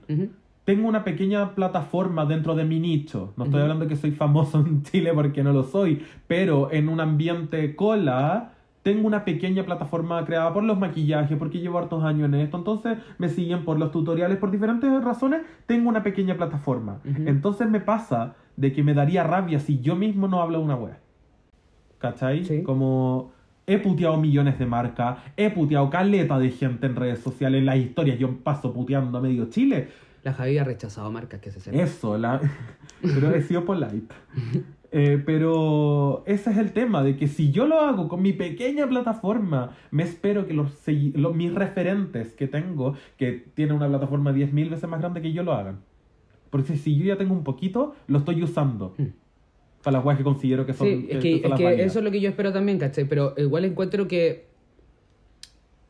Tengo 0.64 0.88
una 0.88 1.04
pequeña 1.04 1.54
plataforma 1.54 2.24
dentro 2.24 2.54
de 2.54 2.64
mi 2.64 2.80
nicho. 2.80 3.34
No 3.36 3.44
estoy 3.44 3.58
Ujú. 3.60 3.62
hablando 3.64 3.86
que 3.86 3.96
soy 3.96 4.10
famoso 4.12 4.58
en 4.66 4.82
Chile 4.82 5.12
porque 5.14 5.44
no 5.44 5.52
lo 5.52 5.62
soy, 5.62 6.02
pero 6.26 6.72
en 6.72 6.88
un 6.88 7.00
ambiente 7.00 7.76
cola 7.76 8.53
tengo 8.84 9.06
una 9.06 9.24
pequeña 9.24 9.64
plataforma 9.64 10.22
creada 10.26 10.52
por 10.52 10.62
los 10.62 10.78
maquillajes, 10.78 11.38
porque 11.38 11.58
llevo 11.58 11.78
hartos 11.78 12.04
años 12.04 12.26
en 12.26 12.34
esto. 12.34 12.58
Entonces 12.58 12.98
me 13.16 13.30
siguen 13.30 13.64
por 13.64 13.78
los 13.78 13.90
tutoriales, 13.90 14.36
por 14.36 14.50
diferentes 14.50 15.02
razones. 15.02 15.40
Tengo 15.64 15.88
una 15.88 16.02
pequeña 16.02 16.36
plataforma. 16.36 17.00
Ujú. 17.02 17.22
Entonces 17.26 17.68
me 17.70 17.80
pasa 17.80 18.34
de 18.56 18.74
que 18.74 18.82
me 18.82 18.92
daría 18.92 19.24
rabia 19.24 19.58
si 19.58 19.80
yo 19.80 19.96
mismo 19.96 20.28
no 20.28 20.42
hablo 20.42 20.60
una 20.60 20.76
web. 20.76 20.96
¿Cachai? 21.98 22.44
Sí. 22.44 22.62
Como 22.62 23.32
he 23.66 23.78
puteado 23.78 24.18
millones 24.18 24.58
de 24.58 24.66
marcas, 24.66 25.16
he 25.34 25.48
puteado 25.48 25.88
caleta 25.88 26.38
de 26.38 26.50
gente 26.50 26.86
en 26.86 26.94
redes 26.94 27.20
sociales, 27.20 27.60
en 27.60 27.66
las 27.66 27.78
historias, 27.78 28.18
yo 28.18 28.36
paso 28.40 28.74
puteando 28.74 29.16
a 29.16 29.22
medio 29.22 29.46
Chile. 29.46 29.88
La 30.24 30.34
Javi 30.34 30.58
ha 30.58 30.64
rechazado 30.64 31.10
marcas 31.10 31.40
que 31.40 31.50
se 31.50 31.58
sepan. 31.58 31.80
Eso, 31.80 32.18
la... 32.18 32.38
pero 33.00 33.34
he 33.34 33.40
sido 33.40 33.64
polite. 33.64 34.14
Eh, 34.96 35.20
pero 35.26 36.22
ese 36.24 36.52
es 36.52 36.56
el 36.56 36.70
tema, 36.70 37.02
de 37.02 37.16
que 37.16 37.26
si 37.26 37.50
yo 37.50 37.66
lo 37.66 37.80
hago 37.80 38.06
con 38.06 38.22
mi 38.22 38.32
pequeña 38.32 38.88
plataforma, 38.88 39.76
me 39.90 40.04
espero 40.04 40.46
que 40.46 40.54
los, 40.54 40.70
los- 41.14 41.34
mis 41.34 41.52
referentes 41.52 42.32
que 42.32 42.46
tengo, 42.46 42.94
que 43.16 43.44
tienen 43.54 43.74
una 43.74 43.88
plataforma 43.88 44.32
10.000 44.32 44.70
veces 44.70 44.88
más 44.88 45.00
grande 45.00 45.20
que 45.20 45.32
yo, 45.32 45.42
lo 45.42 45.52
hagan. 45.52 45.80
Porque 46.48 46.76
si 46.76 46.96
yo 46.96 47.06
ya 47.06 47.16
tengo 47.16 47.34
un 47.34 47.42
poquito, 47.42 47.96
lo 48.06 48.18
estoy 48.18 48.40
usando. 48.44 48.94
Mm. 48.96 49.06
Para 49.82 49.96
las 49.96 50.06
weas 50.06 50.16
que 50.16 50.22
considero 50.22 50.64
que 50.64 50.74
son, 50.74 50.86
Sí, 50.86 51.08
es 51.10 51.18
que, 51.18 51.42
son 51.42 51.52
es 51.54 51.58
que 51.58 51.82
eso 51.82 51.98
es 51.98 52.04
lo 52.04 52.12
que 52.12 52.20
yo 52.20 52.28
espero 52.28 52.52
también, 52.52 52.78
¿cachai? 52.78 53.04
Pero 53.08 53.34
igual 53.36 53.64
encuentro 53.64 54.06
que... 54.06 54.46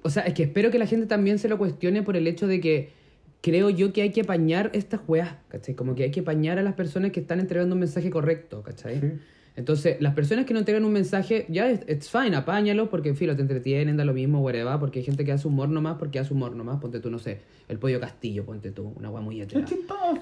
O 0.01 0.09
sea, 0.09 0.23
es 0.23 0.33
que 0.33 0.45
espero 0.45 0.71
que 0.71 0.79
la 0.79 0.87
gente 0.87 1.05
también 1.05 1.39
se 1.39 1.51
lo 1.51 1.59
cuestione 1.59 2.03
por 2.03 2.17
el 2.17 2.27
hecho 2.27 2.47
de 2.47 2.59
que 2.59 3.04
creo 3.45 3.69
yo 3.69 3.93
que 3.93 4.01
hay 4.01 4.11
que 4.11 4.23
apañar 4.23 4.71
estas 4.73 5.03
weas, 5.07 5.35
¿cachai? 5.49 5.75
Como 5.75 5.95
que 5.95 6.05
hay 6.05 6.11
que 6.11 6.21
apañar 6.21 6.59
a 6.59 6.63
las 6.63 6.73
personas 6.73 7.13
que 7.13 7.21
están 7.21 7.41
entregando 7.41 7.75
un 7.75 7.81
mensaje 7.81 8.09
correcto, 8.09 8.63
¿cachai? 8.63 9.01
Sí. 9.01 9.07
Entonces, 9.55 9.99
las 10.01 10.15
personas 10.15 10.47
que 10.47 10.55
no 10.55 10.61
entregan 10.61 10.83
un 10.83 10.95
mensaje, 10.95 11.45
ya, 11.51 11.71
it's 11.71 12.09
fine, 12.09 12.35
apáñalo, 12.35 12.89
porque 12.89 13.11
en 13.11 13.17
fin, 13.17 13.29
lo 13.29 13.37
te 13.37 13.43
entretienen, 13.43 13.99
da 13.99 14.05
lo 14.07 14.15
mismo, 14.15 14.41
whatever, 14.41 14.79
porque 14.81 15.01
hay 15.01 15.05
gente 15.05 15.27
que 15.27 15.33
hace 15.33 15.47
humor 15.47 15.69
nomás, 15.69 15.99
porque 15.99 16.19
hace 16.19 16.33
humor 16.33 16.57
nomás, 16.57 16.81
ponte 16.81 17.01
tú, 17.01 17.11
no 17.11 17.19
sé, 17.19 17.43
el 17.69 17.79
pollo 17.79 18.01
castillo, 18.01 18.47
ponte 18.47 18.71
tú, 18.71 18.95
una 18.97 19.11
wea 19.11 19.21
muy. 19.21 19.47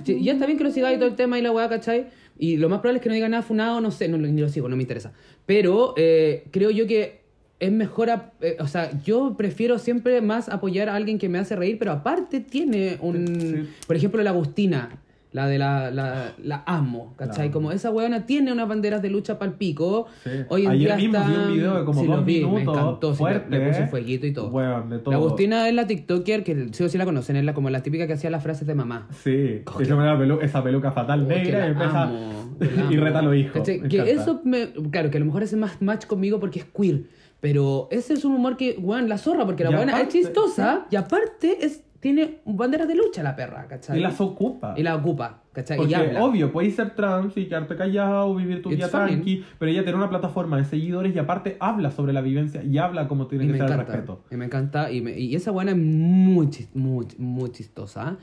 Sí, 0.05 0.17
y 0.17 0.25
ya 0.25 0.33
está 0.33 0.47
bien 0.47 0.59
que 0.59 0.65
lo 0.65 0.73
sigáis 0.73 0.99
todo 0.99 1.09
el 1.09 1.15
tema 1.15 1.39
y 1.39 1.43
la 1.43 1.53
weá, 1.53 1.69
¿cachai? 1.69 2.09
Y 2.37 2.57
lo 2.57 2.69
más 2.69 2.81
probable 2.81 2.99
es 2.99 3.03
que 3.05 3.09
no 3.09 3.15
diga 3.15 3.29
nada 3.29 3.45
funado, 3.45 3.81
no 3.81 3.93
sé, 3.93 4.09
no, 4.09 4.19
ni 4.19 4.41
lo 4.41 4.49
sigo, 4.49 4.69
no 4.69 4.75
me 4.75 4.83
interesa. 4.83 5.13
Pero 5.47 5.95
eh, 5.97 6.45
creo 6.51 6.71
yo 6.71 6.89
que 6.89 7.22
es 7.63 7.73
mejor, 7.73 8.11
ap- 8.11 8.33
eh, 8.43 8.57
o 8.61 8.67
sea, 8.67 8.91
yo 9.05 9.35
prefiero 9.37 9.79
siempre 9.79 10.21
más 10.21 10.49
apoyar 10.49 10.89
a 10.89 10.97
alguien 10.97 11.19
que 11.19 11.29
me 11.29 11.39
hace 11.39 11.55
reír, 11.55 11.79
pero 11.79 11.93
aparte 11.93 12.41
tiene 12.41 12.99
un... 13.01 13.27
Sí. 13.27 13.69
Por 13.87 13.95
ejemplo, 13.97 14.21
la 14.23 14.31
Agustina, 14.31 14.99
la 15.31 15.47
de 15.47 15.59
la, 15.59 15.91
la, 15.93 16.33
la 16.43 16.63
amo, 16.67 17.15
¿cachai? 17.17 17.37
La 17.39 17.43
amo. 17.45 17.53
Como 17.53 17.73
esa 17.73 17.91
weona 17.91 18.27
tiene 18.27 18.53
unas 18.53 18.69
banderas 18.69 19.01
de 19.01 19.09
lucha 19.11 19.39
pal 19.39 19.55
pico. 19.55 20.07
Sí. 20.25 20.31
Hoy 20.49 20.65
en 20.67 20.71
Ayer 20.73 20.89
día 20.89 20.97
mismo 20.97 21.17
está... 21.19 21.29
vi 21.31 21.37
un 21.37 21.55
video 21.55 21.79
de 21.79 21.85
como 21.87 22.01
Sí, 22.01 22.07
dos 22.07 22.17
lo 22.19 22.25
vi, 22.25 22.35
minutos, 22.45 22.55
Me 22.55 22.63
encantó, 22.63 23.07
sí, 23.07 23.11
le- 23.13 23.17
fuerte, 23.31 23.61
puse 23.69 23.83
¿eh? 23.83 23.87
fueguito 23.87 24.27
y 24.27 24.33
todo. 24.33 24.49
Weón, 24.49 24.91
de 24.91 24.99
todo. 24.99 25.13
La 25.13 25.17
Agustina 25.19 25.69
es 25.69 25.75
la 25.75 25.87
TikToker 25.87 26.43
que 26.45 26.69
sí 26.73 26.83
o 26.85 26.89
sí 26.89 26.99
la 26.99 27.05
conocen, 27.05 27.37
es 27.37 27.45
la, 27.45 27.55
como 27.55 27.71
la 27.71 27.83
típica 27.83 28.07
que 28.09 28.13
hacía 28.15 28.29
las 28.29 28.43
frases 28.43 28.67
de 28.67 28.75
mamá. 28.75 29.07
Sí, 29.23 29.63
la 29.65 30.19
pelu- 30.19 30.43
esa 30.43 30.63
peluca 30.65 30.91
fatal 30.93 31.27
que 31.29 31.35
negra 31.37 31.67
y 31.67 31.71
empieza 31.71 32.03
amo, 32.03 32.57
que 32.59 32.67
y 32.95 32.97
reta 32.99 33.21
a 33.21 33.23
los 33.23 33.37
hijos. 33.37 33.63
Que 33.63 33.75
encanta. 33.77 34.05
eso, 34.11 34.41
me, 34.45 34.67
claro, 34.91 35.11
que 35.11 35.17
a 35.17 35.21
lo 35.21 35.27
mejor 35.27 35.45
hace 35.45 35.57
más 35.57 35.81
match 35.81 36.07
conmigo 36.07 36.41
porque 36.41 36.59
es 36.59 36.65
queer. 36.67 37.05
Pero 37.43 37.89
ese 37.91 38.15
es 38.15 38.25
un 38.25 38.35
humor 38.37 38.57
que, 38.57 38.77
weón, 38.79 39.09
la 39.09 39.19
zorra, 39.19 39.45
porque 39.45 39.65
la 39.65 39.71
buena 39.77 40.01
es 40.01 40.09
chistosa 40.09 40.87
y 40.91 40.97
aparte 40.97 41.59
es, 41.67 41.83
tiene 41.99 42.39
banderas 42.45 42.87
de 42.87 42.95
lucha 42.95 43.23
la 43.25 43.35
perra, 43.37 43.67
¿cachai? 43.67 43.99
Y 43.99 44.01
las 44.01 44.21
ocupa. 44.21 44.75
Y 44.77 44.85
la 44.85 44.95
ocupa, 44.95 45.43
¿cachai? 45.53 45.77
Porque 45.77 45.91
y 45.91 45.95
habla. 45.95 46.23
obvio, 46.25 46.53
puedes 46.53 46.77
ser 46.77 46.95
trans 46.95 47.37
y 47.37 47.47
quedarte 47.47 47.75
callado, 47.75 48.33
vivir 48.37 48.63
tu 48.63 48.69
It's 48.71 48.77
vida 48.79 48.89
tranqui, 48.89 49.45
pero 49.59 49.73
ella 49.73 49.83
tiene 49.83 49.99
una 49.99 50.09
plataforma 50.09 50.57
de 50.57 50.65
seguidores 50.67 51.17
y 51.17 51.19
aparte 51.19 51.57
habla 51.59 51.91
sobre 51.91 52.13
la 52.13 52.21
vivencia 52.21 52.63
y 52.63 52.79
habla 52.79 53.09
como 53.09 53.27
tiene 53.27 53.45
Y 53.45 53.49
que 53.49 53.53
ser 53.55 53.63
el 53.67 53.73
encanta, 53.73 53.93
respeto. 53.93 54.25
y 54.31 54.37
me 54.37 54.45
encanta, 54.45 54.93
y, 54.93 55.01
me- 55.01 55.19
y 55.19 55.35
esa 55.35 55.51
buena 55.51 55.73
es 55.73 55.77
muy, 55.79 56.49
muy, 56.75 57.07
muy 57.19 57.51
chistosa. 57.51 58.19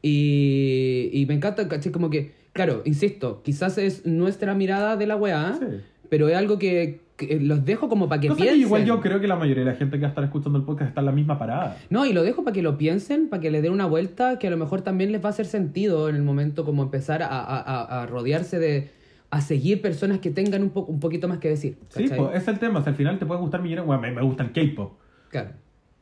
Y, 0.00 1.10
y 1.12 1.26
me 1.26 1.34
encanta, 1.34 1.68
¿cachai? 1.68 1.92
Como 1.92 2.10
que, 2.10 2.32
claro, 2.52 2.82
insisto, 2.84 3.42
quizás 3.42 3.78
es 3.78 4.06
nuestra 4.06 4.54
mirada 4.54 4.96
de 4.96 5.06
la 5.06 5.16
weá, 5.16 5.56
Sí. 5.58 5.66
pero 6.08 6.28
es 6.28 6.36
algo 6.36 6.58
que 6.58 7.00
los 7.40 7.64
dejo 7.64 7.88
como 7.88 8.08
para 8.08 8.20
que 8.20 8.28
Cosa 8.28 8.38
que 8.38 8.44
piensen. 8.44 8.60
igual 8.66 8.84
yo 8.84 9.00
creo 9.00 9.20
que 9.20 9.26
la 9.26 9.36
mayoría 9.36 9.64
de 9.64 9.70
la 9.70 9.76
gente 9.76 9.96
que 9.96 10.02
va 10.02 10.08
a 10.08 10.10
estar 10.10 10.24
escuchando 10.24 10.58
el 10.58 10.64
podcast 10.64 10.88
está 10.88 11.00
en 11.00 11.06
la 11.06 11.12
misma 11.12 11.38
parada. 11.38 11.76
No, 11.90 12.06
y 12.06 12.12
lo 12.12 12.22
dejo 12.22 12.44
para 12.44 12.54
que 12.54 12.62
lo 12.62 12.76
piensen, 12.78 13.28
para 13.28 13.40
que 13.40 13.50
le 13.50 13.62
den 13.62 13.72
una 13.72 13.86
vuelta, 13.86 14.38
que 14.38 14.46
a 14.48 14.50
lo 14.50 14.56
mejor 14.56 14.82
también 14.82 15.12
les 15.12 15.22
va 15.22 15.28
a 15.28 15.30
hacer 15.30 15.46
sentido 15.46 16.08
en 16.08 16.16
el 16.16 16.22
momento 16.22 16.64
como 16.64 16.82
empezar 16.82 17.22
a, 17.22 17.26
a- 17.28 18.02
a- 18.02 18.06
rodearse 18.06 18.58
de... 18.58 18.90
a 19.30 19.40
seguir 19.40 19.80
personas 19.80 20.18
que 20.18 20.30
tengan 20.30 20.62
un, 20.62 20.70
po- 20.70 20.84
un 20.84 21.00
poquito 21.00 21.26
más 21.28 21.38
que 21.38 21.48
decir. 21.48 21.78
Sí, 21.88 22.04
¿cachai? 22.04 22.18
pues, 22.18 22.36
es 22.42 22.48
el 22.48 22.58
tema. 22.58 22.82
Si 22.82 22.88
al 22.90 22.94
final 22.96 23.18
te 23.18 23.26
puede 23.26 23.40
gustar 23.40 23.62
millones, 23.62 23.86
bueno, 23.86 24.02
me, 24.02 24.10
me 24.12 24.22
gusta 24.22 24.42
el 24.42 24.52
K-pop. 24.52 24.92
Claro. 25.30 25.50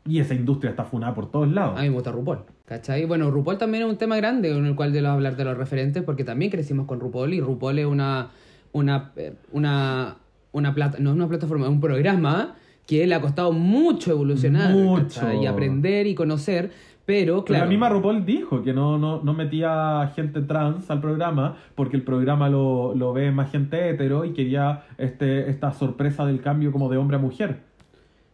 Y 0.06 0.18
esa 0.18 0.34
industria 0.34 0.70
está 0.70 0.84
funada 0.84 1.14
por 1.14 1.30
todos 1.30 1.50
lados. 1.52 1.78
A 1.78 1.82
mí 1.82 1.88
me 1.88 1.94
gusta 1.94 2.10
RuPaul. 2.10 2.38
¿Cachai? 2.64 3.04
Bueno, 3.04 3.30
RuPaul 3.30 3.58
también 3.58 3.84
es 3.84 3.90
un 3.90 3.98
tema 3.98 4.16
grande 4.16 4.50
en 4.56 4.64
el 4.64 4.74
cual 4.74 4.92
debo 4.92 5.08
hablar 5.08 5.36
de 5.36 5.44
los 5.44 5.56
referentes 5.58 6.02
porque 6.02 6.24
también 6.24 6.50
crecimos 6.50 6.86
con 6.86 7.00
RuPaul 7.00 7.34
y 7.34 7.40
RuPaul 7.40 7.78
es 7.80 7.86
una 7.86 8.30
una 8.72 9.12
eh, 9.16 9.34
una 9.52 10.16
una 10.52 10.74
plata, 10.74 10.98
no 11.00 11.10
es 11.10 11.16
una 11.16 11.28
plataforma, 11.28 11.66
es 11.66 11.72
un 11.72 11.80
programa 11.80 12.54
que 12.86 13.06
le 13.06 13.14
ha 13.14 13.20
costado 13.20 13.52
mucho 13.52 14.10
evolucionar 14.10 14.72
Mucho. 14.72 15.32
y 15.32 15.46
aprender 15.46 16.06
y 16.06 16.14
conocer, 16.14 16.72
pero 17.06 17.34
Pero 17.36 17.44
claro. 17.44 17.64
la 17.64 17.70
misma 17.70 17.88
RuPaul 17.88 18.24
dijo 18.24 18.62
que 18.62 18.72
no, 18.72 18.98
no, 18.98 19.22
no 19.22 19.32
metía 19.32 20.12
gente 20.14 20.42
trans 20.42 20.90
al 20.90 21.00
programa 21.00 21.56
porque 21.74 21.96
el 21.96 22.02
programa 22.02 22.48
lo, 22.48 22.94
lo 22.94 23.12
ve 23.12 23.30
más 23.30 23.50
gente 23.50 23.90
hetero 23.90 24.24
y 24.24 24.32
quería 24.32 24.84
este, 24.98 25.50
esta 25.50 25.72
sorpresa 25.72 26.26
del 26.26 26.40
cambio 26.40 26.72
como 26.72 26.88
de 26.88 26.96
hombre 26.96 27.16
a 27.16 27.20
mujer. 27.20 27.60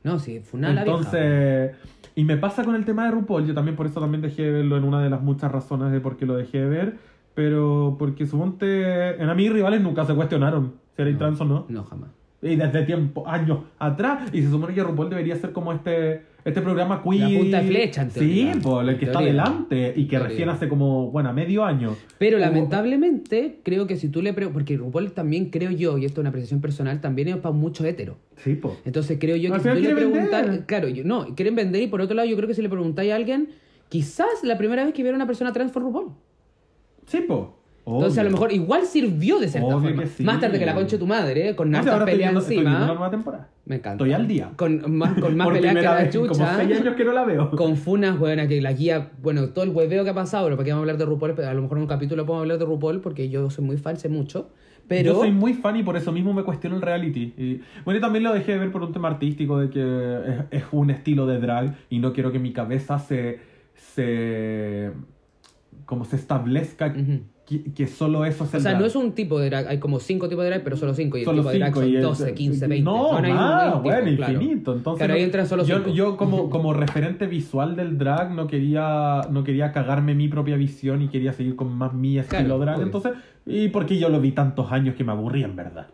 No, 0.05 0.19
sí, 0.19 0.41
fue 0.41 0.59
una 0.59 0.71
vieja. 0.71 0.85
Entonces, 0.85 1.77
y 2.15 2.25
me 2.25 2.37
pasa 2.37 2.65
con 2.65 2.75
el 2.75 2.85
tema 2.85 3.05
de 3.05 3.11
RuPaul, 3.11 3.47
yo 3.47 3.55
también 3.55 3.77
por 3.77 3.87
eso 3.87 4.01
también 4.01 4.23
dejé 4.23 4.43
de 4.43 4.53
verlo 4.53 4.77
en 4.79 4.85
una 4.85 5.03
de 5.03 5.11
las 5.11 5.21
muchas 5.21 5.53
razones 5.53 5.93
de 5.93 6.01
por 6.01 6.17
qué 6.17 6.25
lo 6.25 6.37
dejé 6.37 6.61
de 6.61 6.69
ver, 6.69 6.97
pero 7.35 7.97
porque 7.99 8.25
suponte, 8.27 9.21
en 9.23 9.29
a 9.29 9.35
mis 9.35 9.53
rivales 9.53 9.83
nunca 9.83 10.07
se 10.07 10.15
cuestionaron 10.15 10.86
No. 10.99 11.19
trans 11.19 11.41
o 11.41 11.45
no. 11.45 11.67
No, 11.69 11.85
jamás. 11.85 12.11
Y 12.43 12.55
desde 12.55 12.83
tiempo, 12.83 13.27
años 13.27 13.61
atrás, 13.79 14.29
y 14.33 14.43
se 14.43 14.51
supone 14.51 14.75
que 14.75 14.83
RuPaul 14.83 15.09
debería 15.09 15.37
ser 15.37 15.53
como 15.53 15.73
este, 15.73 16.23
este 16.45 16.61
programa 16.61 17.03
queer. 17.03 17.31
La 17.31 17.39
punta 17.39 17.61
de 17.63 17.67
flecha, 17.67 18.03
en 18.03 18.11
Sí, 18.11 18.53
po, 18.63 18.83
el 18.83 18.91
En 18.91 18.99
que 18.99 19.07
está 19.07 19.19
teoría. 19.19 19.43
adelante 19.43 19.95
y 19.97 20.07
que 20.07 20.19
recién 20.19 20.49
hace 20.51 20.69
como, 20.69 21.11
bueno, 21.11 21.33
medio 21.33 21.65
año. 21.65 21.97
Pero 22.19 22.39
lamentablemente, 22.39 23.61
creo 23.63 23.87
que 23.87 23.97
si 23.97 24.11
tú 24.11 24.21
le 24.23 24.33
preguntas, 24.35 24.53
porque 24.55 24.77
RuPaul 24.77 25.13
también 25.13 25.47
creo 25.51 25.71
yo, 25.71 25.97
y 25.99 26.05
esto 26.05 26.21
es 26.21 26.23
una 26.23 26.29
apreciación 26.29 26.61
personal, 26.61 27.01
también 27.01 27.29
es 27.29 27.37
para 27.39 27.55
mucho 27.55 27.85
hetero. 27.85 28.17
Sí, 28.37 28.55
po. 28.55 28.77
Entonces 28.85 29.17
creo 29.19 29.37
yo 29.37 29.53
que 29.53 29.61
si 29.61 29.69
tú 29.69 29.75
le 29.75 29.95
preguntas, 29.95 30.61
claro, 30.67 30.89
yo, 30.89 31.05
no, 31.05 31.35
quieren 31.35 31.57
vender 31.57 31.83
y 31.83 31.87
por 31.89 32.03
otro 32.03 32.15
lado 32.15 32.29
yo 32.29 32.37
creo 32.37 32.47
que 32.47 32.55
si 32.55 32.63
le 32.63 32.69
preguntáis 32.69 33.13
a 33.13 33.17
alguien, 33.17 33.49
quizás 33.89 34.45
la 34.45 34.59
primera 34.59 34.85
vez 34.85 34.93
que 34.93 35.03
viera 35.03 35.17
una 35.17 35.27
persona 35.27 35.53
trans 35.53 35.73
fue 35.73 35.83
RuPaul. 35.83 36.11
Sí, 37.07 37.25
Entonces 37.87 38.19
a 38.19 38.25
lo 38.25 38.31
mejor 38.31 38.53
igual 38.53 38.85
sirvió 38.85 39.39
de 39.39 39.47
cierta 39.49 39.69
Obvio 39.77 39.89
forma. 39.91 40.03
que 40.03 40.09
sí. 40.09 40.25
Más 40.25 40.41
tarde 40.41 40.59
que 40.59 40.67
la 40.67 40.75
concha 40.75 40.97
de 40.97 40.99
tu 40.99 41.07
madre, 41.07 41.55
con 41.55 41.71
No 41.71 41.77
sé, 41.77 41.79
hartas 41.89 41.93
ahora 41.93 42.05
estoy 42.05 42.15
peleas 42.27 42.43
estoy 42.43 42.57
encima. 42.59 43.11
temporada. 43.11 43.49
Me 43.65 43.77
encanta. 43.77 44.05
Estoy 44.05 44.13
al 44.13 44.27
día. 44.27 44.51
Con 44.57 44.97
más, 44.97 45.13
con 45.21 45.37
más 45.37 45.49
peleas 45.49 45.75
que 45.77 45.83
la 45.83 45.95
vez 45.95 46.15
en 46.15 46.21
como 46.23 46.33
chucha. 46.35 46.57
seis 46.57 46.81
años 46.81 46.97
que 46.97 47.05
no 47.05 47.13
la 47.13 47.25
veo. 47.25 47.51
Con 47.53 47.77
funas, 47.77 48.19
bueno, 48.19 48.47
que 48.49 48.61
la 48.61 48.73
guía, 48.73 49.11
bueno, 49.23 49.49
todo 49.51 49.65
el 49.65 49.71
hueveo 49.71 50.03
que 50.03 50.11
ha 50.11 50.15
pasado, 50.15 50.47
pero 50.47 50.57
para 50.57 50.65
qué 50.65 50.71
vamos 50.73 50.81
a 50.81 50.85
hablar 50.85 50.99
de 50.99 51.05
RuPaul, 51.05 51.35
pero 51.35 51.49
a 51.49 51.55
lo 51.55 51.63
mejor 51.63 51.79
en 51.79 51.83
un 51.83 51.89
capítulo 51.89 52.27
podemos 52.27 52.43
hablar 52.43 52.59
de 52.59 52.65
RuPaul 52.65 53.01
porque 53.01 53.29
yo 53.29 53.51
soy 53.51 53.65
muy 53.65 53.77
fan, 53.77 53.97
sé 53.97 54.09
mucho. 54.09 54.51
Pero 54.89 55.13
Yo 55.15 55.19
soy 55.21 55.33
muy 55.33 55.55
fan 55.55 55.77
y 55.77 55.83
por 55.83 55.97
eso 55.97 56.11
mismo 56.13 56.33
me 56.33 56.43
cuestiono 56.45 56.77
el 56.77 56.83
reality. 56.83 57.35
Y, 57.37 57.61
bueno, 57.85 57.99
y 57.99 58.01
también 58.01 58.23
lo 58.25 58.33
dejé 58.33 58.53
de 58.53 58.59
ver 58.59 58.71
por 58.73 58.83
un 58.83 58.93
tema 58.93 59.09
artístico 59.09 59.59
de 59.59 59.69
que 59.71 60.45
es, 60.51 60.63
es 60.63 60.65
un 60.73 60.91
estilo 60.91 61.27
de 61.27 61.39
drag 61.41 61.75
y 61.91 61.99
no 62.01 62.13
quiero 62.13 62.31
que 62.33 62.39
mi 62.41 62.53
cabeza 62.53 62.99
se. 62.99 63.39
se 63.75 64.91
como 65.85 66.05
se 66.05 66.17
establezca 66.17 66.87
Ujú. 66.89 67.21
Que, 67.47 67.63
que 67.73 67.87
solo 67.87 68.25
eso 68.25 68.45
es 68.45 68.53
O 68.53 68.57
el 68.57 68.63
sea, 68.63 68.73
drag. 68.73 68.81
no 68.81 68.87
es 68.87 68.97
un 68.97 69.13
tipo 69.13 69.39
de 69.39 69.49
drag, 69.49 69.69
hay 69.69 69.79
como 69.79 70.01
cinco 70.01 70.29
tipos 70.29 70.43
de 70.45 70.51
drag, 70.51 70.65
pero 70.65 70.77
solo 70.77 70.93
cinco. 70.95 71.17
Y 71.17 71.21
el 71.21 71.25
Solo 71.27 71.43
tipo 71.43 71.53
de 71.53 71.59
drag 71.59 71.75
son 71.75 71.89
y 71.89 71.97
el- 71.97 72.03
12, 72.03 72.35
15, 72.35 72.67
20. 72.67 72.85
No, 72.85 73.13
más, 73.13 73.23
hay 73.23 73.33
bueno, 73.81 74.05
tipo, 74.05 74.17
claro. 74.17 74.33
infinito. 74.33 74.73
Entonces, 74.75 74.99
Claro, 74.99 75.15
ahí 75.15 75.23
entran 75.23 75.47
solo 75.47 75.65
yo, 75.65 75.77
cinco. 75.77 75.91
yo 75.91 76.17
como, 76.17 76.51
como 76.51 76.73
referente 76.75 77.27
visual 77.27 77.77
del 77.77 77.97
drag 77.99 78.33
no 78.35 78.47
quería, 78.49 79.21
no 79.31 79.45
quería 79.45 79.71
cagarme 79.73 80.15
mi 80.15 80.27
propia 80.29 80.57
visión 80.57 81.03
y 81.03 81.09
quería 81.09 81.33
seguir 81.33 81.55
con 81.55 81.73
más 81.73 81.95
mi 81.95 82.19
estilo 82.19 82.41
Claro, 82.57 82.59
drag. 82.59 82.81
Entonces, 82.83 83.13
y 83.47 83.69
porque 83.69 83.97
yo 83.99 84.09
lo 84.09 84.21
vi 84.21 84.33
tantos 84.33 84.73
años 84.73 84.97
que 84.97 85.05
me 85.05 85.13
aburrí 85.13 85.45
en 85.45 85.55
verdad. 85.55 85.87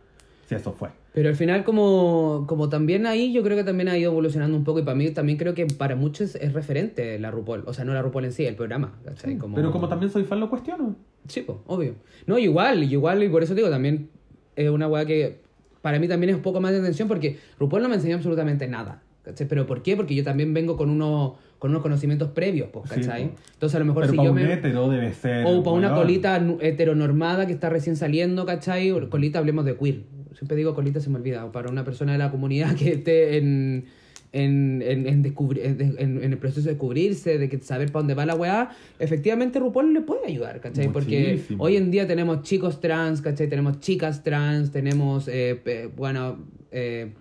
Si 0.48 0.54
eso 0.54 0.72
fue. 0.72 0.88
Pero 1.14 1.28
al 1.28 1.36
final, 1.36 1.62
como, 1.62 2.44
como 2.48 2.70
también 2.70 3.04
ahí, 3.06 3.32
yo 3.34 3.42
creo 3.42 3.56
que 3.56 3.64
también 3.64 3.88
ha 3.88 3.98
ido 3.98 4.10
evolucionando 4.10 4.56
un 4.56 4.64
poco. 4.64 4.78
Y 4.78 4.82
para 4.82 4.94
mí 4.94 5.10
también 5.10 5.36
creo 5.36 5.52
que 5.54 5.66
para 5.66 5.94
muchos 5.94 6.34
es 6.36 6.52
referente 6.54 7.18
la 7.18 7.30
RuPaul. 7.30 7.64
O 7.66 7.74
sea, 7.74 7.84
no 7.84 7.92
la 7.92 8.00
RuPaul 8.00 8.24
en 8.24 8.32
sí, 8.32 8.46
el 8.46 8.54
programa. 8.54 8.94
¿cachai? 9.04 9.36
Como- 9.36 9.54
Pero 9.56 9.70
como 9.72 9.88
también 9.88 10.10
soy 10.10 10.24
fan, 10.24 10.40
lo 10.40 10.48
cuestiono. 10.48 10.96
Sí, 11.28 11.42
pues, 11.42 11.58
obvio. 11.66 11.96
No, 12.26 12.38
igual, 12.38 12.82
igual, 12.84 13.22
y 13.22 13.28
por 13.28 13.42
eso 13.42 13.54
digo, 13.54 13.68
también 13.68 14.08
es 14.56 14.70
una 14.70 14.88
weá 14.88 15.04
que 15.04 15.40
para 15.82 15.98
mí 15.98 16.08
también 16.08 16.30
es 16.30 16.36
un 16.36 16.42
poco 16.42 16.60
más 16.60 16.72
de 16.72 16.78
atención 16.78 17.08
porque 17.08 17.38
RuPaul 17.58 17.82
no 17.82 17.88
me 17.90 17.96
enseñó 17.96 18.16
absolutamente 18.16 18.66
nada. 18.66 19.02
¿cachai? 19.22 19.46
¿Pero 19.46 19.66
por 19.66 19.82
qué? 19.82 19.96
Porque 19.96 20.14
yo 20.14 20.24
también 20.24 20.54
vengo 20.54 20.76
con 20.76 20.88
unos, 20.90 21.34
con 21.58 21.70
unos 21.70 21.82
conocimientos 21.82 22.30
previos, 22.30 22.70
pues, 22.72 22.90
Sí, 22.90 23.00
¿cachai? 23.00 23.30
Entonces 23.52 23.76
a 23.76 23.78
lo 23.80 23.84
mejor 23.84 24.02
Pero 24.02 24.12
si 24.12 24.16
para 24.16 24.26
yo 24.26 24.32
un 24.32 24.36
me... 24.36 24.96
debe 24.96 25.12
ser. 25.12 25.44
O 25.46 25.62
para 25.62 25.76
una 25.76 25.94
colita 25.94 26.42
heteronormada 26.60 27.46
que 27.46 27.52
está 27.52 27.68
recién 27.68 27.96
saliendo, 27.96 28.46
¿cachai? 28.46 28.90
O 28.90 29.10
Colita, 29.10 29.38
hablemos 29.38 29.64
de 29.64 29.76
queer. 29.76 30.00
Siempre 30.34 30.56
digo 30.56 30.74
colita, 30.74 31.00
se 31.00 31.10
me 31.10 31.16
olvida. 31.16 31.50
Para 31.52 31.70
una 31.70 31.84
persona 31.84 32.12
de 32.12 32.18
la 32.18 32.30
comunidad 32.30 32.74
que 32.76 32.92
esté 32.92 33.36
en, 33.38 33.84
en, 34.32 34.82
en, 34.82 35.06
en, 35.06 35.22
descubri- 35.24 35.60
en- 35.62 35.96
en- 36.22 36.32
el 36.32 36.38
proceso 36.38 36.62
de 36.66 36.70
descubrirse, 36.70 37.38
de 37.38 37.48
que 37.48 37.58
saber 37.60 37.92
para 37.92 38.00
dónde 38.00 38.14
va 38.14 38.24
la 38.26 38.34
weá, 38.34 38.70
efectivamente 38.98 39.58
RuPaul 39.60 39.92
le 39.92 40.00
puede 40.00 40.26
ayudar, 40.26 40.60
¿cachai? 40.60 40.88
Porque 40.90 41.32
Muchísimo. 41.32 41.62
hoy 41.64 41.76
en 41.76 41.90
día 41.90 42.06
tenemos 42.06 42.42
chicos 42.42 42.80
trans, 42.80 43.20
¿cachai? 43.20 43.48
Tenemos 43.48 43.80
chicas 43.80 44.22
trans, 44.22 44.70
tenemos, 44.72 45.28
eh, 45.28 45.90
bueno, 45.96 46.38
eh, 46.70 47.12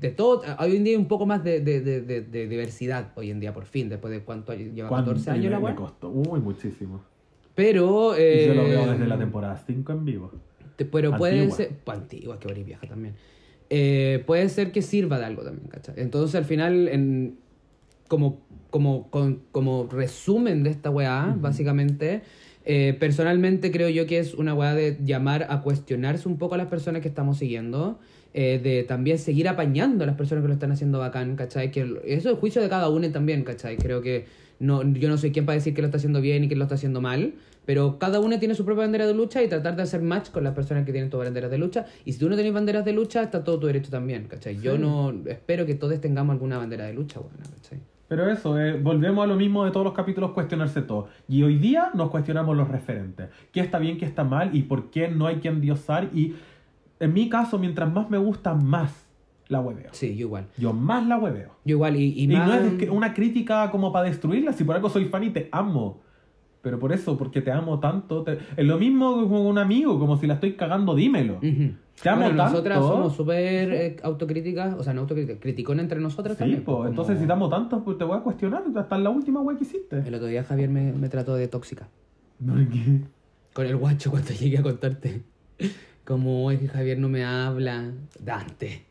de 0.00 0.10
todo. 0.10 0.42
Hoy 0.60 0.76
en 0.76 0.84
día 0.84 0.92
hay 0.94 0.96
un 1.00 1.06
poco 1.08 1.26
más 1.26 1.42
de, 1.44 1.60
de, 1.60 1.80
de, 1.80 2.00
de- 2.22 2.46
diversidad, 2.48 3.12
hoy 3.16 3.30
en 3.30 3.40
día, 3.40 3.52
por 3.52 3.64
fin, 3.64 3.88
después 3.88 4.12
de 4.12 4.20
cuánto 4.20 4.52
lleva 4.54 4.88
¿Cuánto 4.88 5.10
14 5.12 5.30
años 5.30 5.50
la 5.52 5.58
weá. 5.60 5.74
costó? 5.76 6.08
Uy, 6.10 6.40
muchísimo. 6.40 7.02
Pero. 7.54 8.14
Y 8.16 8.20
Eh, 8.20 8.44
yo 8.48 8.54
lo 8.54 8.64
veo 8.64 8.90
desde 8.92 9.06
la 9.06 9.18
temporada 9.18 9.56
5 9.66 9.92
en 9.92 10.04
vivo. 10.04 10.32
Te- 10.78 10.84
pero 10.86 11.10
puede 11.18 11.50
ser. 11.56 11.70
pues, 11.84 11.98
antigua, 11.98 12.38
que 12.38 12.48
ahora 12.48 12.62
vieja 12.62 12.86
también. 12.86 13.14
Eh, 13.68 14.22
puede 14.26 14.48
ser 14.48 14.72
que 14.72 14.80
sirva 14.80 15.18
de 15.18 15.26
algo 15.26 15.42
también, 15.42 15.68
¿cachai? 15.68 15.96
Entonces 15.98 16.34
al 16.36 16.46
final, 16.46 16.88
en, 16.88 17.36
como, 18.08 18.40
como, 18.70 19.10
con- 19.10 19.42
como 19.52 19.86
resumen 19.90 20.62
de 20.62 20.70
esta 20.70 20.88
weá, 20.90 21.34
básicamente, 21.38 22.22
eh, 22.64 22.96
personalmente 22.98 23.70
creo 23.70 23.88
yo 23.90 24.06
que 24.06 24.18
es 24.18 24.34
una 24.34 24.54
weá 24.54 24.74
de 24.74 24.98
llamar 25.04 25.46
a 25.50 25.60
cuestionarse 25.62 26.28
un 26.28 26.38
poco 26.38 26.54
a 26.54 26.58
las 26.58 26.68
personas 26.68 27.02
que 27.02 27.08
estamos 27.08 27.38
siguiendo. 27.38 27.98
eh, 28.34 28.60
de 28.62 28.84
también 28.84 29.18
seguir 29.18 29.48
apañando 29.48 30.04
a 30.04 30.06
las 30.06 30.14
personas 30.16 30.42
que 30.42 30.48
lo 30.48 30.54
están 30.54 30.70
haciendo 30.70 30.98
bacán, 30.98 31.34
¿cachai? 31.34 31.70
Que 31.70 31.80
eso 31.80 31.98
es 32.04 32.26
el 32.26 32.34
juicio 32.36 32.60
de 32.62 32.68
cada 32.68 32.90
uno 32.90 33.10
también, 33.10 33.42
¿cachai? 33.42 33.78
Creo 33.78 34.02
que 34.02 34.26
no, 34.60 34.82
yo 34.82 35.08
no 35.08 35.18
soy 35.18 35.30
quien 35.30 35.46
para 35.46 35.54
decir 35.54 35.74
que 35.74 35.82
lo 35.82 35.86
está 35.86 35.98
haciendo 35.98 36.20
bien 36.20 36.44
y 36.44 36.48
que 36.48 36.56
lo 36.56 36.64
está 36.64 36.74
haciendo 36.74 37.00
mal, 37.00 37.34
pero 37.64 37.98
cada 37.98 38.18
uno 38.18 38.38
tiene 38.38 38.54
su 38.54 38.64
propia 38.64 38.84
bandera 38.84 39.06
de 39.06 39.14
lucha 39.14 39.42
y 39.42 39.48
tratar 39.48 39.76
de 39.76 39.82
hacer 39.82 40.02
match 40.02 40.30
con 40.30 40.42
las 40.42 40.54
personas 40.54 40.84
que 40.84 40.92
tienen 40.92 41.10
tus 41.10 41.20
banderas 41.20 41.50
de 41.50 41.58
lucha. 41.58 41.86
Y 42.04 42.12
si 42.12 42.18
tú 42.18 42.28
no 42.28 42.34
tienes 42.34 42.52
banderas 42.52 42.84
de 42.84 42.92
lucha, 42.92 43.22
está 43.22 43.44
todo 43.44 43.58
tu 43.58 43.66
derecho 43.66 43.90
también, 43.90 44.24
¿cachai? 44.26 44.58
Yo 44.60 44.78
no 44.78 45.12
espero 45.26 45.66
que 45.66 45.74
todos 45.74 46.00
tengamos 46.00 46.32
alguna 46.32 46.58
bandera 46.58 46.86
de 46.86 46.94
lucha, 46.94 47.20
bueno, 47.20 47.38
¿cachai? 47.56 47.78
Pero 48.08 48.30
eso, 48.30 48.58
eh, 48.58 48.80
volvemos 48.80 49.22
a 49.22 49.26
lo 49.26 49.36
mismo 49.36 49.66
de 49.66 49.70
todos 49.70 49.84
los 49.84 49.92
capítulos, 49.92 50.30
cuestionarse 50.30 50.80
todo. 50.80 51.08
Y 51.28 51.42
hoy 51.42 51.58
día 51.58 51.90
nos 51.92 52.08
cuestionamos 52.08 52.56
los 52.56 52.68
referentes. 52.68 53.28
¿Qué 53.52 53.60
está 53.60 53.78
bien, 53.78 53.98
qué 53.98 54.06
está 54.06 54.24
mal 54.24 54.56
y 54.56 54.62
por 54.62 54.90
qué 54.90 55.08
no 55.08 55.26
hay 55.26 55.36
que 55.36 55.48
endiosar? 55.48 56.08
Y 56.14 56.34
en 57.00 57.12
mi 57.12 57.28
caso, 57.28 57.58
mientras 57.58 57.92
más 57.92 58.08
me 58.08 58.16
gusta, 58.16 58.54
más 58.54 59.07
la 59.48 59.60
hueveo. 59.60 59.88
Sí, 59.92 60.14
yo 60.16 60.26
igual. 60.26 60.46
Yo 60.58 60.72
más 60.72 61.06
la 61.06 61.16
hueveo. 61.18 61.50
Yo 61.64 61.76
igual, 61.76 61.96
y, 61.96 62.04
y 62.10 62.24
Y, 62.24 62.26
no 62.28 62.52
es 62.54 62.72
que- 62.74 62.90
una 62.90 63.14
crítica 63.14 63.70
como 63.70 63.92
para 63.92 64.06
destruirla, 64.06 64.52
si 64.52 64.64
por 64.64 64.76
algo 64.76 64.88
soy 64.90 65.06
fan 65.06 65.24
y 65.24 65.30
te 65.30 65.48
amo. 65.52 66.00
Pero 66.60 66.78
por 66.78 66.92
eso, 66.92 67.16
porque 67.16 67.40
te 67.40 67.50
amo 67.52 67.78
tanto. 67.80 68.24
te- 68.24 68.38
Es 68.56 68.66
lo 68.66 68.78
mismo 68.78 69.28
con 69.28 69.46
un 69.46 69.58
amigo, 69.58 69.98
como 69.98 70.16
si 70.16 70.26
la 70.26 70.34
estoy 70.34 70.54
cagando, 70.54 70.94
dímelo. 70.94 71.36
Ujú. 71.36 71.72
Te 72.02 72.08
amo 72.08 72.22
Bueno, 72.22 72.36
tanto. 72.36 72.52
nosotras 72.52 72.78
somos 72.78 73.16
súper 73.16 73.72
eh, 73.72 73.96
autocríticas, 74.02 74.74
o 74.74 74.82
sea, 74.82 74.92
no 74.92 75.00
autocríticas, 75.02 75.40
criticonas 75.40 75.82
entre 75.84 75.98
nosotras 76.00 76.36
Sí, 76.36 76.40
también. 76.40 76.62
pues, 76.64 76.76
como- 76.76 76.88
entonces 76.88 77.18
si 77.18 77.26
te 77.26 77.32
amo 77.32 77.48
tanto, 77.48 77.82
pues 77.82 77.96
te 77.98 78.04
voy 78.04 78.18
a 78.18 78.20
cuestionar 78.20 78.62
hasta 78.76 78.96
en 78.96 79.04
la 79.04 79.10
última 79.10 79.40
wea 79.40 79.56
que 79.56 79.64
hiciste. 79.64 79.98
El 80.06 80.14
otro 80.14 80.26
día 80.26 80.44
Javier 80.44 80.68
me, 80.68 80.92
me 80.92 81.08
trató 81.08 81.34
de 81.36 81.48
tóxica. 81.48 81.88
No, 82.40 82.54
¿qué? 82.54 83.00
Con 83.52 83.66
el 83.66 83.76
guacho 83.76 84.10
cuando 84.10 84.30
llegué 84.38 84.58
a 84.58 84.62
contarte. 84.62 85.22
Como 86.04 86.50
es 86.50 86.60
que 86.60 86.68
Javier 86.68 86.98
no 86.98 87.08
me 87.08 87.24
habla. 87.24 87.90
Dante. 88.20 88.82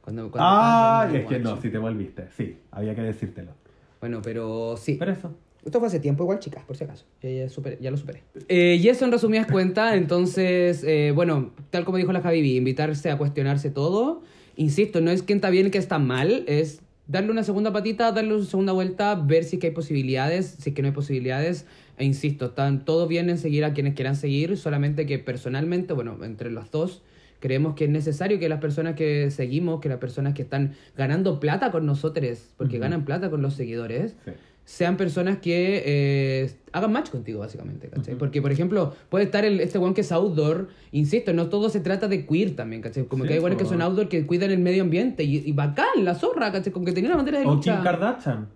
Cuando, 0.00 0.30
cuando 0.30 0.48
Ah, 0.50 1.08
es 1.12 1.26
que 1.26 1.38
no, 1.38 1.60
si 1.60 1.70
te 1.70 1.78
volviste. 1.78 2.24
Sí, 2.36 2.56
había 2.70 2.94
que 2.94 3.02
decírtelo. 3.02 3.52
Bueno, 4.00 4.20
pero 4.22 4.76
sí. 4.76 4.96
Pero 4.98 5.12
eso. 5.12 5.34
Esto 5.64 5.78
fue 5.78 5.88
hace 5.88 6.00
tiempo 6.00 6.22
igual, 6.24 6.38
chicas, 6.38 6.64
por 6.64 6.74
si 6.76 6.84
acaso. 6.84 7.04
Ya, 7.22 7.28
ya, 7.30 7.46
superé- 7.50 7.78
ya 7.80 7.90
lo 7.90 7.98
superé. 7.98 8.22
Eh, 8.48 8.78
y 8.80 8.88
eso 8.88 9.04
en 9.04 9.12
resumidas 9.12 9.46
cuentas, 9.46 9.94
entonces, 9.94 10.82
eh, 10.84 11.12
bueno, 11.14 11.50
tal 11.68 11.84
como 11.84 11.98
dijo 11.98 12.12
la 12.12 12.22
Javi, 12.22 12.56
invitarse 12.56 13.10
a 13.10 13.18
cuestionarse 13.18 13.70
todo. 13.70 14.22
Insisto, 14.56 15.02
no 15.02 15.10
es 15.10 15.22
quién 15.22 15.36
está 15.36 15.50
bien 15.50 15.66
y 15.66 15.70
quién 15.70 15.82
está 15.82 15.98
mal, 15.98 16.44
es 16.46 16.80
darle 17.06 17.30
una 17.30 17.42
segunda 17.44 17.72
patita, 17.74 18.10
darle 18.12 18.34
una 18.36 18.44
segunda 18.46 18.72
vuelta, 18.72 19.14
ver 19.16 19.44
si 19.44 19.56
es 19.56 19.60
que 19.60 19.66
hay 19.68 19.72
posibilidades, 19.74 20.46
si 20.46 20.70
es 20.70 20.74
que 20.74 20.80
no 20.80 20.88
hay 20.88 20.94
posibilidades. 20.94 21.66
E 21.98 22.04
insisto, 22.06 22.46
están 22.46 22.86
todo 22.86 23.06
bien 23.06 23.28
en 23.28 23.36
seguir 23.36 23.66
a 23.66 23.74
quienes 23.74 23.94
quieran 23.94 24.16
seguir, 24.16 24.56
solamente 24.56 25.04
que 25.04 25.18
personalmente, 25.18 25.92
bueno, 25.92 26.16
entre 26.24 26.50
los 26.50 26.70
dos, 26.70 27.02
creemos 27.40 27.74
que 27.74 27.84
es 27.84 27.90
necesario 27.90 28.38
que 28.38 28.48
las 28.48 28.60
personas 28.60 28.94
que 28.94 29.30
seguimos, 29.30 29.80
que 29.80 29.88
las 29.88 29.98
personas 29.98 30.34
que 30.34 30.42
están 30.42 30.74
ganando 30.96 31.40
plata 31.40 31.70
con 31.72 31.84
nosotros, 31.86 32.38
porque 32.56 32.78
ganan 32.78 33.04
plata 33.04 33.30
con 33.30 33.42
los 33.42 33.54
seguidores, 33.54 34.14
Sí. 34.24 34.30
sean 34.64 34.96
personas 34.96 35.38
que 35.38 35.82
eh, 35.84 36.52
hagan 36.72 36.92
match 36.92 37.10
contigo, 37.10 37.40
básicamente, 37.40 37.88
¿cachai? 37.88 38.14
Porque, 38.14 38.40
por 38.40 38.52
ejemplo, 38.52 38.94
puede 39.08 39.24
estar 39.24 39.44
el, 39.44 39.58
este 39.60 39.78
one 39.78 39.94
que 39.94 40.02
es 40.02 40.12
outdoor, 40.12 40.68
insisto, 40.92 41.32
no 41.32 41.48
todo 41.48 41.70
se 41.70 41.80
trata 41.80 42.06
de 42.06 42.24
queer 42.26 42.54
también, 42.54 42.80
¿cachai? 42.82 43.04
Como 43.06 43.24
Sí, 43.24 43.28
que 43.28 43.34
hay 43.34 43.40
buenos 43.40 43.58
que 43.58 43.64
son 43.64 43.82
outdoor 43.82 44.08
que 44.08 44.26
cuidan 44.26 44.50
el 44.52 44.60
medio 44.60 44.82
ambiente 44.82 45.24
y, 45.24 45.38
y 45.38 45.52
bacán, 45.52 46.04
la 46.04 46.14
zorra, 46.14 46.52
¿cachai? 46.52 46.72
Como 46.72 46.84
que 46.84 46.92
tenía 46.92 47.08
una 47.10 47.16
bandera 47.16 47.40
de 47.40 47.46
O 47.46 47.54
lucha. 47.54 47.74
Kim 47.74 47.82
Kardashian. 47.84 48.48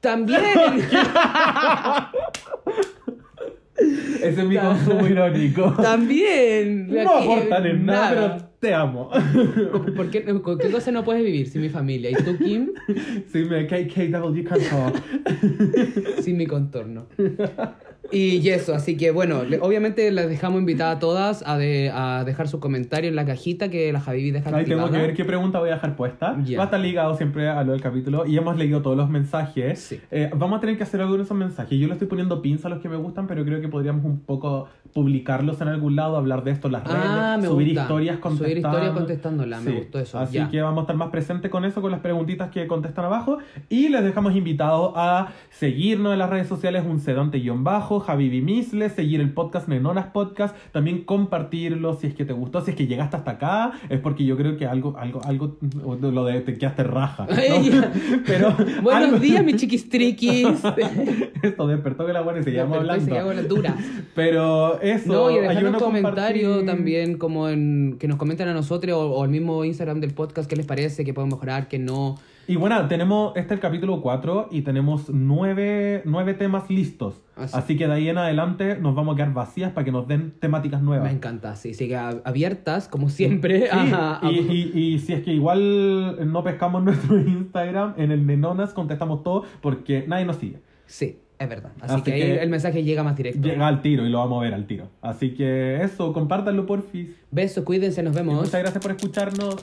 También. 0.00 0.40
Ese 4.22 4.40
es 4.42 4.46
mi 4.46 4.56
consumo 4.56 5.06
irónico. 5.06 5.72
También. 5.80 6.88
No 6.88 7.00
Aquí, 7.00 7.30
aportan 7.30 7.66
en 7.66 7.86
nada, 7.86 8.10
pero 8.10 8.50
te 8.60 8.74
amo. 8.74 9.10
¿Por 9.96 10.10
qué, 10.10 10.24
¿Con 10.24 10.58
qué 10.58 10.70
cosa 10.70 10.92
no 10.92 11.04
puedes 11.04 11.24
vivir 11.24 11.48
sin 11.48 11.62
mi 11.62 11.68
familia? 11.68 12.10
¿Y 12.10 12.14
tú, 12.14 12.36
Kim? 12.38 12.70
Sí, 13.32 13.44
me 13.44 13.66
KKW 13.66 14.42
sin 16.20 16.36
mi 16.36 16.46
contorno. 16.46 17.06
Y 18.12 18.48
eso, 18.48 18.74
así 18.74 18.96
que 18.96 19.10
bueno, 19.12 19.44
le- 19.44 19.60
obviamente 19.60 20.10
las 20.10 20.28
dejamos 20.28 20.60
invitadas 20.60 20.96
a 20.96 20.98
todas 20.98 21.44
a, 21.46 21.58
de- 21.58 21.90
a 21.94 22.24
dejar 22.24 22.48
su 22.48 22.58
comentario 22.58 23.08
en 23.08 23.14
la 23.14 23.24
cajita 23.24 23.68
que 23.70 23.92
la 23.92 24.00
Javi 24.00 24.30
deja 24.32 24.56
Ahí 24.56 24.64
tengo 24.64 24.90
que 24.90 24.96
ver 24.98 25.14
qué 25.14 25.24
pregunta 25.24 25.60
voy 25.60 25.68
a 25.70 25.74
dejar 25.74 25.94
puesta. 25.96 26.36
Ya. 26.44 26.56
Va 26.58 26.64
a 26.64 26.66
estar 26.66 26.80
ligado 26.80 27.14
siempre 27.16 27.48
a 27.48 27.62
lo 27.62 27.72
del 27.72 27.80
capítulo. 27.80 28.26
Y 28.26 28.36
hemos 28.36 28.56
leído 28.56 28.82
todos 28.82 28.96
los 28.96 29.08
mensajes. 29.10 29.78
Sí. 29.80 30.00
Eh, 30.10 30.30
vamos 30.34 30.58
a 30.58 30.60
tener 30.60 30.76
que 30.76 30.82
hacer 30.82 31.00
algo 31.02 31.16
de 31.18 31.22
esos 31.22 31.36
mensajes. 31.36 31.78
Yo 31.78 31.86
le 31.86 31.92
estoy 31.92 32.08
poniendo 32.08 32.42
pinza 32.42 32.68
a 32.68 32.70
los 32.70 32.80
que 32.80 32.88
me 32.88 32.96
gustan, 32.96 33.26
pero 33.26 33.44
creo 33.44 33.60
que 33.60 33.68
podríamos 33.68 34.04
un 34.04 34.20
poco 34.20 34.66
publicarlos 34.92 35.60
en 35.60 35.68
algún 35.68 35.94
lado, 35.94 36.16
hablar 36.16 36.42
de 36.42 36.50
esto 36.50 36.66
en 36.68 36.72
las 36.72 36.84
redes, 36.84 37.00
Ah, 37.04 37.36
me 37.40 37.46
subir 37.46 37.68
gusta. 37.68 37.82
historias 37.82 38.16
contestando. 38.18 38.44
Subir 38.50 38.58
historias 38.58 38.90
contestándola, 38.92 39.60
me 39.60 39.70
Sí. 39.70 39.76
gustó 39.76 39.98
eso, 40.00 40.18
Así 40.18 40.34
ya. 40.36 40.48
que 40.48 40.60
vamos 40.62 40.78
a 40.78 40.80
estar 40.82 40.96
más 40.96 41.10
presentes 41.10 41.50
con 41.50 41.64
eso, 41.64 41.80
con 41.80 41.92
las 41.92 42.00
preguntitas 42.00 42.50
que 42.50 42.66
contestan 42.66 43.04
abajo. 43.04 43.38
Y 43.68 43.88
les 43.88 44.02
dejamos 44.02 44.34
invitados 44.34 44.92
a 44.96 45.28
seguirnos 45.50 46.12
en 46.12 46.18
las 46.18 46.28
redes 46.30 46.48
sociales, 46.48 46.82
un 46.88 46.98
sedante-bajo, 46.98 47.89
Javi 47.98 48.28
Bimisle, 48.28 48.88
seguir 48.90 49.20
el 49.20 49.32
podcast 49.32 49.66
Nenonas 49.66 50.06
Podcast, 50.12 50.54
también 50.70 51.02
compartirlo 51.02 51.94
si 51.94 52.06
es 52.06 52.14
que 52.14 52.24
te 52.24 52.32
gustó, 52.32 52.60
si 52.60 52.70
es 52.70 52.76
que 52.76 52.86
llegaste 52.86 53.16
hasta 53.16 53.32
acá, 53.32 53.72
es 53.88 53.98
porque 53.98 54.24
yo 54.24 54.36
creo 54.36 54.56
que 54.56 54.66
algo, 54.66 54.94
algo, 54.96 55.20
algo, 55.24 55.56
lo 56.00 56.24
de 56.26 56.40
te 56.42 56.56
quedaste 56.56 56.84
raja. 56.84 57.26
¿no? 57.28 57.34
Ay, 57.36 57.80
Pero 58.26 58.54
Buenos 58.82 59.04
algo- 59.08 59.18
días, 59.18 59.44
mis 59.44 59.56
chiquistriquis. 59.60 60.46
Esto 61.42 61.66
despertó 61.66 62.06
que 62.06 62.12
la 62.12 62.20
buena 62.20 62.40
y 62.40 62.44
Despertó 62.44 62.74
y 62.74 62.78
hablando. 62.78 63.74
Pero 64.14 64.80
eso, 64.80 65.12
No, 65.12 65.30
y 65.30 65.38
dejar 65.40 65.64
un 65.66 65.74
comentario 65.74 66.48
compartir. 66.56 66.66
también, 66.66 67.18
como 67.18 67.48
en 67.48 67.96
que 67.98 68.06
nos 68.08 68.18
comenten 68.18 68.48
a 68.48 68.54
nosotros 68.54 68.94
o, 68.96 69.10
o 69.12 69.22
al 69.24 69.30
mismo 69.30 69.64
Instagram 69.64 70.00
del 70.00 70.12
podcast 70.12 70.48
qué 70.48 70.56
les 70.56 70.66
parece, 70.66 71.04
qué 71.04 71.14
podemos 71.14 71.36
mejorar, 71.38 71.68
qué 71.68 71.78
no. 71.78 72.16
Y 72.48 72.56
bueno, 72.56 72.88
tenemos, 72.88 73.28
este 73.36 73.54
es 73.54 73.58
el 73.58 73.60
capítulo 73.60 74.00
4 74.02 74.48
y 74.50 74.62
tenemos 74.62 75.08
nueve, 75.08 76.02
nueve 76.04 76.34
temas 76.34 76.68
listos. 76.68 77.20
Así. 77.36 77.56
Así 77.56 77.76
que 77.76 77.86
de 77.86 77.92
ahí 77.92 78.08
en 78.08 78.18
adelante 78.18 78.76
nos 78.76 78.94
vamos 78.96 79.14
a 79.14 79.16
quedar 79.16 79.32
vacías 79.32 79.70
para 79.72 79.84
que 79.84 79.92
nos 79.92 80.08
den 80.08 80.32
temáticas 80.40 80.82
nuevas. 80.82 81.06
Me 81.08 81.14
encanta, 81.16 81.54
sí, 81.54 81.74
sí, 81.74 81.86
que 81.86 81.96
abiertas, 81.96 82.88
como 82.88 83.08
siempre. 83.08 83.62
Sí, 83.62 83.68
a- 83.70 84.18
a- 84.20 84.30
y, 84.32 84.70
y- 84.74 84.78
y 84.94 84.98
si 84.98 85.12
es 85.12 85.22
que 85.22 85.32
igual 85.32 86.32
no 86.32 86.42
pescamos 86.42 86.82
nuestro 86.84 87.18
Instagram, 87.20 87.94
en 87.96 88.10
el 88.10 88.26
Nenonas 88.26 88.72
contestamos 88.74 89.22
todo 89.22 89.44
porque 89.60 90.04
nadie 90.08 90.24
nos 90.24 90.36
sigue. 90.36 90.58
sí. 90.86 91.18
Es 91.38 91.48
verdad. 91.48 91.70
Así, 91.80 91.94
Así 91.94 92.02
que, 92.02 92.12
ahí 92.12 92.20
que- 92.20 92.42
el 92.42 92.50
mensaje 92.50 92.84
llega 92.84 93.02
más 93.02 93.16
directo. 93.16 93.40
Llega 93.40 93.66
al 93.66 93.80
tiro 93.80 94.04
y 94.04 94.10
lo 94.10 94.18
vamos 94.18 94.40
a 94.40 94.44
ver 94.44 94.52
al 94.52 94.66
tiro. 94.66 94.88
Así 95.00 95.30
que 95.32 95.82
eso, 95.82 96.12
compártanlo 96.12 96.66
porfis. 96.66 97.08
Besos, 97.30 97.64
cuídense, 97.64 98.02
nos 98.02 98.12
Y 98.12 98.16
vemos. 98.18 98.34
Muchas 98.34 98.60
gracias 98.60 98.82
por 98.82 98.90
escucharnos. 98.90 99.56